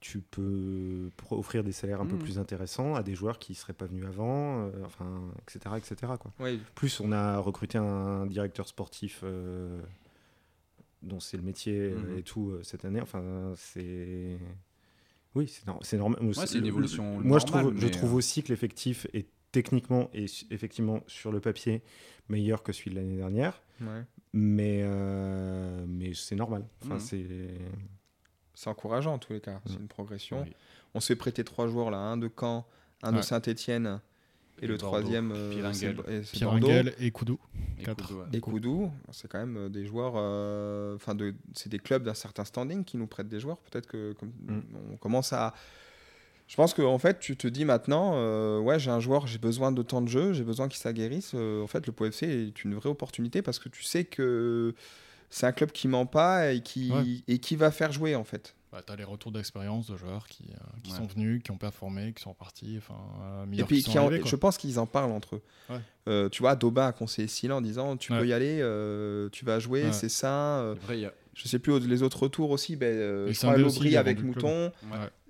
tu 0.00 0.20
peux 0.20 1.10
offrir 1.30 1.64
des 1.64 1.72
salaires 1.72 2.00
un 2.00 2.06
peu 2.06 2.16
Mhm. 2.16 2.22
plus 2.22 2.38
intéressants 2.38 2.94
à 2.94 3.02
des 3.02 3.14
joueurs 3.14 3.38
qui 3.38 3.54
seraient 3.54 3.72
pas 3.72 3.86
venus 3.86 4.04
avant, 4.06 4.66
euh, 4.66 4.70
enfin, 4.84 5.22
etc., 5.42 5.74
etc. 5.78 6.12
Quoi. 6.20 6.32
Oui. 6.40 6.60
Plus 6.74 7.00
on 7.00 7.12
a 7.12 7.38
recruté 7.38 7.78
un 7.78 8.26
directeur 8.26 8.68
sportif 8.68 9.20
euh, 9.24 9.80
dont 11.02 11.20
c'est 11.20 11.36
le 11.36 11.42
métier 11.42 11.90
Mhm. 11.90 12.18
et 12.18 12.22
tout 12.22 12.50
euh, 12.50 12.62
cette 12.62 12.84
année. 12.84 13.00
Enfin, 13.00 13.52
c'est 13.56 14.38
oui, 15.34 15.48
c'est 15.48 15.66
nor- 15.66 15.80
c'est 15.82 15.98
normal. 15.98 16.20
c'est 16.46 16.54
une 16.58 16.62
le- 16.62 16.68
évolution 16.68 17.20
Moi, 17.20 17.38
je 17.38 17.46
trouve, 17.46 17.74
je 17.76 17.84
mais, 17.84 17.90
trouve 17.90 18.14
aussi 18.14 18.42
que 18.42 18.48
l'effectif 18.48 19.06
est 19.12 19.26
techniquement 19.52 20.10
et 20.12 20.26
effectivement 20.50 21.00
sur 21.06 21.32
le 21.32 21.40
papier 21.40 21.82
meilleur 22.28 22.62
que 22.62 22.72
celui 22.72 22.90
de 22.90 22.96
l'année 22.96 23.16
dernière, 23.16 23.62
Ouais. 23.80 24.02
mais 24.34 24.84
mais 25.86 26.12
c'est 26.14 26.36
normal. 26.36 26.66
Enfin, 26.84 26.94
Mhm. 26.94 27.00
c'est 27.00 27.26
C'est 28.56 28.68
encourageant 28.70 29.14
en 29.14 29.18
tous 29.18 29.32
les 29.34 29.40
cas. 29.40 29.60
C'est 29.66 29.74
Mm. 29.78 29.82
une 29.82 29.88
progression. 29.88 30.42
Oui. 30.42 30.52
On 30.94 31.00
se 31.00 31.06
fait 31.08 31.16
prêter 31.16 31.44
trois 31.44 31.68
joueurs 31.68 31.90
là, 31.90 31.98
un 31.98 32.16
de 32.16 32.28
Caen, 32.40 32.66
un 33.02 33.12
de 33.12 33.18
Ouais. 33.18 33.22
Saint-Etienne 33.22 34.00
et, 34.60 34.64
Et 34.64 34.66
le 34.66 34.76
Bordeaux. 34.78 34.86
troisième 34.86 35.32
euh, 35.32 35.52
et 36.98 37.10
Koudou. 37.10 37.38
Et. 37.78 37.84
Koudou, 37.84 38.14
ouais. 38.14 38.24
Et 38.32 38.40
Koudou, 38.40 38.90
c'est 39.12 39.28
quand 39.28 39.38
même 39.38 39.56
euh, 39.58 39.68
des 39.68 39.84
joueurs, 39.84 40.14
euh, 40.16 40.96
enfin 40.96 41.14
de, 41.14 41.34
c'est 41.52 41.68
des 41.68 41.78
clubs 41.78 42.02
d'un 42.02 42.14
certain 42.14 42.44
standing 42.44 42.82
qui 42.82 42.96
nous 42.96 43.06
prêtent 43.06 43.28
des 43.28 43.38
joueurs. 43.40 43.58
Peut-être 43.58 43.86
que 43.86 44.14
comme, 44.14 44.32
Mm. 44.46 44.60
on 44.92 44.96
commence 44.96 45.34
à, 45.34 45.52
je 46.48 46.56
pense 46.56 46.72
que 46.72 46.80
en 46.80 46.98
fait, 46.98 47.18
tu 47.18 47.36
te 47.36 47.46
dis 47.48 47.66
maintenant, 47.66 48.12
euh, 48.14 48.58
ouais, 48.60 48.78
j'ai 48.78 48.90
un 48.90 49.00
joueur, 49.00 49.26
j'ai 49.26 49.36
besoin 49.38 49.72
de 49.72 49.82
temps 49.82 50.00
de 50.00 50.08
jeu, 50.08 50.32
j'ai 50.32 50.44
besoin 50.44 50.68
qu'il 50.68 50.78
s'aguerrisse. 50.80 51.32
Euh, 51.34 51.62
en 51.62 51.66
fait, 51.66 51.86
le 51.86 51.92
POFC 51.92 52.22
est 52.22 52.64
une 52.64 52.74
vraie 52.74 52.88
opportunité 52.88 53.42
parce 53.42 53.58
que 53.58 53.68
tu 53.68 53.82
sais 53.82 54.04
que 54.04 54.74
c'est 55.30 55.46
un 55.46 55.52
club 55.52 55.70
qui 55.72 55.88
ment 55.88 56.06
pas 56.06 56.52
et 56.52 56.60
qui 56.60 56.90
Ouais. 56.92 57.22
et 57.28 57.38
qui 57.38 57.56
va 57.56 57.70
faire 57.70 57.92
jouer 57.92 58.14
en 58.14 58.24
fait. 58.24 58.54
Bah, 58.72 58.82
t'as 58.84 58.96
les 58.96 59.04
retours 59.04 59.32
d'expérience 59.32 59.86
de 59.90 59.96
joueurs 59.96 60.26
qui, 60.26 60.44
euh, 60.50 60.56
qui 60.82 60.90
Ouais. 60.90 60.98
sont 60.98 61.06
venus, 61.06 61.42
qui 61.42 61.50
ont 61.50 61.56
performé, 61.56 62.12
qui 62.12 62.22
sont 62.22 62.30
repartis, 62.32 62.74
enfin, 62.78 62.98
euh, 63.22 63.44
Et 63.44 63.46
meilleurs 63.46 63.66
puis, 63.68 63.76
qui 63.76 63.82
sont 63.84 63.92
qui 63.92 63.98
en- 63.98 64.06
arrivés, 64.06 64.20
quoi. 64.20 64.30
je 64.30 64.36
pense 64.36 64.58
qu'ils 64.58 64.78
en 64.78 64.86
parlent 64.86 65.12
entre 65.12 65.36
eux. 65.36 65.42
Ouais. 65.70 65.80
Euh, 66.08 66.28
tu 66.28 66.42
vois, 66.42 66.56
Doba 66.56 66.88
a 66.88 66.92
conseillé 66.92 67.26
Silla 67.28 67.56
en 67.56 67.60
disant 67.62 67.96
Tu 67.96 68.12
Ouais. 68.12 68.18
peux 68.20 68.26
y 68.28 68.32
aller, 68.32 68.58
euh, 68.60 69.28
tu 69.30 69.44
vas 69.44 69.60
jouer, 69.60 69.84
Ouais. 69.86 69.92
c'est 69.92 70.08
ça. 70.10 70.58
euh, 70.58 70.74
vrai, 70.82 70.98
il 70.98 71.02
y 71.02 71.06
a- 71.06 71.12
je 71.34 71.48
sais 71.48 71.58
plus 71.58 71.78
les 71.86 72.02
autres 72.02 72.22
retours 72.24 72.50
aussi. 72.50 72.76
Ben, 72.76 72.94
euh, 72.94 73.32
a 73.44 74.00
avec. 74.00 74.22
Mouton. 74.22 74.72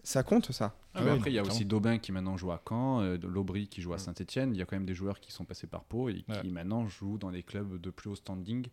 Ça 0.02 0.22
compte 0.22 0.52
ça. 0.52 0.76
Ah, 0.94 1.00
Ah 1.04 1.12
après, 1.14 1.30
il 1.30 1.34
y 1.34 1.38
a 1.38 1.42
aussi 1.42 1.64
Daubin 1.64 1.98
qui 1.98 2.12
maintenant 2.12 2.36
joue 2.36 2.52
à 2.52 2.62
Caen, 2.68 3.00
euh, 3.02 3.18
Lobry 3.24 3.66
qui 3.66 3.82
joue 3.82 3.92
à. 3.92 3.98
Saint-Etienne. 3.98 4.54
Il 4.54 4.58
y 4.58 4.62
a 4.62 4.64
quand 4.64 4.76
même 4.76 4.86
des 4.86 4.94
joueurs 4.94 5.18
qui 5.20 5.30
sont 5.32 5.44
passés 5.44 5.66
par 5.66 5.82
Pau 5.84 6.08
et 6.08 6.14
qui 6.22 6.24
Ouais. 6.30 6.42
maintenant 6.44 6.86
jouent 6.86 7.18
dans 7.18 7.32
des 7.32 7.42
clubs 7.42 7.80
de 7.80 7.90
plus 7.90 8.08
haut 8.10 8.14
standing. 8.16 8.66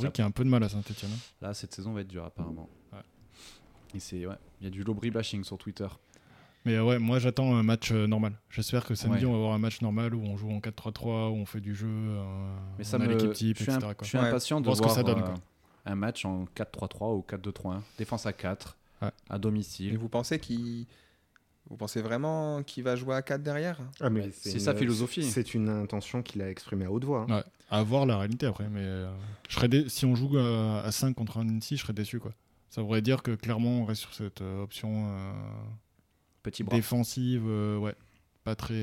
Ça- 0.00 0.08
qui 0.10 0.22
a 0.22 0.26
un 0.26 0.30
peu 0.30 0.44
de 0.44 0.48
mal 0.48 0.62
à 0.62 0.68
Saint-Etienne. 0.68 1.10
Là, 1.40 1.54
cette 1.54 1.74
saison 1.74 1.92
va 1.92 2.00
être 2.02 2.08
dure 2.08 2.24
apparemment. 2.24 2.68
Ouais. 2.92 2.98
Et 3.94 4.00
c'est 4.00 4.26
ouais, 4.26 4.34
il 4.60 4.64
y 4.64 4.66
a 4.68 4.70
du 4.70 4.82
Lobry 4.84 5.10
bashing 5.10 5.44
sur 5.44 5.58
Twitter. 5.58 5.88
Mais 6.64 6.74
euh, 6.76 6.84
ouais, 6.84 6.98
moi 7.00 7.18
j'attends 7.18 7.56
un 7.56 7.62
match 7.64 7.90
euh, 7.90 8.06
normal. 8.06 8.34
J'espère 8.48 8.84
que 8.86 8.94
samedi 8.94 9.24
Ouais. 9.24 9.30
on 9.30 9.32
va 9.32 9.38
avoir 9.38 9.52
un 9.54 9.58
match 9.58 9.80
normal 9.82 10.14
où 10.14 10.22
on 10.22 10.36
joue 10.36 10.50
en 10.52 10.60
4-3-3, 10.60 11.30
où 11.30 11.34
on 11.34 11.44
fait 11.46 11.60
du 11.60 11.74
jeu, 11.74 11.88
euh, 11.90 12.56
Mais 12.78 12.84
ça 12.84 12.98
on 12.98 13.00
a 13.00 13.06
me, 13.06 13.10
l'équipe 13.12 13.32
type, 13.32 13.58
je 13.58 13.64
etc. 13.64 13.78
quoi. 13.80 13.94
je 14.02 14.06
suis 14.08 14.18
Ouais. 14.18 14.24
impatient 14.28 14.60
de 14.60 14.66
Voir 14.66 14.76
ce 14.76 14.82
que 14.82 14.88
ça 14.88 15.02
donne, 15.02 15.18
euh, 15.18 15.22
quoi. 15.22 15.34
un 15.86 15.94
match 15.96 16.24
en 16.24 16.44
4-3-3 16.54 17.16
ou 17.16 17.22
4-2-3-1, 17.28 17.82
défense 17.98 18.26
à 18.26 18.32
4, 18.32 18.78
Ouais. 19.02 19.10
à 19.28 19.36
Et 19.36 19.38
domicile. 19.40 19.98
vous 19.98 20.08
pensez 20.08 20.38
qu'il 20.38 20.86
vous 21.68 21.76
pensez 21.76 22.02
vraiment 22.02 22.62
qu'il 22.64 22.84
va 22.84 22.96
jouer 22.96 23.14
à 23.14 23.22
4 23.22 23.42
derrière? 23.42 23.80
Ah, 24.00 24.08
c'est 24.32 24.58
sa 24.58 24.74
philosophie. 24.74 25.22
C'est 25.24 25.54
une 25.54 25.68
intention 25.68 26.22
qu'il 26.22 26.42
a 26.42 26.50
exprimée 26.50 26.84
à 26.84 26.90
haute 26.92 27.04
voix. 27.04 27.26
hein. 27.28 27.36
Ouais, 27.38 27.44
à 27.72 27.82
voir 27.82 28.06
la 28.06 28.18
réalité 28.18 28.46
après. 28.46 28.68
Mais 28.68 28.82
euh, 28.84 29.10
je 29.48 29.54
serais 29.56 29.68
dé- 29.68 29.88
si 29.88 30.04
on 30.06 30.14
joue 30.14 30.38
à 30.38 30.90
5 30.92 31.14
contre 31.14 31.38
un 31.38 31.44
Nancy, 31.44 31.76
je 31.76 31.82
serais 31.82 31.92
déçu. 31.92 32.20
Quoi. 32.20 32.32
Ça 32.70 32.82
voudrait 32.82 33.02
dire 33.02 33.22
que 33.22 33.32
clairement 33.32 33.80
on 33.80 33.84
reste 33.84 34.02
sur 34.02 34.14
cette 34.14 34.40
euh, 34.42 34.62
option 34.62 35.08
euh, 35.08 35.32
Petit 36.42 36.62
bras. 36.64 36.76
défensive, 36.76 37.44
ouais, 37.46 37.94
pas 38.44 38.54
très. 38.54 38.74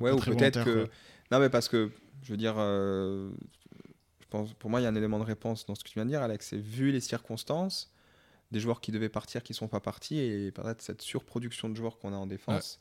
Ouais, 0.00 0.10
pas 0.10 0.14
ou 0.16 0.20
peut-être 0.20 0.64
que. 0.64 0.84
quoi. 0.84 0.92
Non, 1.32 1.38
mais 1.40 1.50
parce 1.50 1.68
que, 1.68 1.90
je 2.22 2.30
veux 2.32 2.36
dire, 2.36 2.54
je 2.56 4.26
pense, 4.30 4.52
pour 4.54 4.70
moi, 4.70 4.80
il 4.80 4.84
y 4.84 4.86
a 4.86 4.90
un 4.90 4.94
élément 4.94 5.18
de 5.18 5.24
réponse 5.24 5.66
dans 5.66 5.74
ce 5.74 5.82
que 5.84 5.88
tu 5.88 5.94
viens 5.94 6.04
de 6.04 6.10
dire, 6.10 6.22
Alex. 6.22 6.48
C'est 6.48 6.56
vu 6.58 6.90
les 6.92 7.00
circonstances, 7.00 7.92
des 8.50 8.60
joueurs 8.60 8.80
qui 8.80 8.92
devaient 8.92 9.08
partir 9.08 9.42
qui 9.42 9.54
sont 9.54 9.68
pas 9.68 9.80
partis, 9.80 10.18
et 10.18 10.50
peut-être 10.52 10.82
cette 10.82 11.02
surproduction 11.02 11.68
de 11.68 11.74
joueurs 11.76 11.98
qu'on 11.98 12.12
a 12.12 12.16
en 12.16 12.26
défense. 12.26 12.80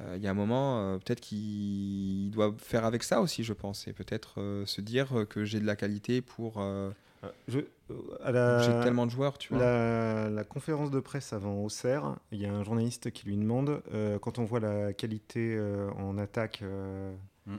Euh, 0.00 0.14
Il 0.16 0.22
y 0.22 0.26
a 0.26 0.30
un 0.30 0.34
moment, 0.34 0.80
euh, 0.94 0.98
peut-être 0.98 1.20
qu'il 1.20 2.30
doit 2.30 2.54
faire 2.58 2.84
avec 2.84 3.02
ça 3.02 3.20
aussi, 3.20 3.44
je 3.44 3.52
pense, 3.52 3.86
et 3.88 3.92
peut-être 3.92 4.40
euh, 4.40 4.66
se 4.66 4.80
dire 4.80 5.18
euh, 5.18 5.24
que 5.24 5.44
j'ai 5.44 5.60
de 5.60 5.66
la 5.66 5.76
qualité 5.76 6.20
pour. 6.22 6.60
euh, 6.60 6.90
Euh, 7.24 7.28
je- 7.48 7.60
euh, 7.90 7.94
à 8.22 8.32
la- 8.32 8.58
j'ai 8.58 8.78
tellement 8.82 9.06
de 9.06 9.10
joueurs, 9.10 9.38
tu 9.38 9.54
vois. 9.54 9.62
La, 9.62 10.28
la 10.30 10.44
conférence 10.44 10.90
de 10.90 11.00
presse 11.00 11.32
avant 11.32 11.54
Auxerre, 11.62 12.16
il 12.32 12.38
y 12.40 12.44
a 12.46 12.52
un 12.52 12.62
journaliste 12.64 13.10
qui 13.12 13.26
lui 13.26 13.36
demande 13.36 13.82
euh, 13.92 14.18
quand 14.18 14.38
on 14.38 14.44
voit 14.44 14.60
la 14.60 14.92
qualité 14.92 15.56
euh, 15.56 15.90
en 15.92 16.18
attaque 16.18 16.60
euh, 16.62 17.14
Mm. 17.46 17.56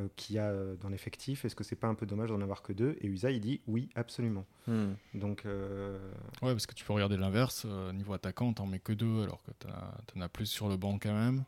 euh, 0.00 0.08
qu'il 0.16 0.34
y 0.36 0.38
a 0.40 0.50
euh, 0.50 0.74
dans 0.76 0.88
l'effectif, 0.88 1.44
est-ce 1.44 1.54
que 1.56 1.62
c'est 1.64 1.76
pas 1.76 1.86
un 1.88 1.94
peu 1.94 2.06
dommage 2.06 2.28
d'en 2.28 2.40
avoir 2.40 2.62
que 2.62 2.72
deux? 2.72 2.96
Et 3.00 3.06
Usa, 3.06 3.30
il 3.30 3.40
dit 3.40 3.60
oui, 3.68 3.88
absolument. 3.94 4.44
Hmm. 4.66 4.92
Donc, 5.14 5.46
euh, 5.46 5.96
Ouais, 6.42 6.52
parce 6.52 6.66
que 6.66 6.74
tu 6.74 6.84
peux 6.84 6.92
regarder 6.92 7.16
l'inverse. 7.16 7.64
euh, 7.66 7.92
niveau 7.92 8.12
attaquant, 8.14 8.52
t'en 8.52 8.66
mets 8.66 8.80
que 8.80 8.92
deux, 8.92 9.22
alors 9.22 9.42
que 9.44 9.50
t'en 9.52 9.68
as, 9.70 9.94
t'en 10.12 10.20
as 10.20 10.28
plus 10.28 10.46
sur 10.46 10.68
le 10.68 10.76
banc 10.76 10.98
quand 11.00 11.14
même. 11.14 11.44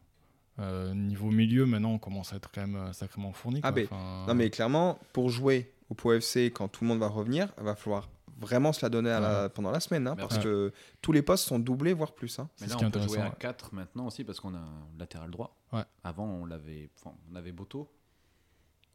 Euh, 0.61 0.95
niveau 0.95 1.31
milieu, 1.31 1.65
maintenant, 1.67 1.93
on 1.93 1.99
commence 1.99 2.33
à 2.33 2.37
être 2.37 2.51
quand 2.53 2.61
même 2.61 2.77
euh, 2.77 2.93
sacrément 2.93 3.33
fourni. 3.33 3.61
Ah 3.63 3.73
ben, 3.73 3.85
Enfin, 3.91 4.25
Non, 4.29 4.35
mais 4.35 4.51
clairement, 4.51 4.99
pour 5.13 5.31
jouer 5.31 5.73
au 5.89 6.13
FC, 6.13 6.51
quand 6.53 6.69
tout 6.69 6.85
le 6.85 6.89
monde 6.89 6.99
va 7.01 7.09
revenir, 7.09 7.53
il 7.59 7.65
va 7.65 7.75
falloir 7.75 8.09
vraiment 8.39 8.73
se 8.73 8.85
la 8.85 8.89
donner 8.91 9.11
à 9.11 9.21
la- 9.21 9.49
pendant 9.49 9.71
la 9.71 9.81
semaine, 9.81 10.07
hein, 10.07 10.17
parce 10.17 10.39
que 10.39 10.73
tous 11.03 11.13
les 11.13 11.23
postes 11.23 11.47
sont 11.47 11.59
doublés, 11.59 11.93
voire 11.93 12.13
plus. 12.13 12.39
hein. 12.39 12.49
Mais 12.61 12.69
ce 12.69 12.73
là, 12.75 12.79
on 12.87 12.91
peut 12.91 13.01
jouer 13.01 13.19
à 13.21 13.25
ouais. 13.29 13.35
4 13.39 13.75
maintenant 13.75 14.07
aussi 14.07 14.23
parce 14.25 14.39
qu'on 14.41 14.55
a 14.55 14.59
un 14.59 14.87
latéral 14.99 15.31
droit. 15.31 15.57
Ouais. 15.73 15.83
Avant, 16.05 16.25
on 16.27 16.45
l'avait, 16.47 16.91
enfin, 16.99 17.15
on 17.31 17.35
avait 17.37 17.53
Boto, 17.53 17.91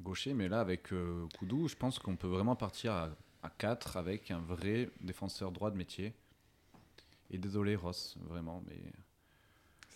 gaucher, 0.01 0.33
mais 0.33 0.47
là, 0.47 0.59
avec 0.61 0.91
euh, 0.93 1.27
Koudou, 1.37 1.67
je 1.67 1.75
pense 1.75 1.99
qu'on 1.99 2.15
peut 2.15 2.27
vraiment 2.27 2.55
partir 2.55 2.91
à, 2.93 3.09
à 3.43 3.49
4 3.49 3.97
avec 3.97 4.31
un 4.31 4.39
vrai 4.39 4.89
défenseur 5.01 5.51
droit 5.51 5.69
de 5.71 5.77
métier. 5.77 6.13
Et 7.31 7.37
désolé, 7.37 7.75
Ross, 7.75 8.17
vraiment, 8.21 8.63
mais 8.67 8.77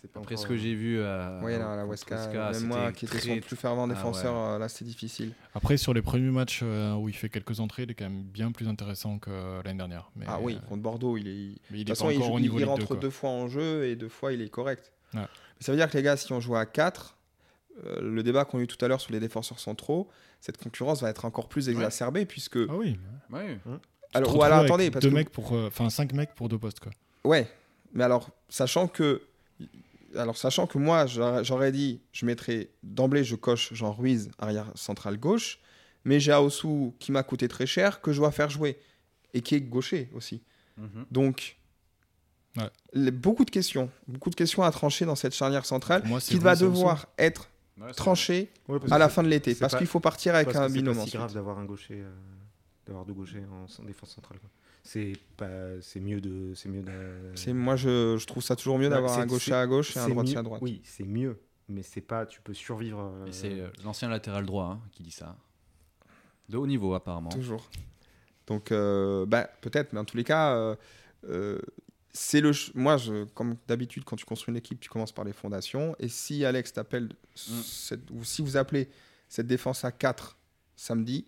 pas 0.08 0.20
après 0.20 0.36
ce 0.36 0.46
que 0.46 0.56
j'ai 0.56 0.74
vu 0.74 1.02
à, 1.02 1.40
Oui, 1.42 1.52
là, 1.52 1.76
la 1.76 1.86
Weska, 1.86 2.50
même 2.52 2.66
moi 2.66 2.92
qui 2.92 3.04
étais 3.06 3.18
très- 3.18 3.28
son 3.34 3.40
plus 3.40 3.56
fervent 3.56 3.84
Ah 3.84 3.88
défenseur, 3.94 4.34
ouais. 4.34 4.54
euh, 4.54 4.58
là 4.58 4.68
c'est 4.68 4.84
difficile. 4.84 5.32
Après, 5.54 5.76
sur 5.76 5.92
les 5.94 6.02
premiers 6.02 6.30
matchs 6.30 6.60
euh, 6.62 6.94
où 6.94 7.08
il 7.08 7.14
fait 7.14 7.28
quelques 7.28 7.60
entrées, 7.60 7.82
il 7.84 7.90
est 7.90 7.94
quand 7.94 8.04
même 8.04 8.22
bien 8.22 8.52
plus 8.52 8.68
intéressant 8.68 9.18
que 9.18 9.30
euh, 9.30 9.62
l'année 9.64 9.78
dernière. 9.78 10.10
Mais, 10.16 10.26
ah 10.28 10.38
oui, 10.40 10.56
euh, 10.56 10.66
contre 10.68 10.82
Bordeaux, 10.82 11.16
il 11.16 11.28
est. 11.28 11.30
De 11.32 11.58
mais 11.70 11.78
il 11.80 11.84
toute 11.84 11.88
est 11.88 11.90
façon, 11.90 12.10
il, 12.10 12.22
joue- 12.22 12.38
il- 12.38 12.64
rentre 12.64 12.80
2, 12.80 12.86
quoi. 12.86 12.96
deux 12.96 13.10
fois 13.10 13.30
en 13.30 13.48
jeu 13.48 13.84
et 13.86 13.96
deux 13.96 14.08
fois 14.08 14.32
il 14.32 14.40
est 14.42 14.48
correct. 14.48 14.92
Ouais. 15.14 15.20
Mais 15.20 15.26
ça 15.64 15.72
veut 15.72 15.78
dire 15.78 15.90
que 15.90 15.96
les 15.96 16.02
gars, 16.02 16.16
si 16.16 16.32
on 16.32 16.40
joue 16.40 16.56
à 16.56 16.66
4, 16.66 17.16
euh, 17.84 18.00
le 18.00 18.22
débat 18.22 18.44
qu'on 18.44 18.58
a 18.58 18.62
eu 18.62 18.66
tout 18.66 18.82
à 18.84 18.88
l'heure 18.88 19.00
sur 19.00 19.12
les 19.12 19.20
défenseurs 19.20 19.58
centraux, 19.60 20.08
cette 20.40 20.56
concurrence 20.56 21.02
va 21.02 21.10
être 21.10 21.24
encore 21.24 21.48
plus 21.48 21.68
exacerbée 21.68 22.24
puisque. 22.26 22.56
Ah 22.68 22.74
oui. 22.76 22.98
Ouais. 23.30 23.58
alors, 24.14 24.36
ou 24.36 24.42
alors 24.42 24.60
attendez, 24.60 24.90
parce 24.90 25.02
deux 25.04 25.10
que. 25.10 25.14
mecs 25.14 25.30
pour, 25.30 25.52
euh, 25.54 25.66
enfin 25.68 25.88
cinq 25.90 26.12
mecs 26.12 26.34
pour 26.34 26.48
deux 26.48 26.58
postes 26.58 26.80
quoi. 26.80 26.92
Ouais, 27.24 27.48
mais 27.92 28.04
alors, 28.04 28.30
sachant 28.48 28.88
que. 28.88 29.22
Alors, 30.16 30.36
sachant 30.36 30.66
que 30.66 30.78
moi, 30.78 31.06
j'aurais 31.06 31.72
dit, 31.72 32.00
je 32.12 32.26
mettrais 32.26 32.70
d'emblée, 32.82 33.22
je 33.24 33.36
coche 33.36 33.72
Jean 33.74 33.92
Ruiz, 33.92 34.30
arrière 34.38 34.66
central 34.74 35.16
gauche, 35.18 35.58
mais 36.04 36.18
j'ai 36.20 36.32
Aosu 36.32 36.92
qui 36.98 37.12
m'a 37.12 37.22
coûté 37.22 37.46
très 37.48 37.66
cher, 37.66 38.00
que 38.00 38.12
je 38.12 38.18
dois 38.18 38.32
faire 38.32 38.50
jouer, 38.50 38.78
et 39.34 39.40
qui 39.40 39.54
est 39.54 39.60
gaucher 39.60 40.10
aussi. 40.14 40.42
Mhm. 40.76 41.06
Donc, 41.10 41.56
Ouais. 42.56 42.68
les- 42.92 43.12
beaucoup 43.12 43.44
de 43.44 43.50
questions, 43.50 43.88
beaucoup 44.08 44.30
de 44.30 44.34
questions 44.34 44.64
à 44.64 44.70
trancher 44.72 45.04
dans 45.04 45.14
cette 45.14 45.34
charnière 45.34 45.64
centrale, 45.64 46.02
moi, 46.06 46.18
qui 46.20 46.38
va 46.38 46.56
devoir 46.56 47.06
être 47.18 47.48
Ouais, 47.80 47.92
tranchée 47.94 48.50
Ouais, 48.68 48.78
à 48.90 48.98
la 48.98 49.08
fin 49.08 49.22
de 49.22 49.28
l'été, 49.28 49.54
parce 49.54 49.72
pas- 49.72 49.78
qu'il 49.78 49.86
faut 49.86 50.00
partir 50.00 50.34
avec 50.34 50.54
un 50.54 50.68
binôme 50.68 50.98
C'est 51.06 51.16
grave 51.16 51.32
d'avoir 51.32 51.58
un 51.58 51.64
gaucher, 51.64 51.94
euh, 51.94 52.10
d'avoir 52.90 53.06
deux 53.06 53.14
gauchers 53.14 53.42
en, 53.50 53.66
en 53.82 53.86
défense 53.86 54.10
centrale. 54.10 54.38
c'est 54.82 55.12
pas, 55.36 55.80
c'est 55.80 56.00
mieux 56.00 56.20
de, 56.20 56.52
c'est 56.54 56.68
mieux 56.68 56.82
de. 56.82 56.92
C'est 57.34 57.52
moi 57.52 57.76
je, 57.76 58.16
je 58.18 58.26
trouve 58.26 58.42
ça 58.42 58.56
toujours 58.56 58.78
mieux 58.78 58.88
d'avoir 58.88 59.18
un 59.18 59.26
gaucher 59.26 59.52
à 59.54 59.66
gauche 59.66 59.96
et 59.96 60.00
un 60.00 60.08
droitier 60.08 60.36
à 60.36 60.42
droite. 60.42 60.60
Oui, 60.62 60.80
c'est 60.84 61.04
mieux, 61.04 61.40
mais 61.68 61.82
c'est 61.82 62.00
pas, 62.00 62.26
tu 62.26 62.40
peux 62.40 62.54
survivre. 62.54 63.00
euh, 63.00 63.28
c'est 63.30 63.60
euh, 63.60 63.68
l'ancien 63.84 64.08
latéral 64.08 64.44
droit 64.44 64.66
hein, 64.66 64.80
qui 64.92 65.02
dit 65.02 65.10
ça. 65.12 65.36
De 66.48 66.56
haut 66.56 66.66
niveau, 66.66 66.94
apparemment. 66.94 67.30
Toujours. 67.30 67.70
Donc, 68.48 68.72
euh, 68.72 69.24
bah, 69.26 69.48
peut-être, 69.60 69.92
mais 69.92 70.00
en 70.00 70.04
tous 70.04 70.16
les 70.16 70.24
cas, 70.24 70.56
euh, 70.56 70.74
euh, 71.28 71.60
c'est 72.12 72.40
le. 72.40 72.50
Moi, 72.74 72.96
je, 72.96 73.22
comme 73.34 73.54
d'habitude, 73.68 74.02
quand 74.04 74.16
tu 74.16 74.24
construis 74.24 74.50
une 74.52 74.56
équipe, 74.58 74.80
tu 74.80 74.88
commences 74.88 75.12
par 75.12 75.24
les 75.24 75.32
fondations. 75.32 75.94
Et 76.00 76.08
si 76.08 76.44
Alex 76.44 76.72
t'appelle, 76.72 77.04
Mm. 77.04 77.60
cette- 77.62 78.10
ou 78.10 78.24
si 78.24 78.42
vous 78.42 78.56
appelez 78.56 78.90
cette 79.28 79.46
défense 79.46 79.84
à 79.84 79.92
4 79.92 80.36
samedi, 80.74 81.24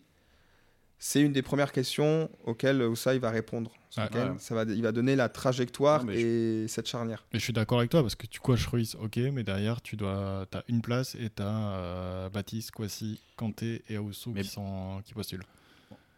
c'est 1.05 1.21
une 1.21 1.33
des 1.33 1.43
premières 1.43 1.73
questions 1.73 2.31
auxquelles 2.45 2.81
Oussa 2.81 3.13
il 3.13 3.21
va 3.21 3.31
répondre. 3.31 3.73
Ça 3.91 4.07
va, 4.55 4.63
il 4.63 4.83
va 4.83 4.93
donner 4.93 5.17
la 5.17 5.29
trajectoire 5.29 6.05
Non, 6.05 6.13
et 6.15 6.67
cette 6.69 6.87
charnière. 6.87 7.27
Mais 7.33 7.41
je 7.41 7.45
suis 7.45 7.53
d'accord 7.53 7.79
avec 7.81 7.91
toi 7.91 8.03
parce 8.03 8.15
que 8.15 8.29
tu 8.29 8.39
coaches 8.39 8.69
Ruiz, 8.69 8.95
ok, 8.95 9.17
mais 9.33 9.43
derrière 9.43 9.83
tu 9.83 9.97
dois, 9.97 10.47
as 10.53 10.63
une 10.69 10.81
place 10.81 11.17
et 11.17 11.29
tu 11.29 11.43
as 11.43 12.31
Baptiste, 12.33 12.71
Kwasi, 12.71 13.21
Kanté 13.37 13.83
et 13.89 13.97
Aoussou 13.97 14.31
Mais- 14.31 14.43
qui, 14.43 14.49
sont, 14.49 15.03
qui 15.05 15.13
postulent. 15.13 15.43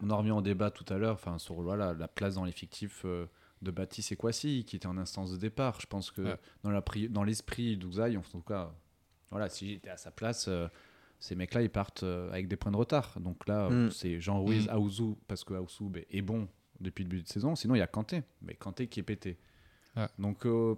On 0.03 0.09
en 0.11 0.17
revient 0.19 0.31
au 0.31 0.41
débat 0.41 0.69
tout 0.69 0.85
à 0.93 0.97
l'heure, 0.99 1.15
enfin 1.15 1.39
sur 1.39 1.55
voilà, 1.55 1.95
la 1.95 2.07
place 2.07 2.35
dans 2.35 2.45
l'effectif 2.45 3.01
euh, 3.05 3.25
de 3.63 3.71
Baptiste 3.71 4.11
et 4.11 4.15
Kwasi, 4.15 4.65
qui 4.65 4.75
était 4.75 4.85
en 4.87 4.97
instance 4.99 5.31
de 5.31 5.37
départ. 5.37 5.81
Je 5.81 5.87
pense 5.87 6.11
que 6.11 6.21
Ouais. 6.21 6.37
dans 6.63 6.71
dans 7.09 7.23
l'esprit 7.23 7.75
d'Ouzaï, 7.75 8.17
en 8.17 8.21
tout 8.21 8.41
cas, 8.41 8.71
voilà, 9.31 9.49
si 9.49 9.71
j'étais 9.71 9.89
à 9.89 9.97
sa 9.97 10.11
place, 10.11 10.45
euh, 10.47 10.67
ces 11.19 11.35
mecs-là, 11.35 11.61
ils 11.61 11.69
partent 11.69 12.03
euh, 12.03 12.29
avec 12.31 12.47
des 12.47 12.55
points 12.55 12.71
de 12.71 12.77
retard. 12.77 13.17
Donc 13.19 13.47
là, 13.47 13.69
Mm. 13.69 13.91
c'est 13.91 14.19
Jean 14.21 14.43
Ruiz, 14.43 14.67
Mm. 14.67 14.71
Aouzou, 14.71 15.17
parce 15.27 15.43
que 15.43 15.53
Aouzou 15.53 15.89
ben, 15.89 16.03
est 16.11 16.21
bon 16.21 16.47
depuis 16.81 17.03
le 17.03 17.09
début 17.09 17.23
de 17.23 17.27
saison. 17.27 17.55
Sinon, 17.55 17.75
il 17.75 17.79
y 17.79 17.81
a 17.81 17.87
Kanté, 17.87 18.23
mais 18.41 18.53
Kanté 18.55 18.87
qui 18.87 18.99
est 18.99 19.03
pété. 19.03 19.37
Ouais. 19.95 20.07
Donc 20.19 20.45
euh, 20.45 20.75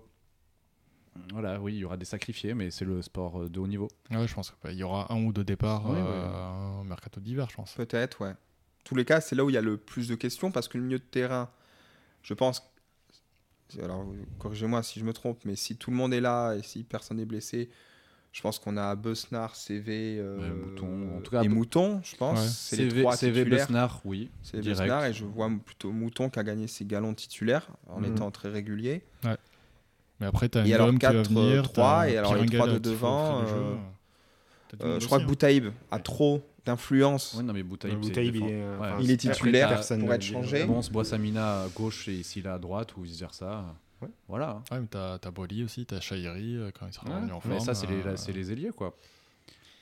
voilà, 1.33 1.59
oui, 1.59 1.73
il 1.75 1.79
y 1.79 1.85
aura 1.85 1.97
des 1.97 2.05
sacrifiés, 2.05 2.53
mais 2.53 2.69
c'est 2.69 2.85
le 2.85 3.01
sport 3.01 3.41
euh, 3.41 3.49
de 3.49 3.59
haut 3.59 3.67
niveau. 3.67 3.87
Ouais, 4.11 4.27
je 4.27 4.33
pense 4.33 4.51
qu'il 4.51 4.73
y 4.77 4.83
aura 4.83 5.11
un 5.11 5.23
ou 5.23 5.33
deux 5.33 5.43
départs 5.43 5.89
euh, 5.89 6.79
au 6.81 6.83
mercato 6.83 7.19
d'hiver, 7.19 7.47
je 7.49 7.55
pense. 7.55 7.73
Peut-être, 7.73 8.21
ouais. 8.21 8.33
tous 8.83 8.93
les 8.95 9.03
cas, 9.05 9.19
c'est 9.19 9.35
là 9.35 9.43
où 9.43 9.49
il 9.49 9.53
y 9.53 9.57
a 9.57 9.61
le 9.61 9.77
plus 9.77 10.07
de 10.07 10.15
questions 10.15 10.51
parce 10.51 10.67
que 10.67 10.77
le 10.77 10.83
milieu 10.83 10.99
de 10.99 11.03
terrain, 11.03 11.49
je 12.21 12.33
pense. 12.35 12.61
Alors, 13.81 14.05
corrigez-moi 14.39 14.81
si 14.83 14.99
je 14.99 15.05
me 15.05 15.11
trompe, 15.11 15.43
mais 15.43 15.55
si 15.57 15.75
tout 15.75 15.89
le 15.91 15.97
monde 15.97 16.13
est 16.13 16.21
là 16.21 16.53
et 16.53 16.61
si 16.61 16.83
personne 16.83 17.17
n'est 17.17 17.25
blessé, 17.25 17.69
je 18.31 18.41
pense 18.41 18.59
qu'on 18.59 18.77
a 18.77 18.95
Besnard, 18.95 19.55
CV 19.55 20.17
euh, 20.19 20.37
Ouais, 20.37 20.49
Mouton, 20.53 21.17
en 21.17 21.21
tout 21.21 21.31
cas, 21.31 21.41
et 21.43 21.47
Mouton, 21.47 22.01
je 22.03 22.15
pense. 22.15 22.39
Ouais. 22.39 22.47
C'est 22.47 22.75
les 22.77 22.89
CV, 22.89 23.01
trois 23.01 23.15
CV 23.15 23.39
titulaires. 23.43 23.67
Besnard, 23.67 24.01
oui. 24.05 24.29
C'est 24.43 24.59
direct. 24.59 24.79
Besnard 24.81 25.05
et 25.05 25.13
je 25.13 25.25
vois 25.25 25.49
plutôt 25.65 25.91
Mouton 25.91 26.29
qui 26.29 26.37
a 26.39 26.43
gagné 26.43 26.67
ses 26.67 26.85
galons 26.85 27.13
titulaires 27.13 27.67
en 27.87 28.01
Mhm. 28.01 28.11
étant 28.15 28.29
très 28.31 28.49
régulier. 28.49 29.03
Mais 30.19 30.25
après, 30.25 30.49
tu 30.49 30.57
as 30.57 30.65
Et 30.67 30.73
alors, 30.73 30.87
Nguem 30.87 30.99
qui 30.99 31.05
va 31.05 31.11
4, 31.13 31.29
venir. 31.29 31.63
3, 31.63 31.73
t'as 32.03 32.09
et 32.09 32.17
alors 32.17 32.33
les 32.33 32.41
Piringa, 32.45 32.57
trois 32.57 32.73
de 32.73 32.79
devant, 32.79 33.41
euh, 33.41 33.75
Euh, 34.81 34.99
je 34.99 35.05
crois 35.05 35.17
aussi, 35.17 35.23
que 35.25 35.29
hein. 35.29 35.31
Boutaïb 35.31 35.65
a 35.91 35.99
trop 35.99 36.43
d'influence. 36.65 37.35
Oui, 37.37 37.43
non, 37.43 37.53
mais 37.53 37.63
Boutaïb, 37.63 37.99
Boutaïb, 37.99 38.35
il 38.35 38.43
est, 38.43 38.45
Ouais. 38.47 38.75
enfin, 38.79 38.97
Il 38.99 39.11
est 39.11 39.17
titulaire 39.17 39.69
personne 39.69 40.01
pour 40.01 40.13
être 40.13 40.21
changé. 40.23 40.65
Bon, 40.65 40.81
Bois 40.91 41.05
Samina 41.05 41.61
à 41.63 41.67
gauche 41.69 42.07
et 42.09 42.21
Silla 42.23 42.55
à 42.55 42.59
droite 42.59 42.97
ou 42.97 43.01
vice 43.01 43.19
versa. 43.19 43.63
Ouais. 44.01 44.09
Voilà. 44.27 44.61
Ouais, 44.71 44.79
mais 44.79 44.87
t'as 44.87 45.15
as 45.23 45.31
Boli 45.31 45.63
aussi, 45.63 45.85
t'as 45.85 45.99
Shairi 45.99 46.55
euh, 46.57 46.71
quand 46.77 46.85
il 46.87 46.93
sera 46.93 47.07
Ouais, 47.07 47.15
revenu 47.15 47.31
en 47.31 47.39
forme. 47.39 47.53
mais 47.55 47.59
ça, 47.59 47.73
c'est 47.73 47.87
les, 47.87 47.99
euh, 48.01 48.11
là, 48.11 48.17
c'est 48.17 48.31
les 48.31 48.51
ailiers, 48.51 48.71
quoi. 48.75 48.95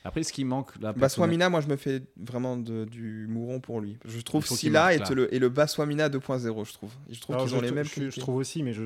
Après, 0.03 0.21
ce 0.23 0.31
qui 0.31 0.45
manque 0.45 0.79
là. 0.79 0.93
Baswamina, 0.93 1.49
moi 1.49 1.61
je 1.61 1.67
me 1.67 1.75
fais 1.77 2.03
vraiment 2.15 2.57
de- 2.57 2.85
du 2.85 3.25
mouron 3.27 3.59
pour 3.59 3.81
lui. 3.81 3.97
Je 4.05 4.21
trouve 4.21 4.45
Silla 4.45 4.95
là. 4.95 5.09
le, 5.11 5.33
et 5.33 5.39
le 5.39 5.49
Baswamina 5.49 6.09
2.0, 6.09 6.63
je 6.63 6.73
trouve. 6.73 6.91
Je 7.09 7.19
trouve 7.19 7.35
Alors, 7.35 7.47
qu'ils 7.47 7.55
ont 7.55 7.59
je 7.59 7.63
les 7.63 7.67
trou- 7.69 7.75
mêmes 7.75 7.85
je, 7.85 8.09
je 8.11 8.19
trouve 8.19 8.35
aussi, 8.35 8.61
mais 8.61 8.71
je, 8.71 8.83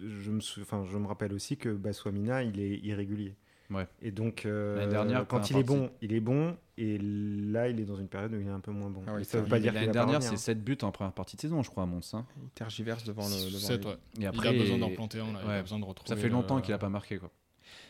je, 0.00 0.30
me, 0.30 0.40
sou- 0.40 0.62
enfin, 0.62 0.86
je 0.90 0.96
me 0.96 1.06
rappelle 1.06 1.34
aussi 1.34 1.58
que 1.58 1.68
Baswamina, 1.68 2.42
il 2.44 2.58
est 2.60 2.78
irrégulier. 2.78 3.34
Ouais. 3.72 3.86
Et 4.02 4.10
donc, 4.10 4.44
euh, 4.46 4.76
L'année 4.76 4.90
dernière, 4.92 5.26
quand 5.26 5.50
il 5.50 5.56
est 5.56 5.62
bon, 5.62 5.90
il 6.02 6.12
est 6.12 6.20
bon. 6.20 6.56
Et 6.78 6.98
là, 6.98 7.68
il 7.68 7.78
est 7.80 7.84
dans 7.84 7.96
une 7.96 8.08
période 8.08 8.32
où 8.34 8.40
il 8.40 8.46
est 8.46 8.50
un 8.50 8.60
peu 8.60 8.70
moins 8.72 8.88
bon. 8.90 9.02
Ah 9.06 9.18
Et 9.20 9.24
ça 9.24 9.40
veut 9.40 9.46
pas 9.48 9.58
dire 9.60 9.72
L'année 9.72 9.88
dernière, 9.92 10.22
c'est 10.22 10.36
7 10.36 10.62
buts 10.64 10.78
en 10.82 10.90
première 10.90 11.12
partie 11.12 11.36
de 11.36 11.40
saison, 11.42 11.62
je 11.62 11.70
crois, 11.70 11.82
à 11.84 11.86
Mons. 11.86 12.14
hein. 12.14 12.24
Il 12.42 12.48
tergiverse 12.50 13.04
devant 13.04 13.28
le. 13.28 13.34
devant 13.46 13.58
Sept, 13.58 13.80
lui. 13.82 13.90
ouais. 13.90 13.94
Et 13.94 14.20
il 14.20 14.26
après, 14.26 14.48
a 14.48 14.52
besoin 14.52 14.78
d'en 14.78 14.90
planter 14.90 15.20
un, 15.20 15.32
là, 15.32 15.40
il 15.42 15.48
ouais. 15.48 15.54
a 15.56 15.62
besoin 15.62 15.78
de 15.78 15.84
retrouver. 15.84 16.08
Ça 16.08 16.16
fait 16.16 16.28
longtemps 16.28 16.56
le- 16.56 16.62
qu'il 16.62 16.72
a 16.74 16.78
pas 16.78 16.88
marqué, 16.88 17.18
quoi. 17.18 17.30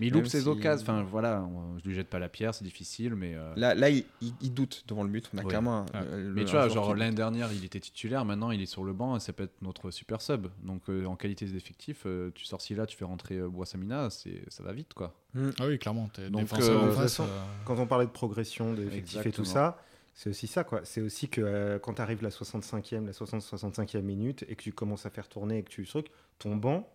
Mais 0.00 0.06
il 0.08 0.12
loupe 0.12 0.26
ses 0.26 0.42
si- 0.42 0.48
occasions. 0.48 0.82
Enfin, 0.82 1.02
voilà, 1.02 1.42
on- 1.42 1.78
je 1.78 1.84
lui 1.88 1.94
jette 1.94 2.08
pas 2.08 2.18
la 2.18 2.28
pierre, 2.28 2.54
c'est 2.54 2.64
difficile, 2.64 3.14
mais. 3.14 3.34
euh, 3.34 3.52
Là, 3.56 3.74
là 3.74 3.90
il, 3.90 4.04
il- 4.20 4.34
il 4.40 4.52
doute 4.54 4.84
devant 4.88 5.02
le 5.02 5.08
but. 5.10 5.30
On 5.34 5.38
a 5.38 5.42
Ouais. 5.42 5.48
clairement. 5.48 5.86
un- 5.94 6.04
le- 6.16 6.32
Mais 6.32 6.44
tu 6.44 6.52
vois, 6.52 6.68
genre 6.68 6.94
l'année 6.94 7.14
dernière, 7.16 7.52
il 7.52 7.64
était 7.64 7.80
titulaire, 7.80 8.24
maintenant 8.24 8.50
il 8.50 8.60
est 8.62 8.66
sur 8.66 8.84
le 8.84 8.92
banc 8.92 9.16
et 9.16 9.20
ça 9.20 9.32
peut 9.32 9.44
être 9.44 9.60
notre 9.62 9.90
super 9.90 10.20
sub. 10.20 10.46
Donc 10.62 10.82
euh, 10.88 11.04
en 11.06 11.16
qualité 11.16 11.46
d'effectif, 11.46 12.02
euh, 12.06 12.30
tu 12.34 12.44
sors 12.44 12.60
là, 12.76 12.86
tu 12.86 12.96
fais 12.96 13.04
rentrer 13.04 13.36
euh, 13.38 13.48
Boissamina, 13.48 14.10
c'est 14.10 14.42
ça 14.48 14.62
va 14.62 14.72
vite 14.72 14.94
quoi. 14.94 15.14
Ah 15.58 15.66
oui, 15.66 15.78
clairement. 15.78 16.08
T'es 16.12 16.28
Donc, 16.30 16.40
euh, 16.40 16.42
en 16.42 16.42
de 16.42 16.46
face. 16.46 16.58
toute 16.88 16.94
façon, 16.96 17.24
euh, 17.24 17.42
Quand 17.64 17.78
on 17.78 17.86
parlait 17.86 18.06
de 18.06 18.10
progression, 18.10 18.74
d'effectifs 18.74 19.24
et 19.26 19.32
tout 19.32 19.44
ça, 19.44 19.78
c'est 20.14 20.28
aussi 20.30 20.46
ça, 20.46 20.62
quoi. 20.62 20.80
C'est 20.84 21.00
aussi 21.00 21.28
que 21.28 21.40
euh, 21.40 21.78
quand 21.78 21.94
tu 21.94 22.02
arrives 22.02 22.22
la 22.22 22.30
65e, 22.30 23.06
la 23.06 23.12
60-65e 23.12 24.02
minute 24.02 24.44
et 24.48 24.56
que 24.56 24.62
tu 24.62 24.72
commences 24.72 25.06
à 25.06 25.10
faire 25.10 25.28
tourner 25.28 25.58
et 25.58 25.62
que 25.62 25.70
tu 25.70 25.86
truc, 25.86 26.06
ton 26.38 26.56
banc, 26.56 26.88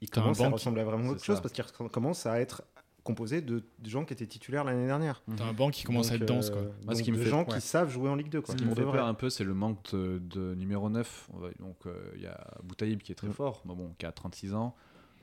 il 0.00 0.10
commence 0.10 0.40
à 0.40 0.48
ressembler 0.48 0.82
à 0.82 0.84
vraiment 0.84 1.10
autre 1.10 1.24
chose 1.24 1.36
ça. 1.36 1.42
parce 1.42 1.52
qu'il 1.54 1.64
commence 1.90 2.26
à 2.26 2.40
être 2.40 2.62
composé 3.04 3.40
de, 3.40 3.64
de 3.78 3.88
gens 3.88 4.04
qui 4.04 4.12
étaient 4.12 4.26
titulaires 4.26 4.64
l'année 4.64 4.86
dernière. 4.86 5.22
T'as 5.36 5.46
un 5.46 5.52
banc 5.54 5.70
qui 5.70 5.82
commence 5.84 6.10
à 6.10 6.16
être 6.16 6.26
dense, 6.26 6.50
euh, 6.50 6.52
quoi. 6.52 6.62
Moi, 6.84 6.94
ce 6.94 7.02
qui 7.02 7.10
me 7.10 7.16
de 7.16 7.22
fait- 7.24 7.30
gens 7.30 7.44
ouais. 7.44 7.54
qui 7.54 7.60
savent 7.62 7.90
jouer 7.90 8.10
en 8.10 8.14
Ligue 8.16 8.28
2, 8.28 8.42
quoi. 8.42 8.54
Ce 8.54 8.58
qui 8.58 8.66
me 8.66 8.74
fait 8.74 8.82
peur 8.82 9.06
un 9.06 9.14
peu, 9.14 9.30
c'est 9.30 9.44
le 9.44 9.54
manque 9.54 9.94
de, 9.94 10.18
de 10.22 10.54
numéro 10.54 10.90
9. 10.90 11.28
On 11.32 11.38
va- 11.38 11.48
Donc 11.58 11.76
euh, 11.86 12.10
il 12.16 12.22
y 12.22 12.26
a 12.26 12.38
Boutaïb 12.64 13.00
qui 13.02 13.12
est 13.12 13.14
très 13.14 13.28
Mm. 13.28 13.32
fort, 13.32 13.62
mais 13.66 13.74
bon, 13.74 13.94
qui 13.98 14.04
a 14.04 14.12
36 14.12 14.52
ans, 14.52 14.74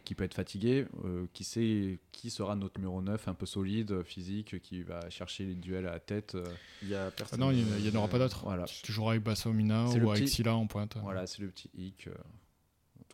qui 0.04 0.16
peut 0.16 0.24
être 0.24 0.34
fatigué. 0.34 0.88
euh, 1.04 1.28
qui 1.34 1.44
sait 1.44 2.00
qui 2.12 2.32
sera 2.32 2.56
notre 2.56 2.80
numéro 2.80 3.04
9, 3.04 3.28
un 3.28 3.36
peu 3.36 3.46
solide, 3.46 4.02
physique, 4.04 4.60
qui 4.62 4.82
va 4.82 5.08
chercher 5.12 5.46
les 5.46 5.54
duels 5.56 5.86
à 5.86 5.92
la 5.92 6.00
tête. 6.00 6.34
euh, 6.34 6.44
Il 6.82 6.90
y 6.90 6.96
a 6.96 7.06
Ah 7.08 7.12
personne. 7.12 7.40
non, 7.40 7.52
il 7.52 7.66
n'y 7.66 7.90
en 7.92 8.00
aura 8.00 8.08
pas 8.08 8.18
d'autres. 8.18 8.46
Voilà. 8.46 8.66
Tu 8.66 8.92
joueras 8.92 9.12
avec 9.12 9.24
Bassomina 9.24 9.86
ou 9.86 10.10
avec 10.10 10.24
petit- 10.24 10.28
Silla 10.28 10.56
en 10.56 10.66
pointe. 10.66 10.98
Voilà, 11.04 11.28
c'est 11.28 11.42
le 11.44 11.50
petit 11.50 11.70
hic. 11.78 12.08
euh, 12.08 12.14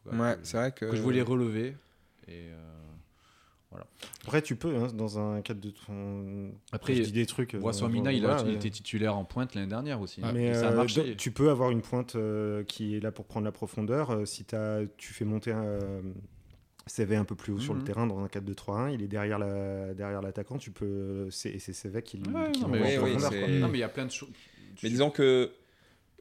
tout 0.03 0.09
cas, 0.09 0.15
Ouais, 0.17 0.35
que, 0.35 0.39
c'est 0.43 0.57
vrai 0.57 0.71
que. 0.71 0.85
que 0.85 0.95
je 0.95 1.01
voulais 1.01 1.21
relever. 1.21 1.75
Et 2.27 2.49
euh, 2.51 2.57
Après, 4.25 4.41
tu 4.41 4.55
peux, 4.55 4.75
hein, 4.75 4.87
dans 4.93 5.17
un 5.19 5.41
cadre 5.41 5.61
de 5.61 5.69
ton. 5.71 6.51
Après, 6.71 6.93
je 6.95 7.03
dis 7.03 7.11
des 7.11 7.25
trucs. 7.25 7.55
euh, 7.55 7.59
Boissois-Mina, 7.59 8.11
il, 8.11 8.25
a- 8.25 8.35
voilà, 8.35 8.49
il 8.49 8.55
était 8.55 8.69
titulaire 8.69 9.15
en 9.17 9.23
pointe 9.25 9.55
l'année 9.55 9.67
dernière 9.67 10.01
aussi. 10.01 10.21
Mais 10.33 10.49
Et 10.49 10.53
ça 10.53 10.67
a 10.67 10.71
euh, 10.71 10.75
marché. 10.75 11.15
tu 11.15 11.31
peux 11.31 11.49
avoir 11.49 11.71
une 11.71 11.81
pointe 11.81 12.15
euh, 12.15 12.63
qui 12.63 12.95
est 12.95 12.99
là 12.99 13.11
pour 13.11 13.25
prendre 13.25 13.45
la 13.45 13.51
profondeur. 13.51 14.11
euh, 14.11 14.25
si 14.25 14.43
t'as- 14.43 14.81
tu 14.97 15.13
fais 15.13 15.25
monter 15.25 15.51
un 15.51 15.63
euh, 15.63 16.01
CV 16.85 17.15
un 17.15 17.23
peu 17.23 17.35
plus 17.35 17.53
haut 17.53 17.59
sur 17.59 17.73
le 17.73 17.79
Mhm. 17.79 17.85
terrain 17.85 18.07
dans 18.07 18.19
un 18.19 18.27
4-2-3-1, 18.27 18.89
il 18.89 19.01
est 19.03 19.07
derrière 19.07 19.39
la 19.39 19.93
derrière 19.93 20.21
l'attaquant. 20.21 20.57
Tu 20.57 20.71
peux, 20.71 21.29
c'est 21.31 21.49
et 21.51 21.59
c'est 21.59 21.73
CV 21.73 22.01
qui, 22.03 22.17
Ouais, 22.17 22.51
qui 22.51 22.61
non, 22.61 22.67
mais 22.67 22.97
oui. 22.99 23.15
Non, 23.61 23.69
mais 23.69 23.77
il 23.77 23.81
y 23.81 23.83
a 23.83 23.89
plein 23.89 24.05
de 24.05 24.11
choses. 24.11 24.29
Mais 24.83 24.89
disons 24.89 25.11
que 25.11 25.51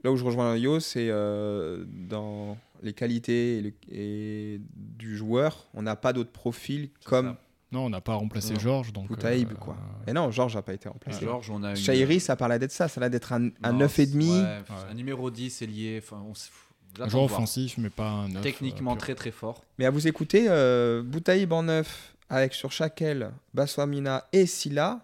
là 0.05 0.12
où 0.12 0.16
je 0.16 0.24
rejoins 0.24 0.57
Yo, 0.57 0.78
c'est 0.81 1.09
euh, 1.11 1.85
dans 1.89 2.57
les 2.83 2.93
qualités 2.93 3.59
et, 3.59 3.62
le- 3.62 3.72
et 3.91 4.61
du 4.74 5.16
joueur, 5.16 5.68
on 5.74 5.83
n'a 5.83 5.97
pas 5.97 6.12
d'autres 6.12 6.33
profils 6.33 6.91
comme. 7.05 7.26
ça. 7.28 7.41
Non, 7.72 7.85
on 7.85 7.91
n'a 7.91 8.01
pas 8.01 8.14
remplacé. 8.14 8.55
Georges. 8.59 8.93
donc. 8.93 9.07
Boutaïb, 9.07 9.53
euh, 9.53 9.55
quoi. 9.55 9.76
Et 10.09 10.12
non, 10.12 10.33
Georges 10.33 10.57
n'a 10.57 10.62
pas 10.62 10.74
été 10.74 10.89
remplacé. 10.89 11.24
Georges, 11.24 11.51
on 11.51 11.62
a 11.62 11.70
une. 11.70 11.76
Shairi, 11.76 12.18
ça 12.18 12.35
parlait 12.35 12.59
d'être 12.59 12.72
ça, 12.72 12.89
ça 12.89 13.01
allait 13.01 13.11
d'être 13.11 13.33
un, 13.33 13.51
un 13.62 13.72
Non, 13.72 13.78
9,5. 13.87 14.16
ouais, 14.16 14.26
Ouais. 14.35 14.62
Un 14.91 14.95
numéro 14.95 15.31
10 15.31 15.62
ailier. 15.62 16.01
Enfin, 16.03 16.20
on 16.28 16.33
s- 16.33 16.51
Un 16.99 17.09
joueur 17.09 17.24
offensif, 17.24 17.76
mais 17.78 17.89
pas 17.91 18.09
un 18.09 18.28
neuf, 18.28 18.43
Techniquement 18.43 18.95
euh, 18.95 18.97
très 18.97 19.14
très 19.14 19.31
fort. 19.31 19.64
Mais 19.78 19.85
à 19.87 19.91
vous 19.91 20.09
écouter, 20.09 20.47
euh, 20.49 21.03
Boutaïb 21.05 21.53
en 21.53 21.62
9, 21.62 22.16
avec 22.28 22.55
sur 22.55 22.72
chaque 22.72 23.01
aile 23.03 23.31
Baswamina 23.55 24.26
et 24.33 24.47
Silla, 24.47 25.01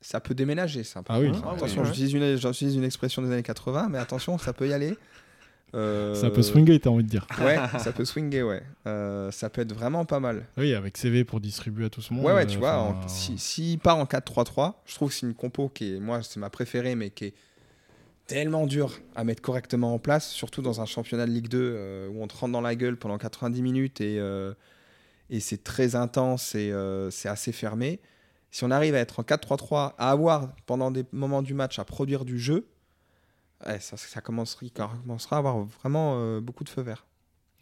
ça 0.00 0.20
peut 0.20 0.34
déménager, 0.34 0.84
ça. 0.84 1.02
Ah 1.08 1.20
oui. 1.20 1.32
Ah, 1.44 1.52
Attention, 1.52 1.82
ouais. 1.82 1.88
j'utilise 1.88 2.14
une, 2.14 2.36
j'utilise 2.36 2.76
une 2.76 2.84
expression 2.84 3.20
des 3.20 3.30
années 3.30 3.42
80, 3.42 3.88
mais 3.90 3.98
attention, 3.98 4.38
ça 4.38 4.54
peut 4.54 4.66
y 4.68 4.72
aller. 4.72 4.96
Euh, 5.74 6.14
Ça 6.14 6.30
peut 6.30 6.42
swinguer, 6.42 6.78
t'as 6.80 6.90
envie 6.90 7.04
de 7.04 7.08
dire. 7.08 7.26
Ouais, 7.40 7.56
ça 7.78 7.92
peut 7.92 8.04
swinger, 8.04 8.42
ouais. 8.42 8.62
Euh, 8.86 9.30
ça 9.30 9.50
peut 9.50 9.62
être 9.62 9.72
vraiment 9.72 10.04
pas 10.04 10.20
mal. 10.20 10.46
Oui, 10.56 10.72
avec 10.74 10.96
CV 10.96 11.24
pour 11.24 11.40
distribuer 11.40 11.86
à 11.86 11.90
tout 11.90 12.00
ce 12.00 12.14
monde. 12.14 12.24
Ouais, 12.24 12.32
ouais, 12.32 12.42
euh, 12.44 12.46
tu 12.46 12.58
vois, 12.58 12.76
enfin, 12.78 13.00
en- 13.04 13.08
si- 13.08 13.38
s'il 13.38 13.78
part 13.78 13.98
en 13.98 14.04
4-3-3, 14.06 14.82
je 14.86 14.94
trouve 14.94 15.08
que 15.08 15.14
c'est 15.14 15.26
une 15.26 15.34
compo 15.34 15.68
qui 15.68 15.94
est, 15.96 16.00
moi, 16.00 16.22
c'est 16.22 16.38
ma 16.38 16.50
préférée, 16.50 16.94
mais 16.94 17.10
qui 17.10 17.26
est 17.26 17.34
tellement 18.26 18.66
dure 18.66 18.92
à 19.16 19.24
mettre 19.24 19.42
correctement 19.42 19.92
en 19.94 19.98
place, 19.98 20.28
surtout 20.30 20.62
dans 20.62 20.80
un 20.80 20.86
championnat 20.86 21.26
de 21.26 21.30
Ligue 21.32 21.48
2 21.48 21.58
euh, 21.76 22.08
où 22.08 22.22
on 22.22 22.26
te 22.26 22.34
rentre 22.36 22.52
dans 22.52 22.60
la 22.62 22.74
gueule 22.74 22.96
pendant 22.96 23.18
90 23.18 23.60
minutes 23.60 24.00
et, 24.00 24.18
euh, 24.18 24.54
et 25.28 25.40
c'est 25.40 25.62
très 25.62 25.94
intense 25.94 26.54
et 26.54 26.72
euh, 26.72 27.10
c'est 27.10 27.28
assez 27.28 27.52
fermé. 27.52 28.00
Si 28.50 28.64
on 28.64 28.70
arrive 28.70 28.94
à 28.94 28.98
être 29.00 29.18
en 29.20 29.24
4-3-3, 29.24 29.94
à 29.98 30.10
avoir 30.10 30.54
pendant 30.66 30.90
des 30.90 31.04
moments 31.12 31.42
du 31.42 31.52
match 31.54 31.78
à 31.78 31.84
produire 31.84 32.24
du 32.24 32.38
jeu, 32.38 32.66
ouais, 33.66 33.80
ça, 33.80 33.96
ça 33.96 34.20
commencera, 34.20 34.64
à 35.36 35.38
avoir 35.38 35.58
vraiment 35.82 36.16
euh, 36.18 36.40
beaucoup 36.40 36.64
de 36.64 36.68
feu 36.68 36.82
vert. 36.82 37.04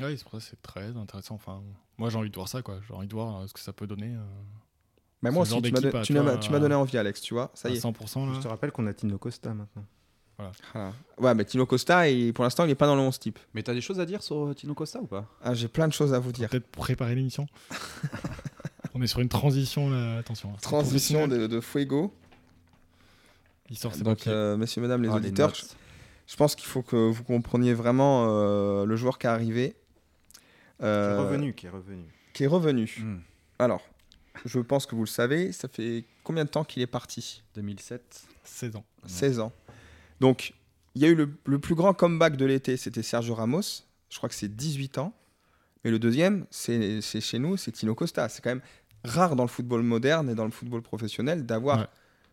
Oui, 0.00 0.16
c'est 0.16 0.22
pour 0.24 0.32
ça 0.32 0.38
que 0.38 0.44
c'est 0.44 0.62
très 0.62 0.96
intéressant. 0.96 1.34
Enfin, 1.36 1.62
moi, 1.98 2.10
j'ai 2.10 2.16
envie 2.18 2.30
de 2.30 2.34
voir 2.34 2.48
ça, 2.48 2.62
quoi. 2.62 2.80
J'ai 2.88 2.94
envie 2.94 3.06
de 3.06 3.14
voir 3.14 3.40
euh, 3.42 3.46
ce 3.46 3.52
que 3.52 3.60
ça 3.60 3.72
peut 3.72 3.86
donner. 3.86 4.14
euh, 4.14 4.20
Mais 5.22 5.30
moi 5.30 5.42
aussi, 5.42 5.60
tu 5.62 6.12
m'as 6.12 6.58
donné 6.58 6.74
envie, 6.74 6.98
Alex, 6.98 7.20
tu 7.20 7.34
vois. 7.34 7.50
Ça 7.54 7.68
à 7.68 7.70
y 7.70 7.76
est. 7.76 7.80
100%. 7.80 8.26
Là. 8.26 8.34
Je 8.34 8.40
te 8.40 8.48
rappelle 8.48 8.72
qu'on 8.72 8.86
a 8.86 8.94
Tino 8.94 9.18
Costa 9.18 9.54
maintenant. 9.54 9.84
Voilà. 10.38 10.92
Ouais, 11.18 11.34
mais 11.34 11.44
Tino 11.44 11.66
Costa, 11.66 12.08
il- 12.08 12.32
pour 12.32 12.42
l'instant, 12.42 12.64
il 12.64 12.68
n'est 12.68 12.74
pas 12.74 12.86
dans 12.86 12.96
le 12.96 13.02
11 13.02 13.18
type. 13.18 13.38
Mais 13.54 13.62
t'as 13.62 13.74
des 13.74 13.80
choses 13.82 14.00
à 14.00 14.06
dire 14.06 14.22
sur 14.22 14.52
Tino 14.56 14.74
Costa 14.74 15.00
ou 15.00 15.06
pas? 15.06 15.26
Ah, 15.42 15.54
J'ai 15.54 15.68
plein 15.68 15.86
de 15.86 15.92
choses 15.92 16.14
à 16.14 16.18
vous 16.18 16.32
dire. 16.32 16.48
Peut-être 16.48 16.66
préparer 16.66 17.14
l'émission. 17.14 17.46
On 18.94 19.00
est 19.02 19.06
sur 19.06 19.20
une 19.20 19.28
transition 19.28 19.88
là, 19.88 20.18
attention. 20.18 20.50
hein. 20.52 20.56
Transition 20.60 21.28
de, 21.28 21.46
de 21.46 21.60
Fuego. 21.60 22.12
Il 23.70 23.78
sort 23.78 23.94
ses 23.94 24.02
Donc, 24.02 24.26
euh, 24.26 24.56
messieurs, 24.56 24.82
mesdames, 24.82 25.02
les 25.02 25.08
Ah, 25.08 25.14
auditeurs. 25.16 25.52
Je, 26.26 26.36
pense 26.36 26.54
qu'il 26.54 26.66
faut 26.66 26.82
que 26.82 26.96
vous 26.96 27.24
compreniez 27.24 27.74
vraiment 27.74 28.26
euh, 28.28 28.84
le 28.84 28.96
joueur 28.96 29.18
qui 29.18 29.26
est 29.26 29.30
arrivé. 29.30 29.76
Qui 30.78 30.84
euh, 30.84 31.16
est 31.16 31.20
revenu, 31.20 31.54
qui 31.54 31.66
est 31.66 31.70
revenu. 31.70 32.04
Qui 32.32 32.44
est 32.44 32.48
revenu. 32.48 32.94
Hmm. 32.98 33.20
Alors, 33.58 33.82
je 34.44 34.58
pense 34.60 34.86
que 34.86 34.94
vous 34.94 35.02
le 35.02 35.08
savez, 35.08 35.52
ça 35.52 35.68
fait 35.68 36.04
combien 36.24 36.44
de 36.44 36.50
temps 36.50 36.64
qu'il 36.64 36.82
est 36.82 36.86
parti? 36.86 37.42
2007. 37.54 38.26
16 38.44 38.76
ans. 38.76 38.84
16 39.06 39.40
ans. 39.40 39.52
Donc, 40.20 40.54
il 40.94 41.02
y 41.02 41.04
a 41.04 41.08
eu 41.08 41.14
le, 41.14 41.30
le 41.44 41.58
plus 41.58 41.74
grand 41.74 41.94
comeback 41.94 42.36
de 42.36 42.44
l'été, 42.44 42.76
c'était 42.76 43.02
Sergio 43.02 43.34
Ramos. 43.34 43.84
Je 44.10 44.16
crois 44.16 44.28
que 44.28 44.34
c'est 44.34 44.54
18 44.54 44.98
ans. 44.98 45.14
Mais 45.84 45.90
le 45.90 45.98
deuxième, 45.98 46.46
c'est 46.50 47.00
c'est 47.00 47.20
chez 47.20 47.38
nous, 47.38 47.56
c'est 47.56 47.72
Tino 47.72 47.94
Costa. 47.94 48.28
C'est 48.28 48.42
quand 48.42 48.50
même 48.50 48.62
rare 49.04 49.34
dans 49.34 49.42
le 49.42 49.48
football 49.48 49.82
moderne 49.82 50.30
et 50.30 50.34
dans 50.34 50.44
le 50.44 50.50
football 50.50 50.82
professionnel 50.82 51.44
d'avoir 51.44 51.80
Ouais. 51.80 51.86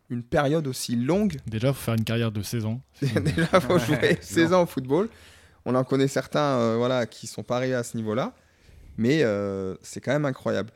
Une 0.10 0.24
période 0.24 0.68
aussi 0.68 0.96
longue. 0.96 1.38
Déjà, 1.48 1.74
faut 1.74 1.80
faire 1.82 1.94
une 1.96 2.04
carrière 2.04 2.32
de 2.32 2.42
16 2.42 2.66
ans. 2.66 2.82
Déjà, 3.02 3.48
il 3.54 3.62
faut 3.62 3.78
jouer 3.80 4.18
16 4.22 4.54
ans 4.54 4.64
au 4.64 4.66
football. 4.66 5.10
On 5.66 5.76
en 5.76 5.84
connaît 5.84 6.08
certains 6.08 6.58
euh, 6.60 6.76
voilà, 6.78 7.06
qui 7.06 7.28
sont 7.28 7.44
pas 7.44 7.58
arrivés 7.58 7.76
à 7.76 7.84
ce 7.84 7.96
niveau-là. 7.98 8.34
Mais 8.98 9.24
euh, 9.24 9.76
c'est 9.82 10.02
quand 10.02 10.12
même 10.12 10.26
incroyable. 10.26 10.72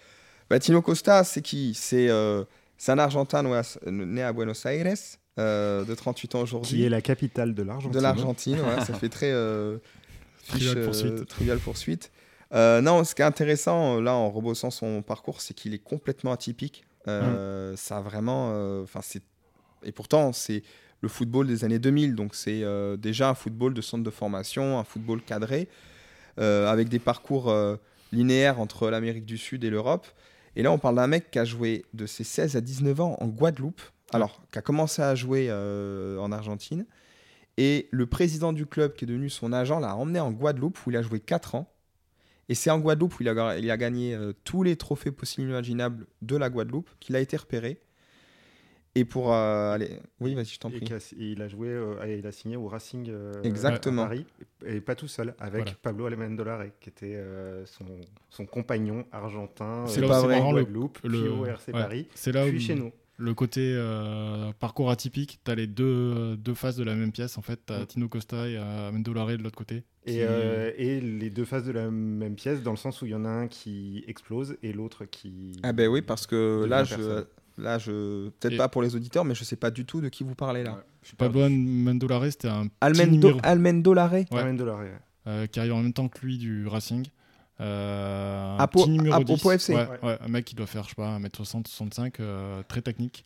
Bah, 0.50 0.60
Tino 0.60 0.82
Costa, 0.82 1.24
c'est 1.24 1.42
qui? 1.42 1.74
C'est 1.74 2.10
euh, 2.10 2.44
un 2.88 3.00
Argentin 3.00 3.44
né 3.88 4.22
à- 4.22 4.34
Buenos 4.34 4.66
Aires, 4.66 4.94
euh, 5.40 5.84
de 5.84 5.96
38 5.96 6.36
ans 6.36 6.42
aujourd'hui. 6.42 6.78
Qui 6.78 6.84
est 6.86 6.90
la 6.90 7.02
capitale 7.02 7.54
de 7.56 7.64
l'Argentine. 7.64 7.92
De 7.98 8.04
l'Argentine, 8.04 8.58
ça 8.86 8.94
fait 8.94 9.10
très 9.10 9.32
euh, 9.32 9.78
fiche, 10.44 10.50
Trivial 10.66 10.78
euh, 10.78 10.86
poursuite. 10.86 11.26
trivial 11.28 11.58
poursuite. 11.60 12.12
Euh, 12.54 12.82
non, 12.82 13.04
ce 13.04 13.16
qui 13.16 13.24
est 13.24 13.26
intéressant, 13.26 14.00
là, 14.00 14.14
en 14.14 14.30
rebossant 14.30 14.70
son 14.70 15.02
parcours, 15.02 15.42
c'est 15.42 15.56
qu'il 15.56 15.74
est 15.74 15.80
complètement 15.84 16.32
atypique. 16.34 16.84
Euh, 17.08 17.76
Ça 17.76 17.98
a 17.98 18.02
vraiment. 18.02 18.52
euh, 18.54 18.84
Enfin, 18.84 19.02
c'est. 19.02 19.24
Et 19.84 19.92
pourtant, 19.92 20.32
c'est 20.32 20.64
le 21.02 21.10
football 21.10 21.48
des 21.48 21.66
années 21.66 21.80
2000, 21.80 22.16
donc 22.16 22.34
c'est 22.36 22.64
euh, 22.64 22.96
déjà 22.96 23.30
un 23.30 23.34
football 23.34 23.74
de 23.74 23.82
centre 23.82 24.04
de 24.04 24.10
formation, 24.10 24.80
un 24.80 24.86
football 24.86 25.22
cadré, 25.22 25.68
avec 26.38 26.88
des 26.88 27.00
parcours 27.00 27.54
linéaires 28.12 28.60
entre 28.60 28.90
l'Amérique 28.90 29.26
du 29.26 29.38
Sud 29.38 29.64
et 29.66 29.70
l'Europe. 29.70 30.08
Et 30.56 30.64
là, 30.64 30.72
on 30.72 30.78
parle 30.78 30.96
d'un 30.96 31.08
mec 31.08 31.30
qui 31.32 31.40
a 31.40 31.46
joué 31.46 31.84
de 31.94 32.06
ses 32.06 32.24
16 32.24 32.56
à 32.56 32.62
19 32.62 33.02
ans 33.02 33.18
en 33.20 33.28
Guadeloupe, 33.28 33.82
alors 34.14 34.40
qui 34.52 34.60
a 34.60 34.62
commencé 34.62 35.02
à 35.02 35.14
jouer 35.16 35.52
en 35.52 36.32
Argentine. 36.32 36.86
Et 37.58 37.88
le 37.92 38.06
président 38.06 38.54
du 38.54 38.66
club, 38.66 38.94
qui 38.94 39.04
est 39.04 39.08
devenu 39.08 39.30
son 39.30 39.52
agent, 39.52 39.80
l'a 39.80 39.96
emmené 39.96 40.20
en 40.20 40.32
Guadeloupe, 40.32 40.80
où 40.88 40.92
il 40.92 40.98
a 40.98 41.02
joué 41.02 41.20
4 41.20 41.56
ans. 41.56 41.68
Et 42.50 42.56
c'est 42.56 42.70
en 42.70 42.80
Guadeloupe 42.80 43.20
où 43.20 43.24
il 43.24 43.30
a, 43.30 43.58
il 43.58 43.72
a 43.72 43.78
gagné 43.78 44.14
euh, 44.16 44.34
tous 44.44 44.64
les 44.64 44.76
trophées 44.76 45.12
possibles 45.12 45.48
et 45.48 45.52
imaginables 45.52 46.06
de 46.22 46.36
la 46.36 46.50
Guadeloupe 46.50 46.90
qu'il 47.00 47.16
a 47.16 47.20
été 47.20 47.38
repéré. 47.38 47.80
Et 48.96 49.06
pour 49.06 49.34
euh, 49.34 49.72
aller. 49.74 49.90
Oui, 50.20 50.36
vas-y, 50.36 50.46
je 50.46 50.60
t'en 50.60 50.70
prie. 50.70 50.88
il 51.18 51.42
a 51.42 51.48
joué, 51.48 51.70
euh, 51.70 52.16
il 52.20 52.28
a 52.28 52.32
signé 52.32 52.58
au 52.58 52.68
Racing 52.68 53.08
euh, 53.10 53.32
Exactement. 53.42 54.04
à 54.04 54.06
Paris, 54.06 54.26
et 54.68 54.82
pas 54.82 54.94
tout 54.94 55.08
seul, 55.08 55.34
avec 55.40 55.64
Voilà. 55.64 55.78
Pablo 55.82 56.06
Almendolare, 56.06 56.66
qui 56.80 56.90
était 56.90 57.16
euh, 57.16 57.66
son, 57.66 57.86
son 58.30 58.46
compagnon 58.46 59.04
argentin 59.12 59.86
C'est 59.88 60.04
euh, 60.04 60.08
là 60.08 60.08
où 60.10 60.22
c'est 60.22 60.26
en 60.26 60.30
marrant, 60.30 60.52
le- 60.52 60.62
Guadeloupe, 60.64 61.00
le- 61.06 61.10
puis 61.10 61.28
au 61.28 61.44
RC 61.46 61.72
ouais. 61.74 61.80
Paris, 61.82 62.08
C'est 62.14 62.32
là 62.34 62.46
où 62.46 62.50
puis 62.50 62.60
chez 62.60 62.76
nous. 62.76 62.92
Le 63.18 63.34
côté 63.34 63.74
euh, 63.76 64.52
parcours 64.60 64.90
atypique, 64.90 65.40
tu 65.46 65.52
as 65.52 65.56
les 65.56 65.68
deux, 65.68 66.36
deux 66.38 66.54
faces 66.56 66.76
de 66.76 66.84
la 66.84 66.96
même 66.96 67.12
pièce. 67.12 67.38
En 67.38 67.42
fait, 67.42 67.60
tu 67.68 67.74
as 67.74 67.82
Mm. 67.82 67.86
Tino 67.86 68.08
Costa 68.10 68.48
et 68.48 68.58
euh, 68.58 68.92
Mendolare 68.92 69.38
de 69.38 69.44
l'autre 69.44 69.56
côté. 69.58 69.84
qui- 70.06 70.14
Et, 70.18 70.26
euh, 70.28 70.72
et 70.78 71.00
les 71.00 71.30
deux 71.30 71.46
faces 71.46 71.64
de 71.64 71.72
la 71.72 71.90
même 71.92 72.36
pièce, 72.36 72.62
dans 72.64 72.72
le 72.72 72.78
sens 72.78 73.02
où 73.02 73.06
il 73.06 73.12
y 73.12 73.16
en 73.16 73.24
a 73.26 73.30
un 73.30 73.48
qui 73.48 74.04
explose 74.08 74.58
et 74.64 74.74
l'autre 74.74 75.06
qui. 75.06 75.54
Ah 75.64 75.74
ben 75.74 75.88
oui, 75.88 76.02
parce 76.02 76.26
que 76.28 76.66
là, 76.68 76.84
je, 76.84 77.24
là, 77.58 77.78
je 77.78 78.30
peut-être 78.40 78.54
Et- 78.54 78.58
pas 78.58 78.68
pour 78.68 78.82
les 78.82 78.96
auditeurs, 78.96 79.24
mais 79.26 79.36
je 79.36 79.44
sais 79.44 79.56
pas 79.56 79.70
du 79.72 79.86
tout 79.86 80.02
de 80.02 80.10
qui 80.10 80.24
vous 80.24 80.36
parlez 80.36 80.64
là. 80.64 80.72
Ouais, 80.74 80.80
je 81.04 81.08
suis 81.10 81.16
pas- 81.16 81.26
Pablo 81.28 81.48
Mendolare, 81.50 82.26
c'était 82.26 82.48
un 82.50 82.68
Almendolare 82.82 83.40
Ouais. 84.14 84.26
Almendolare, 84.40 84.80
ouais. 84.80 84.92
euh, 85.28 85.46
qui 85.48 85.60
arrive 85.60 85.74
en 85.74 85.82
même 85.84 85.94
temps 85.94 86.10
que 86.10 86.20
lui 86.26 86.38
du 86.38 86.68
Racing. 86.68 87.06
Euh, 87.64 88.58
un 88.58 88.68
petit 88.68 88.90
numéro 88.90 89.16
à 89.16 89.20
Po- 89.20 89.34
10. 89.36 89.42
Po 89.42 89.52
FC. 89.52 89.74
Ouais, 89.74 89.88
Ouais. 89.88 90.00
ouais, 90.10 90.18
un 90.22 90.28
mec 90.28 90.46
qui 90.46 90.56
doit 90.56 90.68
faire, 90.68 90.84
je 90.84 90.90
sais 90.90 90.96
pas, 90.96 91.18
1m60, 91.20 91.68
65, 91.68 92.20
euh, 92.20 92.62
très 92.68 92.82
technique. 92.82 93.24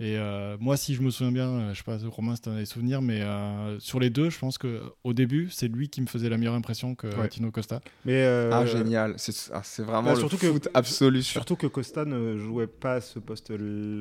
Et 0.00 0.18
euh, 0.18 0.56
moi, 0.58 0.76
si 0.76 0.92
je 0.96 1.02
me 1.02 1.10
souviens 1.10 1.30
bien, 1.30 1.72
je 1.72 1.78
sais 1.78 1.84
pas, 1.84 1.96
Romain, 2.08 2.34
si 2.34 2.42
tu 2.42 2.48
as 2.48 2.56
des 2.56 2.64
souvenirs, 2.66 3.00
mais 3.00 3.20
euh, 3.22 3.78
sur 3.78 4.00
les 4.00 4.10
deux, 4.10 4.28
je 4.28 4.36
pense 4.40 4.58
que 4.58 4.82
au 5.04 5.12
début, 5.12 5.50
c'est 5.50 5.68
lui 5.68 5.88
qui 5.88 6.00
me 6.02 6.08
faisait 6.08 6.28
la 6.28 6.36
meilleure 6.36 6.54
impression 6.54 6.96
que 6.96 7.06
Ouais. 7.16 7.28
Tino 7.28 7.52
Costa. 7.52 7.80
Mais 8.04 8.24
euh, 8.24 8.50
Ah 8.52 8.66
génial, 8.66 9.14
c'est 9.18 9.50
ah, 9.54 9.60
c'est 9.62 9.84
vraiment 9.84 10.08
bah, 10.08 10.14
le 10.14 10.18
surtout 10.18 10.36
que- 10.36 10.50
foot 10.52 10.68
absolu. 10.74 11.22
sur- 11.22 11.34
Surtout 11.34 11.54
que 11.54 11.68
Costa 11.68 12.04
ne 12.04 12.36
jouait 12.36 12.66
pas 12.66 12.94
à 12.94 13.00
ce 13.00 13.20
poste. 13.20 13.52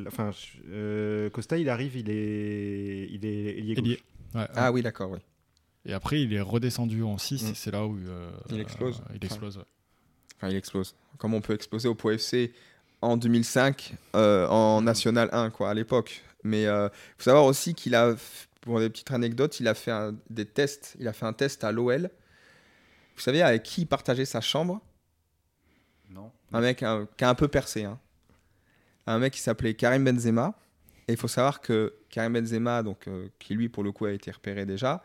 Enfin, 0.08 0.32
euh, 0.72 1.30
Costa, 1.30 1.60
il 1.60 1.70
arrive, 1.70 1.96
il 1.96 2.10
est, 2.10 3.08
il 3.12 3.24
est, 3.24 3.56
il 3.60 3.72
est 3.72 3.76
gauche. 3.76 3.98
Ouais, 4.34 4.48
Ah 4.56 4.72
oui, 4.72 4.82
d'accord, 4.82 5.12
oui. 5.12 5.20
Et 5.86 5.94
après, 5.94 6.22
il 6.22 6.34
est 6.34 6.42
redescendu 6.42 7.04
en 7.04 7.18
6, 7.18 7.44
Mm. 7.44 7.48
et 7.52 7.54
c'est 7.56 7.72
là 7.72 7.86
où 7.86 7.98
euh, 7.98 8.32
Il 8.50 8.60
explose. 8.60 9.02
euh, 9.10 9.16
il 9.16 9.26
explose. 9.26 9.58
ouais. 9.58 9.64
Enfin, 10.38 10.50
il 10.50 10.56
explose. 10.56 10.96
Comme 11.18 11.34
on 11.34 11.42
peut 11.42 11.54
exploser 11.54 11.88
au 11.88 11.96
PO 11.96 12.12
FC 12.12 12.54
en 13.02 13.18
2005 13.18 13.96
euh, 14.16 14.48
en 14.48 14.82
National 14.82 15.30
1, 15.34 15.50
quoi, 15.50 15.70
à 15.70 15.74
l'époque. 15.74 16.22
Mais 16.44 16.64
il 16.64 16.90
faut 17.18 17.24
savoir 17.24 17.46
aussi 17.46 17.74
qu'il 17.74 17.96
a, 17.96 18.16
pour 18.62 18.80
des 18.80 18.90
petites 18.90 19.12
anecdotes, 19.12 19.60
il 19.60 19.68
a 19.68 19.74
fait 19.74 19.92
un- 19.92 20.16
des 20.30 20.46
tests. 20.46 20.96
Il 21.00 21.08
a 21.08 21.14
fait 21.14 21.26
un 21.26 21.34
test 21.34 21.64
à 21.64 21.72
l'OL. 21.72 22.10
Vous 23.16 23.22
savez 23.22 23.42
avec 23.42 23.64
qui 23.64 23.82
il 23.82 23.86
partageait 23.86 24.26
sa 24.26 24.42
chambre? 24.42 24.82
Non. 26.10 26.32
Un 26.52 26.62
mec 26.62 26.78
qui 26.78 26.86
a 26.86 27.30
un 27.30 27.36
peu 27.36 27.48
percé. 27.48 27.84
hein. 27.86 28.00
Un 29.08 29.20
mec 29.20 29.34
qui 29.34 29.40
s'appelait 29.40 29.74
Karim 29.74 30.04
Benzema. 30.04 30.54
Et 31.08 31.14
il 31.14 31.18
faut 31.18 31.28
savoir 31.28 31.60
que 31.62 31.94
Karim 32.10 32.34
Benzema, 32.34 32.84
donc, 32.84 33.08
euh, 33.08 33.28
qui 33.40 33.54
lui, 33.56 33.68
pour 33.70 33.84
le 33.84 33.92
coup, 33.92 34.06
a 34.06 34.12
été 34.12 34.32
repéré 34.32 34.66
déjà, 34.66 35.04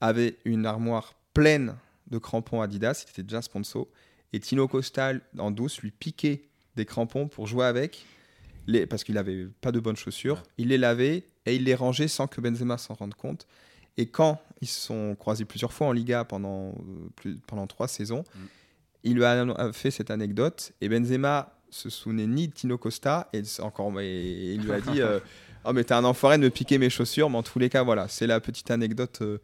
avait 0.00 0.36
une 0.44 0.66
armoire 0.66 1.14
pleine 1.34 1.76
de 2.10 2.18
crampons 2.18 2.60
Adidas. 2.60 3.04
Il 3.06 3.10
était 3.10 3.22
déjà 3.22 3.42
sponsor. 3.42 3.86
Et 4.32 4.40
Tino 4.40 4.68
Costa, 4.68 5.12
en 5.38 5.50
douce, 5.50 5.80
lui 5.80 5.90
piquait 5.90 6.42
des 6.76 6.84
crampons 6.84 7.28
pour 7.28 7.46
jouer 7.46 7.66
avec. 7.66 8.04
Les, 8.66 8.86
parce 8.86 9.04
qu'il 9.04 9.18
avait 9.18 9.46
pas 9.60 9.72
de 9.72 9.80
bonnes 9.80 9.96
chaussures. 9.96 10.36
Ouais. 10.36 10.42
Il 10.58 10.68
les 10.68 10.78
lavait 10.78 11.24
et 11.46 11.56
il 11.56 11.64
les 11.64 11.74
rangeait 11.74 12.08
sans 12.08 12.26
que 12.26 12.40
Benzema 12.40 12.78
s'en 12.78 12.94
rende 12.94 13.14
compte. 13.14 13.46
Et 13.96 14.06
quand 14.06 14.40
ils 14.60 14.68
se 14.68 14.80
sont 14.80 15.16
croisés 15.18 15.44
plusieurs 15.44 15.72
fois 15.72 15.88
en 15.88 15.92
Liga 15.92 16.24
pendant, 16.24 16.68
euh, 16.68 17.08
plus, 17.16 17.36
pendant 17.46 17.66
trois 17.66 17.88
saisons, 17.88 18.24
Mm. 18.34 18.38
il 19.04 19.14
lui 19.16 19.24
a 19.24 19.72
fait 19.72 19.90
cette 19.90 20.10
anecdote. 20.10 20.72
Et 20.80 20.88
Benzema 20.88 21.56
se 21.70 21.88
souvenait 21.90 22.26
ni 22.26 22.48
de 22.48 22.52
Tino 22.52 22.78
Costa 22.78 23.28
et 23.32 23.42
encore 23.60 23.98
et 24.00 24.54
il 24.54 24.62
lui 24.62 24.72
a 24.72 24.80
dit 24.80 25.00
euh, 25.00 25.20
oh 25.64 25.72
mais 25.72 25.84
t'es 25.84 25.94
un 25.94 26.04
enfoiré 26.04 26.36
de 26.36 26.42
me 26.42 26.50
piquer 26.50 26.78
mes 26.78 26.90
chaussures 26.90 27.30
mais 27.30 27.38
en 27.38 27.42
tous 27.44 27.60
les 27.60 27.68
cas 27.68 27.84
voilà 27.84 28.08
c'est 28.08 28.26
la 28.26 28.40
petite 28.40 28.70
anecdote 28.72 29.20
euh, 29.22 29.38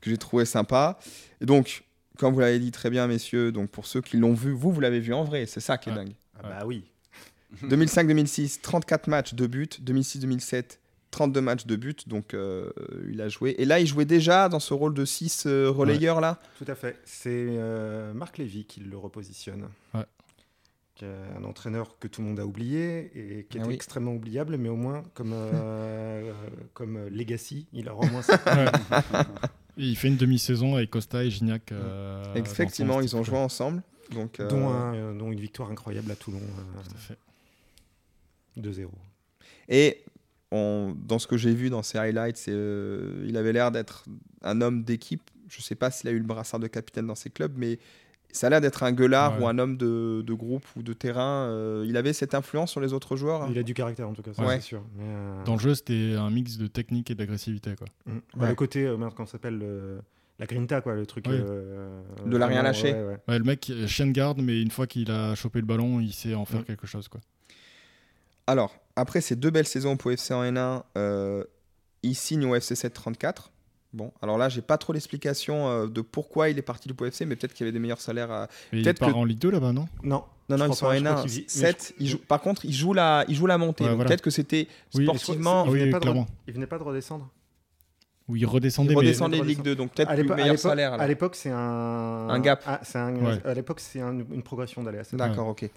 que 0.00 0.10
j'ai 0.10 0.18
trouvé 0.18 0.44
sympa 0.44 0.98
et 1.40 1.46
donc 1.46 1.84
comme 2.18 2.32
vous 2.34 2.40
l'avez 2.40 2.58
dit 2.58 2.70
très 2.70 2.90
bien 2.90 3.06
messieurs 3.06 3.52
donc 3.52 3.70
pour 3.70 3.86
ceux 3.86 4.00
qui 4.00 4.16
l'ont 4.16 4.34
vu 4.34 4.52
vous 4.52 4.72
vous 4.72 4.80
l'avez 4.80 5.00
vu 5.00 5.12
en 5.12 5.24
vrai 5.24 5.46
c'est 5.46 5.60
ça 5.60 5.78
qui 5.78 5.88
est 5.90 5.92
Ouais. 5.92 5.98
dingue 6.04 6.14
Ah 6.38 6.42
bah 6.42 6.66
oui. 6.66 6.84
2005-2006 7.62 8.60
34 8.60 9.08
matchs 9.08 9.34
de 9.34 9.46
but 9.46 9.80
2006-2007 9.82 10.78
32 11.12 11.40
matchs 11.40 11.66
de 11.66 11.76
but 11.76 12.08
donc 12.08 12.34
euh, 12.34 12.70
il 13.10 13.20
a 13.22 13.28
joué 13.28 13.54
et 13.58 13.64
là 13.64 13.80
il 13.80 13.86
jouait 13.86 14.04
déjà 14.04 14.48
dans 14.48 14.60
ce 14.60 14.74
rôle 14.74 14.92
de 14.92 15.04
6 15.04 15.46
relayeur 15.46 16.20
là? 16.20 16.38
Tout 16.58 16.64
à 16.68 16.74
fait. 16.74 16.98
C'est 17.04 17.30
euh, 17.30 18.12
Marc 18.12 18.36
Lévy 18.38 18.64
qui 18.66 18.80
le 18.80 18.98
repositionne. 18.98 19.68
Ouais. 19.94 20.04
Est 21.00 21.06
un 21.38 21.44
entraîneur 21.44 21.98
que 21.98 22.08
tout 22.08 22.20
le 22.22 22.26
monde 22.28 22.40
a 22.40 22.44
oublié 22.46 23.10
et 23.14 23.44
qui 23.44 23.56
Ah 23.58 23.60
était 23.60 23.68
oui. 23.68 23.74
extrêmement 23.74 24.14
oubliable, 24.14 24.56
mais 24.58 24.68
au 24.70 24.76
moins 24.76 25.02
comme, 25.14 25.32
euh, 25.34 26.32
comme 26.74 26.96
euh, 26.96 27.08
Legacy, 27.10 27.66
il 27.72 27.88
a 27.88 27.94
au 27.94 28.04
moins 28.06 28.22
ça. 28.22 28.38
Il 29.76 29.96
fait 29.96 30.08
une 30.08 30.16
demi-saison 30.16 30.76
avec 30.76 30.90
Costa 30.90 31.22
et 31.24 31.30
Gignac. 31.30 31.70
euh, 31.72 32.22
effectivement 32.34 33.00
ils 33.00 33.14
ont 33.16 33.22
joué 33.22 33.36
ensemble 33.38 33.82
donc 34.12 34.40
euh, 34.40 34.48
dont, 34.48 34.68
un- 34.68 34.94
euh, 34.94 35.18
dont 35.18 35.32
une 35.32 35.40
victoire 35.40 35.70
incroyable 35.70 36.10
à 36.10 36.16
Toulon, 36.16 36.38
euh, 36.40 36.82
Tout 36.82 36.94
à 36.94 36.98
fait. 36.98 37.18
2-0. 38.56 38.88
Et 39.68 40.04
on- 40.52 40.94
dans 40.96 41.18
ce 41.18 41.26
que 41.26 41.36
j'ai 41.36 41.52
vu 41.54 41.70
dans 41.70 41.82
ses 41.82 41.98
highlights, 41.98 42.44
euh, 42.48 43.24
il 43.28 43.36
avait 43.36 43.52
l'air 43.52 43.70
d'être 43.72 44.04
un 44.42 44.60
homme 44.60 44.84
d'équipe. 44.84 45.22
Je 45.48 45.58
ne 45.58 45.62
sais 45.62 45.74
pas 45.74 45.90
s'il 45.90 46.08
a 46.08 46.12
eu 46.12 46.18
le 46.18 46.24
brassard 46.24 46.60
de 46.60 46.68
capitaine 46.68 47.06
dans 47.06 47.14
ses 47.16 47.30
clubs, 47.30 47.52
mais 47.56 47.78
ça 48.36 48.46
a 48.46 48.50
l'air 48.50 48.60
d'être 48.60 48.82
un 48.84 48.92
gueulard 48.92 49.38
Ouais. 49.38 49.44
ou 49.44 49.48
un 49.48 49.58
homme 49.58 49.76
de, 49.76 50.22
de 50.24 50.34
groupe 50.34 50.64
ou 50.76 50.82
de 50.82 50.92
terrain. 50.92 51.46
Euh, 51.48 51.84
il 51.88 51.96
avait 51.96 52.12
cette 52.12 52.34
influence 52.34 52.70
sur 52.70 52.80
les 52.80 52.92
autres 52.92 53.16
joueurs? 53.16 53.48
Il 53.50 53.58
a 53.58 53.62
du 53.62 53.74
caractère 53.74 54.08
en 54.08 54.12
tout 54.14 54.22
cas, 54.22 54.32
ça 54.34 54.44
Ouais. 54.44 54.56
c'est 54.56 54.60
sûr. 54.68 54.82
Mais, 54.96 55.04
euh, 55.06 55.44
Dans 55.44 55.54
le 55.54 55.58
jeu, 55.60 55.74
c'était 55.74 56.14
un 56.16 56.30
mix 56.30 56.56
de 56.58 56.66
technique 56.68 57.10
et 57.10 57.14
d'agressivité. 57.14 57.74
Quoi. 57.76 57.86
mm. 58.06 58.18
Bah, 58.36 58.48
le 58.48 58.54
côté, 58.54 58.84
euh, 58.86 58.96
comment 58.96 59.26
ça 59.26 59.32
s'appelle 59.32 59.58
le- 59.58 60.00
La 60.38 60.46
grinta, 60.46 60.80
quoi, 60.82 60.94
le 60.94 61.06
truc. 61.06 61.24
Oui. 61.28 61.34
euh, 61.40 62.00
De 62.26 62.36
la 62.36 62.46
rien 62.46 62.62
lâcher. 62.62 62.92
ouais, 62.92 63.02
ouais. 63.02 63.16
Ouais, 63.26 63.38
le 63.38 63.44
mec, 63.44 63.72
chien 63.86 64.06
de 64.06 64.12
garde, 64.12 64.38
mais 64.42 64.60
une 64.60 64.70
fois 64.70 64.86
qu'il 64.86 65.10
a 65.10 65.34
chopé 65.34 65.60
le 65.60 65.66
ballon, 65.66 65.98
il 66.00 66.12
sait 66.12 66.34
en 66.34 66.44
faire 66.44 66.60
Mm. 66.60 66.64
quelque 66.64 66.86
chose. 66.86 67.08
Quoi. 67.08 67.20
Alors, 68.46 68.76
après 68.96 69.20
ces 69.20 69.34
deux 69.36 69.50
belles 69.50 69.66
saisons 69.66 69.96
pour 69.96 70.12
FC 70.12 70.32
en 70.34 70.42
N1, 70.44 70.84
euh, 70.96 71.42
il 72.02 72.14
signe 72.14 72.44
au 72.44 72.54
FC 72.54 72.74
734. 72.76 73.50
Bon, 73.96 74.12
alors 74.20 74.36
là, 74.36 74.50
j'ai 74.50 74.60
pas 74.60 74.76
trop 74.76 74.92
l'explication 74.92 75.68
euh, 75.68 75.86
de 75.86 76.02
pourquoi 76.02 76.50
il 76.50 76.58
est 76.58 76.62
parti 76.62 76.86
du 76.86 76.92
POFC, 76.92 77.22
mais 77.22 77.34
peut-être 77.34 77.54
qu'il 77.54 77.64
y 77.64 77.66
avait 77.66 77.72
des 77.72 77.78
meilleurs 77.78 78.00
salaires. 78.02 78.30
À... 78.30 78.46
Mais 78.70 78.78
il 78.80 78.84
Peut-être 78.84 78.98
part 79.00 79.08
que- 79.08 79.14
en 79.14 79.24
Ligue 79.24 79.38
2 79.38 79.50
là-bas, 79.50 79.72
non? 79.72 79.88
Non. 80.02 80.22
Non, 80.50 80.56
Je 80.58 80.62
non, 80.62 80.70
ils 80.70 80.74
sont 80.76 80.86
en 80.86 80.92
je 80.94 81.00
crois 81.02 81.14
N1. 81.16 81.20
qu'il 81.22 81.30
vit- 81.30 81.40
mais 81.42 81.48
7, 81.48 81.94
je- 81.98 82.04
il 82.04 82.08
joue- 82.10 82.18
par 82.18 82.40
contre, 82.42 82.64
il 82.66 82.72
joue 82.74 82.92
la, 82.92 83.24
il 83.26 83.34
joue 83.34 83.46
la 83.46 83.56
montée. 83.58 83.84
Ouais, 83.84 83.88
donc 83.90 83.96
voilà. 83.96 84.08
Peut-être 84.08 84.20
que 84.22 84.30
c'était 84.30 84.68
Oui, 84.94 85.04
sportivement. 85.04 85.64
il 85.64 85.70
oui, 85.72 85.78
venait 85.80 85.90
pas 85.92 86.00
de 86.00 86.10
Il 86.46 86.52
venait 86.54 86.66
pas 86.66 86.78
de 86.78 86.82
redescendre. 86.84 87.28
Où 88.28 88.36
il 88.36 88.44
redescendait, 88.44 88.92
Il 88.92 88.96
redescendait 88.96 89.38
de 89.38 89.42
mais- 89.42 89.48
Ligue 89.48 89.62
2, 89.62 89.74
donc 89.74 89.92
peut-être 89.92 90.12
plus 90.14 90.28
meilleur 90.28 90.58
salaire. 90.58 90.92
À 90.92 91.06
l'époque, 91.08 91.34
c'est 91.36 91.50
un... 91.50 91.56
Un 92.28 92.38
gap. 92.40 92.62
Ah, 92.66 92.80
c'est 92.82 92.98
un- 92.98 93.14
Ouais. 93.16 93.40
À 93.46 93.54
l'époque, 93.54 93.80
c'est 93.80 94.00
un- 94.02 94.18
une 94.30 94.42
progression 94.42 94.82
d'aller 94.82 94.98
à 94.98 95.04
cette 95.04 95.18
D'accord, 95.18 95.48
ok. 95.48 95.70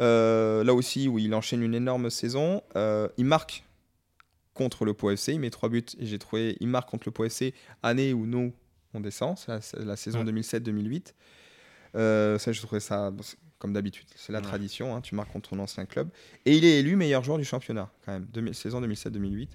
Euh, 0.00 0.64
là 0.64 0.72
aussi, 0.74 1.08
où 1.08 1.18
il 1.18 1.34
enchaîne 1.34 1.62
une 1.62 1.74
énorme 1.74 2.08
saison, 2.10 2.62
euh, 2.76 3.08
il 3.18 3.26
marque 3.26 3.64
contre 4.54 4.84
le 4.84 4.94
Pau 4.94 5.10
FC, 5.10 5.32
il 5.34 5.40
met 5.40 5.50
3 5.50 5.68
buts 5.68 5.84
et 5.98 6.06
j'ai 6.06 6.18
trouvé, 6.18 6.56
il 6.60 6.68
marque 6.68 6.88
contre 6.88 7.06
le 7.08 7.12
Pau 7.12 7.24
FC, 7.24 7.52
année 7.82 8.12
où 8.12 8.24
nous 8.26 8.52
on 8.94 9.00
descend, 9.00 9.36
c'est 9.36 9.48
la, 9.78 9.84
la 9.84 9.96
saison 9.96 10.24
Ouais. 10.24 10.32
2007-2008. 10.32 11.12
Euh, 11.96 12.38
ça, 12.38 12.52
je 12.52 12.60
trouvais 12.62 12.80
ça 12.80 13.12
comme 13.58 13.72
d'habitude, 13.72 14.06
c'est 14.16 14.32
la 14.32 14.38
Ouais. 14.40 14.44
tradition, 14.44 14.94
hein, 14.94 15.00
tu 15.00 15.14
marques 15.14 15.32
contre 15.32 15.50
ton 15.50 15.58
ancien 15.58 15.86
club. 15.86 16.08
Et 16.44 16.56
il 16.56 16.64
est 16.64 16.80
élu 16.80 16.96
meilleur 16.96 17.22
joueur 17.24 17.38
du 17.38 17.44
championnat, 17.44 17.90
quand 18.04 18.12
même, 18.12 18.26
2000 18.32 18.54
saison 18.54 18.80
2007-2008. 18.80 19.48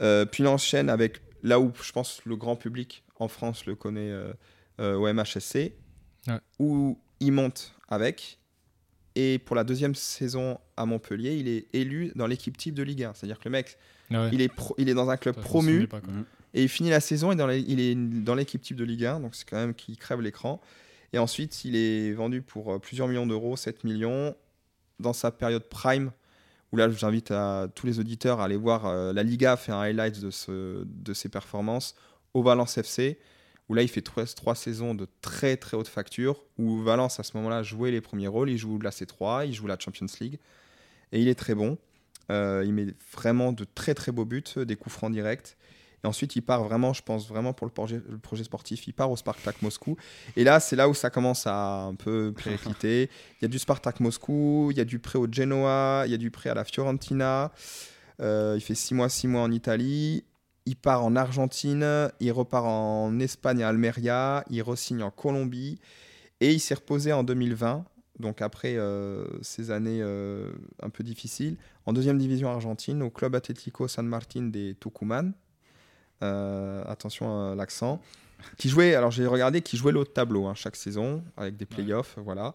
Euh, 0.00 0.24
puis 0.24 0.42
il 0.42 0.46
enchaîne 0.46 0.90
avec 0.90 1.20
là 1.42 1.60
où 1.60 1.72
je 1.82 1.92
pense 1.92 2.20
le 2.24 2.36
grand 2.36 2.56
public 2.56 3.04
en 3.18 3.28
France 3.28 3.66
le 3.66 3.74
connaît 3.76 4.10
euh, 4.10 4.32
euh, 4.80 4.94
au 4.96 5.12
MHSC, 5.12 5.72
Ouais. 6.26 6.38
où 6.58 6.98
il 7.20 7.32
monte 7.32 7.74
avec. 7.88 8.38
Et 9.14 9.38
pour 9.38 9.54
la 9.54 9.62
deuxième 9.62 9.94
saison 9.94 10.58
à 10.76 10.86
Montpellier, 10.86 11.36
il 11.36 11.46
est 11.48 11.66
élu 11.74 12.10
dans 12.16 12.26
l'équipe 12.26 12.56
type 12.56 12.74
de 12.74 12.82
Ligue 12.82 13.04
1. 13.04 13.14
C'est-à-dire 13.14 13.38
que 13.38 13.44
le 13.44 13.52
mec, 13.52 13.78
Ouais. 14.10 14.28
il, 14.32 14.40
est 14.42 14.48
pro- 14.48 14.74
il 14.78 14.88
est 14.88 14.94
dans 14.94 15.08
un 15.10 15.16
club 15.16 15.36
promu 15.36 15.86
pas, 15.86 16.00
et 16.52 16.62
il 16.62 16.68
finit 16.68 16.90
la 16.90 17.00
saison 17.00 17.32
et 17.32 17.36
dans 17.36 17.46
les- 17.46 17.60
il 17.60 17.80
est 17.80 17.94
dans 17.94 18.34
l'équipe 18.34 18.60
type 18.62 18.76
de 18.76 18.84
Ligue 18.84 19.04
1. 19.06 19.20
Donc 19.20 19.34
c'est 19.34 19.48
quand 19.48 19.56
même 19.56 19.74
qui 19.74 19.96
crève 19.96 20.20
l'écran. 20.20 20.60
Et 21.12 21.18
ensuite, 21.18 21.64
il 21.64 21.76
est 21.76 22.12
vendu 22.12 22.42
pour 22.42 22.72
euh, 22.74 22.78
plusieurs 22.78 23.06
millions 23.08 23.26
d'euros, 23.26 23.56
7 23.56 23.84
millions, 23.84 24.34
dans 25.00 25.12
sa 25.12 25.30
période 25.30 25.64
prime. 25.68 26.10
Où 26.72 26.76
là, 26.76 26.90
j'invite 26.90 27.30
à 27.30 27.68
tous 27.72 27.86
les 27.86 28.00
auditeurs 28.00 28.40
à 28.40 28.46
aller 28.46 28.56
voir. 28.56 28.86
euh, 28.86 29.12
la 29.12 29.22
Liga 29.22 29.56
fait 29.56 29.70
un 29.70 29.80
highlight 29.80 30.20
de, 30.20 30.30
ce, 30.30 30.82
de 30.84 31.14
ses 31.14 31.28
performances 31.28 31.94
au 32.34 32.42
Valence 32.42 32.76
FC, 32.78 33.16
où 33.68 33.74
là, 33.74 33.82
il 33.82 33.88
fait 33.88 34.02
trois, 34.02 34.26
trois 34.26 34.56
saisons 34.56 34.92
de 34.94 35.06
très 35.20 35.56
très 35.56 35.76
haute 35.76 35.86
facture, 35.86 36.42
où 36.58 36.82
Valence, 36.82 37.20
à 37.20 37.22
ce 37.22 37.36
moment-là, 37.36 37.62
jouait 37.62 37.92
les 37.92 38.00
premiers 38.00 38.26
rôles. 38.26 38.50
Il 38.50 38.58
joue 38.58 38.78
la 38.80 38.90
C3, 38.90 39.46
il 39.46 39.52
joue 39.54 39.68
la 39.68 39.78
Champions 39.78 40.06
League, 40.20 40.38
et 41.12 41.20
il 41.22 41.28
est 41.28 41.36
très 41.36 41.54
bon. 41.54 41.78
Euh, 42.30 42.62
il 42.64 42.72
met 42.72 42.86
vraiment 43.12 43.52
de 43.52 43.64
très 43.64 43.94
très 43.94 44.12
beaux 44.12 44.24
buts, 44.24 44.44
des 44.56 44.76
coups 44.76 44.94
francs 44.94 45.12
directs. 45.12 45.56
Et 46.04 46.06
ensuite, 46.06 46.36
il 46.36 46.42
part 46.42 46.62
vraiment, 46.62 46.92
je 46.92 47.02
pense 47.02 47.26
vraiment 47.26 47.54
pour 47.54 47.66
le 47.66 47.72
projet, 47.72 48.00
le 48.10 48.18
projet 48.18 48.44
sportif, 48.44 48.86
il 48.86 48.92
part 48.92 49.10
au 49.10 49.16
Spartak 49.16 49.62
Moscou. 49.62 49.96
Et 50.36 50.44
là, 50.44 50.60
c'est 50.60 50.76
là 50.76 50.88
où 50.88 50.94
ça 50.94 51.08
commence 51.08 51.46
à 51.46 51.84
un 51.84 51.94
peu 51.94 52.32
péricliter. 52.36 53.08
Il 53.40 53.42
y 53.42 53.44
a 53.46 53.48
du 53.48 53.58
Spartak 53.58 54.00
Moscou, 54.00 54.68
il 54.70 54.76
y 54.76 54.80
a 54.80 54.84
du 54.84 54.98
prêt 54.98 55.18
au 55.18 55.26
Genoa, 55.30 56.02
il 56.04 56.12
y 56.12 56.14
a 56.14 56.18
du 56.18 56.30
prêt 56.30 56.50
à 56.50 56.54
la 56.54 56.64
Fiorentina. 56.64 57.52
Euh, 58.20 58.52
il 58.56 58.60
fait 58.60 58.74
6 58.74 58.94
mois, 58.94 59.08
6 59.08 59.28
mois 59.28 59.40
en 59.40 59.50
Italie. 59.50 60.24
Il 60.66 60.76
part 60.76 61.04
en 61.04 61.16
Argentine, 61.16 62.10
il 62.20 62.32
repart 62.32 62.66
en 62.66 63.18
Espagne 63.18 63.62
à 63.62 63.68
Almeria, 63.68 64.44
il 64.50 64.62
re-signe 64.62 65.02
en 65.02 65.10
Colombie. 65.10 65.78
Et 66.40 66.52
il 66.52 66.60
s'est 66.60 66.74
reposé 66.74 67.12
en 67.14 67.22
2020, 67.22 67.84
donc 68.18 68.42
après 68.42 68.76
euh, 68.76 69.24
ces 69.42 69.70
années 69.70 70.00
euh, 70.02 70.50
un 70.82 70.90
peu 70.90 71.02
difficiles, 71.04 71.56
en 71.86 71.92
deuxième 71.92 72.18
division 72.18 72.48
argentine 72.50 73.02
au 73.02 73.10
Club 73.10 73.34
Atlético 73.34 73.88
San 73.88 74.06
Martín 74.06 74.50
de 74.50 74.72
Tucumán. 74.72 75.32
Euh, 76.22 76.82
attention 76.86 77.52
à 77.52 77.54
l'accent. 77.54 78.00
Qui 78.58 78.68
jouait, 78.68 78.94
alors 78.94 79.10
j'ai 79.10 79.26
regardé, 79.26 79.62
qui 79.62 79.76
jouait 79.76 79.92
de 79.92 80.04
tableau 80.04 80.46
hein, 80.46 80.54
chaque 80.54 80.76
saison 80.76 81.24
avec 81.36 81.56
des 81.56 81.64
playoffs, 81.66 82.16
voilà. 82.18 82.54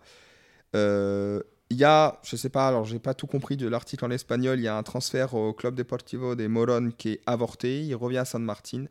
Il 1.72 1.78
y 1.78 1.84
a, 1.84 2.20
je 2.24 2.36
sais 2.36 2.50
pas, 2.50 2.68
alors 2.68 2.86
j'ai 2.86 2.98
pas 2.98 3.14
tout 3.14 3.28
compris 3.28 3.56
de 3.56 3.68
l'article 3.68 4.04
en 4.06 4.10
espagnol, 4.10 4.58
il 4.60 4.64
y 4.64 4.68
a 4.68 4.76
un 4.76 4.82
transfert 4.84 5.36
au 5.36 5.54
Club 5.54 5.76
Deportivo 5.76 6.34
de 6.36 6.48
Morón 6.48 6.92
qui 6.98 7.10
est 7.14 7.22
avorté, 7.28 7.82
il 7.82 7.94
revient 7.96 8.18
à 8.20 8.26
San 8.26 8.44
Martín, 8.44 8.88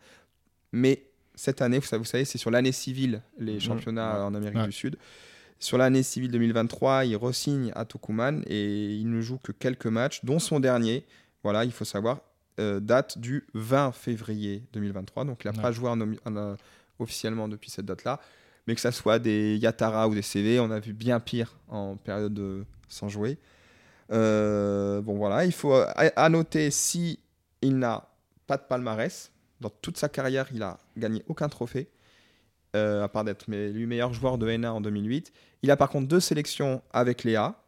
mais 0.70 1.02
cette 1.34 1.60
année, 1.60 1.78
vous 1.80 1.86
savez, 1.86 1.98
vous 1.98 2.04
savez, 2.08 2.24
c'est 2.24 2.38
sur 2.38 2.50
l'année 2.52 2.70
civile, 2.72 3.22
les 3.38 3.54
Mhm. 3.54 3.60
championnats 3.60 4.14
Ouais. 4.18 4.22
en 4.24 4.34
Amérique 4.34 4.58
Ouais. 4.58 4.66
du 4.66 4.72
Sud. 4.72 4.96
Sur 5.60 5.76
l'année 5.78 6.02
civile 6.04 6.30
2023, 6.30 7.04
il 7.04 7.16
re-signe 7.16 7.72
à 7.74 7.84
Tucumán 7.84 8.42
et 8.46 8.94
il 8.94 9.10
ne 9.10 9.20
joue 9.20 9.38
que 9.38 9.50
quelques 9.52 9.86
matchs, 9.86 10.24
dont 10.24 10.38
son 10.38 10.60
dernier, 10.60 11.04
voilà, 11.42 11.64
il 11.64 11.72
faut 11.72 11.84
savoir, 11.84 12.20
euh, 12.60 12.78
date 12.80 13.18
du 13.18 13.44
20 13.54 13.92
février 13.92 14.62
2023. 14.72 15.24
Donc 15.24 15.42
il 15.44 15.48
n'a 15.50 15.56
Ouais. 15.56 15.62
pas 15.62 15.72
joué 15.72 15.88
en 15.88 16.00
omi- 16.00 16.18
en, 16.24 16.36
euh, 16.36 16.54
officiellement 17.00 17.48
depuis 17.48 17.70
cette 17.70 17.86
date-là. 17.86 18.20
Mais 18.66 18.74
que 18.74 18.80
ça 18.80 18.92
soit 18.92 19.18
des 19.18 19.56
Yatara 19.56 20.08
ou 20.08 20.14
des 20.14 20.22
CV, 20.22 20.60
on 20.60 20.70
a 20.70 20.78
vu 20.78 20.92
bien 20.92 21.18
pire 21.20 21.56
en 21.68 21.96
période 21.96 22.34
de- 22.34 22.64
sans 22.88 23.08
jouer. 23.08 23.38
Euh, 24.12 25.00
bon 25.00 25.16
voilà, 25.16 25.44
il 25.44 25.52
faut 25.52 25.72
à, 25.74 25.92
à 26.16 26.28
noter 26.28 26.70
si 26.70 27.18
il 27.62 27.78
n'a 27.78 28.08
pas 28.46 28.56
de 28.56 28.62
palmarès. 28.62 29.30
Dans 29.60 29.70
toute 29.70 29.96
sa 29.98 30.08
carrière, 30.08 30.46
il 30.54 30.62
a 30.62 30.78
gagné 30.96 31.22
aucun 31.26 31.48
trophée, 31.48 31.88
euh, 32.78 33.04
à 33.04 33.08
part 33.08 33.24
d'être 33.24 33.48
élu 33.52 33.86
meilleur 33.86 34.12
joueur 34.12 34.38
de 34.38 34.48
N1 34.48 34.68
en 34.68 34.80
2008. 34.80 35.32
Il 35.62 35.70
a 35.70 35.76
par 35.76 35.88
contre 35.90 36.08
deux 36.08 36.20
sélections 36.20 36.82
avec 36.92 37.24
Léa 37.24 37.62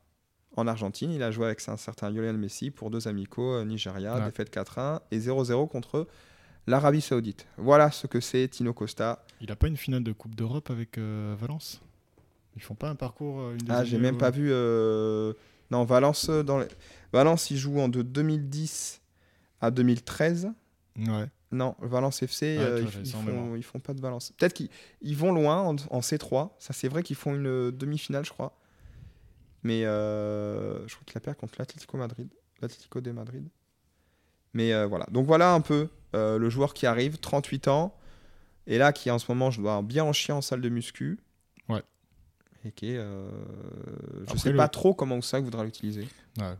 en 0.56 0.66
Argentine. 0.66 1.10
Il 1.12 1.22
a 1.22 1.30
joué 1.30 1.46
avec 1.46 1.60
un 1.68 1.76
certain 1.76 2.10
Lionel 2.10 2.36
Messi 2.38 2.70
pour 2.70 2.90
deux 2.90 3.08
amicaux 3.08 3.54
euh, 3.54 3.64
Nigeria, 3.64 4.14
Ouais. 4.16 4.24
défaite 4.24 4.50
4-1 4.54 5.00
et 5.10 5.18
0-0 5.18 5.68
contre 5.68 6.06
l'Arabie 6.66 7.00
Saoudite. 7.00 7.46
Voilà 7.56 7.90
ce 7.90 8.06
que 8.06 8.20
c'est 8.20 8.46
Tino 8.48 8.72
Costa. 8.72 9.24
Il 9.40 9.50
a 9.50 9.56
pas 9.56 9.66
une 9.68 9.76
finale 9.76 10.02
de 10.04 10.12
Coupe 10.12 10.34
d'Europe 10.34 10.70
avec 10.70 10.98
euh, 10.98 11.34
Valence? 11.38 11.80
Ils 12.56 12.62
font 12.62 12.74
pas 12.74 12.88
un 12.90 12.96
parcours 12.96 13.50
une 13.52 13.70
Ah, 13.70 13.84
j'ai 13.84 13.98
même 13.98 14.18
pas 14.18 14.30
vu. 14.30 14.48
euh, 14.50 15.32
Non, 15.70 15.84
Valence, 15.84 16.28
dans 16.30 16.58
les- 16.58 16.66
Valence, 17.12 17.50
il 17.50 17.56
joue 17.56 17.78
en 17.80 17.88
de 17.88 18.02
2010 18.02 19.00
à 19.60 19.70
2013. 19.70 20.50
Ouais. 20.98 21.26
Non, 21.52 21.74
Valence 21.80 22.22
FC, 22.22 22.56
Ah, 22.58 22.62
euh, 22.62 22.84
ils, 23.02 23.10
font, 23.10 23.22
mémoire. 23.22 23.56
ils 23.56 23.62
font 23.64 23.80
pas 23.80 23.92
de 23.92 24.00
Valence. 24.00 24.32
Peut-être 24.38 24.52
qu'ils 24.54 24.68
ils 25.02 25.16
vont 25.16 25.32
loin 25.32 25.60
en, 25.62 25.74
en 25.90 26.00
C3. 26.00 26.50
Ça, 26.58 26.72
c'est 26.72 26.86
vrai 26.88 27.02
qu'ils 27.02 27.16
font 27.16 27.34
une 27.34 27.46
euh, 27.48 27.72
demi-finale, 27.72 28.24
je 28.24 28.30
crois. 28.30 28.56
Mais 29.64 29.84
euh, 29.84 30.86
je 30.86 30.94
crois 30.94 31.04
qu'il 31.06 31.18
a 31.18 31.20
perdu 31.20 31.38
contre 31.40 31.54
l'Atlético 31.58 31.96
Madrid. 31.96 32.28
L'Atlético 32.62 33.00
de 33.00 33.10
Madrid. 33.10 33.48
Mais 34.54 34.72
euh, 34.72 34.86
voilà. 34.86 35.06
Donc 35.10 35.26
voilà 35.26 35.52
un 35.52 35.60
peu 35.60 35.88
le 36.12 36.48
joueur 36.50 36.72
qui 36.74 36.86
arrive, 36.86 37.18
38 37.18 37.68
ans. 37.68 37.96
Et 38.66 38.78
là, 38.78 38.92
qui 38.92 39.10
en 39.10 39.18
ce 39.18 39.26
moment, 39.30 39.50
je 39.50 39.60
dois 39.60 39.82
bien 39.82 40.04
en 40.04 40.12
chier 40.12 40.32
en 40.34 40.40
salle 40.42 40.60
de 40.60 40.68
muscu. 40.68 41.18
Ouais. 41.68 41.82
Et 42.64 42.70
qui 42.72 42.92
est. 42.92 42.96
je 42.96 44.22
Après, 44.24 44.38
sais 44.38 44.50
le- 44.52 44.56
pas 44.56 44.68
trop 44.68 44.94
comment 44.94 45.16
Oussac 45.16 45.42
voudra 45.42 45.64
l'utiliser. 45.64 46.06
Ouais. 46.38 46.54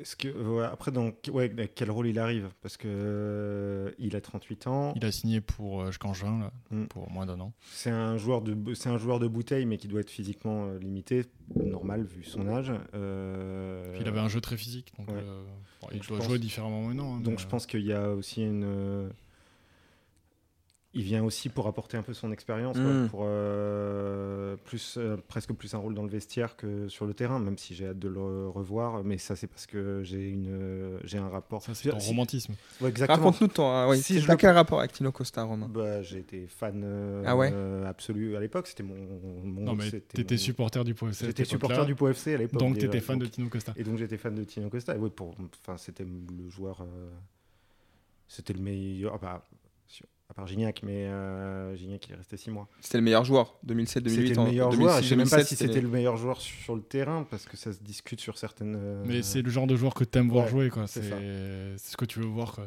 Est-ce 0.00 0.16
que, 0.16 0.28
ouais, 0.28 0.64
après, 0.64 0.90
dans 0.92 1.10
ouais, 1.32 1.50
quel 1.74 1.90
rôle 1.90 2.06
il 2.08 2.18
arrive? 2.18 2.50
Parce 2.62 2.76
que 2.76 2.86
euh, 2.88 3.90
il 3.98 4.14
a 4.16 4.20
38 4.20 4.66
ans. 4.66 4.92
Il 4.96 5.04
a 5.04 5.10
signé 5.12 5.40
pour 5.40 5.82
euh, 5.82 5.86
jusqu'en 5.86 6.12
juin, 6.12 6.38
là, 6.40 6.52
Mm. 6.70 6.86
pour 6.86 7.10
moins 7.10 7.24
d'un 7.26 7.40
an. 7.40 7.52
C'est 7.72 7.90
un 7.90 8.16
joueur 8.18 8.42
de 8.42 8.56
c'est 8.74 8.90
un 8.90 8.98
joueur 8.98 9.18
de 9.18 9.26
bouteille, 9.26 9.64
mais 9.66 9.78
qui 9.78 9.88
doit 9.88 10.00
être 10.00 10.10
physiquement 10.10 10.66
euh, 10.66 10.78
limité, 10.78 11.24
normal 11.56 12.04
vu 12.04 12.22
son 12.24 12.46
âge. 12.48 12.72
Euh, 12.94 13.96
il 14.00 14.06
avait 14.06 14.20
un 14.20 14.28
jeu 14.28 14.40
très 14.40 14.56
physique, 14.56 14.92
donc 14.98 15.08
ouais. 15.08 15.22
bon, 15.82 15.88
il 15.92 15.98
Donc, 15.98 16.08
doit 16.08 16.18
pense- 16.18 16.26
jouer 16.28 16.38
différemment 16.38 16.82
maintenant. 16.82 17.16
hein, 17.16 17.20
Donc 17.20 17.34
mais, 17.34 17.42
je 17.42 17.46
pense 17.46 17.66
qu'il 17.66 17.84
y 17.84 17.92
a 17.92 18.10
aussi 18.10 18.42
une. 18.42 19.10
Euh, 20.94 20.98
Il 20.98 21.02
vient 21.02 21.22
aussi 21.22 21.48
pour 21.50 21.66
apporter 21.66 21.96
un 21.96 22.02
peu 22.02 22.14
son 22.14 22.32
expérience, 22.32 22.76
Mm. 22.76 23.08
pour 23.10 23.20
euh, 23.24 24.56
plus 24.64 24.96
euh, 24.96 25.16
presque 25.28 25.52
plus 25.52 25.74
un 25.74 25.78
rôle 25.78 25.94
dans 25.94 26.02
le 26.02 26.08
vestiaire 26.08 26.56
que 26.56 26.88
sur 26.88 27.04
le 27.06 27.12
terrain, 27.14 27.38
même 27.38 27.58
si 27.58 27.74
j'ai 27.74 27.88
hâte 27.88 27.98
de 27.98 28.08
le 28.08 28.48
revoir. 28.48 29.04
Mais 29.04 29.18
ça 29.18 29.36
c'est 29.36 29.46
parce 29.46 29.66
que 29.66 30.02
j'ai 30.02 30.28
une 30.28 30.48
euh, 30.48 30.98
j'ai 31.04 31.18
un 31.18 31.28
rapport. 31.28 31.62
Ça, 31.62 31.74
c'est 31.74 31.90
ton 31.90 32.00
Si- 32.00 32.08
romantisme. 32.08 32.54
Ouais, 32.80 32.88
exactement. 32.88 33.18
Raconte-nous 33.18 33.48
ton. 33.48 33.88
oui, 33.90 33.98
Si 34.00 34.20
je 34.20 34.26
t'as 34.26 34.32
le- 34.32 34.38
quel 34.38 34.50
rapport 34.52 34.78
avec 34.80 34.92
Tino 34.92 35.12
Costa, 35.12 35.42
Romain? 35.44 35.68
Bah, 35.68 36.02
j'ai 36.02 36.18
été 36.18 36.46
fan 36.46 36.82
euh, 36.84 37.22
Ah 37.26 37.36
ouais? 37.36 37.50
euh, 37.52 37.84
absolu 37.86 38.34
à 38.36 38.40
l'époque. 38.40 38.66
C'était 38.66 38.82
mon, 38.82 38.94
mon- 39.44 39.60
Non, 39.60 39.74
mais 39.74 39.90
t'étais 39.90 40.34
mon- 40.34 40.38
supporter 40.38 40.84
du 40.84 40.94
POFC. 40.94 41.22
à 41.22 41.26
J'étais 41.26 41.44
supporter 41.44 41.84
du 41.86 41.94
Pau 41.94 42.08
FC 42.08 42.34
à 42.34 42.38
l'époque. 42.38 42.58
Donc 42.60 42.78
t'étais 42.78 43.00
fan 43.00 43.18
de 43.18 43.26
Tino 43.26 43.48
Costa. 43.48 43.72
Et 43.76 43.84
donc 43.84 43.98
j'étais 43.98 44.16
fan 44.16 44.34
de 44.34 44.44
Tino 44.44 44.68
Costa. 44.70 44.94
Et 44.94 44.98
ouais, 44.98 45.10
pour, 45.10 45.34
enfin, 45.62 45.76
c'était 45.76 46.04
le 46.04 46.48
joueur. 46.48 46.80
euh, 46.80 47.10
c'était 48.26 48.52
le 48.52 48.60
meilleur. 48.60 49.12
ah 49.14 49.18
bah, 49.20 49.44
part 50.38 50.46
Gignac, 50.46 50.80
mais 50.82 51.06
euh, 51.06 51.74
Gignac 51.76 52.06
il 52.08 52.12
est 52.12 52.16
resté 52.16 52.36
6 52.36 52.50
mois. 52.50 52.68
C'était 52.80 52.98
le 52.98 53.04
meilleur 53.04 53.24
joueur, 53.24 53.56
2007-2008. 53.66 54.08
C'était 54.08 54.34
le 54.34 54.38
en- 54.38 54.44
meilleur 54.46 54.70
joueur. 54.72 55.02
Je 55.02 55.08
sais 55.08 55.16
même 55.16 55.28
pas 55.28 55.38
2006-2007, 55.42 55.44
si 55.44 55.56
c'était 55.56 55.80
le 55.80 55.88
meilleur 55.88 56.16
joueur 56.16 56.40
sur 56.40 56.74
le 56.74 56.82
terrain 56.82 57.26
parce 57.30 57.44
que 57.46 57.56
ça 57.56 57.72
se 57.72 57.78
discute 57.80 58.20
sur 58.20 58.38
certaines. 58.38 58.76
euh, 58.78 59.02
Mais 59.06 59.22
c'est 59.22 59.42
le 59.42 59.50
genre 59.50 59.66
de 59.66 59.76
joueur 59.76 59.94
que 59.94 60.04
t'aimes 60.04 60.28
voir 60.30 60.44
Ouais, 60.46 60.50
jouer, 60.50 60.70
quoi. 60.70 60.86
c'est 60.86 61.02
C'est 61.02 61.10
ça. 61.10 61.16
c'est 61.76 61.90
ce 61.92 61.96
que 61.96 62.04
tu 62.04 62.20
veux 62.20 62.26
voir, 62.26 62.52
quoi. 62.54 62.66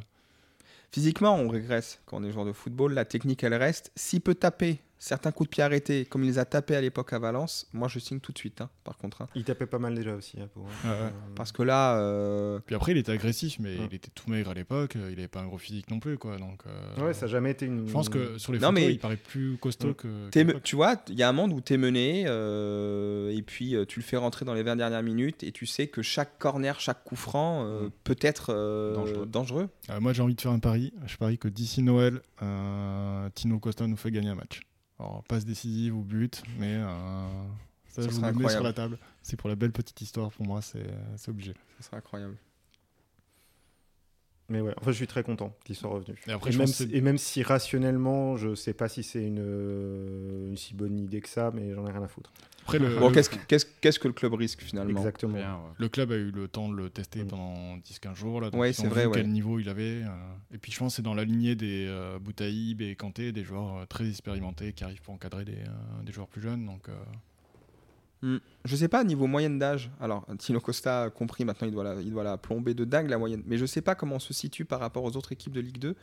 Physiquement, 0.91 1.35
on 1.35 1.47
régresse 1.47 2.01
quand 2.05 2.17
on 2.19 2.23
est 2.23 2.31
joueur 2.31 2.45
de 2.45 2.51
football. 2.51 2.93
La 2.93 3.05
technique, 3.05 3.43
elle 3.43 3.53
reste. 3.53 3.91
S'il 3.95 4.19
peut 4.21 4.35
taper 4.35 4.81
certains 5.03 5.31
coups 5.31 5.49
de 5.49 5.55
pied 5.55 5.63
arrêtés, 5.63 6.05
comme 6.05 6.23
il 6.23 6.27
les 6.27 6.37
a 6.39 6.45
tapés 6.45 6.75
à 6.75 6.81
l'époque 6.81 7.11
à 7.11 7.17
Valence, 7.19 7.67
moi 7.73 7.87
je 7.87 7.97
signe 7.97 8.19
tout 8.19 8.31
de 8.31 8.37
suite, 8.37 8.61
hein, 8.61 8.69
par 8.83 8.97
contre. 8.97 9.23
hein. 9.23 9.27
Il 9.33 9.43
tapait 9.43 9.65
pas 9.65 9.79
mal 9.79 9.95
déjà 9.95 10.13
aussi. 10.15 10.39
hein, 10.39 10.47
pour- 10.53 10.67
euh, 10.85 11.09
Parce 11.35 11.51
que 11.51 11.63
là, 11.63 11.97
euh, 11.97 12.59
Puis 12.65 12.75
après, 12.75 12.91
il 12.91 12.97
était 12.99 13.11
agressif, 13.11 13.57
mais 13.59 13.77
Ouais. 13.79 13.87
il 13.89 13.95
était 13.95 14.11
tout 14.13 14.29
maigre 14.29 14.51
à 14.51 14.53
l'époque. 14.53 14.95
euh, 14.95 15.09
Il 15.11 15.17
avait 15.17 15.27
pas 15.27 15.41
un 15.41 15.47
gros 15.47 15.57
physique 15.57 15.89
non 15.89 15.99
plus, 15.99 16.17
quoi. 16.19 16.37
Donc, 16.37 16.61
euh, 16.67 17.05
Ouais, 17.07 17.13
ça 17.13 17.25
n'a 17.25 17.31
jamais 17.31 17.51
été 17.51 17.65
une. 17.65 17.87
Je 17.87 17.91
pense 17.91 18.09
que 18.09 18.37
sur 18.37 18.53
les 18.53 18.59
Non, 18.59 18.67
photos, 18.69 18.83
mais- 18.83 18.93
il 18.93 18.99
paraît 18.99 19.17
plus 19.17 19.57
costaud 19.57 19.93
que. 19.95 20.29
tu 20.63 20.75
vois, 20.75 20.95
il 21.09 21.15
y 21.15 21.23
a 21.23 21.29
un 21.29 21.33
monde 21.33 21.51
où 21.51 21.61
tu 21.61 21.73
es 21.73 21.77
mené, 21.77 22.25
euh, 22.27 23.35
et 23.35 23.41
puis 23.41 23.75
euh, 23.75 23.85
tu 23.85 23.99
le 23.99 24.05
fais 24.05 24.17
rentrer 24.17 24.45
dans 24.45 24.53
les 24.53 24.63
20 24.63 24.75
dernières 24.75 25.03
minutes, 25.03 25.43
et 25.43 25.51
tu 25.51 25.65
sais 25.65 25.87
que 25.87 26.01
chaque 26.01 26.37
corner, 26.37 26.79
chaque 26.79 27.03
coup 27.03 27.15
franc 27.15 27.65
euh, 27.65 27.87
Mm. 27.87 27.91
peut 28.03 28.17
être 28.21 28.47
euh, 28.53 28.93
Dangereux. 28.95 29.25
dangereux. 29.25 29.69
Euh, 29.89 29.99
moi, 29.99 30.13
j'ai 30.13 30.21
envie 30.21 30.35
de 30.35 30.41
faire 30.41 30.51
un 30.51 30.59
pari. 30.59 30.93
Je 31.07 31.17
parie 31.17 31.37
que 31.39 31.47
d'ici 31.47 31.81
Noël, 31.81 32.21
euh, 32.43 33.29
Tino 33.33 33.57
Costa 33.59 33.87
nous 33.87 33.97
fait 33.97 34.11
gagner 34.11 34.29
un 34.29 34.35
match. 34.35 34.61
Alors, 35.01 35.23
passe 35.23 35.45
décisive 35.45 35.95
ou 35.95 36.03
but, 36.03 36.43
mais 36.59 36.75
euh, 36.75 37.27
ça, 37.89 38.03
Ça 38.03 38.07
je 38.07 38.13
vous 38.13 38.23
le 38.23 38.33
mets 38.33 38.49
sur 38.49 38.61
la 38.63 38.71
table. 38.73 38.99
C'est 39.23 39.35
pour 39.35 39.49
la 39.49 39.55
belle 39.55 39.71
petite 39.71 39.99
histoire. 40.01 40.31
Pour 40.31 40.45
moi, 40.45 40.61
c'est 40.61 40.85
c'est 41.17 41.29
obligé. 41.31 41.53
Ça 41.79 41.85
serait 41.87 41.97
incroyable. 41.97 42.37
Mais 44.49 44.61
ouais, 44.61 44.73
enfin, 44.77 44.91
je 44.91 44.97
suis 44.97 45.07
très 45.07 45.23
content 45.23 45.55
qu'il 45.63 45.75
soit 45.75 45.89
revenu. 45.89 46.15
Et 46.27 46.31
après, 46.31 46.53
et, 46.53 46.57
même 46.57 46.67
si, 46.67 46.73
c'est- 46.89 46.93
et 46.95 47.01
même 47.01 47.17
si 47.17 47.41
rationnellement, 47.41 48.35
je 48.37 48.53
sais 48.53 48.73
pas 48.73 48.89
si 48.89 49.01
c'est 49.01 49.23
une, 49.25 49.39
euh, 49.39 50.49
une 50.49 50.57
si 50.57 50.73
bonne 50.75 50.99
idée 50.99 51.21
que 51.21 51.29
ça, 51.29 51.51
mais 51.53 51.73
j'en 51.73 51.87
ai 51.87 51.91
rien 51.91 52.03
à 52.03 52.07
foutre. 52.07 52.31
Après, 52.63 52.79
le, 52.79 52.95
Bon, 52.99 53.09
le- 53.09 53.13
qu'est-ce 53.13 53.29
que, 53.29 53.35
qu'est-ce- 53.47 53.65
qu'est-ce 53.81 53.99
que 53.99 54.07
le 54.07 54.13
club 54.13 54.33
risque 54.33 54.61
finalement 54.61 54.99
Exactement. 54.99 55.35
Rien, 55.35 55.55
ouais. 55.55 55.71
le 55.77 55.89
club 55.89 56.11
a 56.11 56.15
eu 56.15 56.31
le 56.31 56.47
temps 56.47 56.69
de 56.69 56.75
le 56.75 56.89
tester 56.89 57.23
Mm. 57.23 57.27
pendant 57.27 57.77
10-15 57.77 58.15
jours. 58.15 58.39
Là, 58.41 58.49
donc 58.49 58.59
Ouais, 58.61 58.71
ils 58.71 58.73
c'est 58.73 58.85
ont 58.85 58.89
vrai, 58.89 59.01
vu 59.03 59.07
ouais. 59.07 59.13
quel 59.15 59.29
niveau 59.29 59.59
il 59.59 59.67
avait. 59.69 60.03
euh, 60.03 60.07
et 60.53 60.57
puis, 60.57 60.71
je 60.71 60.79
pense 60.79 60.93
que 60.93 60.95
c'est 60.97 61.01
dans 61.01 61.13
la 61.15 61.23
lignée 61.25 61.55
des 61.55 61.85
euh, 61.89 62.19
Boutaïb 62.19 62.81
et 62.81 62.95
Kanté, 62.95 63.31
des 63.31 63.43
joueurs 63.43 63.77
euh, 63.77 63.85
très 63.85 64.07
expérimentés 64.07 64.73
qui 64.73 64.83
arrivent 64.83 65.01
pour 65.01 65.13
encadrer 65.13 65.43
des, 65.45 65.53
euh, 65.53 66.03
des 66.05 66.11
joueurs 66.11 66.27
plus 66.27 66.41
jeunes. 66.41 66.65
Donc, 66.65 66.87
euh, 66.89 66.93
Je 68.65 68.75
sais 68.75 68.87
pas, 68.87 69.03
niveau 69.03 69.25
moyenne 69.25 69.57
d'âge. 69.57 69.89
Alors, 69.99 70.25
Tino 70.37 70.59
Costa 70.59 71.09
compris, 71.09 71.43
maintenant 71.43 71.67
il 71.67 71.73
doit, 71.73 71.83
la, 71.83 71.95
il 72.01 72.11
doit 72.11 72.23
la 72.23 72.37
plomber 72.37 72.75
de 72.75 72.85
dingue 72.85 73.09
la 73.09 73.17
moyenne. 73.17 73.41
Mais 73.47 73.57
je 73.57 73.65
sais 73.65 73.81
pas 73.81 73.95
comment 73.95 74.17
on 74.17 74.19
se 74.19 74.33
situe 74.33 74.63
par 74.65 74.79
rapport 74.79 75.03
aux 75.03 75.17
autres 75.17 75.31
équipes 75.31 75.53
de 75.53 75.61
Ligue 75.61 75.79
2. 75.79 75.95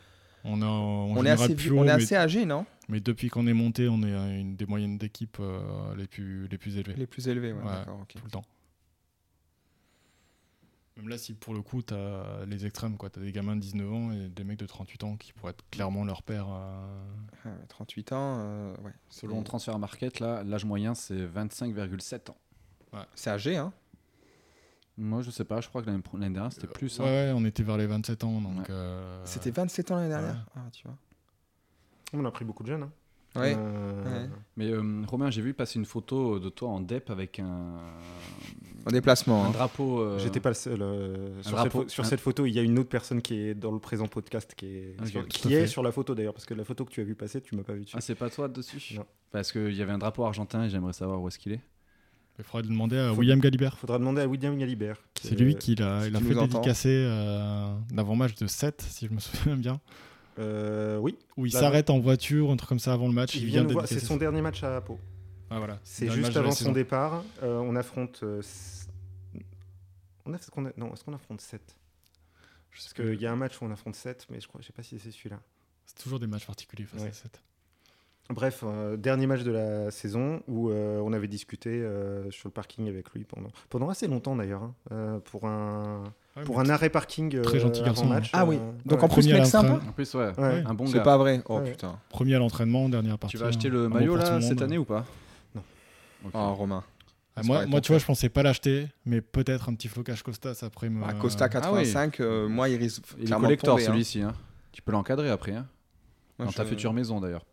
On, 0.43 0.61
a, 0.61 0.65
en 0.65 1.09
On 1.17 1.25
est, 1.25 1.29
assez, 1.29 1.55
plus 1.55 1.63
vieux- 1.65 1.73
haut, 1.73 1.79
on 1.79 1.83
est 1.83 1.87
mais- 1.87 1.91
assez 2.03 2.15
âgé, 2.15 2.45
non? 2.45 2.65
Mais 2.87 2.99
depuis 2.99 3.29
qu'on 3.29 3.45
est 3.47 3.53
monté, 3.53 3.87
on 3.87 4.01
est 4.03 4.15
à 4.15 4.27
une 4.29 4.55
des 4.55 4.65
moyennes 4.65 4.97
d'équipe 4.97 5.37
euh, 5.39 5.95
les, 5.95 6.07
plus, 6.07 6.47
les 6.47 6.57
plus 6.57 6.77
élevées, 6.77 6.95
Les 6.97 7.07
plus 7.07 7.27
élevés, 7.27 7.53
ouais, 7.53 7.61
Ouais. 7.61 7.65
d'accord, 7.71 8.03
tout 8.07 8.17
le 8.23 8.31
temps. 8.31 8.43
Même 10.97 11.07
là, 11.07 11.17
si 11.17 11.33
pour 11.33 11.53
le 11.53 11.61
coup, 11.61 11.81
tu 11.81 11.93
as 11.93 12.45
les 12.45 12.65
extrêmes, 12.65 12.97
tu 12.97 13.05
as 13.05 13.09
des 13.23 13.31
gamins 13.31 13.55
de 13.55 13.61
19 13.61 13.93
ans 13.93 14.11
et 14.11 14.27
des 14.27 14.43
mecs 14.43 14.59
de 14.59 14.65
38 14.65 15.03
ans 15.05 15.15
qui 15.15 15.31
pourraient 15.31 15.51
être 15.51 15.63
clairement 15.71 16.03
leur 16.03 16.23
père. 16.23 16.47
euh, 16.49 17.05
Ah 17.45 17.49
ouais, 17.49 17.53
38 17.69 18.11
ans, 18.11 18.35
euh, 18.39 18.75
ouais. 18.83 18.91
Selon 19.09 19.41
Transfer 19.43 19.77
Market, 19.79 20.19
là, 20.19 20.43
l'âge 20.43 20.65
moyen, 20.65 20.95
c'est 20.95 21.25
25,7 21.25 22.31
ans. 22.31 22.37
C'est 23.15 23.29
âgé, 23.29 23.55
hein? 23.55 23.71
Moi, 25.01 25.21
je 25.21 25.31
sais 25.31 25.45
pas, 25.45 25.61
je 25.61 25.69
crois 25.69 25.81
que 25.81 25.89
l'année 25.89 26.33
dernière, 26.33 26.51
c'était 26.51 26.67
plus. 26.67 26.99
hein. 26.99 27.03
Ouais, 27.03 27.09
ouais, 27.09 27.33
on 27.35 27.45
était 27.45 27.63
vers 27.63 27.77
les 27.77 27.87
27 27.87 28.23
ans. 28.25 28.41
Donc, 28.41 28.57
Ouais. 28.59 28.65
euh, 28.69 29.21
C'était 29.25 29.51
27 29.51 29.91
ans 29.91 29.95
l'année 29.95 30.09
dernière 30.09 30.33
ouais. 30.35 30.39
Ah, 30.57 30.69
tu 30.71 30.83
vois. 30.85 30.97
On 32.13 32.25
a 32.25 32.31
pris 32.31 32.43
beaucoup 32.45 32.63
de 32.63 32.67
jeunes. 32.69 32.83
hein. 32.83 32.91
Ouais. 33.35 33.53
Euh, 33.57 34.03
Ouais. 34.23 34.29
Mais 34.57 34.71
euh, 34.71 35.03
Romain, 35.07 35.29
j'ai 35.29 35.41
vu 35.43 35.53
passer 35.53 35.77
une 35.77 35.85
photo 35.85 36.39
de 36.39 36.49
toi 36.49 36.69
en 36.69 36.79
DEP 36.81 37.11
avec 37.11 37.39
un, 37.39 37.77
En 38.87 38.91
déplacement. 38.91 39.45
un 39.45 39.47
hein. 39.49 39.51
drapeau. 39.51 39.99
euh, 40.01 40.17
J'étais 40.19 40.39
pas 40.39 40.49
le 40.49 40.55
seul. 40.55 40.81
euh, 40.81 41.35
sur, 41.35 41.43
cette, 41.43 41.53
drapeau, 41.53 41.83
pho- 41.83 41.89
sur 41.89 42.03
un- 42.03 42.07
cette 42.07 42.19
photo, 42.19 42.45
il 42.47 42.53
y 42.53 42.59
a 42.59 42.63
une 42.63 42.79
autre 42.79 42.89
personne 42.89 43.21
qui 43.21 43.35
est 43.35 43.53
dans 43.53 43.71
le 43.71 43.77
présent 43.79 44.07
podcast 44.07 44.55
qui 44.55 44.65
est, 44.65 45.05
sur, 45.05 45.21
tout 45.21 45.27
qui 45.27 45.53
est 45.53 45.67
sur 45.67 45.83
la 45.83 45.91
photo 45.91 46.15
d'ailleurs, 46.15 46.33
parce 46.33 46.45
que 46.47 46.55
la 46.55 46.63
photo 46.65 46.85
que 46.85 46.91
tu 46.91 47.01
as 47.01 47.03
vu 47.03 47.13
passer, 47.13 47.39
tu 47.39 47.55
m'as 47.55 47.61
pas 47.63 47.73
vu 47.73 47.81
dessus. 47.83 47.95
Ah, 47.95 48.01
c'est 48.01 48.15
pas 48.15 48.29
toi 48.31 48.47
dessus 48.47 48.95
Non. 48.97 49.05
Parce 49.31 49.51
qu'il 49.51 49.75
y 49.75 49.81
avait 49.83 49.91
un 49.91 49.99
drapeau 49.99 50.23
argentin 50.25 50.63
et 50.63 50.69
j'aimerais 50.71 50.93
savoir 50.93 51.21
où 51.21 51.27
est-ce 51.27 51.37
qu'il 51.37 51.51
est. 51.51 51.61
Il 52.39 52.43
faudrait 52.45 52.67
demander 52.67 52.97
à 52.97 53.09
Faut- 53.13 53.19
William 53.19 53.39
Galibert. 53.39 53.77
Faudra 53.77 53.99
demander 53.99 54.21
à 54.21 54.27
William 54.27 54.57
Galibert. 54.57 54.97
C'est 55.21 55.35
lui 55.39 55.55
qui 55.55 55.75
l'a 55.75 56.01
si 56.03 56.07
il 56.09 56.17
fait 56.17 56.35
dédicacer 56.35 56.89
euh, 57.05 57.75
l'avant-match 57.93 58.35
de 58.35 58.47
7, 58.47 58.81
si 58.81 59.07
je 59.07 59.11
me 59.13 59.19
souviens 59.19 59.57
bien, 59.57 59.79
Euh, 60.39 60.97
oui, 60.97 61.17
où 61.35 61.45
il 61.45 61.53
Là, 61.53 61.59
s'arrête 61.59 61.89
en 61.89 61.99
voiture, 61.99 62.49
un 62.49 62.55
truc 62.55 62.69
comme 62.69 62.79
ça 62.79 62.93
avant 62.93 63.07
le 63.07 63.13
match. 63.13 63.35
il 63.35 63.43
il 63.43 63.47
vient 63.49 63.65
vient. 63.65 63.85
C'est 63.85 63.99
son 63.99 64.15
dernier 64.15 64.41
match 64.41 64.63
à 64.63 64.79
Pau. 64.79 64.97
Ah, 65.49 65.57
voilà. 65.57 65.79
C'est 65.83 66.09
juste 66.09 66.37
avant 66.37 66.51
son 66.51 66.57
saison. 66.57 66.71
départ. 66.71 67.23
Euh, 67.43 67.57
on 67.59 67.75
affronte. 67.75 68.21
euh, 68.23 68.41
on 70.25 70.33
a, 70.33 70.71
non, 70.77 70.93
est-ce 70.93 71.03
qu'on 71.03 71.13
affronte 71.13 71.41
7 71.41 71.61
Je 72.71 72.79
sais 72.81 72.89
Parce 72.95 73.09
qu'il 73.09 73.21
y 73.21 73.25
a 73.25 73.31
un 73.31 73.35
match 73.35 73.59
où 73.61 73.65
on 73.65 73.71
affronte 73.71 73.95
7, 73.95 74.27
mais 74.29 74.39
je 74.39 74.47
crois, 74.47 74.61
je 74.61 74.67
sais 74.67 74.73
pas 74.73 74.83
si 74.83 74.97
c'est 74.99 75.11
celui-là. 75.11 75.39
C'est 75.85 75.97
toujours 76.03 76.19
des 76.19 76.27
matchs 76.27 76.45
particuliers 76.45 76.85
face 76.85 77.01
Ouais. 77.01 77.09
à 77.09 77.13
7. 77.13 77.41
Bref, 78.31 78.63
euh, 78.63 78.95
dernier 78.95 79.25
match 79.25 79.41
de 79.41 79.51
la 79.51 79.89
saison 79.89 80.41
où 80.47 80.69
euh, 80.69 81.01
on 81.03 81.13
avait 81.13 81.27
discuté 81.27 81.69
euh, 81.71 82.29
sur 82.29 82.47
le 82.47 82.53
parking 82.53 82.87
avec 82.87 83.09
lui 83.11 83.23
pendant, 83.23 83.49
pendant 83.69 83.89
assez 83.89 84.07
longtemps 84.07 84.35
d'ailleurs, 84.35 84.69
hein, 84.91 85.19
pour 85.25 85.45
un, 85.47 86.03
pour 86.45 86.59
un 86.59 86.69
arrêt 86.69 86.89
parking 86.89 87.35
euh, 87.35 87.41
Très 87.41 87.59
gentil 87.59 87.81
garçon, 87.81 88.05
match. 88.05 88.29
Ah 88.33 88.45
oui. 88.45 88.59
Donc 88.85 88.99
ouais. 88.99 89.05
en 89.05 89.09
plus, 89.09 89.27
mec 89.27 89.45
sympa. 89.45 89.79
En 89.87 89.91
plus, 89.91 90.13
ouais, 90.13 90.31
Ouais. 90.37 90.63
un 90.65 90.73
bon 90.73 90.85
C'est 90.85 90.97
gars. 90.97 91.03
pas 91.03 91.17
vrai. 91.17 91.41
Oh 91.49 91.57
Ouais. 91.59 91.71
putain. 91.71 91.97
Premier 92.09 92.35
à 92.35 92.39
l'entraînement, 92.39 92.87
dernière 92.87 93.17
partie. 93.17 93.35
Tu 93.35 93.41
vas 93.41 93.47
acheter 93.47 93.69
le 93.69 93.87
bon 93.87 93.95
maillot 93.95 94.15
là 94.15 94.39
cette 94.41 94.61
année 94.61 94.77
ou 94.77 94.85
pas? 94.85 95.05
Non. 95.55 95.63
Ok. 96.25 96.31
Oh, 96.35 96.53
Romain. 96.53 96.83
Ah, 97.35 97.41
moi, 97.43 97.65
moi 97.65 97.81
tu 97.81 97.91
vois, 97.91 97.99
je 97.99 98.05
pensais 98.05 98.29
pas 98.29 98.43
l'acheter, 98.43 98.87
mais 99.05 99.21
peut-être 99.21 99.69
un 99.69 99.73
petit 99.73 99.87
flocage 99.87 100.23
Costa 100.23 100.53
ça 100.53 100.67
après 100.67 100.89
me. 100.89 101.03
Ah, 101.03 101.13
Costa 101.13 101.49
85, 101.49 102.19
euh, 102.19 102.47
moi 102.47 102.69
il 102.69 102.77
risque. 102.77 103.03
Il 103.17 103.31
est 103.31 103.35
collector 103.35 103.77
hein. 103.77 103.81
celui-ci. 103.81 104.21
Hein. 104.21 104.33
Tu 104.71 104.81
peux 104.81 104.91
l'encadrer 104.91 105.29
après. 105.29 105.55
Dans 106.37 106.51
ta 106.51 106.63
future 106.63 106.93
maison 106.93 107.19
d'ailleurs. 107.19 107.45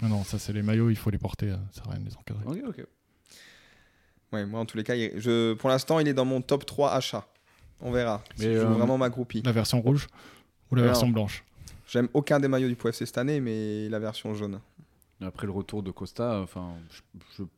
Ah 0.00 0.08
non, 0.08 0.24
ça 0.24 0.38
c'est 0.38 0.52
les 0.52 0.62
maillots, 0.62 0.90
il 0.90 0.96
faut 0.96 1.10
les 1.10 1.18
porter, 1.18 1.50
euh, 1.50 1.56
ça 1.72 1.82
sert 1.82 1.88
à 1.88 1.94
rien 1.94 2.00
de 2.00 2.08
les 2.08 2.16
encadrer. 2.16 2.44
Ok, 2.46 2.58
ok. 2.68 2.86
Ouais, 4.32 4.46
moi 4.46 4.60
en 4.60 4.66
tous 4.66 4.76
les 4.76 4.84
cas, 4.84 4.94
je... 4.96 5.52
pour 5.54 5.68
l'instant, 5.68 5.98
il 5.98 6.08
est 6.08 6.14
dans 6.14 6.24
mon 6.24 6.40
top 6.40 6.64
3 6.64 6.92
achats. 6.92 7.26
On 7.80 7.90
verra. 7.90 8.22
Si 8.36 8.46
Mais, 8.46 8.54
je 8.54 8.60
joue 8.60 8.66
euh, 8.66 8.70
vraiment 8.70 8.96
ma 8.96 9.10
groupie. 9.10 9.42
La 9.44 9.52
version 9.52 9.80
rouge 9.80 10.06
ou 10.70 10.76
la 10.76 10.82
Alors, 10.82 10.92
version 10.94 11.08
blanche? 11.08 11.44
J'aime 11.88 12.08
aucun 12.14 12.40
des 12.40 12.48
maillots 12.48 12.68
du 12.68 12.76
PFC 12.76 13.04
cette 13.04 13.18
année, 13.18 13.40
mais 13.40 13.88
la 13.88 13.98
version 13.98 14.32
jaune. 14.34 14.60
Après 15.24 15.46
le 15.46 15.52
retour 15.52 15.82
de 15.82 15.90
Costa, 15.90 16.40
enfin, 16.40 16.74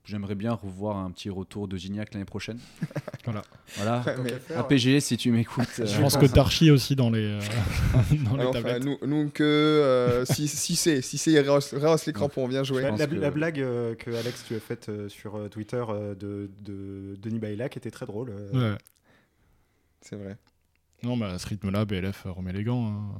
j'aimerais 0.04 0.34
bien 0.34 0.52
revoir 0.52 0.96
un 0.98 1.10
petit 1.10 1.30
retour 1.30 1.66
de 1.68 1.76
Gignac 1.76 2.12
l'année 2.14 2.24
prochaine. 2.24 2.58
Voilà. 3.24 3.42
Voilà. 3.76 4.04
Ouais, 4.22 4.34
APG, 4.54 5.00
si 5.00 5.16
tu 5.16 5.30
m'écoutes. 5.30 5.64
Je 5.78 5.82
euh, 5.82 6.00
pense 6.02 6.18
que 6.18 6.26
Darchi 6.26 6.70
aussi 6.70 6.94
dans 6.94 7.08
les, 7.08 7.24
euh, 7.24 7.40
dans 8.30 8.36
les 8.36 8.44
Enfin, 8.44 8.52
tablettes. 8.62 8.84
nous, 8.84 8.98
nous 9.06 9.30
que 9.30 9.42
euh, 9.42 10.26
si, 10.26 10.46
si 10.46 10.76
c'est 10.76 11.00
si 11.00 11.16
c'est 11.16 11.32
il 11.32 11.40
rehausse, 11.40 11.72
rehausse 11.72 12.04
les 12.04 12.12
crampons, 12.12 12.46
bien 12.48 12.64
joué. 12.64 12.82
La, 12.82 12.90
pense 12.90 12.98
la- 12.98 13.06
que- 13.06 13.14
la 13.14 13.30
blague 13.30 13.60
euh, 13.60 13.94
que 13.94 14.10
Alex 14.10 14.44
tu 14.46 14.54
as 14.54 14.60
faite 14.60 14.90
euh, 14.90 15.08
sur 15.08 15.36
euh, 15.36 15.48
Twitter 15.48 15.82
euh, 15.88 16.14
de, 16.14 16.50
de 16.60 17.16
Denis 17.18 17.38
Bailac 17.38 17.78
était 17.78 17.90
très 17.90 18.04
drôle. 18.04 18.28
euh. 18.30 18.72
Ouais. 18.74 18.78
C'est 20.02 20.16
vrai. 20.16 20.36
Non, 21.02 21.16
mais 21.16 21.24
à 21.24 21.38
ce 21.38 21.46
rythme-là, 21.46 21.86
BLF 21.86 22.24
remet 22.26 22.52
les 22.52 22.62
gants. 22.64 22.86
hein. 22.88 23.14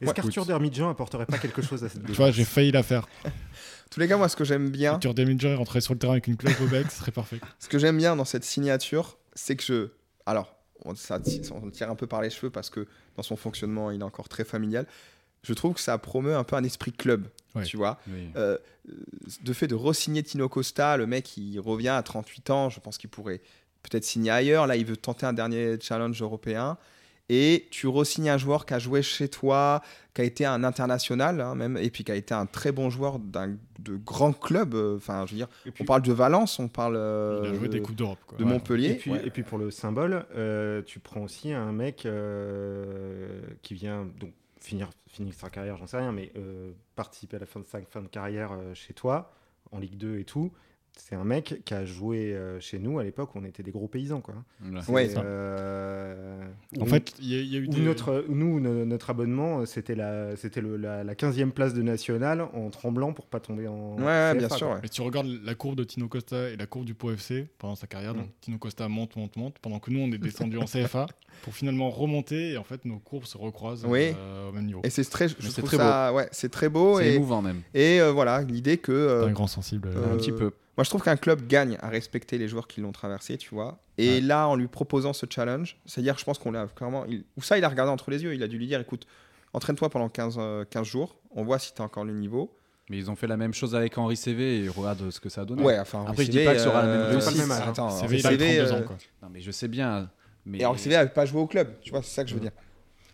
Est-ce 0.00 0.08
Ouais, 0.08 0.14
qu'Arthur 0.14 0.42
écoute. 0.42 0.46
Dermidjian 0.48 0.88
apporterait 0.90 1.26
pas 1.26 1.38
quelque 1.38 1.62
chose 1.62 1.82
à 1.84 1.88
cette 1.88 2.02
Tu 2.06 2.12
vois, 2.12 2.30
j'ai 2.30 2.44
failli 2.44 2.70
la 2.72 2.82
faire. 2.82 3.06
tous 3.90 4.00
les 4.00 4.08
cas, 4.08 4.16
moi, 4.16 4.28
ce 4.28 4.36
que 4.36 4.44
j'aime 4.44 4.70
bien, 4.70 4.94
Arthur 4.94 5.14
Deminger 5.14 5.48
est 5.48 5.54
rentré 5.54 5.80
sur 5.80 5.94
le 5.94 5.98
terrain 5.98 6.12
avec 6.14 6.26
une 6.26 6.36
cloche 6.36 6.60
au 6.60 6.66
bec, 6.66 6.90
ce 6.90 6.98
serait 6.98 7.12
parfait. 7.12 7.40
ce 7.58 7.68
que 7.68 7.78
j'aime 7.78 7.96
bien 7.98 8.16
dans 8.16 8.24
cette 8.24 8.44
signature, 8.44 9.18
c'est 9.34 9.56
que 9.56 9.62
je, 9.64 9.88
alors, 10.26 10.54
on, 10.84 10.94
ça, 10.94 11.18
on 11.52 11.70
tire 11.70 11.90
un 11.90 11.94
peu 11.96 12.06
par 12.06 12.20
les 12.22 12.30
cheveux 12.30 12.50
parce 12.50 12.70
que 12.70 12.86
dans 13.16 13.22
son 13.22 13.36
fonctionnement, 13.36 13.90
il 13.90 14.00
est 14.00 14.04
encore 14.04 14.28
très 14.28 14.44
familial. 14.44 14.86
Je 15.42 15.52
trouve 15.54 15.74
que 15.74 15.80
ça 15.80 15.96
promeut 15.98 16.34
un 16.34 16.42
peu 16.44 16.56
un 16.56 16.64
esprit 16.64 16.92
club, 16.92 17.28
Ouais. 17.54 17.62
tu 17.64 17.76
vois. 17.76 17.98
Oui. 18.08 18.28
Euh, 18.36 18.58
de 19.42 19.52
fait 19.52 19.66
de 19.68 19.74
re-signer 19.74 20.22
Tino 20.22 20.48
Costa, 20.48 20.96
le 20.96 21.06
mec 21.06 21.36
il 21.36 21.58
revient 21.60 21.88
à 21.88 22.02
38 22.02 22.50
ans, 22.50 22.68
je 22.70 22.80
pense 22.80 22.98
qu'il 22.98 23.08
pourrait 23.10 23.40
peut-être 23.82 24.04
signer 24.04 24.30
ailleurs. 24.32 24.66
Là, 24.66 24.76
il 24.76 24.84
veut 24.84 24.96
tenter 24.96 25.24
un 25.24 25.32
dernier 25.32 25.78
challenge 25.80 26.20
européen. 26.20 26.76
Et 27.28 27.66
tu 27.72 27.88
re-signes 27.88 28.30
un 28.30 28.38
joueur 28.38 28.66
qui 28.66 28.74
a 28.74 28.78
joué 28.78 29.02
chez 29.02 29.28
toi, 29.28 29.82
qui 30.14 30.20
a 30.20 30.24
été 30.24 30.46
un 30.46 30.62
international, 30.62 31.40
hein, 31.40 31.56
même, 31.56 31.76
et 31.76 31.90
puis 31.90 32.04
qui 32.04 32.12
a 32.12 32.14
été 32.14 32.32
un 32.34 32.46
très 32.46 32.70
bon 32.70 32.88
joueur 32.88 33.18
d'un 33.18 33.56
de 33.80 33.96
grands 33.96 34.32
clubs. 34.32 34.74
euh, 34.74 34.96
Enfin, 34.96 35.26
je 35.26 35.32
veux 35.32 35.36
dire, 35.38 35.48
puis, 35.64 35.72
on 35.80 35.84
parle 35.84 36.02
de 36.02 36.12
Valence, 36.12 36.58
on 36.60 36.68
parle 36.68 36.94
euh, 36.96 37.40
Il 37.44 37.50
a 37.50 37.54
joué 37.54 37.66
de, 37.68 37.72
des 37.72 37.82
Coupes 37.82 37.96
d'Europe. 37.96 38.18
de 38.38 38.44
Ouais. 38.44 38.50
Montpellier. 38.50 38.90
et, 38.90 38.94
puis, 38.94 39.10
Ouais. 39.10 39.22
et 39.26 39.30
puis 39.30 39.42
pour 39.42 39.58
le 39.58 39.72
symbole, 39.72 40.24
euh, 40.36 40.82
tu 40.86 41.00
prends 41.00 41.22
aussi 41.22 41.52
un 41.52 41.72
mec 41.72 42.06
euh, 42.06 43.40
qui 43.62 43.74
vient 43.74 44.06
donc 44.20 44.32
finir, 44.60 44.90
finir 45.08 45.34
sa 45.34 45.50
carrière, 45.50 45.76
j'en 45.76 45.86
sais 45.86 45.98
rien, 45.98 46.12
mais 46.12 46.30
euh, 46.36 46.70
participer 46.94 47.36
à 47.36 47.40
la 47.40 47.46
fin 47.46 47.60
de 47.60 47.64
fin 47.64 47.80
de 48.02 48.08
carrière 48.08 48.52
euh, 48.52 48.74
chez 48.74 48.94
toi, 48.94 49.32
en 49.72 49.78
Ligue 49.78 49.96
2 49.96 50.18
et 50.18 50.24
tout. 50.24 50.52
C'est 50.96 51.14
un 51.14 51.24
mec 51.24 51.62
qui 51.64 51.74
a 51.74 51.84
joué 51.84 52.32
euh, 52.34 52.58
chez 52.58 52.78
nous 52.78 52.98
à 52.98 53.04
l'époque 53.04 53.34
où 53.34 53.38
on 53.38 53.44
était 53.44 53.62
des 53.62 53.70
gros 53.70 53.86
paysans. 53.86 54.20
Quoi. 54.20 54.34
Ouais, 54.88 55.08
C'est, 55.08 55.18
euh, 55.18 56.42
En 56.78 56.82
où- 56.82 56.86
fait, 56.86 57.12
il 57.20 57.28
y, 57.28 57.34
a- 57.36 57.40
il 57.40 57.52
y 57.52 57.56
a 57.56 57.58
eu 57.60 57.66
où 57.66 57.70
des... 57.70 57.80
notre, 57.80 58.24
nous, 58.28 58.60
no- 58.60 58.84
notre 58.84 59.10
abonnement, 59.10 59.60
euh, 59.60 59.66
c'était 59.66 59.94
la, 59.94 60.36
c'était 60.36 60.60
le- 60.60 60.76
la, 60.76 61.04
la 61.04 61.14
15e 61.14 61.50
place 61.50 61.74
de 61.74 61.82
national 61.82 62.40
en 62.40 62.70
tremblant 62.70 63.12
pour 63.12 63.26
pas 63.26 63.40
tomber 63.40 63.68
en. 63.68 63.96
Ouais, 63.98 64.32
CFA, 64.32 64.34
bien 64.34 64.48
sûr. 64.48 64.68
ouais. 64.70 64.78
Mais 64.82 64.88
tu 64.88 65.00
regardes 65.02 65.28
la 65.44 65.54
courbe 65.54 65.76
de 65.76 65.84
Tino 65.84 66.08
Costa 66.08 66.48
et 66.50 66.56
la 66.56 66.66
courbe 66.66 66.84
du 66.86 66.94
Pau 66.94 67.10
FC 67.12 67.46
pendant 67.58 67.74
sa 67.76 67.86
carrière, 67.86 68.14
Mm. 68.14 68.18
donc 68.18 68.28
Tino 68.40 68.58
Costa 68.58 68.88
monte, 68.88 69.16
monte, 69.16 69.36
monte, 69.36 69.58
pendant 69.60 69.78
que 69.78 69.90
nous 69.90 70.00
on 70.00 70.10
est 70.12 70.18
descendu 70.18 70.58
en 70.58 70.64
CFA 70.66 71.06
pour 71.42 71.54
finalement 71.54 71.90
remonter 71.90 72.52
et 72.52 72.56
en 72.56 72.64
fait 72.64 72.84
nos 72.84 72.98
courbes 72.98 73.24
se 73.26 73.36
recroisent 73.36 73.84
Oui. 73.86 74.12
euh, 74.16 74.48
au 74.48 74.52
même 74.52 74.64
niveau. 74.66 74.80
Et 74.84 74.90
c'est 74.90 75.04
très, 75.04 75.28
très 75.28 75.76
ça, 75.76 76.12
ouais, 76.14 76.28
c'est 76.32 76.48
très 76.50 76.68
beau 76.68 76.98
C'est 76.98 77.08
et, 77.10 77.14
émouvant 77.14 77.42
même. 77.42 77.60
et 77.74 78.00
euh, 78.00 78.12
voilà 78.12 78.42
l'idée 78.42 78.78
que 78.78 78.92
euh, 78.92 79.26
un 79.26 79.32
grand 79.32 79.46
sensible. 79.46 79.88
euh, 79.94 80.14
Un 80.14 80.16
petit 80.16 80.32
peu. 80.32 80.52
Moi, 80.76 80.84
je 80.84 80.90
trouve 80.90 81.02
qu'un 81.02 81.16
club 81.16 81.46
gagne 81.46 81.78
à 81.80 81.88
respecter 81.88 82.36
les 82.38 82.48
joueurs 82.48 82.68
qui 82.68 82.80
l'ont 82.82 82.92
traversé, 82.92 83.38
tu 83.38 83.54
vois. 83.54 83.78
Et 83.98 84.16
Ouais. 84.16 84.20
là, 84.20 84.46
en 84.46 84.56
lui 84.56 84.66
proposant 84.68 85.12
ce 85.14 85.24
challenge, 85.28 85.78
c'est-à-dire, 85.86 86.18
je 86.18 86.24
pense 86.24 86.38
qu'on 86.38 86.52
l'a 86.52 86.66
clairement. 86.66 87.06
Il... 87.06 87.24
Ou 87.38 87.42
ça, 87.42 87.56
il 87.56 87.64
a 87.64 87.68
regardé 87.68 87.90
entre 87.90 88.10
les 88.10 88.22
yeux. 88.22 88.34
Il 88.34 88.42
a 88.42 88.48
dû 88.48 88.58
lui 88.58 88.66
dire 88.66 88.78
écoute, 88.80 89.06
entraîne-toi 89.54 89.88
pendant 89.88 90.08
15, 90.10 90.36
euh, 90.38 90.64
15 90.68 90.86
jours. 90.86 91.16
On 91.30 91.44
voit 91.44 91.58
si 91.58 91.72
tu 91.74 91.80
as 91.80 91.84
encore 91.86 92.04
le 92.04 92.12
niveau. 92.12 92.54
Mais 92.90 92.98
ils 92.98 93.10
ont 93.10 93.16
fait 93.16 93.26
la 93.26 93.36
même 93.36 93.54
chose 93.54 93.74
avec 93.74 93.96
Henri 93.98 94.16
CV 94.16 94.64
et 94.64 94.68
regarde 94.68 95.10
ce 95.10 95.18
que 95.18 95.28
ça 95.28 95.40
a 95.40 95.44
donné. 95.44 95.62
Ouais, 95.62 95.78
enfin. 95.78 96.04
Après, 96.06 96.24
je 96.24 96.30
CV, 96.30 96.38
dis 96.40 96.44
pas 96.44 96.52
que 96.54 96.60
ça 96.60 96.68
aura 96.68 96.82
la 96.82 96.88
même 96.88 97.00
euh, 97.00 97.08
réussite. 97.08 97.40
hein. 97.50 97.64
Attends, 97.68 97.90
CV, 97.90 98.04
Henri 98.06 98.18
il 98.18 98.26
a 98.26 98.30
CV, 98.30 98.56
32 98.58 98.72
euh, 98.72 98.76
ans. 98.78 98.82
Quoi. 98.86 98.96
Non, 99.22 99.28
mais 99.32 99.40
je 99.40 99.50
sais 99.50 99.68
bien. 99.68 100.10
Mais... 100.44 100.58
Et 100.60 100.66
Henri 100.66 100.78
CV 100.78 100.94
n'avait 100.94 101.10
pas 101.10 101.24
joué 101.26 101.40
au 101.40 101.46
club. 101.46 101.68
Tu 101.80 101.90
vois, 101.90 102.02
c'est 102.02 102.14
ça 102.14 102.22
que 102.22 102.30
je 102.30 102.34
veux 102.34 102.40
dire. 102.40 102.52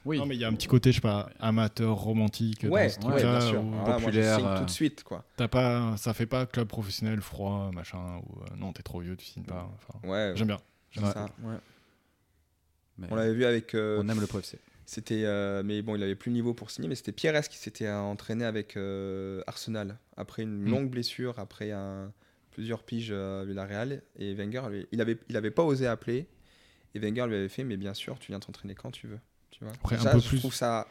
Oui. 0.04 0.18
Non, 0.18 0.26
mais 0.26 0.34
il 0.34 0.40
y 0.40 0.44
a 0.44 0.48
un 0.48 0.54
petit 0.54 0.66
côté, 0.66 0.90
je 0.90 0.96
sais 0.96 1.00
pas, 1.00 1.30
amateur, 1.38 1.94
romantique. 1.96 2.66
Ouais, 2.68 2.86
dans 2.86 2.92
ce 2.92 2.98
ouais, 2.98 3.10
truc-là 3.12 3.38
bien 3.38 3.48
sûr. 3.48 3.62
moi, 3.62 3.84
je 3.98 4.04
populaire, 4.04 4.36
signe 4.38 4.46
euh, 4.48 4.58
tout 4.58 4.64
de 4.64 4.70
suite, 4.70 5.04
quoi. 5.04 5.24
T'as 5.36 5.48
pas, 5.48 5.96
ça 5.96 6.12
fait 6.14 6.26
pas 6.26 6.44
club 6.46 6.66
professionnel 6.68 7.20
froid, 7.20 7.70
machin, 7.72 8.18
ou 8.26 8.40
euh, 8.42 8.56
non, 8.56 8.72
t'es 8.72 8.82
trop 8.82 9.00
vieux, 9.00 9.16
tu 9.16 9.24
signes 9.26 9.44
pas. 9.44 9.70
Enfin, 9.74 10.08
Ouais, 10.08 10.32
J'aime 10.34 10.48
bien. 10.48 10.58
J'aime 10.90 11.04
ça. 11.04 11.26
ouais. 11.42 11.54
Mais 12.98 13.06
On 13.10 13.14
l'avait 13.14 13.32
vu 13.34 13.44
avec. 13.44 13.74
euh, 13.74 14.00
on 14.02 14.08
aime 14.08 14.20
le 14.20 14.26
Pro 14.26 14.38
FC. 14.40 14.58
C'était, 14.84 15.22
euh, 15.24 15.62
mais 15.64 15.80
bon, 15.80 15.94
il 15.96 16.02
avait 16.02 16.16
plus 16.16 16.28
le 16.30 16.34
niveau 16.34 16.52
pour 16.52 16.70
signer, 16.70 16.88
mais 16.88 16.94
c'était 16.96 17.12
Pierres 17.12 17.48
qui 17.48 17.56
s'était 17.56 17.88
entraîné 17.90 18.44
avec 18.44 18.76
euh, 18.76 19.42
Arsenal 19.46 19.98
après 20.16 20.42
une 20.42 20.62
Mm. 20.64 20.68
longue 20.70 20.90
blessure, 20.90 21.38
après 21.38 21.70
un, 21.70 22.12
plusieurs 22.50 22.82
piges 22.82 23.12
à 23.12 23.44
Villarreal. 23.44 24.02
Et 24.18 24.34
Wenger, 24.34 24.62
lui, 24.68 24.86
il 24.92 25.00
avait, 25.00 25.16
il 25.28 25.36
avait 25.36 25.50
pas 25.50 25.62
osé 25.62 25.86
appeler. 25.86 26.26
Et 26.94 26.98
Wenger 26.98 27.26
lui 27.28 27.36
avait 27.36 27.48
fait, 27.48 27.64
mais 27.64 27.78
bien 27.78 27.94
sûr, 27.94 28.18
tu 28.18 28.32
viens 28.32 28.40
t'entraîner 28.40 28.74
quand 28.74 28.90
tu 28.90 29.06
veux. 29.06 29.20
Tu 29.52 29.64
vois. 29.64 29.72
Après, 29.72 29.96
un 29.96 30.12
peu 30.12 30.18
je 30.18 30.28
plus- 30.28 30.38
trouve 30.40 30.54
ça 30.54 30.86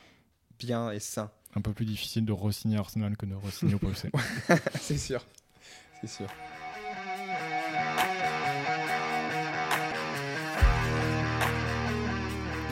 bien 0.60 0.92
et 0.92 1.00
sain. 1.00 1.30
Un 1.56 1.62
peu 1.62 1.74
plus 1.74 1.86
difficile 1.86 2.24
de 2.24 2.32
re-signer 2.32 2.78
Arsenal 2.78 3.18
que 3.18 3.26
de 3.26 3.36
re-signer 3.36 3.74
au 3.76 3.80
PFC. 3.80 4.10
c'est 4.80 4.98
sûr. 4.98 5.26
C'est 6.00 6.08
sûr. 6.08 6.28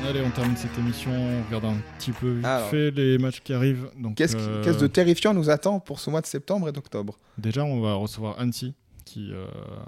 Allez, 0.07 0.21
on 0.25 0.31
termine 0.31 0.57
cette 0.57 0.75
émission. 0.77 1.11
On 1.11 1.43
regarde 1.45 1.65
un 1.65 1.77
petit 1.99 2.11
peu 2.11 2.31
vite 2.37 2.45
Alors. 2.45 2.69
fait 2.69 2.89
les 2.91 3.17
matchs 3.19 3.41
qui 3.41 3.53
arrivent. 3.53 3.89
Qu'est-ce 4.15 4.35
euh, 4.37 4.63
qu'est-ce 4.63 4.79
de 4.79 4.87
terrifiant 4.87 5.33
nous 5.35 5.49
attend 5.51 5.79
pour 5.79 5.99
ce 5.99 6.09
mois 6.09 6.21
de 6.21 6.25
septembre 6.25 6.67
et 6.69 6.71
d'octobre? 6.71 7.19
Déjà, 7.37 7.63
on 7.63 7.79
va 7.81 7.93
recevoir 7.93 8.39
Annecy, 8.39 8.73
qui, 9.09 9.31
euh, 9.33 9.47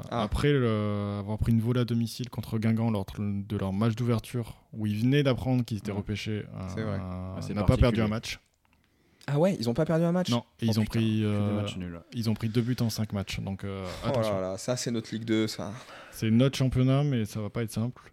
Ah. 0.10 0.24
après 0.24 0.52
le- 0.52 1.18
avoir 1.20 1.38
pris 1.38 1.52
une 1.52 1.62
volée 1.62 1.82
à 1.82 1.86
domicile 1.86 2.30
contre 2.30 2.58
Guingamp 2.58 2.90
lors 2.90 3.06
de 3.20 3.58
leur 3.58 3.72
match 3.72 3.96
d'ouverture, 3.96 4.56
où 4.74 4.88
ils 4.88 5.00
venaient 5.02 5.22
d'apprendre 5.22 5.64
qu'ils 5.64 5.78
étaient 5.78 5.92
Ouais. 5.92 5.98
repêchés, 5.98 6.46
euh, 6.78 6.98
Ah, 7.40 7.54
n'a 7.54 7.64
pas 7.64 7.78
perdu 7.78 8.02
un 8.02 8.08
match. 8.08 8.40
Ah 9.28 9.38
ouais, 9.38 9.56
ils 9.60 9.70
ont 9.70 9.76
pas 9.76 9.86
perdu 9.86 10.04
un 10.04 10.12
match 10.12 10.30
Non, 10.32 10.44
et 10.60 10.66
Oh 10.68 10.72
ils, 10.72 10.80
ont 10.80 10.86
pris, 10.86 11.22
euh, 11.24 11.62
nuls. 11.78 12.02
ils 12.14 12.30
ont 12.30 12.34
pris 12.34 12.50
deux 12.50 12.62
buts 12.64 12.76
en 12.82 12.90
cinq 12.90 13.14
matchs. 13.14 13.40
Donc 13.40 13.64
euh, 13.64 13.86
Oh 14.04 14.08
attention. 14.10 14.34
là 14.36 14.42
là, 14.42 14.58
ça 14.58 14.76
c'est 14.76 14.90
notre 14.90 15.14
Ligue 15.14 15.26
2, 15.26 15.48
ça. 15.48 15.72
C'est 16.12 16.32
notre 16.32 16.58
championnat, 16.58 17.04
mais 17.04 17.26
ça 17.26 17.40
va 17.40 17.50
pas 17.52 17.62
être 17.62 17.72
simple. 17.72 18.12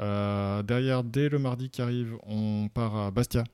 Euh, 0.00 0.62
derrière, 0.62 1.02
dès 1.02 1.28
le 1.30 1.38
mardi 1.38 1.70
qui 1.70 1.80
arrive, 1.80 2.14
on 2.26 2.68
part 2.68 2.94
à 2.94 3.10
Bastia, 3.10 3.44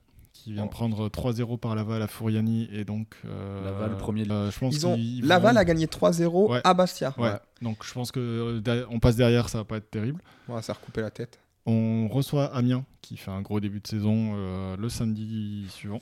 qui 0.47 0.53
vient 0.53 0.67
Oh. 0.67 0.69
prendre 0.69 1.09
3-0 1.09 1.57
par 1.59 1.75
Laval 1.75 2.01
à 2.03 2.07
Fouriani. 2.07 2.69
Et 2.73 2.85
donc, 2.85 3.17
euh, 3.25 3.65
Laval, 3.65 3.97
premier 3.97 4.25
de- 4.25 4.31
euh, 4.31 4.51
je 4.53 4.59
pense 4.61 4.77
Ils 4.77 4.87
ont... 4.87 4.95
vont- 4.97 5.27
Laval 5.27 5.59
a 5.59 5.65
gagné 5.65 5.89
3-0 5.89 6.53
Ouais. 6.53 6.61
à 6.63 6.73
Bastia. 6.73 7.13
Ouais. 7.19 7.31
Ouais. 7.31 7.37
Donc, 7.63 7.79
je 7.85 7.93
pense 7.93 8.13
que 8.13 8.61
euh, 8.65 8.87
on 8.91 9.01
passe 9.01 9.17
derrière, 9.17 9.49
ça 9.49 9.59
va 9.59 9.65
pas 9.65 9.79
être 9.79 9.91
terrible. 9.91 10.23
Ouais, 10.49 10.63
ça 10.63 10.71
a 10.71 10.77
recoupé 10.77 11.01
la 11.01 11.11
tête. 11.11 11.41
On 11.67 12.07
reçoit 12.07 12.45
Amiens, 12.55 12.85
qui 13.03 13.17
fait 13.17 13.33
un 13.33 13.43
gros 13.43 13.59
début 13.59 13.81
de 13.81 13.89
saison 13.89 14.35
euh, 14.37 14.77
le 14.77 14.89
samedi 14.89 15.67
suivant. 15.69 15.99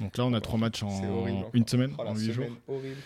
Donc 0.00 0.18
là, 0.18 0.26
on 0.26 0.34
a 0.34 0.40
trois 0.42 0.58
matchs 0.58 0.82
en 0.82 1.02
horrible 1.08 1.46
une 1.54 1.66
semaine, 1.66 1.92
Oh, 1.98 2.02
en 2.06 2.14
huit 2.14 2.30
jours. 2.32 2.44
horrible. 2.68 2.96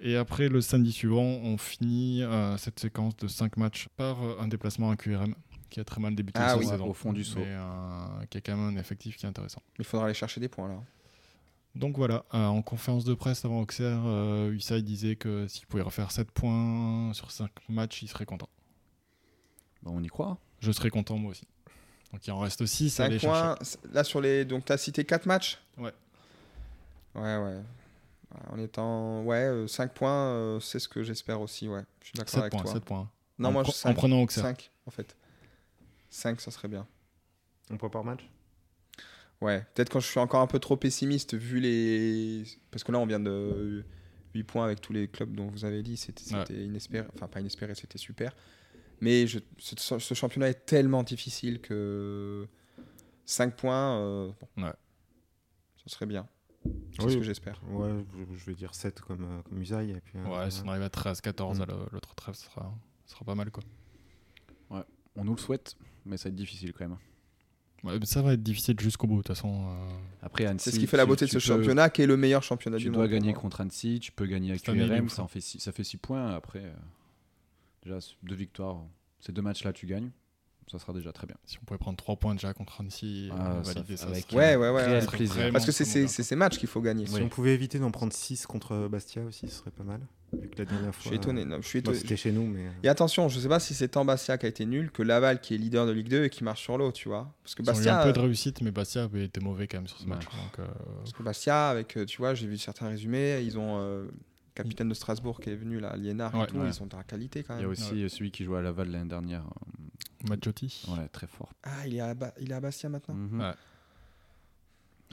Et 0.00 0.16
après, 0.16 0.48
le 0.48 0.60
samedi 0.60 0.90
suivant, 0.90 1.22
on 1.22 1.56
finit 1.56 2.24
euh, 2.24 2.56
cette 2.56 2.80
séquence 2.80 3.16
de 3.16 3.28
5 3.28 3.56
matchs 3.58 3.86
par 3.96 4.20
euh, 4.24 4.34
un 4.40 4.48
déplacement 4.48 4.90
à 4.90 4.96
QRM, 4.96 5.36
qui 5.70 5.80
a 5.80 5.84
très 5.84 6.00
mal 6.00 6.14
débuté 6.14 6.40
Ah 6.42 6.56
oui, 6.56 6.66
saison. 6.66 6.86
au 6.86 6.92
fond 6.94 7.12
du 7.12 7.24
seau. 7.24 7.38
Mais 7.38 7.46
euh, 7.48 8.24
qui 8.30 8.38
a 8.38 8.40
quand 8.40 8.56
même 8.56 8.76
un 8.76 8.80
effectif 8.80 9.16
qui 9.16 9.26
est 9.26 9.28
intéressant. 9.28 9.62
Il 9.78 9.84
faudra 9.84 10.06
aller 10.06 10.14
chercher 10.14 10.40
des 10.40 10.48
points 10.48 10.68
là. 10.68 10.80
Donc 11.74 11.96
voilà, 11.98 12.24
euh, 12.32 12.46
en 12.46 12.62
conférence 12.62 13.04
de 13.04 13.12
presse 13.12 13.44
avant 13.44 13.60
Auxerre, 13.60 14.00
euh, 14.06 14.56
disait 14.80 15.16
que 15.16 15.46
s'il 15.46 15.66
pouvait 15.66 15.82
refaire 15.82 16.10
7 16.10 16.30
points 16.30 17.12
sur 17.12 17.30
5 17.30 17.50
matchs, 17.68 18.02
il 18.02 18.08
serait 18.08 18.24
content. 18.24 18.48
Bah, 19.82 19.90
on 19.92 20.02
y 20.02 20.06
croit. 20.08 20.38
Je 20.60 20.72
serais 20.72 20.88
content 20.88 21.18
moi 21.18 21.32
aussi. 21.32 21.44
Donc 22.12 22.26
il 22.26 22.30
en 22.30 22.38
reste 22.38 22.64
6 22.64 22.86
à 22.86 22.96
5 22.96 23.04
aller 23.04 23.18
chercher. 23.18 23.42
points. 23.56 23.56
Là 23.92 24.04
sur 24.04 24.20
les. 24.22 24.44
Donc 24.46 24.64
t'as 24.64 24.78
cité 24.78 25.04
4 25.04 25.26
matchs? 25.26 25.58
Ouais. 25.76 25.92
Ouais, 27.14 27.22
ouais. 27.22 27.38
Ouais, 27.38 28.40
En 28.52 28.58
étant. 28.58 29.22
Ouais, 29.24 29.66
5 29.68 29.92
points, 29.92 30.10
euh, 30.30 30.60
c'est 30.60 30.78
ce 30.78 30.88
que 30.88 31.02
j'espère 31.02 31.40
aussi, 31.42 31.68
ouais. 31.68 31.82
Je 32.00 32.06
suis 32.06 32.14
d'accord 32.16 32.30
7 32.30 32.40
avec 32.40 32.52
points, 32.52 32.62
toi. 32.62 32.72
7 32.72 32.84
points. 32.84 33.10
Non, 33.38 33.50
en, 33.50 33.52
moi 33.52 33.64
je 33.64 33.68
en 33.68 33.72
5. 33.72 33.96
prenant 33.96 34.22
Auxerre. 34.22 34.44
5 34.44 34.70
en 34.86 34.90
fait. 34.90 35.14
5, 36.16 36.40
ça 36.40 36.50
serait 36.50 36.68
bien. 36.68 36.86
Un 37.70 37.76
point 37.76 37.90
par 37.90 38.04
match? 38.04 38.28
Ouais, 39.42 39.66
peut-être 39.74 39.90
quand 39.90 40.00
je 40.00 40.06
suis 40.06 40.18
encore 40.20 40.40
un 40.40 40.46
peu 40.46 40.58
trop 40.58 40.76
pessimiste, 40.76 41.34
vu 41.34 41.60
les. 41.60 42.44
Parce 42.70 42.84
que 42.84 42.92
là, 42.92 42.98
on 42.98 43.06
vient 43.06 43.20
de 43.20 43.84
8 44.34 44.44
points 44.44 44.64
avec 44.64 44.80
tous 44.80 44.92
les 44.94 45.08
clubs 45.08 45.34
dont 45.34 45.46
vous 45.48 45.64
avez 45.66 45.82
dit, 45.82 45.96
c'était 45.98 46.34
Ouais. 46.34 46.44
inespéré. 46.64 47.06
Enfin, 47.14 47.28
pas 47.28 47.40
inespéré, 47.40 47.74
c'était 47.74 47.98
super. 47.98 48.34
Mais 49.02 49.26
je... 49.26 49.38
ce, 49.58 49.98
ce 49.98 50.14
championnat 50.14 50.48
est 50.48 50.64
tellement 50.64 51.02
difficile 51.02 51.60
que 51.60 52.46
5 53.26 53.54
points, 53.56 53.98
euh, 54.00 54.30
bon, 54.56 54.62
Ouais. 54.64 54.72
ce 55.84 55.90
serait 55.90 56.06
bien. 56.06 56.26
C'est 56.92 57.02
Oui. 57.04 57.12
ce 57.12 57.18
que 57.18 57.22
j'espère. 57.22 57.60
Ouais, 57.68 57.90
je, 58.34 58.44
vais 58.46 58.54
dire 58.54 58.74
7 58.74 59.00
comme, 59.02 59.22
euh, 59.24 59.42
comme 59.42 59.60
Usaï. 59.60 59.90
Et 59.90 60.00
puis, 60.00 60.18
euh, 60.18 60.24
Ouais, 60.44 60.50
si 60.50 60.62
on 60.64 60.68
arrive 60.68 60.82
à 60.82 60.88
13, 60.90 61.20
14 61.20 61.58
Mm. 61.58 61.62
à 61.62 61.66
le- 61.66 61.86
l'autre 61.92 62.14
trêve, 62.14 62.34
sera, 62.34 62.74
sera 63.04 63.24
pas 63.24 63.34
mal 63.34 63.50
quoi. 63.50 63.62
On 65.16 65.24
nous 65.24 65.34
le 65.34 65.40
souhaite, 65.40 65.76
mais 66.04 66.16
ça 66.16 66.24
va 66.24 66.30
être 66.30 66.36
difficile 66.36 66.72
quand 66.72 66.88
même. 66.88 66.98
Ouais, 67.84 67.98
mais 67.98 68.06
ça 68.06 68.22
va 68.22 68.32
être 68.32 68.42
difficile 68.42 68.78
jusqu'au 68.80 69.06
bout, 69.06 69.18
de 69.18 69.22
toute 69.22 69.28
façon. 69.36 69.68
euh, 69.70 69.88
Après, 70.22 70.44
Annecy, 70.46 70.64
C'est 70.70 70.76
ce 70.76 70.80
qui 70.80 70.86
fait 70.86 70.96
la 70.96 71.04
tu- 71.04 71.08
beauté 71.08 71.24
de 71.26 71.30
tu 71.30 71.40
ce 71.40 71.46
peux- 71.52 71.58
championnat, 71.58 71.88
qui 71.90 72.02
est 72.02 72.06
le 72.06 72.16
meilleur 72.16 72.42
championnat 72.42 72.78
Tu 72.78 72.84
du 72.84 72.90
dois 72.90 73.02
monde. 73.02 73.10
pour 73.10 73.12
gagner 73.18 73.32
moi. 73.32 73.40
contre 73.40 73.60
Annecy, 73.60 74.00
tu 74.00 74.12
peux 74.12 74.26
gagner 74.26 74.50
avec 74.50 74.62
QRM, 74.62 75.08
ça, 75.08 75.22
en 75.22 75.28
fait 75.28 75.40
six- 75.40 75.58
ça 75.60 75.72
fait 75.72 75.84
6 75.84 75.96
points. 75.98 76.34
Après, 76.34 76.60
euh, 76.64 76.72
déjà, 77.84 77.98
deux 78.22 78.34
victoires. 78.34 78.82
Ces 79.20 79.32
deux 79.32 79.42
matchs-là, 79.42 79.72
tu 79.72 79.86
gagnes. 79.86 80.10
Ça 80.70 80.78
sera 80.80 80.92
déjà 80.92 81.12
très 81.12 81.26
bien. 81.28 81.36
si 81.46 81.58
on 81.62 81.64
pouvait 81.64 81.78
prendre 81.78 81.96
3 81.96 82.16
points 82.16 82.34
déjà 82.34 82.52
contre 82.52 82.80
Annecy, 82.80 83.28
et 83.28 83.32
Ah, 83.38 83.60
ça 83.62 83.72
valider 83.74 83.96
ça. 83.96 84.06
avec- 84.08 84.24
serait- 84.28 84.56
Ouais, 84.56 84.56
ouais, 84.56 84.70
ouais. 84.70 85.06
Plaisir. 85.06 85.50
Parce 85.52 85.64
que 85.64 85.70
c'est 85.72 85.84
ces 85.84 86.00
bien. 86.00 86.08
c'est 86.08 86.22
ces 86.24 86.34
matchs 86.36 86.58
qu'il 86.58 86.68
faut 86.68 86.80
gagner. 86.80 87.06
Si 87.06 87.14
Oui. 87.14 87.20
on 87.22 87.28
pouvait 87.28 87.54
éviter 87.54 87.78
d'en 87.78 87.90
prendre 87.92 88.12
6 88.12 88.46
contre 88.46 88.88
Bastia 88.88 89.22
aussi, 89.22 89.46
ce 89.48 89.54
serait 89.58 89.70
pas 89.70 89.84
mal. 89.84 90.00
Vu 90.32 90.48
que 90.48 90.58
la 90.58 90.64
dernière 90.64 90.92
Je 90.92 90.98
fois. 90.98 91.10
suis 91.12 91.14
étonné. 91.16 91.44
non, 91.44 91.58
je 91.62 91.68
suis 91.68 91.80
Bon, 91.80 91.90
étonné. 91.92 91.98
C'était 92.00 92.16
chez 92.16 92.32
nous, 92.32 92.44
mais. 92.46 92.66
Et 92.82 92.88
attention, 92.88 93.28
je 93.28 93.38
sais 93.38 93.48
pas 93.48 93.60
si 93.60 93.74
c'est 93.74 93.86
tant 93.88 94.04
Bastia 94.04 94.38
qui 94.38 94.46
a 94.46 94.48
été 94.48 94.66
nul 94.66 94.90
que 94.90 95.02
Laval 95.04 95.40
qui 95.40 95.54
est 95.54 95.58
leader 95.58 95.86
de 95.86 95.92
Ligue 95.92 96.08
2 96.08 96.24
et 96.24 96.30
qui 96.30 96.42
marche 96.42 96.62
sur 96.62 96.76
l'eau, 96.76 96.90
tu 96.90 97.08
vois. 97.08 97.32
Parce 97.44 97.54
que 97.54 97.62
Ils 97.62 97.70
ont 97.70 97.72
eu 97.72 97.76
Bastia, 97.76 98.00
un 98.00 98.04
peu 98.04 98.12
de 98.12 98.18
réussite, 98.18 98.60
mais 98.60 98.72
Bastia 98.72 99.04
avait 99.04 99.24
été 99.26 99.40
mauvais 99.40 99.68
quand 99.68 99.78
même 99.78 99.86
sur 99.86 99.98
ce 99.98 100.02
Ouais. 100.02 100.08
match. 100.10 100.24
Donc, 100.24 100.58
euh, 100.58 100.66
parce 100.98 101.12
que 101.12 101.22
Bastia, 101.22 101.68
avec, 101.68 101.96
euh, 101.96 102.04
tu 102.06 102.18
vois, 102.18 102.34
j'ai 102.34 102.48
vu 102.48 102.58
certains 102.58 102.88
résumés, 102.88 103.40
ils 103.44 103.56
ont 103.56 103.78
euh, 103.78 104.06
capitaine 104.56 104.88
de 104.88 104.94
Strasbourg 104.94 105.40
qui 105.40 105.50
est 105.50 105.54
venu 105.54 105.78
là, 105.78 105.96
Liénard 105.96 106.34
et 106.42 106.46
tout, 106.48 106.56
ouais. 106.58 106.66
ils 106.68 106.74
sont 106.74 106.86
de 106.86 106.96
la 106.96 107.04
qualité 107.04 107.42
quand 107.44 107.54
Il 107.54 107.60
y 107.60 107.60
a 107.60 107.62
même. 107.62 107.70
aussi 107.70 108.02
euh, 108.02 108.08
celui 108.08 108.30
qui 108.32 108.44
jouait 108.44 108.58
à 108.58 108.62
Laval 108.62 108.90
l'année 108.90 109.08
dernière. 109.08 109.44
Maggiotti. 110.28 110.84
euh, 110.88 110.96
Ouais, 110.96 111.08
très 111.08 111.26
fort. 111.26 111.50
Ah, 111.62 111.86
il 111.86 111.94
est 111.94 112.00
à, 112.00 112.14
Ba- 112.14 112.32
il 112.40 112.50
est 112.50 112.54
à 112.54 112.60
Bastia 112.60 112.88
maintenant. 112.88 113.14
Ouais. 113.38 113.52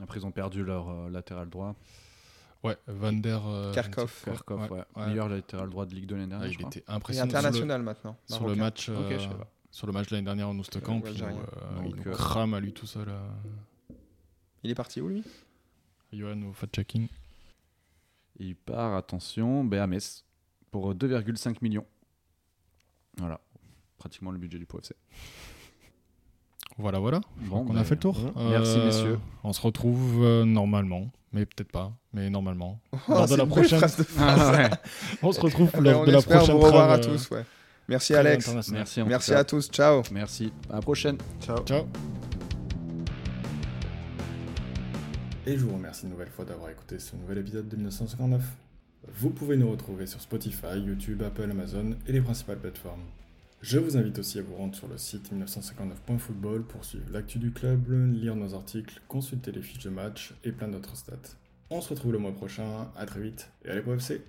Après, 0.02 0.18
ils 0.18 0.26
ont 0.26 0.32
perdu 0.32 0.64
leur 0.64 0.88
euh, 0.88 1.08
latéral 1.10 1.48
droit. 1.48 1.76
Ouais, 2.64 2.76
Van 2.86 3.12
der. 3.12 3.46
euh, 3.46 3.72
Kerkhoff. 3.74 4.22
je 4.26 4.30
Kerkhoff, 4.32 4.66
quoi. 4.68 4.78
ouais. 4.78 4.84
Ouais. 4.96 5.06
Meilleur 5.08 5.28
latéral 5.28 5.68
droit 5.68 5.84
de 5.86 5.94
Ligue 5.94 6.06
2 6.06 6.16
l'année 6.16 6.28
dernière. 6.28 6.48
je 6.48 6.52
il 6.52 6.56
crois. 6.58 6.70
était 6.70 6.82
Il 6.88 6.90
est 6.90 6.94
impressionnant. 6.94 7.28
Sur 7.30 7.34
le- 7.34 7.38
international 7.46 7.82
maintenant. 7.82 8.16
Sur 8.26 8.48
le, 8.48 8.54
match, 8.56 8.88
Ok, 8.88 8.96
euh, 8.98 9.18
je 9.18 9.22
sais 9.22 9.28
pas. 9.28 9.46
sur 9.70 9.86
le 9.86 9.92
match 9.92 10.08
de 10.08 10.14
l'année 10.16 10.24
dernière 10.24 10.48
en 10.48 10.58
Oostkamp, 10.58 11.00
ouais, 11.02 11.12
il, 11.84 11.94
crame 12.12 12.54
à 12.54 12.60
lui 12.60 12.72
tout 12.72 12.86
seul. 12.86 13.08
euh, 13.10 13.28
Il 14.64 14.70
est 14.70 14.74
parti 14.74 15.00
où 15.02 15.08
lui? 15.08 15.22
Johan 16.12 16.40
au 16.42 16.52
fact-checking. 16.54 17.08
Il 18.38 18.56
part, 18.56 18.94
attention, 18.96 19.64
ben, 19.64 19.80
à 19.82 19.86
Metz 19.86 20.24
pour 20.70 20.90
euh, 20.90 20.94
2,5 20.94 21.56
millions. 21.62 21.86
Voilà, 23.18 23.40
pratiquement 23.98 24.30
le 24.30 24.38
budget 24.38 24.58
du 24.58 24.66
Pau 24.66 24.78
FC. 24.78 24.94
Voilà, 26.76 26.98
voilà. 26.98 27.20
Bon, 27.36 27.58
on 27.68 27.72
ben, 27.72 27.76
a 27.76 27.84
fait 27.84 27.94
le 27.94 28.00
tour. 28.00 28.18
ouais. 28.18 28.32
Merci, 28.50 28.78
Euh, 28.78 28.86
messieurs. 28.86 29.20
On 29.44 29.52
se 29.52 29.60
retrouve 29.60 30.24
euh, 30.24 30.44
normalement 30.44 31.10
mais 31.34 31.46
peut-être 31.46 31.72
pas, 31.72 31.92
mais 32.12 32.30
normalement. 32.30 32.80
Oh, 33.08 33.12
lors 33.12 33.28
de 33.28 33.34
la 33.34 33.44
prochaine, 33.44 33.80
de 33.80 34.06
Ah 34.18 34.52
ouais. 34.52 34.70
on 35.22 35.32
se 35.32 35.40
retrouve 35.40 35.68
Eh 35.74 35.78
ben, 35.78 35.90
lors 35.92 36.02
on 36.02 36.04
de 36.06 36.12
la 36.12 36.18
espère 36.18 36.36
prochaine 36.38 36.54
vous 36.56 36.62
revoir 36.62 36.90
à 36.90 36.98
trêve, 36.98 37.12
euh, 37.12 37.16
tous. 37.18 37.30
Ouais. 37.30 37.44
Merci 37.88 38.14
Alex. 38.14 38.70
Merci, 38.70 39.02
Merci 39.02 39.34
à 39.34 39.44
tous. 39.44 39.68
Ciao. 39.68 40.02
Merci. 40.12 40.52
À 40.70 40.76
la 40.76 40.80
prochaine. 40.80 41.18
Ciao. 41.42 41.58
Ciao. 41.64 41.86
Et 45.46 45.58
je 45.58 45.64
vous 45.64 45.74
remercie 45.74 46.04
une 46.04 46.10
nouvelle 46.10 46.30
fois 46.30 46.46
d'avoir 46.46 46.70
écouté 46.70 46.98
ce 46.98 47.14
nouvel 47.16 47.36
épisode 47.36 47.68
de 47.68 47.76
1959. 47.76 48.42
Vous 49.08 49.28
pouvez 49.28 49.58
nous 49.58 49.70
retrouver 49.70 50.06
sur 50.06 50.18
Spotify, 50.18 50.78
YouTube, 50.78 51.22
Apple, 51.22 51.50
Amazon 51.50 51.96
et 52.06 52.12
les 52.12 52.22
principales 52.22 52.58
plateformes. 52.58 53.02
Je 53.60 53.78
vous 53.78 53.98
invite 53.98 54.18
aussi 54.18 54.38
à 54.38 54.42
vous 54.42 54.54
rendre 54.54 54.74
sur 54.74 54.88
le 54.88 54.96
site 54.96 55.30
1959.football 55.34 56.62
pour 56.62 56.86
suivre 56.86 57.04
l'actu 57.12 57.38
du 57.38 57.50
club, 57.50 57.90
lire 58.14 58.36
nos 58.36 58.54
articles, 58.54 59.02
consulter 59.06 59.52
les 59.52 59.60
fiches 59.60 59.84
de 59.84 59.90
match 59.90 60.32
et 60.44 60.52
plein 60.52 60.68
d'autres 60.68 60.96
stats. 60.96 61.36
On 61.68 61.82
se 61.82 61.90
retrouve 61.90 62.12
le 62.12 62.18
mois 62.18 62.32
prochain, 62.32 62.88
à 62.96 63.04
très 63.04 63.20
vite 63.20 63.50
et 63.66 63.68
allez 63.68 63.82
pour 63.82 63.92
FC 63.92 64.22